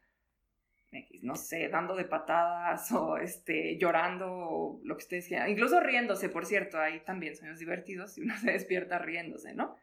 no 1.21 1.35
sé, 1.35 1.67
dando 1.69 1.95
de 1.95 2.05
patadas 2.05 2.91
o 2.91 3.17
este, 3.17 3.77
llorando 3.77 4.27
o 4.29 4.81
lo 4.83 4.95
que 4.95 5.03
ustedes 5.03 5.27
quieran. 5.27 5.49
Incluso 5.49 5.79
riéndose, 5.79 6.29
por 6.29 6.45
cierto, 6.45 6.79
hay 6.79 7.01
también 7.01 7.35
sueños 7.35 7.59
divertidos 7.59 8.17
y 8.17 8.21
uno 8.21 8.37
se 8.41 8.51
despierta 8.51 8.99
riéndose, 8.99 9.53
¿no? 9.53 9.75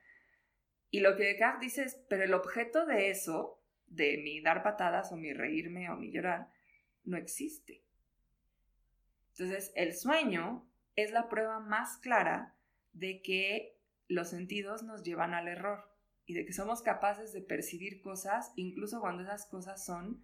Y 0.93 1.01
lo 1.01 1.17
que 1.17 1.25
Descartes 1.25 1.61
dice 1.61 1.83
es, 1.85 1.95
pero 2.09 2.23
el 2.23 2.35
objeto 2.35 2.87
de 2.87 3.11
eso, 3.11 3.61
de 3.89 4.19
mi 4.19 4.41
dar 4.41 4.63
patadas 4.63 5.11
o 5.11 5.17
mi 5.17 5.33
reírme 5.33 5.91
o 5.91 5.97
mi 5.97 6.13
llorar, 6.13 6.53
no 7.03 7.17
existe. 7.17 7.83
Entonces, 9.31 9.73
el 9.75 9.97
sueño 9.97 10.71
es 10.95 11.11
la 11.11 11.29
prueba 11.29 11.59
más 11.59 11.97
clara 11.97 12.55
de 12.93 13.23
que 13.23 13.79
los 14.07 14.29
sentidos 14.29 14.85
nos 14.85 15.03
llevan 15.03 15.33
al 15.33 15.49
error 15.49 15.91
y 16.27 16.35
de 16.35 16.45
que 16.45 16.53
somos 16.53 16.83
capaces 16.83 17.33
de 17.33 17.41
percibir 17.41 18.03
cosas 18.03 18.53
incluso 18.55 19.01
cuando 19.01 19.23
esas 19.23 19.47
cosas 19.47 19.85
son 19.85 20.23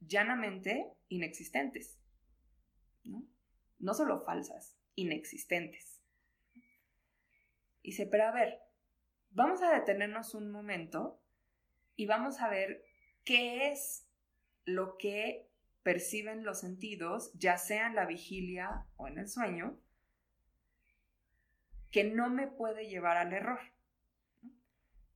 llanamente 0.00 0.92
inexistentes. 1.08 1.98
¿no? 3.02 3.26
no 3.80 3.94
solo 3.94 4.20
falsas, 4.20 4.76
inexistentes. 4.94 6.02
Y 7.82 7.90
dice, 7.90 8.06
pero 8.06 8.24
a 8.24 8.32
ver, 8.32 8.60
vamos 9.30 9.62
a 9.62 9.72
detenernos 9.72 10.34
un 10.34 10.50
momento 10.50 11.20
y 11.96 12.06
vamos 12.06 12.40
a 12.40 12.48
ver 12.48 12.84
qué 13.24 13.70
es 13.70 14.06
lo 14.64 14.96
que 14.96 15.48
perciben 15.82 16.44
los 16.44 16.60
sentidos, 16.60 17.32
ya 17.34 17.56
sea 17.56 17.86
en 17.86 17.94
la 17.94 18.06
vigilia 18.06 18.86
o 18.96 19.08
en 19.08 19.18
el 19.18 19.28
sueño, 19.28 19.78
que 21.90 22.04
no 22.04 22.30
me 22.30 22.46
puede 22.46 22.88
llevar 22.88 23.16
al 23.16 23.32
error. 23.32 23.60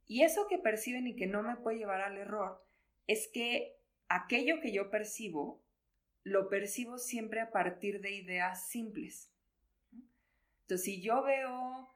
Y 0.07 0.23
eso 0.23 0.47
que 0.49 0.59
perciben 0.59 1.07
y 1.07 1.17
que 1.17 1.27
no 1.27 1.43
me 1.43 1.57
puede 1.57 1.79
llevar 1.79 2.01
al 2.01 2.19
error 2.19 2.63
es 3.07 3.29
que 3.33 3.77
aquello 4.09 4.61
que 4.61 4.73
yo 4.73 4.91
percibo, 4.91 5.63
lo 6.23 6.49
percibo 6.49 6.99
siempre 6.99 7.41
a 7.41 7.51
partir 7.51 8.01
de 8.01 8.13
ideas 8.15 8.69
simples. 8.69 9.31
Entonces, 10.63 10.85
si 10.85 11.03
yo 11.03 11.23
veo, 11.23 11.89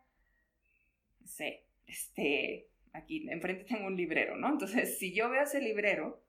no 1.20 1.26
sé, 1.26 1.67
este, 1.88 2.68
aquí 2.92 3.28
enfrente 3.28 3.64
tengo 3.64 3.86
un 3.86 3.96
librero, 3.96 4.36
¿no? 4.36 4.50
Entonces, 4.50 4.98
si 4.98 5.12
yo 5.12 5.28
veo 5.30 5.42
ese 5.42 5.60
librero, 5.60 6.22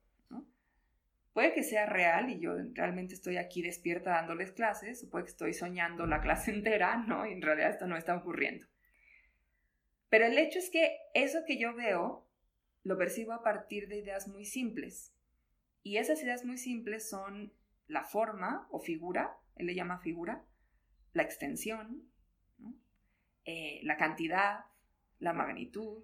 puede 1.32 1.52
que 1.52 1.62
sea 1.62 1.86
real 1.86 2.30
y 2.30 2.40
yo 2.40 2.54
realmente 2.72 3.14
estoy 3.14 3.36
aquí 3.36 3.62
despierta 3.62 4.10
dándoles 4.10 4.52
clases, 4.52 5.04
o 5.04 5.10
puede 5.10 5.24
que 5.24 5.30
estoy 5.30 5.54
soñando 5.54 6.06
la 6.06 6.20
clase 6.20 6.50
entera, 6.54 6.96
¿no? 6.96 7.26
Y 7.26 7.32
en 7.32 7.42
realidad 7.42 7.70
esto 7.70 7.86
no 7.86 7.96
está 7.96 8.16
ocurriendo. 8.16 8.66
Pero 10.08 10.26
el 10.26 10.36
hecho 10.38 10.58
es 10.58 10.70
que 10.70 10.96
eso 11.14 11.40
que 11.46 11.58
yo 11.58 11.74
veo 11.74 12.26
lo 12.82 12.98
percibo 12.98 13.32
a 13.32 13.44
partir 13.44 13.88
de 13.88 13.98
ideas 13.98 14.26
muy 14.26 14.44
simples. 14.44 15.14
Y 15.82 15.98
esas 15.98 16.22
ideas 16.22 16.44
muy 16.44 16.58
simples 16.58 17.08
son 17.08 17.52
la 17.86 18.04
forma 18.04 18.66
o 18.70 18.80
figura, 18.80 19.36
él 19.56 19.66
le 19.66 19.74
llama 19.74 19.98
figura, 19.98 20.44
la 21.12 21.22
extensión, 21.22 22.10
eh, 23.44 23.80
la 23.82 23.96
cantidad, 23.96 24.64
la 25.20 25.32
magnitud, 25.32 26.02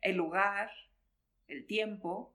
el 0.00 0.16
lugar, 0.16 0.70
el 1.48 1.66
tiempo. 1.66 2.34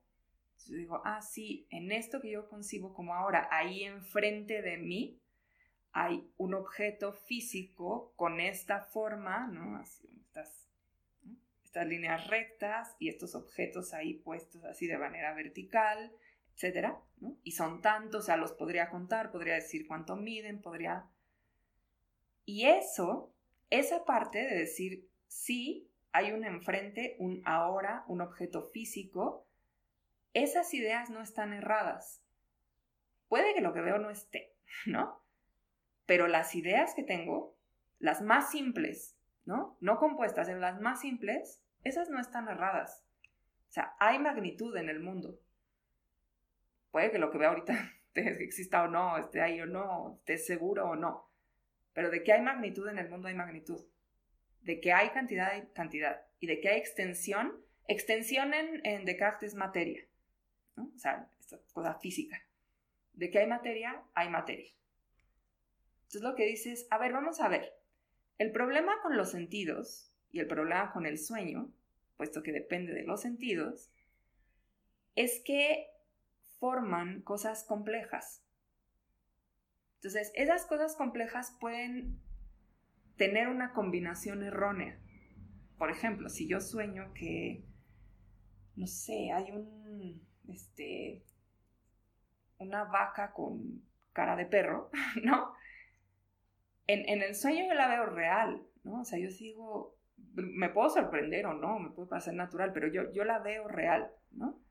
Yo 0.67 0.75
digo, 0.75 1.01
ah, 1.05 1.21
sí, 1.21 1.67
en 1.69 1.91
esto 1.91 2.21
que 2.21 2.31
yo 2.31 2.47
concibo 2.47 2.93
como 2.93 3.13
ahora, 3.13 3.47
ahí 3.51 3.83
enfrente 3.83 4.61
de 4.61 4.77
mí, 4.77 5.19
hay 5.91 6.29
un 6.37 6.53
objeto 6.53 7.13
físico 7.13 8.13
con 8.15 8.39
esta 8.39 8.81
forma, 8.81 9.47
¿no? 9.47 9.77
Así, 9.77 10.09
estas, 10.25 10.69
estas 11.63 11.87
líneas 11.87 12.27
rectas 12.27 12.95
y 12.99 13.09
estos 13.09 13.33
objetos 13.33 13.93
ahí 13.93 14.15
puestos 14.15 14.63
así 14.65 14.87
de 14.87 14.97
manera 14.97 15.33
vertical, 15.33 16.11
etcétera, 16.53 16.99
¿no? 17.21 17.37
Y 17.43 17.51
son 17.51 17.81
tantos, 17.81 18.23
o 18.23 18.25
sea, 18.25 18.37
los 18.37 18.51
podría 18.53 18.89
contar, 18.89 19.31
podría 19.31 19.55
decir 19.55 19.87
cuánto 19.87 20.15
miden, 20.15 20.61
podría... 20.61 21.05
Y 22.45 22.65
eso, 22.65 23.33
esa 23.69 24.05
parte 24.05 24.39
de 24.39 24.55
decir, 24.55 25.09
sí, 25.27 25.89
hay 26.11 26.31
un 26.31 26.45
enfrente, 26.45 27.15
un 27.19 27.41
ahora, 27.45 28.05
un 28.07 28.21
objeto 28.21 28.61
físico, 28.61 29.45
esas 30.33 30.73
ideas 30.73 31.09
no 31.09 31.21
están 31.21 31.53
erradas. 31.53 32.21
Puede 33.27 33.53
que 33.53 33.61
lo 33.61 33.73
que 33.73 33.81
veo 33.81 33.97
no 33.97 34.09
esté, 34.09 34.53
¿no? 34.85 35.21
Pero 36.05 36.27
las 36.27 36.55
ideas 36.55 36.93
que 36.93 37.03
tengo, 37.03 37.55
las 37.99 38.21
más 38.21 38.51
simples, 38.51 39.17
¿no? 39.45 39.77
No 39.81 39.97
compuestas, 39.97 40.49
en 40.49 40.61
las 40.61 40.79
más 40.79 41.01
simples, 41.01 41.61
esas 41.83 42.09
no 42.09 42.19
están 42.19 42.47
erradas. 42.47 43.03
O 43.69 43.71
sea, 43.71 43.95
hay 43.99 44.19
magnitud 44.19 44.75
en 44.77 44.89
el 44.89 44.99
mundo. 44.99 45.39
Puede 46.91 47.11
que 47.11 47.19
lo 47.19 47.31
que 47.31 47.37
veo 47.39 47.49
ahorita 47.49 47.93
exista 48.13 48.83
o 48.83 48.87
no, 48.87 49.17
esté 49.17 49.41
ahí 49.41 49.59
o 49.59 49.65
no, 49.65 50.15
esté 50.19 50.37
seguro 50.37 50.89
o 50.89 50.95
no. 50.95 51.29
Pero 51.93 52.09
de 52.09 52.23
que 52.23 52.33
hay 52.33 52.41
magnitud 52.41 52.87
en 52.87 52.99
el 52.99 53.09
mundo 53.09 53.27
hay 53.27 53.35
magnitud 53.35 53.85
de 54.65 54.79
que 54.79 54.91
hay 54.91 55.11
cantidad, 55.11 55.51
hay 55.51 55.67
cantidad, 55.73 56.25
y 56.39 56.47
de 56.47 56.59
que 56.59 56.69
hay 56.69 56.79
extensión, 56.79 57.63
extensión 57.87 58.53
en, 58.53 59.05
Descartes 59.05 59.51
es 59.51 59.55
materia, 59.55 60.03
¿no? 60.75 60.91
o 60.93 60.97
sea, 60.97 61.29
esta 61.39 61.59
cosa 61.71 61.93
física. 61.99 62.43
De 63.13 63.29
que 63.29 63.39
hay 63.39 63.47
materia, 63.47 64.03
hay 64.15 64.29
materia. 64.29 64.71
Entonces 66.01 66.21
lo 66.23 66.35
que 66.35 66.47
dices, 66.47 66.87
a 66.89 66.97
ver, 66.97 67.13
vamos 67.13 67.39
a 67.39 67.47
ver, 67.47 67.73
el 68.39 68.51
problema 68.51 68.99
con 69.03 69.15
los 69.15 69.31
sentidos 69.31 70.11
y 70.31 70.39
el 70.39 70.47
problema 70.47 70.91
con 70.91 71.05
el 71.05 71.19
sueño, 71.19 71.71
puesto 72.17 72.41
que 72.41 72.51
depende 72.51 72.93
de 72.93 73.03
los 73.03 73.21
sentidos, 73.21 73.91
es 75.13 75.41
que 75.45 75.87
forman 76.59 77.21
cosas 77.21 77.63
complejas. 77.63 78.43
Entonces, 79.97 80.31
esas 80.35 80.65
cosas 80.65 80.95
complejas 80.95 81.55
pueden 81.59 82.19
tener 83.17 83.47
una 83.47 83.73
combinación 83.73 84.43
errónea. 84.43 84.99
Por 85.77 85.91
ejemplo, 85.91 86.29
si 86.29 86.47
yo 86.47 86.61
sueño 86.61 87.13
que, 87.13 87.63
no 88.75 88.87
sé, 88.87 89.31
hay 89.31 89.51
un, 89.51 90.21
este, 90.47 91.23
una 92.57 92.85
vaca 92.85 93.31
con 93.33 93.83
cara 94.13 94.35
de 94.35 94.45
perro, 94.45 94.89
¿no? 95.23 95.53
En, 96.87 97.21
el 97.21 97.35
sueño 97.35 97.65
yo 97.67 97.73
la 97.73 97.87
veo 97.87 98.05
real, 98.05 98.61
¿no? 98.83 99.01
O 99.01 99.05
sea, 99.05 99.17
yo 99.17 99.31
sigo, 99.31 99.97
me 100.33 100.69
puedo 100.69 100.89
sorprender 100.89 101.47
o 101.47 101.53
no, 101.53 101.79
me 101.79 101.89
puede 101.89 102.09
parecer 102.09 102.35
natural, 102.35 102.73
pero 102.73 102.87
yo, 102.87 103.11
yo 103.11 103.23
la 103.23 103.39
veo 103.39 103.67
real, 103.67 104.11
¿no? 104.31 104.61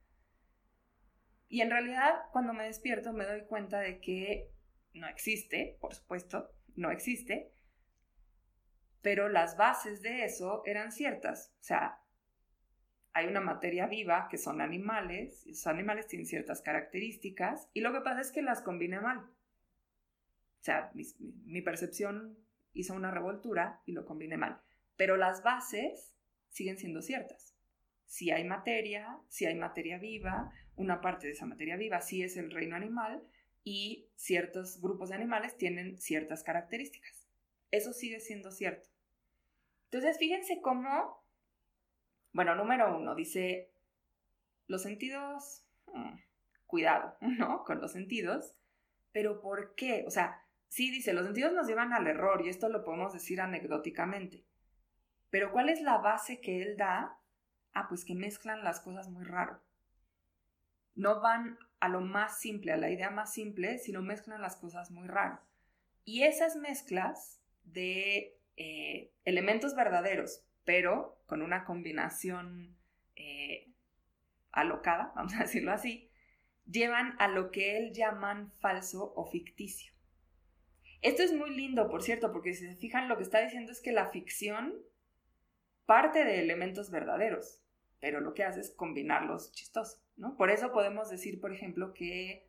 Y 1.48 1.60
en 1.60 1.70
realidad, 1.70 2.14
cuando 2.32 2.52
me 2.52 2.64
despierto, 2.64 3.12
me 3.12 3.26
doy 3.26 3.44
cuenta 3.46 3.80
de 3.80 4.00
que 4.00 4.50
no 4.92 5.08
existe, 5.08 5.76
por 5.80 5.94
supuesto, 5.94 6.50
no 6.76 6.90
existe, 6.90 7.53
pero 9.04 9.28
las 9.28 9.58
bases 9.58 10.00
de 10.00 10.24
eso 10.24 10.62
eran 10.64 10.90
ciertas. 10.90 11.52
O 11.60 11.62
sea, 11.62 12.00
hay 13.12 13.26
una 13.26 13.42
materia 13.42 13.86
viva 13.86 14.28
que 14.30 14.38
son 14.38 14.62
animales, 14.62 15.46
y 15.46 15.50
esos 15.50 15.66
animales 15.66 16.06
tienen 16.06 16.26
ciertas 16.26 16.62
características, 16.62 17.68
y 17.74 17.82
lo 17.82 17.92
que 17.92 18.00
pasa 18.00 18.22
es 18.22 18.32
que 18.32 18.40
las 18.40 18.62
combiné 18.62 18.98
mal. 19.00 19.18
O 19.18 20.64
sea, 20.64 20.90
mi, 20.94 21.60
percepción 21.60 22.38
hizo 22.72 22.94
una 22.94 23.10
revoltura 23.10 23.82
y 23.84 23.92
lo 23.92 24.06
combiné 24.06 24.38
mal. 24.38 24.62
Pero 24.96 25.18
las 25.18 25.42
bases 25.42 26.14
siguen 26.48 26.78
siendo 26.78 27.02
ciertas. 27.02 27.54
Si 28.06 28.30
hay 28.30 28.44
materia, 28.44 29.18
si 29.28 29.44
hay 29.44 29.54
materia 29.54 29.98
viva, 29.98 30.50
una 30.76 31.02
parte 31.02 31.26
de 31.26 31.34
esa 31.34 31.44
materia 31.44 31.76
viva 31.76 32.00
sí 32.00 32.22
es 32.22 32.38
el 32.38 32.50
reino 32.50 32.74
animal 32.74 33.22
y 33.64 34.08
ciertos 34.16 34.80
grupos 34.80 35.10
de 35.10 35.16
animales 35.16 35.58
tienen 35.58 35.98
ciertas 35.98 36.42
características. 36.42 37.28
Eso 37.70 37.92
sigue 37.92 38.20
siendo 38.20 38.50
cierto. 38.50 38.93
Entonces, 39.94 40.18
fíjense 40.18 40.60
cómo, 40.60 41.24
bueno, 42.32 42.56
número 42.56 42.96
uno, 42.96 43.14
dice, 43.14 43.70
los 44.66 44.82
sentidos, 44.82 45.64
mm, 45.86 46.16
cuidado, 46.66 47.16
¿no? 47.20 47.62
Con 47.62 47.80
los 47.80 47.92
sentidos, 47.92 48.56
pero 49.12 49.40
¿por 49.40 49.76
qué? 49.76 50.02
O 50.04 50.10
sea, 50.10 50.42
sí 50.66 50.90
dice, 50.90 51.12
los 51.12 51.26
sentidos 51.26 51.52
nos 51.52 51.68
llevan 51.68 51.92
al 51.92 52.08
error 52.08 52.44
y 52.44 52.48
esto 52.48 52.68
lo 52.68 52.82
podemos 52.82 53.12
decir 53.12 53.40
anecdóticamente, 53.40 54.44
pero 55.30 55.52
¿cuál 55.52 55.68
es 55.68 55.80
la 55.80 55.98
base 55.98 56.40
que 56.40 56.60
él 56.60 56.76
da? 56.76 57.16
Ah, 57.72 57.86
pues 57.88 58.04
que 58.04 58.16
mezclan 58.16 58.64
las 58.64 58.80
cosas 58.80 59.08
muy 59.08 59.22
raro. 59.22 59.62
No 60.96 61.20
van 61.20 61.56
a 61.78 61.88
lo 61.88 62.00
más 62.00 62.40
simple, 62.40 62.72
a 62.72 62.76
la 62.76 62.90
idea 62.90 63.10
más 63.10 63.32
simple, 63.32 63.78
sino 63.78 64.02
mezclan 64.02 64.42
las 64.42 64.56
cosas 64.56 64.90
muy 64.90 65.06
raro. 65.06 65.38
Y 66.04 66.24
esas 66.24 66.56
mezclas 66.56 67.40
de 67.62 68.33
eh, 68.56 69.12
elementos 69.24 69.74
verdaderos, 69.74 70.44
pero 70.64 71.22
con 71.26 71.42
una 71.42 71.64
combinación 71.64 72.76
eh, 73.16 73.72
alocada, 74.52 75.12
vamos 75.16 75.34
a 75.34 75.42
decirlo 75.42 75.72
así, 75.72 76.10
llevan 76.66 77.14
a 77.18 77.28
lo 77.28 77.50
que 77.50 77.76
él 77.76 77.92
llaman 77.92 78.52
falso 78.60 79.12
o 79.16 79.26
ficticio. 79.26 79.92
Esto 81.02 81.22
es 81.22 81.34
muy 81.34 81.50
lindo, 81.50 81.88
por 81.90 82.02
cierto, 82.02 82.32
porque 82.32 82.54
si 82.54 82.66
se 82.66 82.76
fijan, 82.76 83.08
lo 83.08 83.18
que 83.18 83.24
está 83.24 83.40
diciendo 83.40 83.72
es 83.72 83.82
que 83.82 83.92
la 83.92 84.08
ficción 84.08 84.74
parte 85.84 86.24
de 86.24 86.40
elementos 86.40 86.90
verdaderos, 86.90 87.60
pero 88.00 88.20
lo 88.20 88.32
que 88.32 88.44
hace 88.44 88.60
es 88.60 88.70
combinarlos 88.70 89.52
chistosos, 89.52 90.02
¿no? 90.16 90.36
Por 90.36 90.50
eso 90.50 90.72
podemos 90.72 91.10
decir, 91.10 91.40
por 91.40 91.52
ejemplo, 91.52 91.92
que 91.92 92.48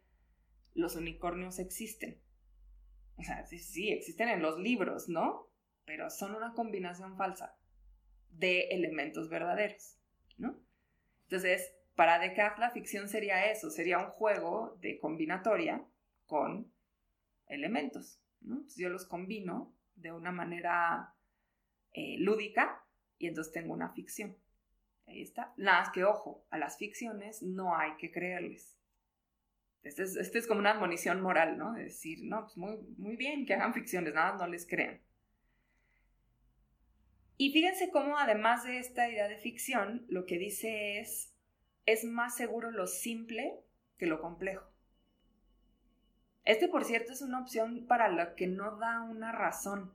los 0.73 0.95
unicornios 0.95 1.60
existen. 1.60 2.22
O 3.18 3.23
sea, 3.23 3.45
sí, 3.45 3.60
sí, 3.60 3.90
existen 3.90 4.30
en 4.30 4.41
los 4.41 4.57
libros, 4.57 5.10
¿no? 5.10 5.49
Pero 5.86 6.10
son 6.10 6.36
una 6.36 6.53
combinación 6.53 7.18
falsa 7.18 7.57
de 8.30 8.68
elementos 8.70 9.30
verdaderos, 9.30 9.98
¿no? 10.38 10.60
Entonces, 11.24 11.74
para 11.95 12.20
Descartes 12.20 12.60
la 12.60 12.72
ficción 12.72 13.07
sería 13.07 13.49
eso, 13.52 13.70
sería 13.70 13.99
un 13.99 14.12
juego 14.12 14.78
de 14.82 14.99
combinatoria 14.99 15.86
con 16.26 16.72
elementos, 17.48 18.22
¿no? 18.41 18.66
yo 18.76 18.90
los 18.90 19.06
combino 19.07 19.74
de 19.95 20.12
una 20.12 20.32
manera 20.32 21.14
eh, 21.94 22.18
lúdica 22.20 22.84
y 23.18 23.28
entonces 23.28 23.53
tengo 23.53 23.74
una 23.74 23.90
ficción. 23.94 24.38
Ahí 25.07 25.22
está. 25.22 25.53
Nada 25.57 25.82
más 25.82 25.91
que 25.91 26.03
ojo, 26.03 26.45
a 26.49 26.57
las 26.57 26.78
ficciones 26.78 27.41
no 27.44 27.76
hay 27.78 27.95
que 27.98 28.12
creerles. 28.12 28.76
Esta 29.84 30.03
es, 30.03 30.16
este 30.16 30.40
es 30.40 30.48
como 30.48 30.60
una 30.60 30.72
admonición 30.72 31.22
moral, 31.22 31.57
¿no? 31.57 31.74
De 31.74 31.84
decir, 31.84 32.20
no, 32.24 32.41
pues 32.41 32.57
muy, 32.57 32.78
muy 32.98 33.16
bien 33.16 33.45
que 33.45 33.53
hagan 33.53 33.74
ficciones, 33.74 34.14
nada, 34.16 34.36
no 34.36 34.48
les 34.48 34.68
crean. 34.68 34.99
Y 37.38 37.52
fíjense 37.52 37.90
cómo 37.91 38.18
además 38.18 38.64
de 38.64 38.80
esta 38.80 39.10
idea 39.10 39.28
de 39.28 39.38
ficción, 39.38 40.06
lo 40.07 40.26
que 40.26 40.38
dice 40.38 40.99
es, 40.99 41.34
es 41.86 42.03
más 42.06 42.36
seguro 42.36 42.72
lo 42.72 42.88
simple 42.88 43.60
que 43.98 44.06
lo 44.06 44.22
complejo. 44.22 44.66
Este, 46.44 46.68
por 46.68 46.86
cierto, 46.86 47.12
es 47.12 47.22
una 47.22 47.41
opción 47.41 47.88
para 47.88 48.07
la 48.07 48.36
que 48.36 48.48
no 48.48 48.78
da 48.78 49.02
una 49.02 49.32
razón. 49.32 49.91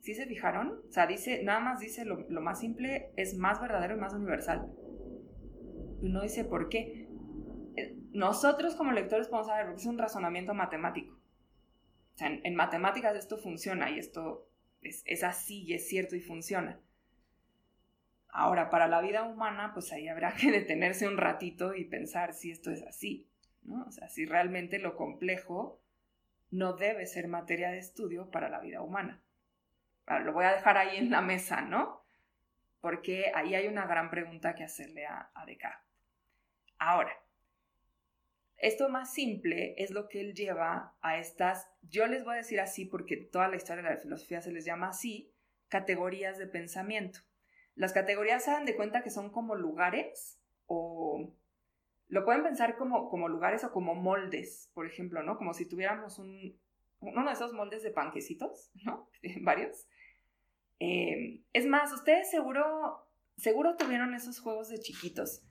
¿Sí 0.00 0.14
se 0.14 0.26
fijaron? 0.26 0.82
O 0.88 0.92
sea, 0.92 1.06
dice, 1.06 1.42
nada 1.42 1.60
más 1.60 1.80
dice 1.80 2.04
lo, 2.04 2.28
lo 2.28 2.40
más 2.42 2.60
simple 2.60 3.12
es 3.16 3.36
más 3.36 3.60
verdadero 3.60 3.96
y 3.96 4.00
más 4.00 4.12
universal. 4.12 4.70
Y 6.02 6.06
uno 6.06 6.20
dice, 6.20 6.44
¿por 6.44 6.68
qué? 6.68 7.08
Eh, 7.76 7.96
nosotros 8.12 8.74
como 8.74 8.92
lectores 8.92 9.28
podemos 9.28 9.46
saber, 9.46 9.66
porque 9.66 9.80
es 9.80 9.86
un 9.86 9.98
razonamiento 9.98 10.52
matemático. 10.52 11.14
O 12.14 12.18
sea, 12.18 12.28
en, 12.28 12.54
matemáticas 12.54 13.16
esto 13.16 13.38
funciona 13.38 13.90
y 13.90 13.98
esto 13.98 14.48
es, 14.84 15.24
así 15.24 15.64
y 15.64 15.74
es 15.74 15.88
cierto 15.88 16.16
y 16.16 16.20
funciona. 16.20 16.80
Ahora, 18.28 18.70
para 18.70 18.88
la 18.88 19.00
vida 19.00 19.22
humana, 19.22 19.72
pues 19.72 19.92
ahí 19.92 20.08
habrá 20.08 20.34
que 20.34 20.50
detenerse 20.52 21.08
un 21.08 21.16
ratito 21.16 21.74
y 21.74 21.84
pensar 21.84 22.34
si 22.34 22.50
esto 22.50 22.70
es 22.70 22.82
así, 22.82 23.28
¿no? 23.62 23.84
O 23.84 23.90
sea, 23.90 24.08
si 24.08 24.26
realmente 24.26 24.78
lo 24.78 24.96
complejo 24.96 25.80
no 26.50 26.74
debe 26.74 27.06
ser 27.06 27.28
materia 27.28 27.70
de 27.70 27.78
estudio 27.78 28.30
para 28.30 28.48
la 28.48 28.60
vida 28.60 28.82
humana. 28.82 29.22
lo 30.06 30.32
voy 30.32 30.44
a 30.44 30.52
dejar 30.52 30.76
ahí 30.76 30.98
en 30.98 31.10
la 31.10 31.20
mesa, 31.20 31.62
¿no? 31.62 32.04
Porque 32.80 33.32
ahí 33.34 33.54
hay 33.54 33.66
una 33.66 33.86
gran 33.86 34.10
pregunta 34.10 34.54
que 34.54 34.64
hacerle 34.64 35.06
a, 35.06 35.30
a 35.34 35.46
Descartes. 35.46 35.80
Ahora, 36.78 37.12
esto 38.64 38.88
más 38.88 39.12
simple 39.12 39.74
es 39.76 39.90
lo 39.90 40.08
que 40.08 40.20
él 40.20 40.32
lleva 40.32 40.96
a 41.02 41.18
estas, 41.18 41.70
yo 41.82 42.06
les 42.06 42.24
voy 42.24 42.34
a 42.34 42.38
decir 42.38 42.60
así 42.60 42.86
porque 42.86 43.18
toda 43.18 43.48
la 43.48 43.56
historia 43.56 43.82
de 43.82 43.90
la 43.90 44.00
filosofía 44.00 44.40
se 44.40 44.52
les 44.52 44.64
llama 44.64 44.88
así, 44.88 45.30
categorías 45.68 46.38
de 46.38 46.46
pensamiento. 46.46 47.20
Las 47.74 47.92
categorías 47.92 48.42
se 48.42 48.52
dan 48.52 48.64
de 48.64 48.74
cuenta 48.74 49.02
que 49.02 49.10
son 49.10 49.30
como 49.30 49.54
lugares 49.54 50.40
o 50.64 51.34
lo 52.08 52.24
pueden 52.24 52.42
pensar 52.42 52.76
como, 52.78 53.10
como 53.10 53.28
lugares 53.28 53.64
o 53.64 53.70
como 53.70 53.94
moldes, 53.94 54.70
por 54.72 54.86
ejemplo, 54.86 55.22
¿no? 55.22 55.36
Como 55.36 55.52
si 55.52 55.68
tuviéramos 55.68 56.18
un, 56.18 56.58
uno 57.00 57.26
de 57.26 57.32
esos 57.32 57.52
moldes 57.52 57.82
de 57.82 57.90
panquecitos, 57.90 58.70
¿no? 58.86 59.10
Varios. 59.42 59.86
Eh, 60.80 61.42
es 61.52 61.66
más, 61.66 61.92
ustedes 61.92 62.30
seguro, 62.30 63.06
seguro 63.36 63.76
tuvieron 63.76 64.14
esos 64.14 64.40
juegos 64.40 64.70
de 64.70 64.80
chiquitos. 64.80 65.42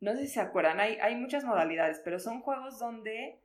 No 0.00 0.12
sé 0.12 0.26
si 0.26 0.28
se 0.28 0.40
acuerdan, 0.40 0.80
hay, 0.80 0.96
hay 0.96 1.14
muchas 1.14 1.44
modalidades, 1.44 2.00
pero 2.02 2.18
son 2.18 2.40
juegos 2.40 2.78
donde 2.78 3.40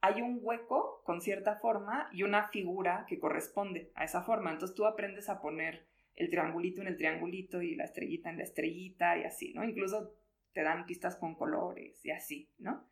hay 0.00 0.22
un 0.22 0.38
hueco 0.42 1.02
con 1.04 1.20
cierta 1.20 1.56
forma 1.56 2.08
y 2.12 2.22
una 2.22 2.48
figura 2.48 3.06
que 3.08 3.18
corresponde 3.18 3.90
a 3.94 4.04
esa 4.04 4.22
forma. 4.22 4.52
Entonces 4.52 4.76
tú 4.76 4.84
aprendes 4.84 5.28
a 5.28 5.40
poner 5.40 5.86
el 6.14 6.30
triangulito 6.30 6.80
en 6.80 6.88
el 6.88 6.96
triangulito 6.96 7.62
y 7.62 7.74
la 7.74 7.84
estrellita 7.84 8.30
en 8.30 8.38
la 8.38 8.44
estrellita 8.44 9.18
y 9.18 9.24
así, 9.24 9.52
¿no? 9.54 9.64
Incluso 9.64 10.14
te 10.52 10.62
dan 10.62 10.86
pistas 10.86 11.16
con 11.16 11.34
colores 11.34 12.04
y 12.04 12.10
así, 12.10 12.50
¿no? 12.58 12.88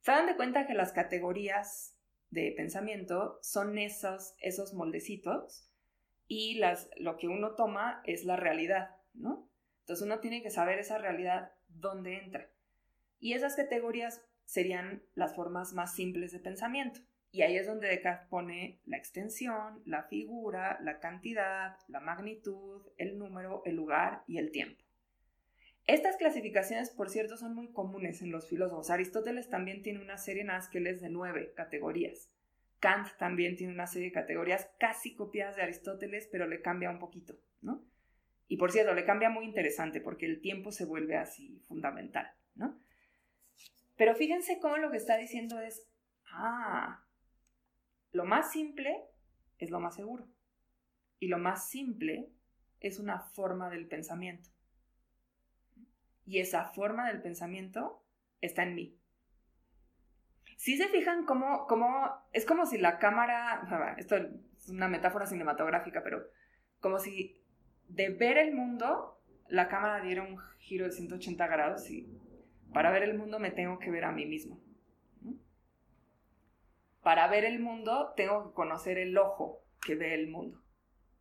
Se 0.00 0.10
dan 0.10 0.26
de 0.26 0.36
cuenta 0.36 0.66
que 0.66 0.74
las 0.74 0.92
categorías 0.92 1.96
de 2.30 2.52
pensamiento 2.56 3.38
son 3.42 3.78
esos, 3.78 4.34
esos 4.40 4.74
moldecitos 4.74 5.70
y 6.26 6.56
las, 6.56 6.90
lo 6.96 7.16
que 7.16 7.28
uno 7.28 7.54
toma 7.54 8.02
es 8.04 8.24
la 8.24 8.36
realidad, 8.36 8.96
¿no? 9.12 9.48
Entonces 9.80 10.04
uno 10.04 10.20
tiene 10.20 10.42
que 10.42 10.50
saber 10.50 10.78
esa 10.78 10.98
realidad 10.98 11.52
dónde 11.74 12.18
entra. 12.18 12.50
Y 13.18 13.32
esas 13.32 13.56
categorías 13.56 14.22
serían 14.44 15.02
las 15.14 15.34
formas 15.34 15.72
más 15.72 15.94
simples 15.94 16.32
de 16.32 16.40
pensamiento. 16.40 17.00
Y 17.30 17.42
ahí 17.42 17.56
es 17.56 17.66
donde 17.66 17.88
Descartes 17.88 18.28
pone 18.28 18.80
la 18.86 18.96
extensión, 18.96 19.82
la 19.86 20.04
figura, 20.04 20.78
la 20.82 21.00
cantidad, 21.00 21.76
la 21.88 22.00
magnitud, 22.00 22.82
el 22.96 23.18
número, 23.18 23.62
el 23.64 23.74
lugar 23.74 24.22
y 24.28 24.38
el 24.38 24.52
tiempo. 24.52 24.84
Estas 25.86 26.16
clasificaciones, 26.16 26.90
por 26.90 27.10
cierto, 27.10 27.36
son 27.36 27.54
muy 27.54 27.72
comunes 27.72 28.22
en 28.22 28.30
los 28.30 28.48
filósofos. 28.48 28.90
Aristóteles 28.90 29.50
también 29.50 29.82
tiene 29.82 30.00
una 30.00 30.16
serie 30.16 30.42
en 30.42 30.86
es 30.86 31.00
de 31.00 31.10
nueve 31.10 31.52
categorías. 31.54 32.30
Kant 32.78 33.08
también 33.18 33.56
tiene 33.56 33.72
una 33.72 33.86
serie 33.86 34.08
de 34.08 34.14
categorías 34.14 34.70
casi 34.78 35.14
copiadas 35.14 35.56
de 35.56 35.62
Aristóteles, 35.62 36.28
pero 36.30 36.46
le 36.46 36.62
cambia 36.62 36.90
un 36.90 36.98
poquito, 36.98 37.38
¿no? 37.60 37.84
Y 38.46 38.56
por 38.56 38.72
cierto, 38.72 38.94
le 38.94 39.04
cambia 39.04 39.30
muy 39.30 39.44
interesante 39.44 40.00
porque 40.00 40.26
el 40.26 40.40
tiempo 40.40 40.70
se 40.70 40.84
vuelve 40.84 41.16
así 41.16 41.62
fundamental, 41.66 42.30
¿no? 42.54 42.78
Pero 43.96 44.14
fíjense 44.14 44.58
cómo 44.60 44.76
lo 44.76 44.90
que 44.90 44.96
está 44.96 45.16
diciendo 45.16 45.60
es, 45.60 45.86
ah, 46.32 47.04
lo 48.12 48.24
más 48.24 48.52
simple 48.52 49.04
es 49.58 49.70
lo 49.70 49.80
más 49.80 49.94
seguro. 49.94 50.28
Y 51.20 51.28
lo 51.28 51.38
más 51.38 51.68
simple 51.68 52.30
es 52.80 52.98
una 52.98 53.20
forma 53.20 53.70
del 53.70 53.86
pensamiento. 53.86 54.50
Y 56.26 56.38
esa 56.38 56.66
forma 56.66 57.08
del 57.08 57.22
pensamiento 57.22 58.04
está 58.40 58.62
en 58.62 58.74
mí. 58.74 58.98
Si 60.56 60.76
se 60.76 60.88
fijan 60.88 61.24
cómo, 61.24 61.66
cómo 61.66 62.10
es 62.32 62.46
como 62.46 62.66
si 62.66 62.78
la 62.78 62.98
cámara, 62.98 63.94
esto 63.98 64.16
es 64.16 64.68
una 64.68 64.88
metáfora 64.88 65.26
cinematográfica, 65.26 66.02
pero 66.02 66.26
como 66.80 66.98
si 66.98 67.43
de 67.88 68.10
ver 68.10 68.38
el 68.38 68.54
mundo, 68.54 69.20
la 69.48 69.68
cámara 69.68 70.02
diera 70.02 70.22
un 70.22 70.38
giro 70.58 70.86
de 70.86 70.92
180 70.92 71.46
grados 71.46 71.90
y 71.90 72.08
para 72.72 72.90
ver 72.90 73.02
el 73.02 73.16
mundo 73.16 73.38
me 73.38 73.50
tengo 73.50 73.78
que 73.78 73.90
ver 73.90 74.04
a 74.04 74.12
mí 74.12 74.26
mismo. 74.26 74.60
Para 77.02 77.28
ver 77.28 77.44
el 77.44 77.60
mundo 77.60 78.12
tengo 78.16 78.48
que 78.48 78.54
conocer 78.54 78.98
el 78.98 79.16
ojo 79.18 79.62
que 79.84 79.94
ve 79.94 80.14
el 80.14 80.28
mundo. 80.28 80.62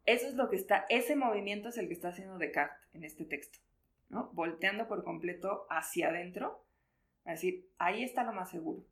Eso 0.06 0.28
es 0.28 0.34
lo 0.34 0.50
que 0.50 0.56
está, 0.56 0.86
ese 0.90 1.16
movimiento 1.16 1.70
es 1.70 1.78
el 1.78 1.88
que 1.88 1.94
está 1.94 2.10
haciendo 2.10 2.38
Descartes 2.38 2.90
en 2.94 3.04
este 3.04 3.26
texto. 3.26 3.60
Volteando 4.34 4.88
por 4.88 5.04
completo 5.04 5.66
hacia 5.70 6.10
adentro, 6.10 6.66
a 7.26 7.32
decir, 7.32 7.70
ahí 7.78 8.04
está 8.04 8.24
lo 8.24 8.34
más 8.34 8.52
seguro. 8.52 8.86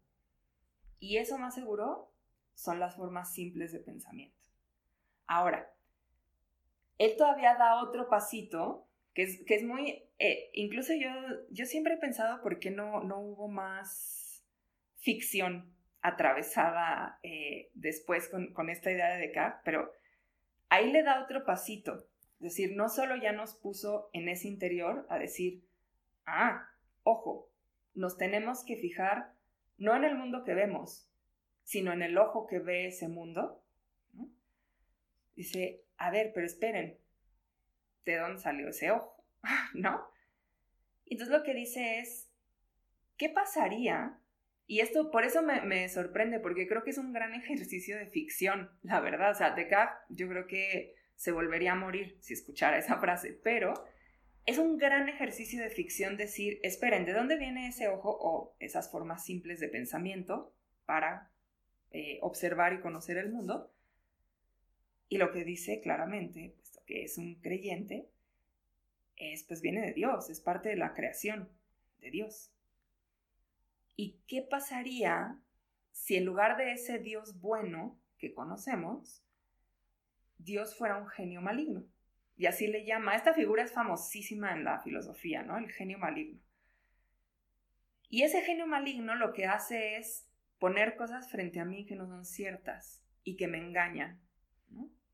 Y 0.99 1.17
eso 1.17 1.37
más 1.37 1.53
seguro 1.53 2.11
son 2.53 2.79
las 2.79 2.95
formas 2.95 3.33
simples 3.33 3.71
de 3.71 3.79
pensamiento. 3.79 4.37
Ahora, 5.27 5.71
él 7.01 7.15
todavía 7.17 7.55
da 7.55 7.81
otro 7.81 8.07
pasito, 8.09 8.87
que 9.15 9.23
es, 9.23 9.43
que 9.45 9.55
es 9.55 9.63
muy, 9.63 10.03
eh, 10.19 10.51
incluso 10.53 10.93
yo, 10.93 11.09
yo 11.49 11.65
siempre 11.65 11.95
he 11.95 11.97
pensado 11.97 12.43
por 12.43 12.59
qué 12.59 12.69
no, 12.69 13.03
no 13.03 13.19
hubo 13.19 13.47
más 13.47 14.45
ficción 14.97 15.75
atravesada 16.01 17.19
eh, 17.23 17.71
después 17.73 18.29
con, 18.29 18.53
con 18.53 18.69
esta 18.69 18.91
idea 18.91 19.15
de 19.15 19.27
Descartes, 19.27 19.61
pero 19.65 19.91
ahí 20.69 20.91
le 20.91 21.01
da 21.01 21.23
otro 21.23 21.43
pasito. 21.43 22.07
Es 22.39 22.55
decir, 22.55 22.75
no 22.75 22.87
solo 22.87 23.15
ya 23.15 23.31
nos 23.31 23.55
puso 23.55 24.11
en 24.13 24.29
ese 24.29 24.47
interior 24.47 25.07
a 25.09 25.17
decir, 25.17 25.63
ah, 26.27 26.69
ojo, 27.01 27.49
nos 27.95 28.15
tenemos 28.17 28.63
que 28.63 28.77
fijar 28.77 29.33
no 29.77 29.95
en 29.95 30.03
el 30.03 30.15
mundo 30.15 30.43
que 30.43 30.53
vemos, 30.53 31.09
sino 31.63 31.93
en 31.93 32.03
el 32.03 32.15
ojo 32.19 32.45
que 32.45 32.59
ve 32.59 32.85
ese 32.85 33.07
mundo. 33.07 33.63
Dice, 35.35 35.83
a 36.01 36.09
ver, 36.09 36.31
pero 36.33 36.47
esperen, 36.47 36.97
¿de 38.05 38.15
dónde 38.15 38.41
salió 38.41 38.69
ese 38.69 38.89
ojo? 38.89 39.23
¿No? 39.75 40.03
Entonces 41.05 41.35
lo 41.35 41.43
que 41.43 41.53
dice 41.53 41.99
es, 41.99 42.27
¿qué 43.17 43.29
pasaría? 43.29 44.17
Y 44.65 44.79
esto 44.79 45.11
por 45.11 45.25
eso 45.25 45.43
me, 45.43 45.89
sorprende, 45.89 46.39
porque 46.39 46.67
creo 46.67 46.83
que 46.83 46.89
es 46.89 46.97
un 46.97 47.13
gran 47.13 47.33
ejercicio 47.41 47.97
de 47.97 48.07
ficción, 48.07 48.71
la 48.81 48.99
verdad. 48.99 49.31
O 49.31 49.35
sea, 49.35 49.51
Descartes 49.51 49.99
yo 50.09 50.27
creo 50.27 50.47
que 50.47 50.95
se 51.15 51.31
volvería 51.31 51.73
a 51.73 51.75
morir 51.75 52.17
si 52.19 52.33
escuchara 52.33 52.79
esa 52.79 52.97
frase, 52.97 53.39
pero 53.43 53.85
es 54.47 54.57
un 54.57 54.79
gran 54.79 55.07
ejercicio 55.07 55.61
de 55.61 55.69
ficción 55.69 56.17
decir, 56.17 56.59
esperen, 56.63 57.05
¿de 57.05 57.13
dónde 57.13 57.37
viene 57.37 57.67
ese 57.67 57.89
ojo 57.89 58.17
o 58.19 58.55
esas 58.59 58.89
formas 58.89 59.23
simples 59.23 59.59
de 59.59 59.67
pensamiento 59.67 60.55
para 60.87 61.29
eh, 61.91 62.17
observar 62.21 62.73
y 62.73 62.79
conocer 62.79 63.19
el 63.19 63.31
mundo? 63.31 63.71
Y 65.11 65.17
lo 65.17 65.33
que 65.33 65.43
dice 65.43 65.81
claramente, 65.81 66.53
puesto 66.55 66.81
que 66.85 67.03
es 67.03 67.17
un 67.17 67.35
creyente, 67.35 68.07
es 69.17 69.43
pues 69.43 69.61
viene 69.61 69.81
de 69.81 69.91
Dios, 69.91 70.29
es 70.29 70.39
parte 70.39 70.69
de 70.69 70.77
la 70.77 70.93
creación 70.93 71.49
de 71.99 72.11
Dios. 72.11 72.49
¿Y 73.97 74.21
qué 74.25 74.41
pasaría 74.41 75.37
si 75.91 76.15
en 76.15 76.23
lugar 76.23 76.55
de 76.55 76.71
ese 76.71 76.97
Dios 76.97 77.41
bueno 77.41 77.99
que 78.19 78.33
conocemos, 78.33 79.21
Dios 80.37 80.77
fuera 80.77 80.95
un 80.95 81.09
genio 81.09 81.41
maligno. 81.41 81.83
Y 82.37 82.45
así 82.45 82.67
le 82.67 82.85
llama. 82.85 83.17
Esta 83.17 83.33
figura 83.33 83.63
es 83.63 83.73
famosísima 83.73 84.53
en 84.53 84.63
la 84.63 84.79
filosofía, 84.79 85.43
¿no? 85.43 85.57
El 85.57 85.69
genio 85.69 85.99
maligno. 85.99 86.39
Y 88.07 88.23
ese 88.23 88.43
genio 88.43 88.65
maligno 88.65 89.15
lo 89.15 89.33
que 89.33 89.45
hace 89.45 89.97
es 89.97 90.25
poner 90.57 90.95
cosas 90.95 91.29
frente 91.29 91.59
a 91.59 91.65
mí 91.65 91.85
que 91.85 91.97
no 91.97 92.07
son 92.07 92.23
ciertas 92.23 93.03
y 93.25 93.35
que 93.35 93.49
me 93.49 93.57
engañan. 93.57 94.21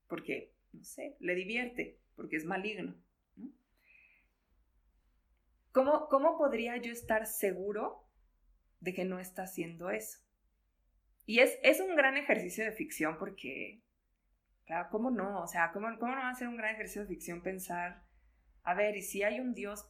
Porque, 0.07 0.53
no 0.73 0.83
sé, 0.83 1.15
le 1.19 1.35
divierte, 1.35 1.99
porque 2.15 2.37
es 2.37 2.45
maligno. 2.45 2.95
¿Cómo, 5.71 6.07
¿Cómo 6.09 6.37
podría 6.37 6.77
yo 6.77 6.91
estar 6.91 7.27
seguro 7.27 8.03
de 8.79 8.93
que 8.93 9.05
no 9.05 9.19
está 9.19 9.43
haciendo 9.43 9.89
eso? 9.89 10.19
Y 11.25 11.39
es, 11.39 11.59
es 11.61 11.79
un 11.81 11.95
gran 11.95 12.17
ejercicio 12.17 12.63
de 12.63 12.71
ficción 12.71 13.17
porque 13.17 13.83
Claro, 14.67 14.89
¿cómo 14.91 15.09
no? 15.09 15.41
O 15.41 15.47
sea, 15.47 15.71
¿cómo, 15.71 15.87
¿cómo 15.97 16.13
no 16.13 16.21
va 16.21 16.29
a 16.29 16.35
ser 16.35 16.49
un 16.49 16.57
gran 16.57 16.73
ejercicio 16.75 17.03
de 17.03 17.07
ficción 17.07 17.41
pensar, 17.41 18.03
a 18.63 18.73
ver, 18.73 18.97
y 18.97 19.01
si 19.01 19.23
hay 19.23 19.39
un 19.39 19.53
Dios, 19.53 19.89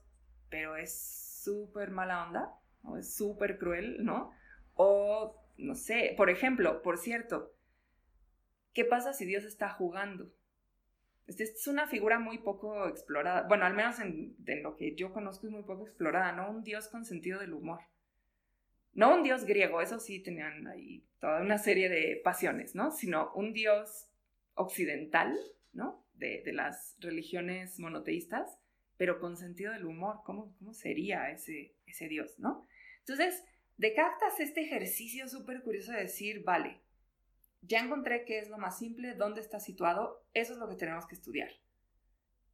pero 0.49 0.77
es 0.77 1.41
súper 1.43 1.89
mala 1.89 2.27
onda, 2.27 2.53
o 2.83 2.95
es 2.97 3.15
súper 3.15 3.57
cruel, 3.57 4.05
¿no? 4.05 4.31
O, 4.75 5.43
no 5.57 5.73
sé, 5.73 6.13
por 6.15 6.29
ejemplo, 6.29 6.83
por 6.83 6.99
cierto, 6.99 7.56
¿qué 8.77 8.85
pasa 8.85 9.11
si 9.11 9.25
Dios 9.25 9.43
está 9.43 9.69
jugando? 9.69 10.31
Esta 11.25 11.41
es 11.41 11.65
una 11.65 11.87
figura 11.87 12.19
muy 12.19 12.37
poco 12.37 12.87
explorada, 12.87 13.47
bueno, 13.47 13.65
al 13.65 13.73
menos 13.73 13.99
en, 13.99 14.35
lo 14.61 14.75
que 14.75 14.93
yo 14.93 15.11
conozco 15.11 15.47
es 15.47 15.51
muy 15.51 15.63
poco 15.63 15.87
explorada, 15.87 16.31
¿no? 16.33 16.51
Un 16.51 16.63
dios 16.63 16.87
con 16.87 17.03
sentido 17.03 17.39
del 17.39 17.53
humor. 17.53 17.79
No 18.93 19.15
un 19.15 19.23
dios 19.23 19.45
griego, 19.45 19.81
eso 19.81 19.99
sí 19.99 20.19
tenían 20.19 20.67
ahí 20.67 21.03
toda 21.19 21.41
una 21.41 21.57
serie 21.57 21.89
de 21.89 22.21
pasiones, 22.23 22.75
¿no? 22.75 22.91
Sino 22.91 23.33
un 23.33 23.51
dios 23.51 24.11
occidental, 24.53 25.35
¿no? 25.73 26.05
De, 26.13 26.43
las 26.53 26.97
religiones 26.99 27.79
monoteístas, 27.79 28.59
pero 28.95 29.19
con 29.19 29.37
sentido 29.37 29.73
del 29.73 29.87
humor. 29.87 30.19
¿Cómo, 30.23 30.53
cómo 30.59 30.75
sería 30.75 31.31
ese, 31.31 31.73
ese 31.87 32.07
dios, 32.07 32.37
¿no? 32.37 32.67
Entonces, 32.99 33.43
hace 34.27 34.43
este 34.43 34.61
ejercicio 34.61 35.27
súper 35.27 35.63
curioso 35.63 35.93
de 35.93 36.01
decir, 36.01 36.43
vale, 36.43 36.79
ya 37.61 37.79
encontré 37.79 38.25
qué 38.25 38.39
es 38.39 38.49
lo 38.49 38.57
más 38.57 38.77
simple, 38.77 39.15
dónde 39.15 39.41
está 39.41 39.59
situado, 39.59 40.25
eso 40.33 40.53
es 40.53 40.59
lo 40.59 40.69
que 40.69 40.75
tenemos 40.75 41.05
que 41.05 41.15
estudiar. 41.15 41.51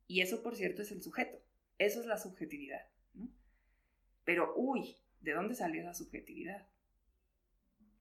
Y 0.08 0.22
eso, 0.22 0.44
por 0.44 0.56
cierto, 0.56 0.82
es 0.82 0.92
el 0.92 1.02
sujeto. 1.02 1.38
Eso 1.78 2.00
es 2.00 2.06
la 2.06 2.18
subjetividad. 2.18 2.88
¿no? 3.14 3.30
Pero, 4.24 4.54
uy, 4.56 4.98
¿de 5.22 5.34
dónde 5.34 5.56
salió 5.56 5.82
esa 5.82 5.94
subjetividad? 5.94 6.68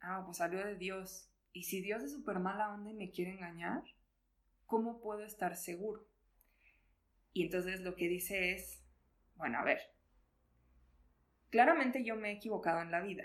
Ah, 0.01 0.23
pues 0.25 0.39
salió 0.39 0.65
de 0.65 0.77
Dios. 0.77 1.31
Y 1.53 1.65
si 1.65 1.81
Dios 1.81 2.03
es 2.03 2.13
súper 2.13 2.39
mala 2.39 2.73
onda 2.73 2.91
y 2.91 2.95
me 2.95 3.11
quiere 3.11 3.33
engañar, 3.33 3.83
¿cómo 4.67 5.01
puedo 5.01 5.25
estar 5.25 5.57
seguro? 5.57 6.07
Y 7.33 7.45
entonces 7.45 7.81
lo 7.81 7.95
que 7.95 8.09
dice 8.09 8.53
es, 8.53 8.83
bueno, 9.37 9.59
a 9.59 9.65
ver, 9.65 9.81
claramente 11.51 12.05
yo 12.05 12.17
me 12.17 12.31
he 12.31 12.35
equivocado 12.35 12.81
en 12.83 12.91
la 12.91 13.01
vida. 13.01 13.25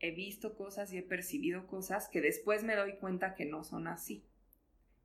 He 0.00 0.12
visto 0.12 0.56
cosas 0.56 0.92
y 0.92 0.98
he 0.98 1.02
percibido 1.02 1.66
cosas 1.66 2.08
que 2.08 2.20
después 2.20 2.64
me 2.64 2.74
doy 2.74 2.96
cuenta 2.96 3.34
que 3.34 3.44
no 3.44 3.62
son 3.62 3.86
así. 3.86 4.26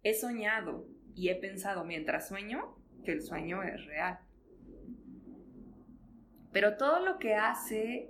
He 0.03 0.13
soñado 0.13 0.87
y 1.15 1.29
he 1.29 1.35
pensado 1.35 1.83
mientras 1.83 2.29
sueño 2.29 2.77
que 3.03 3.11
el 3.11 3.21
sueño 3.21 3.61
es 3.61 3.85
real. 3.85 4.19
Pero 6.53 6.77
todo 6.77 7.01
lo 7.01 7.19
que 7.19 7.35
hace 7.35 8.09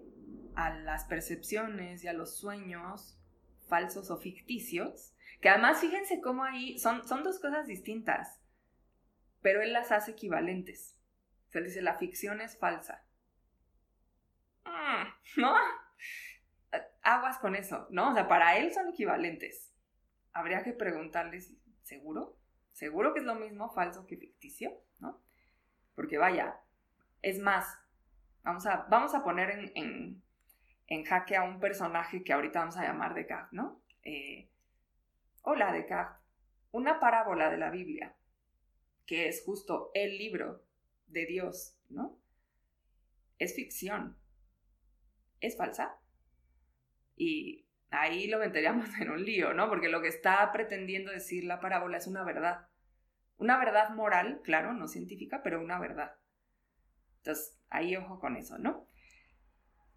a 0.56 0.78
las 0.78 1.06
percepciones 1.06 2.04
y 2.04 2.08
a 2.08 2.14
los 2.14 2.38
sueños 2.38 3.20
falsos 3.68 4.12
o 4.12 4.18
ficticios, 4.18 5.16
que 5.42 5.50
además 5.50 5.82
fíjense 5.82 6.22
cómo 6.22 6.44
ahí 6.44 6.78
son, 6.78 7.08
son 7.08 7.24
dos 7.24 7.40
cosas 7.40 7.66
distintas, 7.68 8.40
pero 9.42 9.62
él 9.62 9.74
las 9.74 9.92
hace 9.92 10.12
equivalentes. 10.12 10.96
Se 11.50 11.62
dice, 11.62 11.82
la 11.82 11.98
ficción 11.98 12.42
es 12.42 12.58
falsa. 12.58 13.06
Mm, 14.66 15.08
¿No? 15.42 15.56
Aguas 17.06 17.40
con 17.40 17.56
eso, 17.56 17.88
¿no? 17.90 18.12
O 18.12 18.14
sea, 18.14 18.28
para 18.28 18.58
él 18.58 18.74
son 18.74 18.90
equivalentes. 18.90 19.74
Habría 20.34 20.62
que 20.64 20.74
preguntarles, 20.74 21.54
¿seguro? 21.84 22.38
¿Seguro 22.74 23.14
que 23.14 23.20
es 23.22 23.26
lo 23.26 23.36
mismo 23.36 23.72
falso 23.74 24.06
que 24.06 24.18
ficticio? 24.18 24.74
¿No? 25.00 25.22
Porque 25.96 26.18
vaya, 26.18 26.60
es 27.22 27.40
más, 27.40 27.80
vamos 28.44 28.66
a, 28.66 28.86
vamos 28.90 29.16
a 29.16 29.24
poner 29.24 29.72
en 29.76 30.22
en 30.88 31.04
jaque 31.04 31.36
a 31.36 31.44
un 31.44 31.60
personaje 31.60 32.24
que 32.24 32.34
ahorita 32.34 32.60
vamos 32.60 32.78
a 32.78 32.84
llamar 32.84 33.14
Descartes, 33.14 33.54
¿no? 33.54 33.82
Eh, 34.04 34.50
hola 35.42 35.72
Descartes, 35.72 36.22
una 36.72 37.00
parábola 37.00 37.50
de 37.50 37.58
la 37.58 37.72
Biblia, 37.72 38.16
que 39.06 39.28
es 39.28 39.44
justo 39.44 39.92
el 39.94 40.18
libro 40.18 40.64
de 41.08 41.26
Dios, 41.26 41.78
¿no? 41.90 42.20
Es 43.40 43.56
ficción. 43.56 44.18
¿Es 45.42 45.58
falsa? 45.58 45.98
Y 47.16 47.66
ahí 47.92 48.28
lo 48.28 48.40
meteríamos 48.40 48.90
en 49.00 49.12
un 49.12 49.24
lío, 49.24 49.54
¿no? 49.54 49.70
Porque 49.70 49.90
lo 49.90 50.02
que 50.02 50.08
está 50.08 50.52
pretendiendo 50.52 51.12
decir 51.12 51.44
la 51.44 51.60
parábola 51.60 51.98
es 51.98 52.08
una 52.08 52.24
verdad. 52.24 52.68
Una 53.38 53.58
verdad 53.58 53.90
moral, 53.90 54.42
claro, 54.44 54.74
no 54.74 54.88
científica, 54.88 55.42
pero 55.44 55.62
una 55.62 55.80
verdad. 55.80 56.16
Entonces, 57.18 57.60
ahí 57.70 57.96
ojo 57.96 58.20
con 58.20 58.38
eso, 58.38 58.58
¿no? 58.58 58.88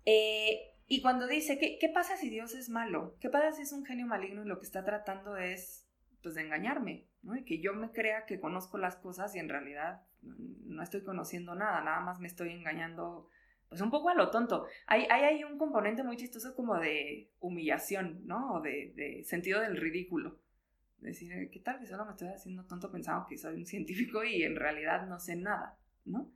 Eh, 0.05 0.75
y 0.87 1.03
cuando 1.03 1.27
dice, 1.27 1.59
¿qué, 1.59 1.79
¿qué, 1.79 1.89
pasa 1.89 2.17
si 2.17 2.31
Dios 2.31 2.55
es 2.55 2.69
malo? 2.69 3.17
¿Qué 3.21 3.29
pasa 3.29 3.53
si 3.53 3.63
es 3.63 3.73
un 3.73 3.85
genio 3.85 4.07
maligno 4.07 4.43
y 4.43 4.49
lo 4.49 4.59
que 4.59 4.65
está 4.65 4.85
tratando 4.85 5.37
es, 5.37 5.87
pues, 6.23 6.35
de 6.35 6.43
engañarme? 6.43 7.09
¿no? 7.23 7.37
Y 7.37 7.45
que 7.45 7.61
yo 7.61 7.75
me 7.75 7.91
crea 7.91 8.25
que 8.27 8.41
conozco 8.41 8.79
las 8.79 8.97
cosas 8.97 9.35
y 9.35 9.39
en 9.39 9.49
realidad 9.49 10.03
no 10.23 10.83
estoy 10.83 11.03
conociendo 11.03 11.55
nada, 11.55 11.83
nada 11.83 12.01
más 12.01 12.21
me 12.21 12.27
estoy 12.27 12.51
engañando, 12.51 13.29
pues, 13.69 13.81
un 13.81 13.91
poco 13.91 14.09
a 14.09 14.15
lo 14.15 14.31
tonto. 14.31 14.67
Hay, 14.87 15.05
hay, 15.11 15.45
un 15.45 15.59
componente 15.59 16.03
muy 16.03 16.17
chistoso 16.17 16.55
como 16.55 16.79
de 16.79 17.31
humillación, 17.41 18.27
¿no? 18.27 18.55
O 18.55 18.61
de, 18.61 18.93
de 18.95 19.25
sentido 19.25 19.61
del 19.61 19.77
ridículo. 19.77 20.39
Decir, 20.99 21.51
¿qué 21.51 21.61
tal 21.61 21.79
que 21.79 21.87
solo 21.87 22.05
me 22.05 22.13
estoy 22.13 22.29
haciendo 22.29 22.65
tonto 22.65 22.91
pensando 22.91 23.27
que 23.29 23.39
soy 23.39 23.57
un 23.57 23.67
científico 23.67 24.25
y 24.25 24.43
en 24.43 24.57
realidad 24.57 25.07
no 25.07 25.21
sé 25.21 25.37
nada, 25.37 25.79
¿no? 26.05 26.33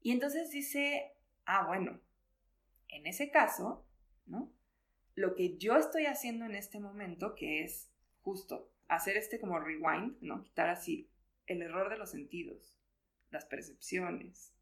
Y 0.00 0.10
entonces 0.10 0.50
dice, 0.50 1.12
ah, 1.44 1.66
bueno, 1.66 2.00
en 2.88 3.06
ese 3.06 3.30
caso, 3.30 3.86
¿no? 4.26 4.52
Lo 5.14 5.34
que 5.34 5.56
yo 5.58 5.76
estoy 5.76 6.06
haciendo 6.06 6.44
en 6.44 6.56
este 6.56 6.80
momento, 6.80 7.34
que 7.36 7.62
es 7.62 7.92
justo 8.22 8.72
hacer 8.88 9.16
este 9.16 9.38
como 9.38 9.60
rewind, 9.60 10.20
¿no? 10.20 10.42
Quitar 10.42 10.68
así 10.68 11.08
el 11.46 11.62
error 11.62 11.88
de 11.88 11.98
los 11.98 12.10
sentidos, 12.10 12.76
las 13.30 13.44
percepciones, 13.44 14.54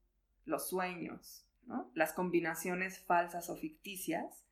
los 0.45 0.69
sueños, 0.69 1.47
Las 1.95 2.13
combinaciones 2.13 2.99
falsas 3.01 3.49
o 3.51 3.57
ficticias. 3.57 4.45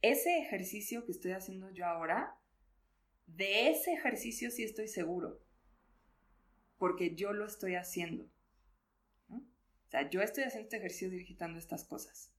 Ese 0.00 0.38
ejercicio 0.38 1.04
que 1.04 1.12
estoy 1.12 1.32
haciendo 1.32 1.70
yo 1.70 1.86
ahora, 1.86 2.38
de 3.26 3.70
ese 3.70 3.92
ejercicio 3.92 4.50
sí 4.50 4.62
estoy 4.62 4.88
seguro, 4.88 5.40
porque 6.78 7.14
yo 7.14 7.32
lo 7.32 7.46
estoy 7.46 7.74
haciendo. 7.74 8.30
O 9.28 9.90
sea, 9.90 10.08
yo 10.10 10.20
estoy 10.20 10.44
haciendo 10.44 10.66
este 10.66 10.76
ejercicio 10.76 11.10
digitando 11.10 11.58
estas 11.58 11.84
cosas. 11.84 12.30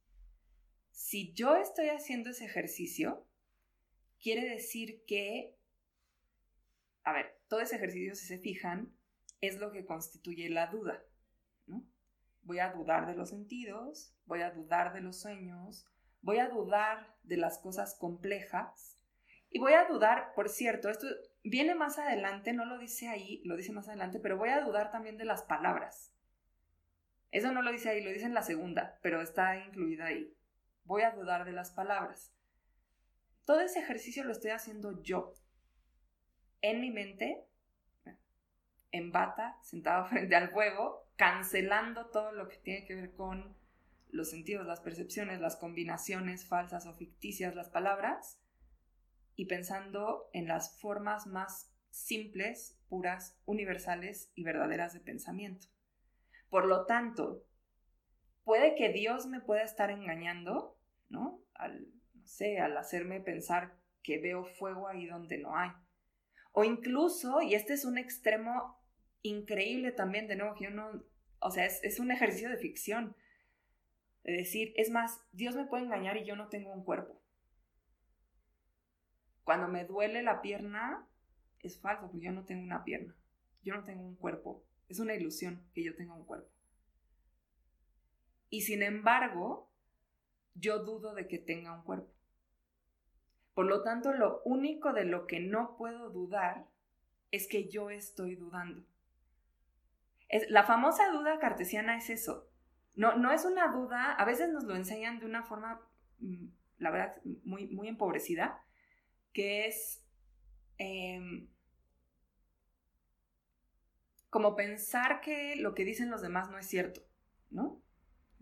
Si 0.91 1.33
yo 1.33 1.55
estoy 1.55 1.89
haciendo 1.89 2.29
ese 2.29 2.45
ejercicio, 2.45 3.25
quiere 4.21 4.47
decir 4.47 5.03
que, 5.05 5.55
a 7.03 7.13
ver, 7.13 7.39
todo 7.47 7.61
ese 7.61 7.77
ejercicio, 7.77 8.15
si 8.15 8.27
se 8.27 8.37
fijan, 8.37 8.93
es 9.41 9.57
lo 9.57 9.71
que 9.71 9.85
constituye 9.85 10.49
la 10.49 10.67
duda. 10.67 11.03
Voy 12.43 12.59
a 12.59 12.71
dudar 12.71 13.05
de 13.05 13.15
los 13.15 13.29
sentidos, 13.29 14.15
voy 14.25 14.41
a 14.41 14.51
dudar 14.51 14.93
de 14.93 15.01
los 15.01 15.19
sueños, 15.19 15.87
voy 16.21 16.39
a 16.39 16.49
dudar 16.49 17.15
de 17.23 17.37
las 17.37 17.59
cosas 17.59 17.95
complejas 17.99 18.97
y 19.49 19.59
voy 19.59 19.73
a 19.73 19.85
dudar, 19.85 20.33
por 20.35 20.49
cierto, 20.49 20.89
esto 20.89 21.07
viene 21.43 21.75
más 21.75 21.97
adelante, 21.99 22.53
no 22.53 22.65
lo 22.65 22.77
dice 22.77 23.07
ahí, 23.07 23.41
lo 23.45 23.55
dice 23.55 23.71
más 23.71 23.87
adelante, 23.87 24.19
pero 24.19 24.37
voy 24.37 24.49
a 24.49 24.61
dudar 24.61 24.91
también 24.91 25.17
de 25.17 25.25
las 25.25 25.43
palabras. 25.43 26.13
Eso 27.31 27.51
no 27.51 27.61
lo 27.61 27.71
dice 27.71 27.89
ahí, 27.89 28.03
lo 28.03 28.11
dice 28.11 28.25
en 28.25 28.33
la 28.33 28.41
segunda, 28.41 28.99
pero 29.01 29.21
está 29.21 29.57
incluida 29.57 30.05
ahí 30.05 30.35
voy 30.89 31.03
a 31.03 31.11
dudar 31.11 31.45
de 31.45 31.51
las 31.51 31.69
palabras. 31.69 32.33
Todo 33.45 33.61
ese 33.61 33.79
ejercicio 33.79 34.23
lo 34.23 34.31
estoy 34.31 34.49
haciendo 34.49 35.03
yo, 35.03 35.35
en 36.61 36.81
mi 36.81 36.89
mente, 36.89 37.45
en 38.91 39.11
bata, 39.11 39.59
sentado 39.61 40.05
frente 40.09 40.35
al 40.35 40.49
fuego, 40.49 41.07
cancelando 41.19 42.05
todo 42.11 42.31
lo 42.31 42.47
que 42.47 42.55
tiene 42.59 42.85
que 42.85 42.95
ver 42.95 43.11
con 43.11 43.53
los 44.09 44.29
sentidos, 44.29 44.65
las 44.65 44.79
percepciones, 44.79 45.41
las 45.41 45.57
combinaciones 45.57 46.47
falsas 46.47 46.85
o 46.85 46.93
ficticias, 46.93 47.55
las 47.55 47.69
palabras, 47.69 48.41
y 49.35 49.47
pensando 49.47 50.29
en 50.31 50.47
las 50.47 50.79
formas 50.79 51.27
más 51.27 51.75
simples, 51.89 52.79
puras, 52.87 53.37
universales 53.43 54.31
y 54.33 54.45
verdaderas 54.45 54.93
de 54.93 55.01
pensamiento. 55.01 55.67
Por 56.49 56.65
lo 56.65 56.85
tanto, 56.85 57.43
puede 58.45 58.75
que 58.75 58.87
Dios 58.87 59.27
me 59.27 59.41
pueda 59.41 59.63
estar 59.63 59.91
engañando, 59.91 60.79
¿no? 61.09 61.43
Al, 61.53 61.85
no 62.13 62.25
sé, 62.27 62.59
al 62.59 62.77
hacerme 62.77 63.19
pensar 63.19 63.77
que 64.03 64.21
veo 64.21 64.45
fuego 64.45 64.87
ahí 64.87 65.05
donde 65.05 65.37
no 65.37 65.53
hay. 65.57 65.71
O 66.53 66.63
incluso, 66.63 67.41
y 67.41 67.55
este 67.55 67.73
es 67.73 67.83
un 67.83 67.97
extremo 67.97 68.79
increíble 69.21 69.91
también, 69.91 70.27
de 70.27 70.37
nuevo, 70.37 70.55
yo 70.59 70.69
no, 70.69 71.03
o 71.39 71.51
sea, 71.51 71.65
es, 71.65 71.83
es 71.83 71.99
un 71.99 72.11
ejercicio 72.11 72.49
de 72.49 72.57
ficción. 72.57 73.15
De 74.23 74.33
decir, 74.33 74.73
es 74.75 74.89
más, 74.89 75.21
Dios 75.31 75.55
me 75.55 75.65
puede 75.65 75.83
engañar 75.83 76.17
y 76.17 76.25
yo 76.25 76.35
no 76.35 76.49
tengo 76.49 76.71
un 76.71 76.83
cuerpo. 76.83 77.19
Cuando 79.43 79.67
me 79.67 79.85
duele 79.85 80.21
la 80.21 80.41
pierna, 80.41 81.07
es 81.61 81.79
falso, 81.79 82.11
porque 82.11 82.25
yo 82.25 82.31
no 82.31 82.45
tengo 82.45 82.63
una 82.63 82.83
pierna. 82.83 83.15
Yo 83.63 83.75
no 83.75 83.83
tengo 83.83 84.03
un 84.03 84.15
cuerpo. 84.15 84.63
Es 84.87 84.99
una 84.99 85.15
ilusión 85.15 85.63
que 85.73 85.83
yo 85.83 85.95
tenga 85.95 86.13
un 86.13 86.25
cuerpo. 86.25 86.49
Y 88.49 88.61
sin 88.61 88.83
embargo, 88.83 89.69
yo 90.55 90.83
dudo 90.83 91.13
de 91.13 91.27
que 91.27 91.37
tenga 91.37 91.73
un 91.73 91.83
cuerpo. 91.83 92.11
Por 93.53 93.65
lo 93.65 93.83
tanto, 93.83 94.13
lo 94.13 94.41
único 94.43 94.93
de 94.93 95.05
lo 95.05 95.27
que 95.27 95.39
no 95.39 95.75
puedo 95.77 96.09
dudar 96.09 96.65
es 97.31 97.47
que 97.47 97.67
yo 97.67 97.89
estoy 97.89 98.35
dudando. 98.35 98.83
La 100.49 100.63
famosa 100.63 101.09
duda 101.11 101.39
cartesiana 101.39 101.97
es 101.97 102.09
eso. 102.09 102.47
No, 102.95 103.15
no 103.17 103.31
es 103.31 103.45
una 103.45 103.71
duda, 103.71 104.13
a 104.13 104.25
veces 104.25 104.49
nos 104.49 104.63
lo 104.63 104.75
enseñan 104.75 105.19
de 105.19 105.25
una 105.25 105.43
forma, 105.43 105.81
mm, 106.19 106.47
la 106.79 106.91
verdad, 106.91 107.15
muy, 107.43 107.67
muy 107.67 107.87
empobrecida, 107.87 108.63
que 109.33 109.67
es, 109.67 110.03
em, 110.77 111.47
como 114.29 114.55
pensar 114.55 115.21
que 115.21 115.55
lo 115.55 115.73
que 115.73 115.85
dicen 115.85 116.11
los 116.11 116.21
demás 116.21 116.49
no 116.49 116.59
es 116.59 116.67
cierto, 116.67 117.01
¿no? 117.49 117.81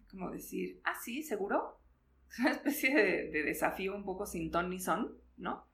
Como 0.09 0.31
decir, 0.31 0.81
ah, 0.83 0.95
sí, 1.03 1.23
seguro. 1.23 1.79
Es 2.29 2.39
una 2.39 2.51
especie 2.51 2.93
de, 2.93 3.43
desafío 3.43 3.95
un 3.95 4.03
poco 4.03 4.25
sin 4.25 4.51
ton 4.51 4.69
ni 4.69 4.79
son, 4.81 5.17
¿no? 5.37 5.65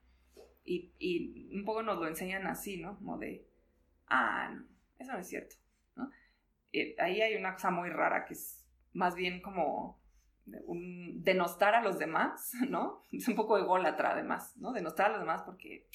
Y, 0.63 0.93
y, 0.99 1.49
un 1.57 1.65
poco 1.65 1.81
nos 1.81 1.97
lo 1.97 2.07
enseñan 2.07 2.45
así, 2.45 2.77
¿no? 2.77 2.95
Como 2.97 3.17
de, 3.17 3.47
ah, 4.07 4.51
no, 4.53 4.67
eso 4.99 5.13
no 5.13 5.19
es 5.19 5.27
cierto, 5.27 5.55
¿no? 5.95 6.09
ahí 6.99 7.21
hay 7.21 7.35
una 7.35 7.53
cosa 7.53 7.69
muy 7.69 7.89
rara 7.89 8.25
que 8.25 8.33
es 8.33 8.65
más 8.93 9.15
bien 9.15 9.41
como 9.41 10.01
un, 10.65 11.23
denostar 11.23 11.75
a 11.75 11.81
los 11.81 11.99
demás, 11.99 12.51
¿no? 12.69 13.05
Es 13.11 13.27
un 13.27 13.35
poco 13.35 13.57
ególatra 13.57 14.11
además, 14.11 14.55
¿no? 14.57 14.73
Denostar 14.73 15.07
a 15.07 15.09
los 15.09 15.19
demás 15.19 15.43
porque 15.43 15.87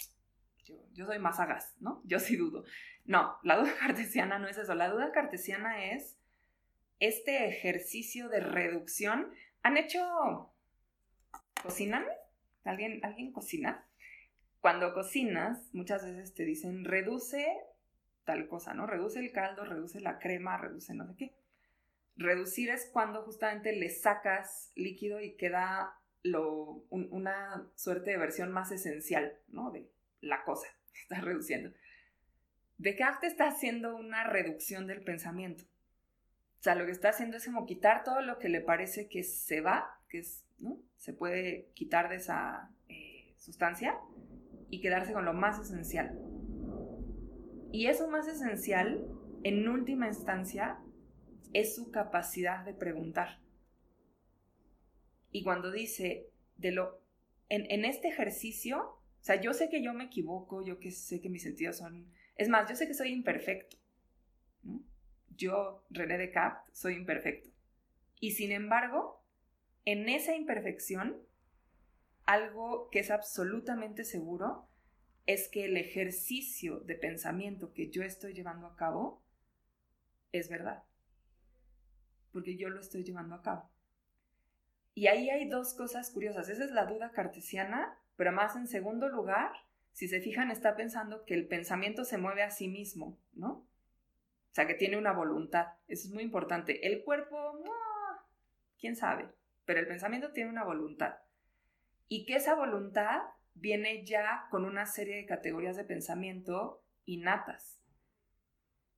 yo, 0.92 1.06
soy 1.06 1.18
más 1.18 1.36
sagaz, 1.36 1.76
¿no? 1.80 2.02
Yo 2.06 2.18
sí 2.18 2.36
dudo. 2.36 2.64
No, 3.04 3.38
la 3.42 3.56
duda 3.56 3.72
cartesiana 3.80 4.38
no 4.38 4.48
es 4.48 4.58
eso. 4.58 4.74
La 4.74 4.90
duda 4.90 5.12
cartesiana 5.12 5.86
es 5.92 6.18
este 7.00 7.48
ejercicio 7.48 8.28
de 8.28 8.40
reducción. 8.40 9.32
¿Han 9.62 9.76
hecho... 9.76 10.52
¿Cocinan? 11.62 12.04
¿Alguien, 12.64 13.00
¿Alguien 13.02 13.32
cocina? 13.32 13.86
Cuando 14.60 14.92
cocinas, 14.92 15.72
muchas 15.72 16.04
veces 16.04 16.34
te 16.34 16.44
dicen, 16.44 16.84
reduce 16.84 17.48
tal 18.28 18.46
cosa, 18.46 18.74
¿no? 18.74 18.86
Reduce 18.86 19.20
el 19.20 19.32
caldo, 19.32 19.64
reduce 19.64 20.02
la 20.02 20.18
crema, 20.18 20.58
reduce 20.58 20.92
no 20.92 21.06
sé 21.06 21.14
qué. 21.16 21.34
Reducir 22.14 22.68
es 22.68 22.90
cuando 22.92 23.22
justamente 23.22 23.74
le 23.74 23.88
sacas 23.88 24.70
líquido 24.74 25.18
y 25.22 25.34
queda 25.36 25.94
una 26.90 27.66
suerte 27.74 28.10
de 28.10 28.18
versión 28.18 28.52
más 28.52 28.70
esencial, 28.70 29.38
¿no? 29.48 29.70
De 29.70 29.88
la 30.20 30.44
cosa 30.44 30.68
que 30.92 31.00
estás 31.02 31.24
reduciendo. 31.24 31.72
Descartes 32.76 33.32
está 33.32 33.48
haciendo 33.48 33.96
una 33.96 34.24
reducción 34.24 34.86
del 34.86 35.02
pensamiento. 35.02 35.64
O 35.64 36.62
sea, 36.62 36.74
lo 36.74 36.84
que 36.84 36.92
está 36.92 37.08
haciendo 37.08 37.38
es 37.38 37.46
como 37.46 37.64
quitar 37.64 38.04
todo 38.04 38.20
lo 38.20 38.38
que 38.38 38.50
le 38.50 38.60
parece 38.60 39.08
que 39.08 39.24
se 39.24 39.62
va, 39.62 39.98
que. 40.10 40.22
Se 40.96 41.12
puede 41.12 41.70
quitar 41.74 42.08
de 42.10 42.16
esa 42.16 42.68
eh, 42.88 43.32
sustancia 43.36 43.96
y 44.68 44.80
quedarse 44.80 45.12
con 45.12 45.24
lo 45.24 45.32
más 45.32 45.58
esencial. 45.60 46.18
Y 47.70 47.86
eso 47.86 48.08
más 48.08 48.26
esencial, 48.28 49.06
en 49.42 49.68
última 49.68 50.08
instancia, 50.08 50.78
es 51.52 51.74
su 51.74 51.90
capacidad 51.90 52.64
de 52.64 52.74
preguntar. 52.74 53.40
Y 55.30 55.42
cuando 55.42 55.70
dice, 55.70 56.30
de 56.56 56.72
lo, 56.72 57.02
en, 57.48 57.84
este 57.84 58.08
ejercicio, 58.08 58.80
o 58.80 59.22
sea, 59.22 59.40
yo 59.40 59.52
sé 59.52 59.68
que 59.68 59.82
yo 59.82 59.92
me 59.92 60.04
equivoco, 60.04 60.64
yo 60.64 60.78
que 60.78 60.90
sé 60.90 61.20
que 61.20 61.28
mis 61.28 61.42
sentidos 61.42 61.76
son... 61.76 62.10
Es 62.36 62.48
más, 62.48 62.68
yo 62.68 62.76
sé 62.76 62.86
que 62.86 62.94
soy 62.94 63.10
imperfecto. 63.12 63.76
Yo, 65.36 65.84
René 65.90 66.18
Descartes, 66.18 66.78
soy 66.78 66.94
imperfecto. 66.94 67.50
Y 68.20 68.32
sin 68.32 68.52
embargo, 68.52 69.22
en 69.84 70.08
esa 70.08 70.34
imperfección, 70.34 71.16
algo 72.24 72.88
que 72.90 73.00
es 73.00 73.10
absolutamente 73.10 74.04
seguro 74.04 74.67
es 75.28 75.50
que 75.50 75.66
el 75.66 75.76
ejercicio 75.76 76.80
de 76.80 76.94
pensamiento 76.94 77.74
que 77.74 77.90
yo 77.90 78.02
estoy 78.02 78.32
llevando 78.32 78.66
a 78.66 78.76
cabo 78.76 79.22
es 80.32 80.48
verdad. 80.48 80.84
Porque 82.32 82.56
yo 82.56 82.70
lo 82.70 82.80
estoy 82.80 83.04
llevando 83.04 83.34
a 83.34 83.42
cabo. 83.42 83.70
Y 84.94 85.08
ahí 85.08 85.28
hay 85.28 85.46
dos 85.46 85.74
cosas 85.74 86.10
curiosas. 86.10 86.48
Esa 86.48 86.64
es 86.64 86.70
la 86.70 86.86
duda 86.86 87.12
cartesiana, 87.12 87.98
pero 88.16 88.32
más 88.32 88.56
en 88.56 88.66
segundo 88.66 89.10
lugar, 89.10 89.52
si 89.92 90.08
se 90.08 90.22
fijan, 90.22 90.50
está 90.50 90.76
pensando 90.76 91.26
que 91.26 91.34
el 91.34 91.46
pensamiento 91.46 92.06
se 92.06 92.16
mueve 92.16 92.42
a 92.42 92.50
sí 92.50 92.66
mismo, 92.66 93.18
¿no? 93.34 93.50
O 93.50 94.54
sea, 94.54 94.66
que 94.66 94.74
tiene 94.74 94.96
una 94.96 95.12
voluntad. 95.12 95.74
Eso 95.88 96.08
es 96.08 96.14
muy 96.14 96.22
importante. 96.22 96.86
El 96.86 97.04
cuerpo, 97.04 97.62
quién 98.80 98.96
sabe, 98.96 99.28
pero 99.66 99.78
el 99.78 99.86
pensamiento 99.86 100.32
tiene 100.32 100.48
una 100.48 100.64
voluntad. 100.64 101.16
Y 102.08 102.24
que 102.24 102.36
esa 102.36 102.54
voluntad 102.54 103.20
viene 103.60 104.04
ya 104.04 104.46
con 104.50 104.64
una 104.64 104.86
serie 104.86 105.16
de 105.16 105.26
categorías 105.26 105.76
de 105.76 105.84
pensamiento 105.84 106.82
innatas. 107.04 107.80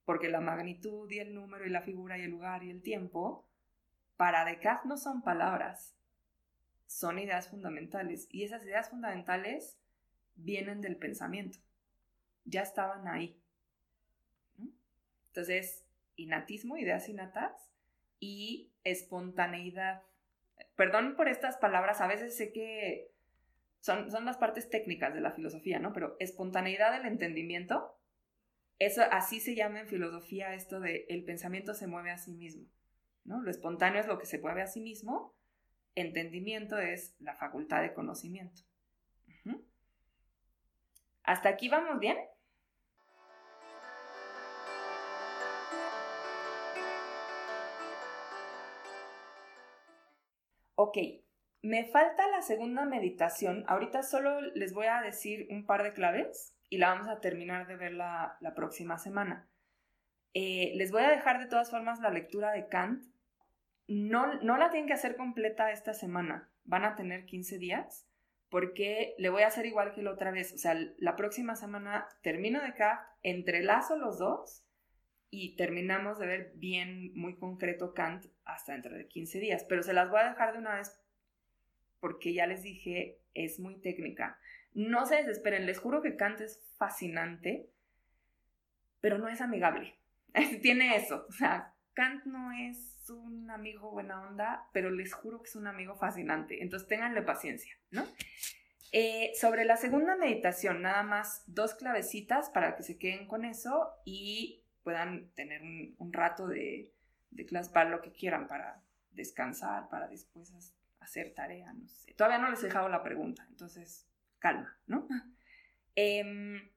Porque 0.04 0.28
la 0.28 0.40
magnitud 0.40 1.10
y 1.10 1.18
el 1.18 1.34
número 1.34 1.66
y 1.66 1.70
la 1.70 1.82
figura 1.82 2.18
y 2.18 2.22
el 2.22 2.30
lugar 2.30 2.62
y 2.62 2.70
el 2.70 2.82
tiempo, 2.82 3.46
para 4.16 4.44
Descartes 4.44 4.86
no 4.86 4.96
son 4.96 5.22
palabras, 5.22 5.94
son 6.86 7.18
ideas 7.18 7.48
fundamentales. 7.48 8.26
Y 8.30 8.44
esas 8.44 8.64
ideas 8.64 8.90
fundamentales 8.90 9.78
vienen 10.34 10.80
del 10.80 10.96
pensamiento. 10.96 11.58
Ya 12.44 12.62
estaban 12.62 13.06
ahí. 13.06 13.40
Entonces, 15.28 15.84
innatismo, 16.16 16.76
ideas 16.76 17.08
innatas 17.08 17.70
y 18.18 18.72
espontaneidad. 18.82 20.02
Perdón 20.74 21.14
por 21.16 21.28
estas 21.28 21.56
palabras, 21.56 22.00
a 22.00 22.08
veces 22.08 22.36
sé 22.36 22.52
que 22.52 23.12
son, 23.80 24.08
las 24.24 24.36
partes 24.36 24.68
técnicas 24.68 25.14
de 25.14 25.20
la 25.20 25.32
filosofía, 25.32 25.78
¿no? 25.78 25.92
Pero 25.92 26.16
espontaneidad 26.18 26.92
del 26.92 27.06
entendimiento, 27.06 27.98
eso 28.78 29.02
así 29.10 29.40
se 29.40 29.54
llama 29.54 29.80
en 29.80 29.88
filosofía 29.88 30.54
esto 30.54 30.80
de 30.80 31.06
el 31.08 31.24
pensamiento 31.24 31.74
se 31.74 31.86
mueve 31.86 32.10
a 32.10 32.18
sí 32.18 32.32
mismo, 32.32 32.66
¿no? 33.24 33.40
Lo 33.42 33.50
espontáneo 33.50 34.00
es 34.00 34.06
lo 34.06 34.18
que 34.18 34.26
se 34.26 34.38
mueve 34.38 34.62
a 34.62 34.66
sí 34.66 34.80
mismo, 34.80 35.34
entendimiento 35.94 36.78
es 36.78 37.16
la 37.18 37.34
facultad 37.34 37.82
de 37.82 37.94
conocimiento. 37.94 38.62
¿Hasta 41.22 41.48
aquí 41.48 41.68
vamos 41.68 42.00
bien? 42.00 42.16
Ok, 50.74 50.96
me 51.62 51.84
falta 51.84 52.26
la 52.28 52.42
segunda 52.42 52.84
meditación. 52.84 53.64
Ahorita 53.66 54.02
solo 54.02 54.40
les 54.54 54.72
voy 54.72 54.86
a 54.86 55.02
decir 55.02 55.46
un 55.50 55.66
par 55.66 55.82
de 55.82 55.92
claves 55.92 56.54
y 56.68 56.78
la 56.78 56.90
vamos 56.90 57.08
a 57.08 57.20
terminar 57.20 57.66
de 57.66 57.76
ver 57.76 57.92
la, 57.92 58.38
próxima 58.56 58.98
semana. 58.98 59.48
Eh, 60.32 60.72
les 60.76 60.90
voy 60.92 61.02
a 61.02 61.10
dejar 61.10 61.38
de 61.40 61.46
todas 61.46 61.70
formas 61.70 62.00
la 62.00 62.10
lectura 62.10 62.52
de 62.52 62.68
Kant. 62.68 63.04
No, 63.88 64.34
no 64.42 64.56
la 64.56 64.70
tienen 64.70 64.86
que 64.86 64.94
hacer 64.94 65.16
completa 65.16 65.72
esta 65.72 65.92
semana. 65.92 66.48
Van 66.64 66.84
a 66.84 66.94
tener 66.94 67.26
15 67.26 67.58
días 67.58 68.06
porque 68.48 69.14
le 69.18 69.28
voy 69.28 69.42
a 69.42 69.48
hacer 69.48 69.66
igual 69.66 69.92
que 69.92 70.02
la 70.02 70.12
otra 70.12 70.30
vez. 70.30 70.54
O 70.54 70.58
sea, 70.58 70.76
la 70.98 71.16
próxima 71.16 71.56
semana 71.56 72.06
termino 72.22 72.62
de 72.62 72.74
Kant, 72.74 73.00
entrelazo 73.22 73.96
los 73.96 74.18
dos 74.18 74.64
y 75.28 75.56
terminamos 75.56 76.18
de 76.18 76.26
ver 76.26 76.52
bien, 76.54 77.12
muy 77.14 77.36
concreto 77.36 77.92
Kant 77.92 78.26
hasta 78.44 78.72
dentro 78.72 78.96
de 78.96 79.08
15 79.08 79.40
días. 79.40 79.64
Pero 79.68 79.82
se 79.82 79.92
las 79.92 80.08
voy 80.08 80.20
a 80.20 80.30
dejar 80.30 80.52
de 80.52 80.58
una 80.58 80.76
vez 80.76 80.99
porque 82.00 82.32
ya 82.32 82.46
les 82.46 82.62
dije, 82.62 83.18
es 83.34 83.60
muy 83.60 83.76
técnica. 83.80 84.38
No 84.72 85.06
se 85.06 85.16
desesperen, 85.16 85.66
les 85.66 85.78
juro 85.78 86.02
que 86.02 86.16
Kant 86.16 86.40
es 86.40 86.62
fascinante, 86.76 87.70
pero 89.00 89.18
no 89.18 89.28
es 89.28 89.40
amigable. 89.40 89.94
Tiene 90.62 90.96
eso, 90.96 91.26
o 91.28 91.32
sea, 91.32 91.74
Kant 91.94 92.24
no 92.24 92.52
es 92.52 93.08
un 93.10 93.50
amigo 93.50 93.90
buena 93.90 94.22
onda, 94.22 94.68
pero 94.72 94.90
les 94.90 95.12
juro 95.12 95.42
que 95.42 95.48
es 95.48 95.56
un 95.56 95.66
amigo 95.66 95.96
fascinante. 95.96 96.62
Entonces 96.62 96.88
ténganle 96.88 97.22
paciencia, 97.22 97.76
¿no? 97.90 98.06
Eh, 98.92 99.32
sobre 99.40 99.64
la 99.64 99.76
segunda 99.76 100.16
meditación, 100.16 100.82
nada 100.82 101.02
más 101.02 101.44
dos 101.46 101.74
clavecitas 101.74 102.50
para 102.50 102.76
que 102.76 102.82
se 102.82 102.98
queden 102.98 103.26
con 103.26 103.44
eso 103.44 103.88
y 104.04 104.64
puedan 104.82 105.30
tener 105.34 105.62
un, 105.62 106.12
rato 106.12 106.48
de, 106.48 106.92
de 107.30 107.46
lo 107.88 108.00
que 108.00 108.12
quieran, 108.12 108.48
para 108.48 108.82
descansar, 109.12 109.88
para 109.88 110.08
después 110.08 110.52
hacer 111.00 111.34
tarea, 111.34 111.72
no 111.72 111.88
sé. 111.88 112.14
Todavía 112.14 112.38
no 112.38 112.50
les 112.50 112.62
he 112.62 112.66
dejado 112.66 112.88
la 112.88 113.02
pregunta, 113.02 113.46
entonces 113.48 114.06
calma, 114.38 114.78
¿no? 114.86 115.06
Em, 115.96 116.70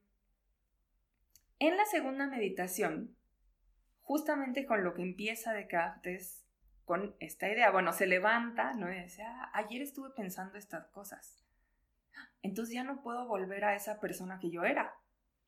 en 1.59 1.77
la 1.77 1.85
segunda 1.85 2.25
meditación, 2.25 3.15
justamente 4.01 4.65
con 4.65 4.83
lo 4.83 4.95
que 4.95 5.03
empieza 5.03 5.53
Descartes, 5.53 6.43
con 6.83 7.15
esta 7.19 7.47
idea, 7.47 7.69
bueno, 7.71 7.93
se 7.93 8.07
levanta, 8.07 8.73
¿no? 8.73 8.91
Y 8.91 9.01
dice, 9.01 9.23
ah, 9.23 9.51
ayer 9.53 9.81
estuve 9.81 10.09
pensando 10.09 10.57
estas 10.57 10.87
cosas. 10.87 11.45
Entonces 12.41 12.73
ya 12.73 12.83
no 12.83 13.01
puedo 13.01 13.27
volver 13.27 13.63
a 13.63 13.75
esa 13.75 13.99
persona 13.99 14.39
que 14.39 14.49
yo 14.49 14.63
era. 14.63 14.93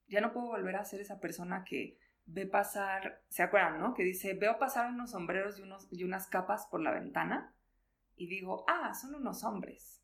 Ya 0.07 0.21
no 0.21 0.31
puedo 0.31 0.47
volver 0.47 0.75
a 0.75 0.85
ser 0.85 1.01
esa 1.01 1.19
persona 1.19 1.65
que 1.65 1.97
ve 2.27 2.45
pasar, 2.45 3.23
¿se 3.27 3.43
acuerdan, 3.43 3.79
no? 3.79 3.93
Que 3.93 4.03
dice, 4.03 4.35
veo 4.35 4.57
pasar 4.57 4.91
unos 4.91 5.11
sombreros 5.11 5.59
y, 5.59 5.63
unos, 5.63 5.87
y 5.91 6.03
unas 6.03 6.27
capas 6.27 6.67
por 6.67 6.81
la 6.81 6.91
ventana 6.91 7.53
y 8.15 8.27
digo, 8.27 8.65
ah, 8.67 8.93
son 8.93 9.15
unos 9.15 9.43
hombres. 9.43 10.01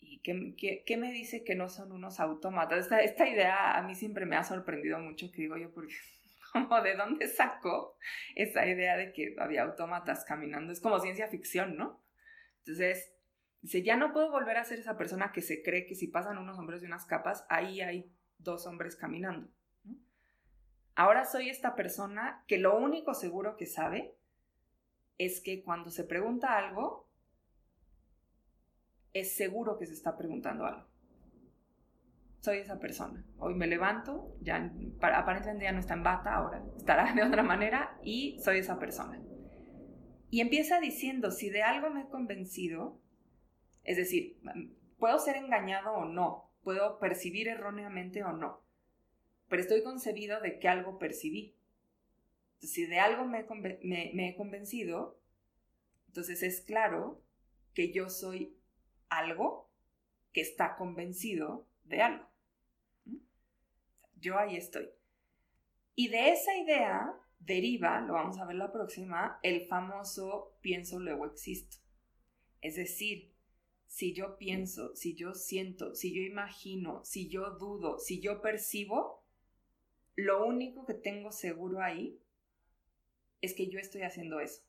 ¿Y 0.00 0.20
qué, 0.20 0.96
me 0.96 1.12
dice 1.12 1.44
que 1.44 1.54
no 1.54 1.68
son 1.68 1.92
unos 1.92 2.20
autómatas? 2.20 2.90
Esta, 2.90 3.28
idea 3.28 3.76
a 3.76 3.82
mí 3.82 3.94
siempre 3.94 4.26
me 4.26 4.36
ha 4.36 4.44
sorprendido 4.44 4.98
mucho, 4.98 5.30
que 5.32 5.42
digo 5.42 5.56
yo, 5.56 5.72
porque 5.72 5.94
como 6.52 6.80
de 6.82 6.94
dónde 6.94 7.28
sacó 7.28 7.96
esa 8.34 8.66
idea 8.66 8.96
de 8.96 9.12
que 9.12 9.34
había 9.38 9.62
autómatas 9.62 10.24
caminando. 10.24 10.72
Es 10.72 10.80
como 10.80 11.00
ciencia 11.00 11.28
ficción, 11.28 11.76
¿no? 11.76 12.02
Entonces, 12.58 13.12
dice, 13.62 13.82
ya 13.82 13.96
no 13.96 14.12
puedo 14.12 14.30
volver 14.30 14.56
a 14.56 14.64
ser 14.64 14.78
esa 14.78 14.96
persona 14.96 15.32
que 15.32 15.42
se 15.42 15.62
cree 15.62 15.86
que 15.86 15.94
si 15.94 16.08
pasan 16.08 16.38
unos 16.38 16.58
hombres 16.58 16.82
y 16.82 16.86
unas 16.86 17.06
capas, 17.06 17.44
ahí 17.48 17.80
hay 17.80 18.12
dos 18.38 18.66
hombres 18.66 18.96
caminando. 18.96 19.50
Ahora 20.94 21.24
soy 21.24 21.50
esta 21.50 21.74
persona 21.74 22.44
que 22.46 22.58
lo 22.58 22.76
único 22.76 23.14
seguro 23.14 23.56
que 23.56 23.66
sabe 23.66 24.16
es 25.18 25.40
que 25.40 25.62
cuando 25.62 25.90
se 25.90 26.04
pregunta 26.04 26.56
algo, 26.58 27.08
es 29.12 29.36
seguro 29.36 29.78
que 29.78 29.86
se 29.86 29.94
está 29.94 30.16
preguntando 30.16 30.66
algo. 30.66 30.86
Soy 32.40 32.58
esa 32.58 32.78
persona. 32.78 33.24
Hoy 33.38 33.54
me 33.54 33.66
levanto, 33.66 34.36
ya 34.40 34.70
aparentemente 35.00 35.64
ya 35.64 35.72
no 35.72 35.78
está 35.78 35.94
en 35.94 36.02
bata, 36.02 36.34
ahora 36.34 36.62
estará 36.76 37.12
de 37.14 37.22
otra 37.22 37.42
manera 37.42 37.98
y 38.02 38.38
soy 38.40 38.58
esa 38.58 38.78
persona. 38.78 39.22
Y 40.30 40.40
empieza 40.40 40.80
diciendo, 40.80 41.30
si 41.30 41.48
de 41.48 41.62
algo 41.62 41.90
me 41.90 42.02
he 42.02 42.08
convencido, 42.08 43.00
es 43.84 43.96
decir, 43.96 44.40
puedo 44.98 45.18
ser 45.18 45.36
engañado 45.36 45.92
o 45.92 46.04
no, 46.06 46.50
puedo 46.64 46.98
percibir 46.98 47.46
erróneamente 47.46 48.24
o 48.24 48.32
no, 48.32 48.64
pero 49.48 49.62
estoy 49.62 49.84
concebido 49.84 50.40
de 50.40 50.58
que 50.58 50.68
algo 50.68 50.98
percibí. 50.98 51.54
Si 52.66 52.86
de 52.86 52.98
algo 52.98 53.24
me 53.24 53.40
he, 53.40 54.36
convencido, 54.36 55.20
entonces 56.06 56.42
es 56.42 56.60
claro 56.60 57.22
que 57.72 57.92
yo 57.92 58.08
soy 58.08 58.56
algo 59.08 59.70
que 60.32 60.40
está 60.40 60.76
convencido 60.76 61.66
de 61.84 62.02
algo. 62.02 62.28
Yo 64.16 64.38
ahí 64.38 64.56
estoy. 64.56 64.88
Y 65.94 66.08
de 66.08 66.30
esa 66.30 66.56
idea 66.56 67.14
deriva, 67.38 68.00
lo 68.00 68.14
vamos 68.14 68.38
a 68.38 68.46
ver 68.46 68.56
la 68.56 68.72
próxima, 68.72 69.38
el 69.42 69.66
famoso 69.66 70.56
pienso 70.60 70.98
luego 70.98 71.26
existo. 71.26 71.76
Es 72.60 72.76
decir, 72.76 73.34
si 73.86 74.14
yo 74.14 74.38
pienso, 74.38 74.96
si 74.96 75.14
yo 75.14 75.34
siento, 75.34 75.94
si 75.94 76.14
yo 76.14 76.22
imagino, 76.22 77.04
si 77.04 77.28
yo 77.28 77.50
dudo, 77.58 77.98
si 77.98 78.20
yo 78.20 78.40
percibo, 78.40 79.22
lo 80.16 80.46
único 80.46 80.86
que 80.86 80.94
tengo 80.94 81.32
seguro 81.32 81.80
ahí 81.80 82.20
es 83.40 83.54
que 83.54 83.68
yo 83.68 83.78
estoy 83.78 84.02
haciendo 84.02 84.40
eso, 84.40 84.62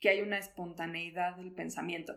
que 0.00 0.08
hay 0.08 0.20
una 0.20 0.38
espontaneidad 0.38 1.36
del 1.36 1.52
pensamiento. 1.52 2.14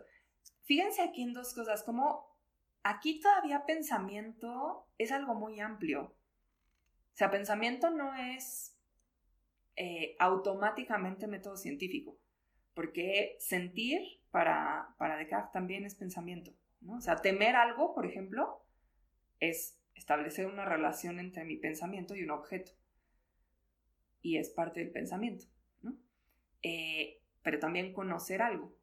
Fíjense 0.62 1.02
aquí 1.02 1.22
en 1.22 1.34
dos 1.34 1.54
cosas, 1.54 1.82
como 1.82 2.34
aquí 2.82 3.20
todavía 3.20 3.66
pensamiento 3.66 4.88
es 4.98 5.12
algo 5.12 5.34
muy 5.34 5.60
amplio. 5.60 6.02
O 6.04 7.16
sea, 7.16 7.30
pensamiento 7.30 7.90
no 7.90 8.14
es 8.14 8.76
eh, 9.76 10.16
automáticamente 10.18 11.26
método 11.26 11.56
científico, 11.56 12.18
porque 12.74 13.36
sentir 13.38 14.00
para, 14.30 14.94
para 14.98 15.16
Descartes 15.16 15.52
también 15.52 15.84
es 15.84 15.94
pensamiento. 15.94 16.52
¿no? 16.80 16.96
O 16.96 17.00
sea, 17.00 17.16
temer 17.16 17.56
algo, 17.56 17.94
por 17.94 18.06
ejemplo, 18.06 18.64
es 19.40 19.78
establecer 19.94 20.46
una 20.46 20.64
relación 20.64 21.18
entre 21.18 21.44
mi 21.44 21.56
pensamiento 21.56 22.14
y 22.14 22.24
un 22.24 22.30
objeto. 22.30 22.72
Y 24.24 24.38
es 24.38 24.48
parte 24.48 24.80
del 24.80 24.90
pensamiento. 24.90 25.44
¿no? 25.82 25.96
Eh, 26.62 27.20
pero 27.42 27.58
también 27.60 27.92
conocer 27.92 28.40
algo. 28.40 28.74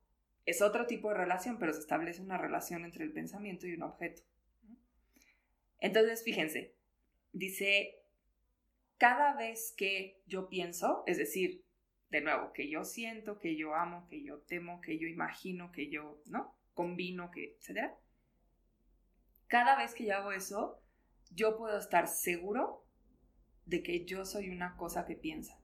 Es 0.46 0.62
otro 0.62 0.86
tipo 0.86 1.10
de 1.10 1.16
relación, 1.16 1.58
pero 1.58 1.74
se 1.74 1.80
establece 1.80 2.22
una 2.22 2.38
relación 2.38 2.86
entre 2.86 3.04
el 3.04 3.12
pensamiento 3.12 3.68
y 3.68 3.74
un 3.74 3.82
objeto. 3.82 4.22
Entonces, 5.80 6.24
fíjense, 6.24 6.76
dice, 7.34 8.04
cada 8.98 9.36
vez 9.36 9.74
que 9.76 10.22
yo 10.28 10.48
pienso, 10.48 11.04
es 11.08 11.18
decir, 11.18 11.66
de 12.12 12.22
nuevo, 12.22 12.54
que 12.54 12.70
yo 12.70 12.84
siento, 12.84 13.40
que 13.40 13.56
yo 13.56 13.74
amo, 13.74 14.08
que 14.08 14.22
yo 14.24 14.42
temo, 14.42 14.80
que 14.80 15.00
yo 15.00 15.08
imagino, 15.08 15.72
que 15.72 15.90
yo, 15.90 16.22
¿no? 16.28 16.56
Combino, 16.76 17.32
que, 17.32 17.56
etcétera. 17.58 17.98
Cada 19.48 19.76
vez 19.76 19.96
que 19.96 20.06
yo 20.06 20.16
hago 20.16 20.32
eso, 20.32 20.84
yo 21.32 21.58
puedo 21.58 21.80
estar 21.80 22.08
seguro 22.08 22.81
de 23.66 23.84
que 23.84 24.06
yo 24.06 24.26
soy 24.26 24.50
una 24.50 24.76
cosa 24.78 25.06
que 25.06 25.16
piensa. 25.16 25.60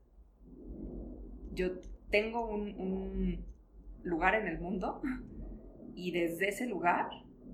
Yo 1.53 1.80
tengo 2.10 2.48
un, 2.48 3.45
lugar 4.03 4.36
en 4.36 4.48
el 4.48 4.60
mundo 4.60 5.02
y 5.94 6.11
desde 6.11 6.49
ese 6.49 6.65
lugar 6.65 7.10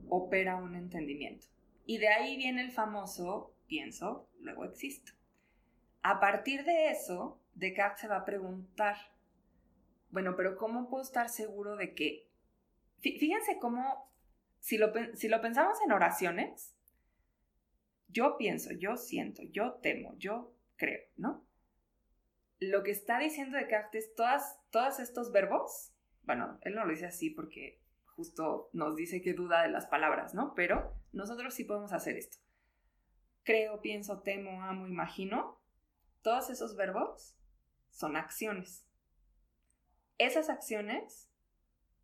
opera 0.09 0.57
un 0.57 0.75
entendimiento. 0.75 1.47
Y 1.85 1.97
de 1.97 2.09
ahí 2.09 2.37
viene 2.37 2.61
el 2.61 2.71
famoso 2.71 3.55
pienso, 3.67 4.29
luego 4.39 4.65
existo. 4.65 5.13
A 6.03 6.19
partir 6.19 6.63
de 6.63 6.91
eso, 6.91 7.41
Descartes 7.55 8.01
se 8.01 8.07
va 8.07 8.17
a 8.17 8.25
preguntar, 8.25 8.97
bueno, 10.11 10.35
pero 10.35 10.57
¿cómo 10.57 10.89
puedo 10.89 11.03
estar 11.03 11.29
seguro 11.29 11.75
de 11.75 11.93
que... 11.93 12.27
Fíjense 12.99 13.57
cómo, 13.59 14.11
si 14.59 14.77
lo, 14.77 14.93
si 15.15 15.27
lo 15.27 15.41
pensamos 15.41 15.77
en 15.83 15.91
oraciones, 15.91 16.72
yo 18.13 18.37
pienso, 18.37 18.71
yo 18.71 18.95
siento, 18.95 19.43
yo 19.51 19.73
temo, 19.81 20.15
yo 20.17 20.55
creo, 20.77 21.01
¿no? 21.17 21.45
Lo 22.59 22.83
que 22.83 22.91
está 22.91 23.19
diciendo 23.19 23.57
Descartes, 23.57 24.13
todas, 24.15 24.59
todos 24.69 24.99
estos 24.99 25.31
verbos, 25.31 25.91
bueno, 26.21 26.59
él 26.61 26.75
no 26.75 26.85
lo 26.85 26.91
dice 26.91 27.07
así 27.07 27.29
porque 27.29 27.81
justo 28.05 28.69
nos 28.71 28.95
dice 28.95 29.21
que 29.21 29.33
duda 29.33 29.63
de 29.63 29.69
las 29.69 29.87
palabras, 29.87 30.33
¿no? 30.33 30.53
Pero 30.55 30.93
nosotros 31.11 31.53
sí 31.53 31.65
podemos 31.65 31.91
hacer 31.91 32.15
esto. 32.15 32.37
Creo, 33.43 33.81
pienso, 33.81 34.21
temo, 34.21 34.63
amo, 34.63 34.87
imagino. 34.87 35.59
Todos 36.21 36.49
esos 36.49 36.77
verbos 36.77 37.35
son 37.89 38.15
acciones. 38.15 38.87
Esas 40.17 40.49
acciones, 40.49 41.29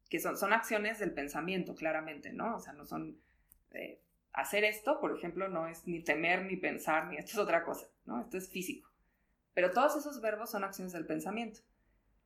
que 0.09 0.19
son, 0.19 0.35
son 0.35 0.51
acciones 0.51 0.99
del 0.99 1.13
pensamiento, 1.13 1.75
claramente, 1.75 2.33
¿no? 2.33 2.55
O 2.55 2.59
sea, 2.59 2.73
no 2.73 2.85
son 2.85 3.21
eh, 3.71 4.01
hacer 4.33 4.63
esto, 4.63 4.99
por 4.99 5.15
ejemplo, 5.15 5.47
no 5.47 5.67
es 5.67 5.87
ni 5.87 6.03
temer, 6.03 6.45
ni 6.45 6.57
pensar, 6.57 7.07
ni 7.07 7.17
esto 7.17 7.31
es 7.31 7.37
otra 7.37 7.63
cosa, 7.63 7.87
¿no? 8.05 8.21
Esto 8.21 8.37
es 8.37 8.49
físico. 8.49 8.89
Pero 9.53 9.71
todos 9.71 9.95
esos 9.95 10.21
verbos 10.21 10.51
son 10.51 10.63
acciones 10.63 10.93
del 10.93 11.05
pensamiento. 11.05 11.61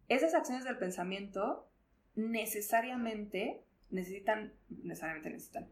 Esas 0.10 0.34
acciones 0.34 0.66
del 0.66 0.78
pensamiento 0.78 1.70
necesariamente 2.16 3.64
necesitan, 3.90 4.54
necesariamente 4.70 5.30
necesitan, 5.30 5.70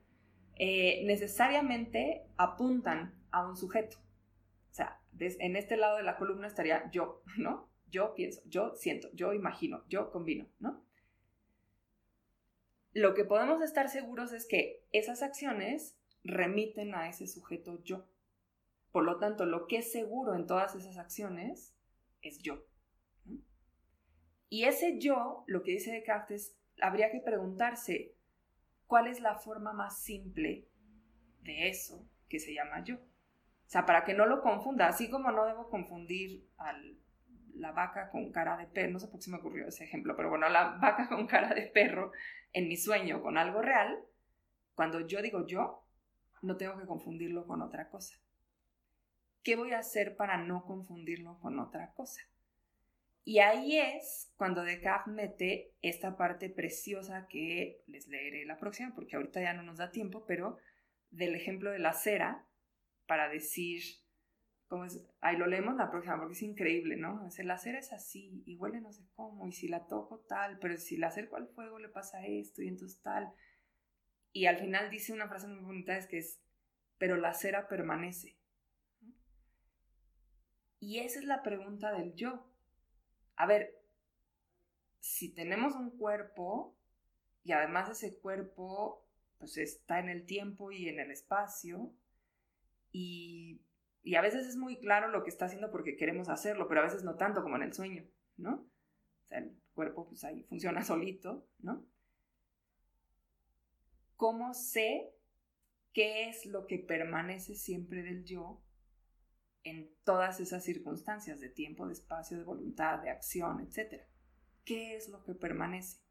eh, 0.55 1.03
necesariamente 1.05 2.23
apuntan 2.37 3.15
a 3.31 3.47
un 3.47 3.57
sujeto. 3.57 3.97
O 4.69 4.73
sea, 4.73 5.01
en 5.19 5.55
este 5.55 5.75
lado 5.75 5.97
de 5.97 6.03
la 6.03 6.17
columna 6.17 6.47
estaría 6.47 6.89
yo, 6.91 7.23
¿no? 7.37 7.69
Yo 7.89 8.15
pienso, 8.15 8.41
yo 8.45 8.73
siento, 8.75 9.09
yo 9.13 9.33
imagino, 9.33 9.83
yo 9.89 10.11
combino, 10.11 10.47
¿no? 10.59 10.81
Lo 12.93 13.13
que 13.13 13.25
podemos 13.25 13.61
estar 13.61 13.89
seguros 13.89 14.33
es 14.33 14.47
que 14.47 14.85
esas 14.91 15.23
acciones 15.23 15.97
remiten 16.23 16.95
a 16.95 17.09
ese 17.09 17.27
sujeto 17.27 17.81
yo. 17.83 18.05
Por 18.91 19.03
lo 19.03 19.17
tanto, 19.17 19.45
lo 19.45 19.67
que 19.67 19.77
es 19.77 19.91
seguro 19.91 20.35
en 20.35 20.47
todas 20.47 20.75
esas 20.75 20.97
acciones 20.97 21.73
es 22.21 22.39
yo. 22.39 22.65
Y 24.49 24.65
ese 24.65 24.99
yo, 24.99 25.45
lo 25.47 25.63
que 25.63 25.71
dice 25.71 25.93
Descartes, 25.93 26.57
habría 26.81 27.09
que 27.09 27.21
preguntarse 27.21 28.15
cuál 28.85 29.07
es 29.07 29.21
la 29.21 29.35
forma 29.35 29.71
más 29.71 30.03
simple 30.03 30.67
de 31.43 31.69
eso 31.69 32.05
que 32.27 32.39
se 32.39 32.53
llama 32.53 32.83
yo. 32.83 32.95
O 32.95 33.69
sea, 33.71 33.85
para 33.85 34.03
que 34.03 34.13
no 34.13 34.25
lo 34.25 34.41
confunda, 34.41 34.87
así 34.87 35.09
como 35.09 35.31
no 35.31 35.45
debo 35.45 35.69
confundir 35.69 36.45
a 36.57 36.73
la 37.55 37.71
vaca 37.71 38.09
con 38.09 38.31
cara 38.31 38.57
de 38.57 38.67
perro, 38.67 38.91
no 38.91 38.99
sé 38.99 39.07
por 39.07 39.19
qué 39.19 39.25
se 39.25 39.31
me 39.31 39.37
ocurrió 39.37 39.67
ese 39.67 39.85
ejemplo, 39.85 40.15
pero 40.17 40.29
bueno, 40.29 40.49
la 40.49 40.77
vaca 40.81 41.07
con 41.07 41.27
cara 41.27 41.53
de 41.53 41.67
perro 41.67 42.11
en 42.51 42.67
mi 42.67 42.75
sueño 42.75 43.21
con 43.21 43.37
algo 43.37 43.61
real, 43.61 44.03
cuando 44.75 44.99
yo 45.07 45.21
digo 45.21 45.45
yo, 45.45 45.80
no 46.41 46.57
tengo 46.57 46.77
que 46.77 46.85
confundirlo 46.85 47.45
con 47.45 47.61
otra 47.61 47.89
cosa. 47.89 48.15
¿Qué 49.43 49.55
voy 49.55 49.71
a 49.71 49.79
hacer 49.79 50.15
para 50.15 50.37
no 50.37 50.65
confundirlo 50.65 51.39
con 51.39 51.59
otra 51.59 51.93
cosa? 51.93 52.21
Y 53.23 53.39
ahí 53.39 53.77
es 53.77 54.33
cuando 54.35 54.63
Descartes 54.63 55.13
mete 55.13 55.73
esta 55.81 56.17
parte 56.17 56.49
preciosa 56.49 57.27
que 57.27 57.83
les 57.87 58.07
leeré 58.07 58.45
la 58.45 58.57
próxima, 58.57 58.93
porque 58.95 59.15
ahorita 59.15 59.41
ya 59.41 59.53
no 59.53 59.63
nos 59.63 59.77
da 59.77 59.91
tiempo, 59.91 60.25
pero 60.25 60.57
del 61.11 61.35
ejemplo 61.35 61.71
de 61.71 61.79
la 61.79 61.93
cera, 61.93 62.47
para 63.05 63.29
decir, 63.29 63.83
¿cómo 64.67 64.85
es? 64.85 65.05
Ahí 65.19 65.37
lo 65.37 65.45
leemos 65.45 65.75
la 65.75 65.91
próxima, 65.91 66.17
porque 66.17 66.33
es 66.33 66.41
increíble, 66.41 66.95
¿no? 66.95 67.27
la 67.43 67.57
cera 67.57 67.79
es 67.79 67.93
así, 67.93 68.41
y 68.45 68.55
huele 68.55 68.81
no 68.81 68.91
sé 68.91 69.03
cómo, 69.13 69.47
y 69.47 69.51
si 69.51 69.67
la 69.67 69.85
toco 69.85 70.19
tal, 70.27 70.57
pero 70.59 70.77
si 70.77 70.97
la 70.97 71.07
acerco 71.07 71.35
al 71.35 71.47
fuego 71.49 71.77
le 71.77 71.89
pasa 71.89 72.25
esto, 72.25 72.63
y 72.63 72.69
entonces 72.69 73.01
tal. 73.01 73.31
Y 74.33 74.45
al 74.45 74.57
final 74.57 74.89
dice 74.89 75.13
una 75.13 75.27
frase 75.27 75.47
muy 75.47 75.59
bonita, 75.59 75.97
es 75.97 76.07
que 76.07 76.19
es, 76.19 76.39
pero 76.97 77.17
la 77.17 77.33
cera 77.33 77.67
permanece. 77.67 78.37
Y 80.79 80.99
esa 80.99 81.19
es 81.19 81.25
la 81.25 81.43
pregunta 81.43 81.91
del 81.91 82.15
yo. 82.15 82.47
A 83.35 83.45
ver, 83.45 83.81
si 84.99 85.33
tenemos 85.33 85.75
un 85.75 85.97
cuerpo 85.97 86.75
y 87.43 87.51
además 87.51 87.89
ese 87.89 88.17
cuerpo 88.17 89.05
pues 89.37 89.57
está 89.57 89.99
en 89.99 90.09
el 90.09 90.25
tiempo 90.25 90.71
y 90.71 90.87
en 90.87 90.99
el 90.99 91.09
espacio 91.09 91.91
y, 92.91 93.61
y, 94.03 94.15
a 94.15 94.21
veces 94.21 94.45
es 94.45 94.55
muy 94.55 94.77
claro 94.77 95.07
lo 95.07 95.23
que 95.23 95.29
está 95.29 95.45
haciendo 95.45 95.71
porque 95.71 95.95
queremos 95.95 96.29
hacerlo, 96.29 96.67
pero 96.67 96.81
a 96.81 96.83
veces 96.83 97.03
no 97.03 97.15
tanto 97.15 97.41
como 97.41 97.55
en 97.55 97.63
el 97.63 97.73
sueño, 97.73 98.05
¿no? 98.37 98.67
O 99.23 99.27
sea, 99.27 99.39
el 99.39 99.55
cuerpo 99.73 100.07
pues 100.07 100.23
ahí 100.23 100.43
funciona 100.43 100.83
solito, 100.83 101.47
¿no? 101.59 101.85
¿Cómo 104.21 104.53
sé 104.53 105.15
qué 105.93 106.29
es 106.29 106.45
lo 106.45 106.67
que 106.67 106.77
permanece 106.77 107.55
siempre 107.55 108.03
del 108.03 108.23
yo 108.23 108.61
en 109.63 109.89
todas 110.03 110.39
esas 110.39 110.63
circunstancias 110.63 111.39
de 111.39 111.49
tiempo, 111.49 111.87
de 111.87 111.93
espacio, 111.93 112.37
de 112.37 112.43
voluntad, 112.43 112.99
de 112.99 113.09
acción, 113.09 113.61
etc. 113.61 114.03
¿Qué 114.63 114.95
es 114.95 115.09
lo 115.09 115.23
que 115.23 115.33
permanece? 115.33 116.03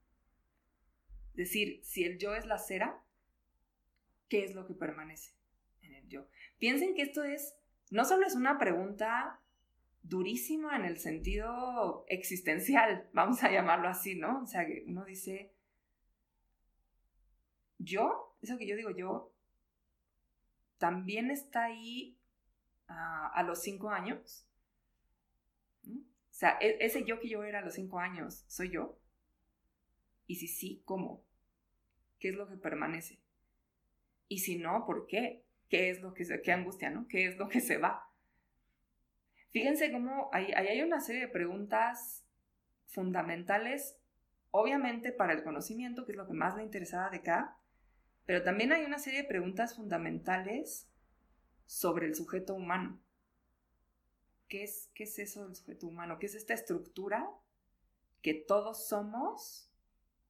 Es 1.28 1.36
decir, 1.36 1.84
si 1.84 2.02
el 2.02 2.18
yo 2.18 2.34
es 2.34 2.46
la 2.46 2.58
cera, 2.58 3.00
¿qué 4.28 4.42
es 4.42 4.56
lo 4.56 4.66
que 4.66 4.74
permanece 4.74 5.36
en 5.80 5.94
el 5.94 6.08
yo? 6.08 6.26
Piensen 6.58 6.96
que 6.96 7.02
esto 7.02 7.22
es, 7.22 7.54
no 7.92 8.04
solo 8.04 8.26
es 8.26 8.34
una 8.34 8.58
pregunta 8.58 9.40
durísima 10.02 10.74
en 10.74 10.84
el 10.84 10.98
sentido 10.98 12.06
existencial, 12.08 13.08
vamos 13.12 13.44
a 13.44 13.52
llamarlo 13.52 13.86
así, 13.86 14.16
¿no? 14.16 14.42
O 14.42 14.46
sea, 14.48 14.66
uno 14.88 15.04
dice, 15.04 15.54
yo, 17.80 18.36
eso 18.42 18.58
que 18.58 18.66
yo 18.66 18.76
digo 18.76 18.90
yo, 18.90 19.32
también 20.78 21.30
está 21.30 21.64
ahí 21.64 22.16
a 22.86 23.42
los 23.44 23.62
cinco 23.62 23.90
años. 23.90 24.46
O 25.86 26.34
sea, 26.40 26.58
e, 26.60 26.78
ese 26.80 27.04
yo 27.04 27.20
que 27.20 27.28
yo 27.28 27.44
era 27.44 27.60
a 27.60 27.62
los 27.62 27.74
cinco 27.74 27.98
años, 27.98 28.44
¿soy 28.48 28.70
yo? 28.70 28.98
Y 30.26 30.36
si 30.36 30.48
sí, 30.48 30.82
¿cómo? 30.84 31.22
¿Qué 32.18 32.30
es 32.30 32.34
lo 32.34 32.48
que 32.48 32.56
permanece? 32.56 33.20
Y 34.28 34.38
si 34.38 34.58
no, 34.58 34.86
¿por 34.86 35.06
qué? 35.06 35.44
¿Qué 35.68 35.90
es 35.90 36.00
lo 36.00 36.14
que 36.14 36.24
se, 36.24 36.40
qué 36.40 36.52
angustia, 36.52 36.90
¿no? 36.90 37.06
¿Qué 37.08 37.26
es 37.26 37.36
lo 37.36 37.48
que 37.48 37.60
se 37.60 37.78
va? 37.78 38.10
Fíjense 39.50 39.90
cómo 39.90 40.30
ahí 40.32 40.52
hay 40.52 40.82
una 40.82 41.00
serie 41.00 41.22
de 41.22 41.28
preguntas 41.28 42.24
fundamentales, 42.86 43.96
obviamente 44.50 45.12
para 45.12 45.32
el 45.32 45.42
conocimiento, 45.42 46.04
que 46.04 46.12
es 46.12 46.18
lo 46.18 46.26
que 46.26 46.32
más 46.32 46.56
le 46.56 46.62
interesaba 46.62 47.10
de 47.10 47.18
acá, 47.18 47.59
pero 48.30 48.44
también 48.44 48.72
hay 48.72 48.84
una 48.84 49.00
serie 49.00 49.22
de 49.22 49.28
preguntas 49.28 49.74
fundamentales 49.74 50.88
sobre 51.66 52.06
el 52.06 52.14
sujeto 52.14 52.54
humano. 52.54 53.02
¿Qué 54.46 54.62
es, 54.62 54.88
¿Qué 54.94 55.02
es 55.02 55.18
eso 55.18 55.44
del 55.44 55.56
sujeto 55.56 55.88
humano? 55.88 56.20
¿Qué 56.20 56.26
es 56.26 56.36
esta 56.36 56.54
estructura 56.54 57.28
que 58.22 58.34
todos 58.34 58.86
somos, 58.86 59.68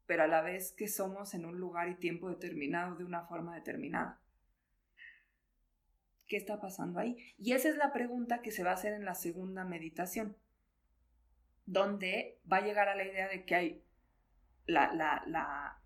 pero 0.07 0.23
a 0.23 0.29
la 0.29 0.41
vez 0.41 0.73
que 0.73 0.89
somos 0.89 1.35
en 1.35 1.45
un 1.45 1.61
lugar 1.61 1.91
y 1.91 1.97
tiempo 1.97 2.31
determinado 2.31 2.97
de 2.97 3.05
una 3.05 3.27
forma 3.27 3.55
determinada? 3.55 4.19
¿Qué 6.27 6.39
está 6.39 6.59
pasando 6.59 7.01
ahí? 7.01 7.19
Y 7.37 7.53
esa 7.53 7.69
es 7.69 7.77
la 7.77 7.93
pregunta 7.93 8.41
que 8.41 8.51
se 8.51 8.65
va 8.65 8.71
a 8.71 8.77
hacer 8.77 8.95
en 8.95 9.05
la 9.05 9.15
segunda 9.15 9.67
meditación, 9.67 10.39
donde 11.67 12.41
va 12.51 12.57
a 12.57 12.65
llegar 12.65 12.89
a 12.89 12.97
la 12.97 13.05
idea 13.05 13.29
de 13.29 13.45
que 13.45 13.55
hay 13.55 13.85
la, 14.65 14.91
la, 14.95 15.23
la, 15.27 15.80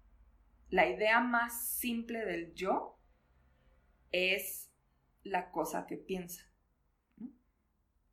la 0.75 0.89
idea 0.89 1.21
más 1.21 1.69
simple 1.69 2.25
del 2.25 2.53
yo 2.53 2.99
es 4.11 4.73
la 5.23 5.53
cosa 5.53 5.87
que 5.87 5.97
piensa. 5.97 6.51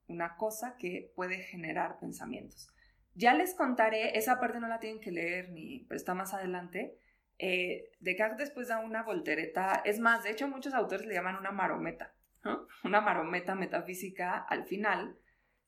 Una 0.06 0.36
cosa 0.36 0.78
que 0.78 1.12
puede 1.16 1.40
generar 1.40 1.98
pensamientos. 2.00 2.72
Ya 3.16 3.34
les 3.34 3.56
contaré, 3.56 4.16
esa 4.16 4.40
parte 4.40 4.60
no 4.60 4.68
la 4.68 4.80
tienen 4.80 5.02
que 5.02 5.12
leer 5.12 5.50
ni, 5.50 5.80
pero 5.88 5.98
está 5.98 6.14
más 6.14 6.36
adelante. 6.36 7.00
Eh, 7.40 7.90
Descartes 8.00 8.38
después 8.38 8.68
da 8.68 8.78
una 8.78 9.02
voltereta, 9.02 9.82
es 9.84 10.00
más, 10.00 10.24
de 10.24 10.30
hecho 10.30 10.48
muchos 10.48 10.76
autores 10.76 11.08
le 11.08 11.16
llaman 11.16 11.38
una 11.38 11.52
marometa, 11.52 12.14
una 12.84 13.02
marometa 13.02 13.56
metafísica 13.56 14.38
al 14.38 14.66
final, 14.66 15.18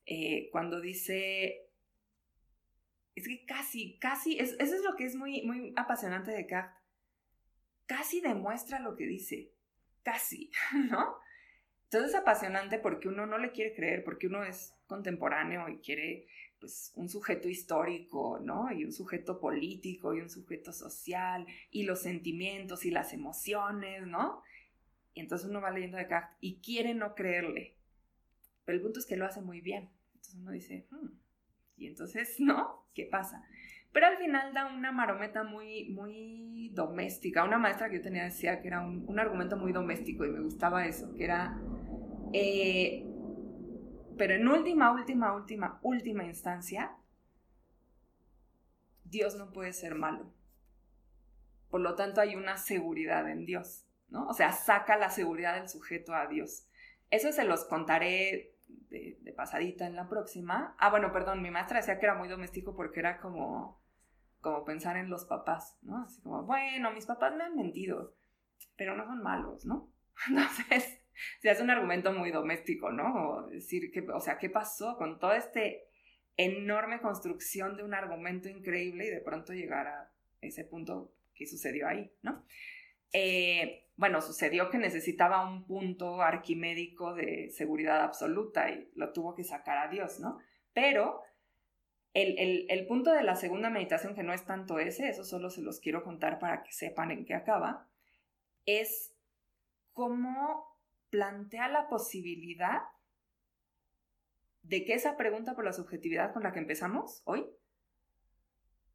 eh, 0.06 0.48
cuando 0.52 0.80
dice, 0.80 1.66
es 3.16 3.26
que 3.26 3.44
casi, 3.46 3.98
casi, 3.98 4.38
eso 4.38 4.54
es 4.60 4.84
lo 4.84 4.94
que 4.94 5.06
es 5.06 5.16
muy, 5.16 5.42
muy 5.42 5.72
apasionante 5.76 6.30
de 6.30 6.36
Descartes, 6.36 6.83
casi 7.86 8.20
demuestra 8.20 8.80
lo 8.80 8.96
que 8.96 9.06
dice, 9.06 9.52
casi, 10.02 10.50
¿no? 10.90 11.16
Entonces 11.84 12.10
es 12.10 12.16
apasionante 12.16 12.78
porque 12.78 13.08
uno 13.08 13.26
no 13.26 13.38
le 13.38 13.52
quiere 13.52 13.74
creer, 13.74 14.02
porque 14.02 14.26
uno 14.26 14.44
es 14.44 14.74
contemporáneo 14.86 15.68
y 15.68 15.78
quiere 15.78 16.26
pues 16.58 16.92
un 16.96 17.08
sujeto 17.08 17.48
histórico, 17.48 18.40
¿no? 18.42 18.72
Y 18.72 18.84
un 18.84 18.92
sujeto 18.92 19.38
político 19.38 20.14
y 20.14 20.20
un 20.20 20.30
sujeto 20.30 20.72
social 20.72 21.46
y 21.70 21.84
los 21.84 22.00
sentimientos 22.00 22.84
y 22.84 22.90
las 22.90 23.12
emociones, 23.12 24.06
¿no? 24.06 24.42
Y 25.12 25.20
entonces 25.20 25.48
uno 25.48 25.60
va 25.60 25.70
leyendo 25.70 25.96
de 25.96 26.04
Descartes 26.04 26.36
y 26.40 26.56
quiere 26.56 26.94
no 26.94 27.14
creerle. 27.14 27.76
Pero 28.64 28.76
el 28.76 28.82
punto 28.82 28.98
es 28.98 29.06
que 29.06 29.16
lo 29.16 29.26
hace 29.26 29.40
muy 29.40 29.60
bien. 29.60 29.90
Entonces 30.14 30.34
uno 30.34 30.50
dice, 30.50 30.86
hmm, 30.90 31.08
y 31.76 31.86
entonces, 31.86 32.36
¿no? 32.40 32.86
¿Qué 32.94 33.04
pasa? 33.06 33.44
Pero 33.94 34.06
al 34.08 34.18
final 34.18 34.52
da 34.52 34.66
una 34.66 34.92
marometa 34.92 35.42
muy, 35.42 35.88
muy 35.88 36.70
doméstica. 36.74 37.44
Una 37.44 37.56
maestra 37.56 37.88
que 37.88 37.96
yo 37.96 38.02
tenía 38.02 38.24
decía 38.24 38.60
que 38.60 38.68
era 38.68 38.82
un, 38.82 39.04
un 39.08 39.18
argumento 39.18 39.56
muy 39.56 39.72
doméstico 39.72 40.26
y 40.26 40.30
me 40.30 40.40
gustaba 40.40 40.86
eso, 40.86 41.14
que 41.14 41.24
era 41.24 41.56
eh, 42.36 43.06
pero 44.18 44.34
en 44.34 44.48
última, 44.48 44.90
última, 44.90 45.32
última, 45.34 45.78
última 45.82 46.24
instancia, 46.24 46.96
Dios 49.04 49.36
no 49.36 49.52
puede 49.52 49.72
ser 49.72 49.94
malo. 49.94 50.32
Por 51.70 51.80
lo 51.80 51.94
tanto, 51.94 52.20
hay 52.20 52.34
una 52.34 52.56
seguridad 52.56 53.30
en 53.30 53.46
Dios, 53.46 53.86
¿no? 54.08 54.26
O 54.26 54.34
sea, 54.34 54.50
saca 54.50 54.96
la 54.96 55.10
seguridad 55.10 55.54
del 55.54 55.68
sujeto 55.68 56.12
a 56.12 56.26
Dios. 56.26 56.66
Eso 57.10 57.30
se 57.30 57.44
los 57.44 57.64
contaré 57.66 58.56
de, 58.90 59.16
de, 59.20 59.32
pasadita 59.32 59.86
en 59.86 59.94
la 59.94 60.08
próxima. 60.08 60.74
Ah, 60.80 60.90
bueno, 60.90 61.12
perdón, 61.12 61.40
mi 61.40 61.52
maestra 61.52 61.78
decía 61.78 62.00
que 62.00 62.06
era 62.06 62.16
muy 62.16 62.28
doméstico 62.28 62.74
porque 62.74 62.98
era 62.98 63.20
como, 63.20 63.80
como 64.44 64.64
pensar 64.64 64.98
en 64.98 65.08
los 65.08 65.24
papás, 65.24 65.78
¿no? 65.82 66.04
Así 66.04 66.20
como, 66.20 66.44
bueno, 66.44 66.92
mis 66.92 67.06
papás 67.06 67.34
me 67.34 67.44
han 67.44 67.56
mentido, 67.56 68.14
pero 68.76 68.94
no 68.94 69.06
son 69.06 69.22
malos, 69.22 69.64
¿no? 69.64 69.90
Entonces, 70.28 71.00
se 71.40 71.50
hace 71.50 71.62
un 71.62 71.70
argumento 71.70 72.12
muy 72.12 72.30
doméstico, 72.30 72.92
¿no? 72.92 73.30
O 73.30 73.46
decir, 73.48 73.90
que, 73.90 74.02
o 74.02 74.20
sea, 74.20 74.38
¿qué 74.38 74.50
pasó 74.50 74.98
con 74.98 75.18
toda 75.18 75.38
esta 75.38 75.60
enorme 76.36 77.00
construcción 77.00 77.76
de 77.76 77.84
un 77.84 77.94
argumento 77.94 78.48
increíble 78.48 79.06
y 79.06 79.10
de 79.10 79.20
pronto 79.20 79.54
llegar 79.54 79.86
a 79.86 80.12
ese 80.42 80.64
punto 80.64 81.14
que 81.34 81.46
sucedió 81.46 81.88
ahí, 81.88 82.12
¿no? 82.22 82.44
Eh, 83.14 83.88
bueno, 83.96 84.20
sucedió 84.20 84.68
que 84.68 84.78
necesitaba 84.78 85.48
un 85.48 85.66
punto 85.66 86.20
arquimédico 86.20 87.14
de 87.14 87.50
seguridad 87.50 88.02
absoluta 88.02 88.68
y 88.68 88.90
lo 88.94 89.12
tuvo 89.12 89.34
que 89.34 89.44
sacar 89.44 89.78
a 89.78 89.88
Dios, 89.88 90.20
¿no? 90.20 90.38
Pero 90.74 91.22
el, 92.14 92.66
el, 92.70 92.86
punto 92.86 93.12
de 93.12 93.24
la 93.24 93.34
segunda 93.34 93.70
meditación, 93.70 94.14
que 94.14 94.22
no 94.22 94.32
es 94.32 94.44
tanto 94.44 94.78
ese, 94.78 95.08
eso 95.08 95.24
solo 95.24 95.50
se 95.50 95.62
los 95.62 95.80
quiero 95.80 96.04
contar 96.04 96.38
para 96.38 96.62
que 96.62 96.72
sepan 96.72 97.10
en 97.10 97.24
qué 97.24 97.34
acaba, 97.34 97.88
es 98.66 99.12
cómo 99.92 100.78
plantea 101.10 101.68
la 101.68 101.88
posibilidad 101.88 102.82
de 104.62 104.84
que 104.84 104.94
esa 104.94 105.16
pregunta 105.16 105.54
por 105.54 105.64
la 105.64 105.72
subjetividad 105.72 106.32
con 106.32 106.44
la 106.44 106.52
que 106.52 106.60
empezamos 106.60 107.22
hoy, 107.24 107.46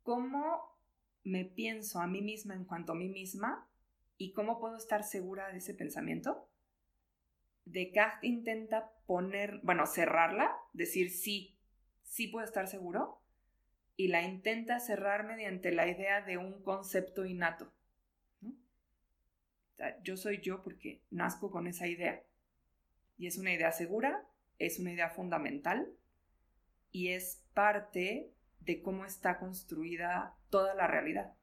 ¿cómo 0.01 0.77
me 1.23 1.45
pienso 1.45 1.99
a 1.99 2.07
mí 2.07 2.21
misma 2.21 2.55
en 2.55 2.65
cuanto 2.65 2.93
a 2.93 2.95
mí 2.95 3.09
misma 3.09 3.69
y 4.17 4.31
cómo 4.31 4.59
puedo 4.59 4.77
estar 4.77 5.03
segura 5.03 5.49
de 5.49 5.57
ese 5.57 5.73
pensamiento? 5.73 6.49
Descartes 7.65 8.23
intenta 8.29 8.91
poner, 9.05 9.59
bueno, 9.61 9.85
cerrarla, 9.85 10.55
decir 10.73 11.11
sí, 11.11 11.58
sí 12.09 12.27
puedo 12.27 12.45
estar 12.45 12.67
seguro, 12.67 13.21
y 13.95 14.09
la 14.09 14.21
intenta 14.21 14.79
cerrar 14.81 15.25
mediante 15.25 15.71
la 15.71 15.87
idea 15.87 16.21
de 16.21 16.37
un 16.37 16.61
concepto 16.61 17.25
innato 17.25 17.71
yo 20.03 20.17
soy 20.17 20.41
yo 20.41 20.61
porque 20.61 21.01
nazco 21.09 21.51
con 21.51 21.67
esa 21.67 21.87
idea. 21.87 22.23
Y 23.17 23.27
es 23.27 23.37
una 23.37 23.53
idea 23.53 23.71
segura, 23.71 24.25
es 24.57 24.79
una 24.79 24.91
idea 24.91 25.09
fundamental 25.09 25.91
y 26.91 27.09
es 27.09 27.43
parte 27.53 28.31
de 28.61 28.81
cómo 28.81 29.05
está 29.05 29.39
construida 29.39 30.35
toda 30.49 30.73
la 30.73 30.87
realidad. 30.87 31.33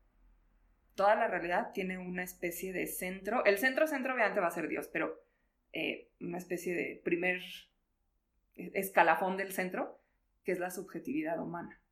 Toda 0.94 1.14
la 1.14 1.28
realidad 1.28 1.72
tiene 1.72 1.98
una 1.98 2.22
especie 2.22 2.72
de 2.72 2.86
centro. 2.86 3.44
El 3.44 3.58
centro, 3.58 3.86
centro 3.86 4.14
obviamente 4.14 4.40
va 4.40 4.48
a 4.48 4.52
ser 4.52 4.68
Dios, 4.68 4.88
pero 4.88 5.22
eh, 5.72 6.10
una 6.20 6.38
especie 6.38 6.74
de 6.74 7.00
primer 7.04 7.42
escalafón 8.54 9.36
del 9.36 9.52
centro, 9.52 10.00
que 10.46 10.52
es 10.52 10.60
la 10.60 10.70
subjetividad 10.70 11.42
humana. 11.42 11.82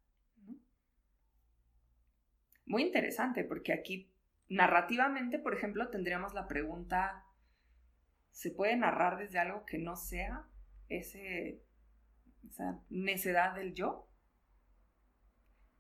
Muy 2.66 2.82
interesante, 2.82 3.42
porque 3.42 3.72
aquí 3.72 4.12
narrativamente, 4.48 5.40
por 5.40 5.54
ejemplo, 5.54 5.90
tendríamos 5.90 6.34
la 6.34 6.46
pregunta, 6.46 7.24
¿se 8.30 8.52
puede 8.52 8.76
narrar 8.76 9.18
desde 9.18 9.40
algo 9.40 9.66
que 9.66 9.78
no 9.78 9.96
sea 9.96 10.46
ese, 10.88 11.64
esa 12.48 12.80
necedad 12.90 13.56
del 13.56 13.74
yo? 13.74 14.08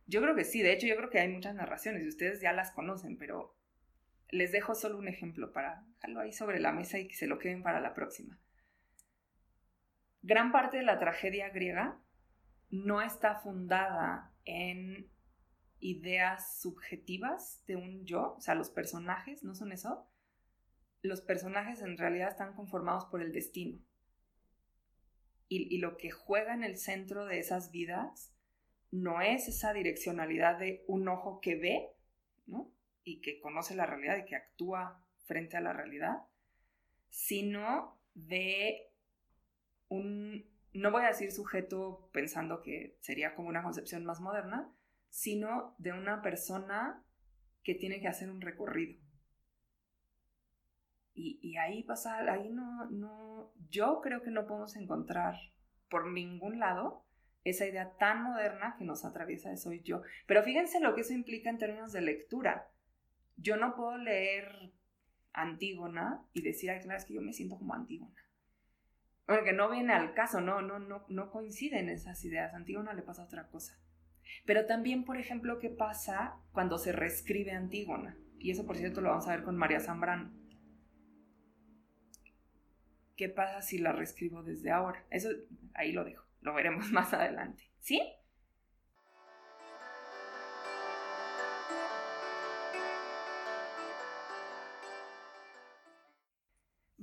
Yo 0.06 0.20
creo 0.20 0.34
que 0.34 0.44
sí, 0.44 0.60
de 0.60 0.72
hecho 0.72 0.88
yo 0.88 0.96
creo 0.96 1.10
que 1.10 1.20
hay 1.20 1.28
muchas 1.28 1.54
narraciones 1.54 2.02
y 2.02 2.08
ustedes 2.08 2.40
ya 2.40 2.52
las 2.52 2.72
conocen, 2.72 3.16
pero 3.16 3.56
les 4.30 4.50
dejo 4.50 4.74
solo 4.74 4.98
un 4.98 5.06
ejemplo 5.06 5.52
para 5.52 5.84
dejarlo 5.94 6.20
ahí 6.20 6.32
sobre 6.32 6.58
la 6.58 6.72
mesa 6.72 6.98
y 6.98 7.06
que 7.06 7.14
se 7.14 7.28
lo 7.28 7.38
queden 7.38 7.62
para 7.62 7.80
la 7.80 7.94
próxima. 7.94 8.36
Gran 10.22 10.50
parte 10.50 10.78
de 10.78 10.82
la 10.82 10.98
tragedia 10.98 11.50
griega 11.50 12.03
no 12.74 13.00
está 13.00 13.36
fundada 13.36 14.32
en 14.44 15.10
ideas 15.80 16.60
subjetivas 16.60 17.64
de 17.66 17.76
un 17.76 18.04
yo, 18.04 18.34
o 18.36 18.40
sea, 18.40 18.54
los 18.54 18.70
personajes 18.70 19.44
no 19.44 19.54
son 19.54 19.72
eso. 19.72 20.08
Los 21.02 21.20
personajes 21.20 21.82
en 21.82 21.98
realidad 21.98 22.30
están 22.30 22.54
conformados 22.54 23.04
por 23.06 23.20
el 23.22 23.32
destino. 23.32 23.78
y, 25.48 25.78
lo 25.78 25.98
que 25.98 26.10
juega 26.10 26.52
en 26.52 26.64
el 26.64 26.76
centro 26.78 27.26
de 27.26 27.38
esas 27.38 27.70
vidas 27.70 28.34
no 28.90 29.20
es 29.20 29.46
esa 29.46 29.72
direccionalidad 29.72 30.58
de 30.58 30.84
un 30.88 31.06
ojo 31.06 31.40
que 31.40 31.54
ve, 31.54 31.90
¿no? 32.46 32.72
Y 33.04 33.20
que 33.20 33.38
conoce 33.38 33.76
la 33.76 33.86
realidad 33.86 34.16
y 34.16 34.24
que 34.24 34.34
actúa 34.34 35.04
frente 35.26 35.56
a 35.56 35.60
la 35.60 35.72
realidad, 35.72 36.22
sino 37.08 38.00
de 38.14 38.90
un, 39.88 40.44
no 40.74 40.90
voy 40.90 41.02
a 41.02 41.08
decir 41.08 41.30
sujeto 41.30 42.08
pensando 42.12 42.60
que 42.62 42.96
sería 43.00 43.34
como 43.34 43.48
una 43.48 43.62
concepción 43.62 44.04
más 44.04 44.20
moderna, 44.20 44.72
sino 45.08 45.74
de 45.78 45.92
una 45.92 46.20
persona 46.22 47.02
que 47.62 47.74
tiene 47.74 48.00
que 48.00 48.08
hacer 48.08 48.30
un 48.30 48.40
recorrido. 48.40 49.00
Y, 51.16 51.56
ahí 51.58 51.84
pasa, 51.84 52.18
ahí 52.30 52.50
no, 52.50 52.90
no, 52.90 53.52
yo 53.70 54.00
creo 54.02 54.20
que 54.22 54.32
no 54.32 54.48
podemos 54.48 54.74
encontrar 54.74 55.36
por 55.88 56.10
ningún 56.10 56.58
lado 56.58 57.04
esa 57.44 57.66
idea 57.66 57.96
tan 57.98 58.24
moderna 58.24 58.74
que 58.76 58.84
nos 58.84 59.04
atraviesa 59.04 59.50
de 59.50 59.56
soy 59.56 59.80
yo. 59.82 60.02
Pero 60.26 60.42
fíjense 60.42 60.80
lo 60.80 60.92
que 60.94 61.02
eso 61.02 61.12
implica 61.12 61.50
en 61.50 61.58
términos 61.58 61.92
de 61.92 62.00
lectura. 62.00 62.68
Yo 63.36 63.56
no 63.56 63.76
puedo 63.76 63.96
leer 63.96 64.72
Antígona 65.32 66.24
y 66.32 66.42
decir, 66.42 66.70
ay, 66.70 66.80
claro, 66.80 66.98
es 66.98 67.04
que 67.04 67.14
yo 67.14 67.20
me 67.20 67.32
siento 67.32 67.58
como 67.58 67.74
Antígona. 67.74 68.23
Porque 69.26 69.52
no 69.52 69.70
viene 69.70 69.92
al 69.92 70.14
caso, 70.14 70.40
no, 70.40 70.60
no, 70.60 70.78
no, 70.78 71.04
no 71.08 71.30
coinciden 71.30 71.88
esas 71.88 72.24
ideas. 72.24 72.54
Antígona 72.54 72.92
le 72.92 73.02
pasa 73.02 73.24
otra 73.24 73.48
cosa. 73.48 73.78
Pero 74.44 74.66
también, 74.66 75.04
por 75.04 75.16
ejemplo, 75.16 75.58
¿qué 75.58 75.70
pasa 75.70 76.36
cuando 76.52 76.78
se 76.78 76.92
reescribe 76.92 77.52
Antígona? 77.52 78.16
Y 78.38 78.50
eso, 78.50 78.66
por 78.66 78.76
cierto, 78.76 79.00
lo 79.00 79.10
vamos 79.10 79.26
a 79.26 79.34
ver 79.34 79.44
con 79.44 79.56
María 79.56 79.80
Zambrano. 79.80 80.30
¿Qué 83.16 83.28
pasa 83.28 83.62
si 83.62 83.78
la 83.78 83.92
reescribo 83.92 84.42
desde 84.42 84.70
ahora? 84.70 85.04
Eso 85.10 85.30
ahí 85.74 85.92
lo 85.92 86.04
dejo, 86.04 86.26
lo 86.40 86.52
veremos 86.52 86.90
más 86.92 87.14
adelante. 87.14 87.70
¿Sí? 87.80 88.02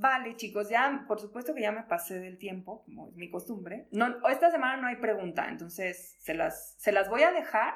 Vale, 0.01 0.35
chicos, 0.35 0.67
ya 0.67 1.05
por 1.07 1.19
supuesto 1.19 1.53
que 1.53 1.61
ya 1.61 1.71
me 1.71 1.83
pasé 1.83 2.19
del 2.19 2.39
tiempo, 2.39 2.83
como 2.85 3.09
es 3.09 3.15
mi 3.15 3.29
costumbre. 3.29 3.85
No, 3.91 4.27
esta 4.29 4.49
semana 4.49 4.81
no 4.81 4.87
hay 4.87 4.95
pregunta, 4.95 5.47
entonces 5.47 6.17
se 6.19 6.33
las, 6.33 6.73
se 6.79 6.91
las 6.91 7.07
voy 7.07 7.21
a 7.21 7.31
dejar, 7.31 7.75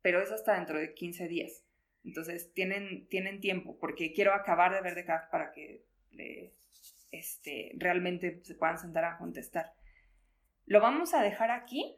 pero 0.00 0.22
es 0.22 0.30
hasta 0.30 0.54
dentro 0.54 0.78
de 0.78 0.94
15 0.94 1.26
días. 1.26 1.64
Entonces 2.04 2.52
tienen, 2.54 3.08
tienen 3.08 3.40
tiempo, 3.40 3.76
porque 3.80 4.12
quiero 4.12 4.34
acabar 4.34 4.72
de 4.72 4.82
ver 4.82 4.94
de 4.94 5.04
CAF 5.04 5.30
para 5.32 5.50
que 5.50 5.84
este, 7.10 7.72
realmente 7.76 8.40
se 8.44 8.54
puedan 8.54 8.78
sentar 8.78 9.04
a 9.04 9.18
contestar. 9.18 9.72
Lo 10.64 10.80
vamos 10.80 11.12
a 11.12 11.24
dejar 11.24 11.50
aquí. 11.50 11.96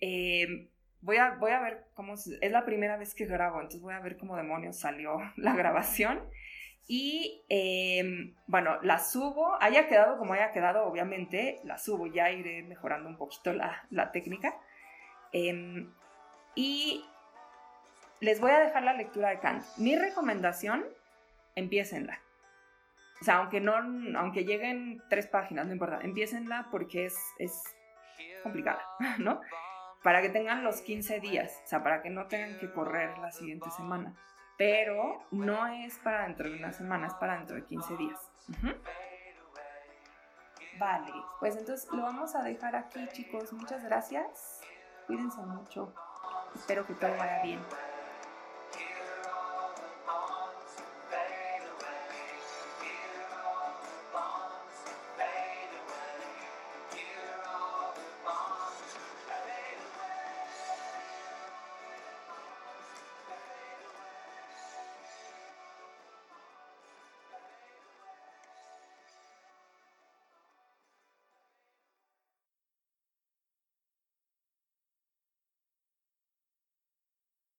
Eh, 0.00 0.70
voy, 1.02 1.18
a, 1.18 1.34
voy 1.34 1.50
a 1.50 1.60
ver 1.60 1.84
cómo... 1.92 2.14
Es 2.14 2.50
la 2.50 2.64
primera 2.64 2.96
vez 2.96 3.14
que 3.14 3.26
grabo, 3.26 3.56
entonces 3.56 3.82
voy 3.82 3.92
a 3.92 4.00
ver 4.00 4.16
cómo 4.16 4.38
demonios 4.38 4.78
salió 4.78 5.18
la 5.36 5.54
grabación. 5.54 6.18
Y 6.88 7.44
em, 7.48 8.34
bueno, 8.46 8.80
la 8.82 8.98
subo, 8.98 9.56
haya 9.60 9.86
quedado 9.88 10.18
como 10.18 10.34
haya 10.34 10.52
quedado, 10.52 10.84
obviamente, 10.84 11.60
la 11.64 11.78
subo, 11.78 12.06
ya 12.06 12.30
iré 12.30 12.62
mejorando 12.62 13.08
un 13.08 13.16
poquito 13.16 13.52
la, 13.52 14.12
técnica. 14.12 14.54
Em, 15.32 15.92
y 16.54 17.04
les 18.20 18.40
voy 18.40 18.50
a 18.50 18.60
dejar 18.60 18.82
la 18.82 18.94
lectura 18.94 19.30
de 19.30 19.38
Kant. 19.38 19.64
Mi 19.78 19.96
recomendación, 19.96 20.84
empiecenla. 21.54 22.20
O 23.20 23.24
sea, 23.24 23.36
aunque, 23.36 23.60
no, 23.60 23.74
aunque 24.18 24.44
lleguen 24.44 25.00
tres 25.08 25.28
páginas, 25.28 25.66
no 25.66 25.72
importa, 25.72 26.00
empiecenla 26.02 26.68
porque 26.72 27.06
es, 27.06 27.16
es 27.38 27.62
complicada, 28.42 28.82
¿no? 29.18 29.40
Para 30.02 30.20
que 30.20 30.28
tengan 30.28 30.64
los 30.64 30.80
15 30.80 31.20
días, 31.20 31.62
o 31.64 31.68
sea, 31.68 31.84
para 31.84 32.02
que 32.02 32.10
no 32.10 32.26
tengan 32.26 32.58
que 32.58 32.72
correr 32.72 33.16
la 33.18 33.30
siguiente 33.30 33.70
semana 33.70 34.16
pero 34.56 35.22
no 35.30 35.66
es 35.66 35.98
para 35.98 36.24
dentro 36.24 36.50
de 36.50 36.56
una 36.56 36.72
semana, 36.72 37.06
es 37.06 37.14
para 37.14 37.36
dentro 37.36 37.56
de 37.56 37.64
15 37.64 37.96
días. 37.96 38.30
Vale, 40.78 41.12
pues 41.38 41.56
entonces 41.56 41.88
lo 41.92 42.02
vamos 42.02 42.34
a 42.34 42.42
dejar 42.42 42.74
aquí 42.76 43.06
chicos. 43.12 43.52
Muchas 43.52 43.84
gracias. 43.84 44.60
Cuídense 45.06 45.40
mucho. 45.42 45.94
Espero 46.54 46.86
que 46.86 46.94
todo 46.94 47.16
vaya 47.16 47.42
bien. 47.42 47.60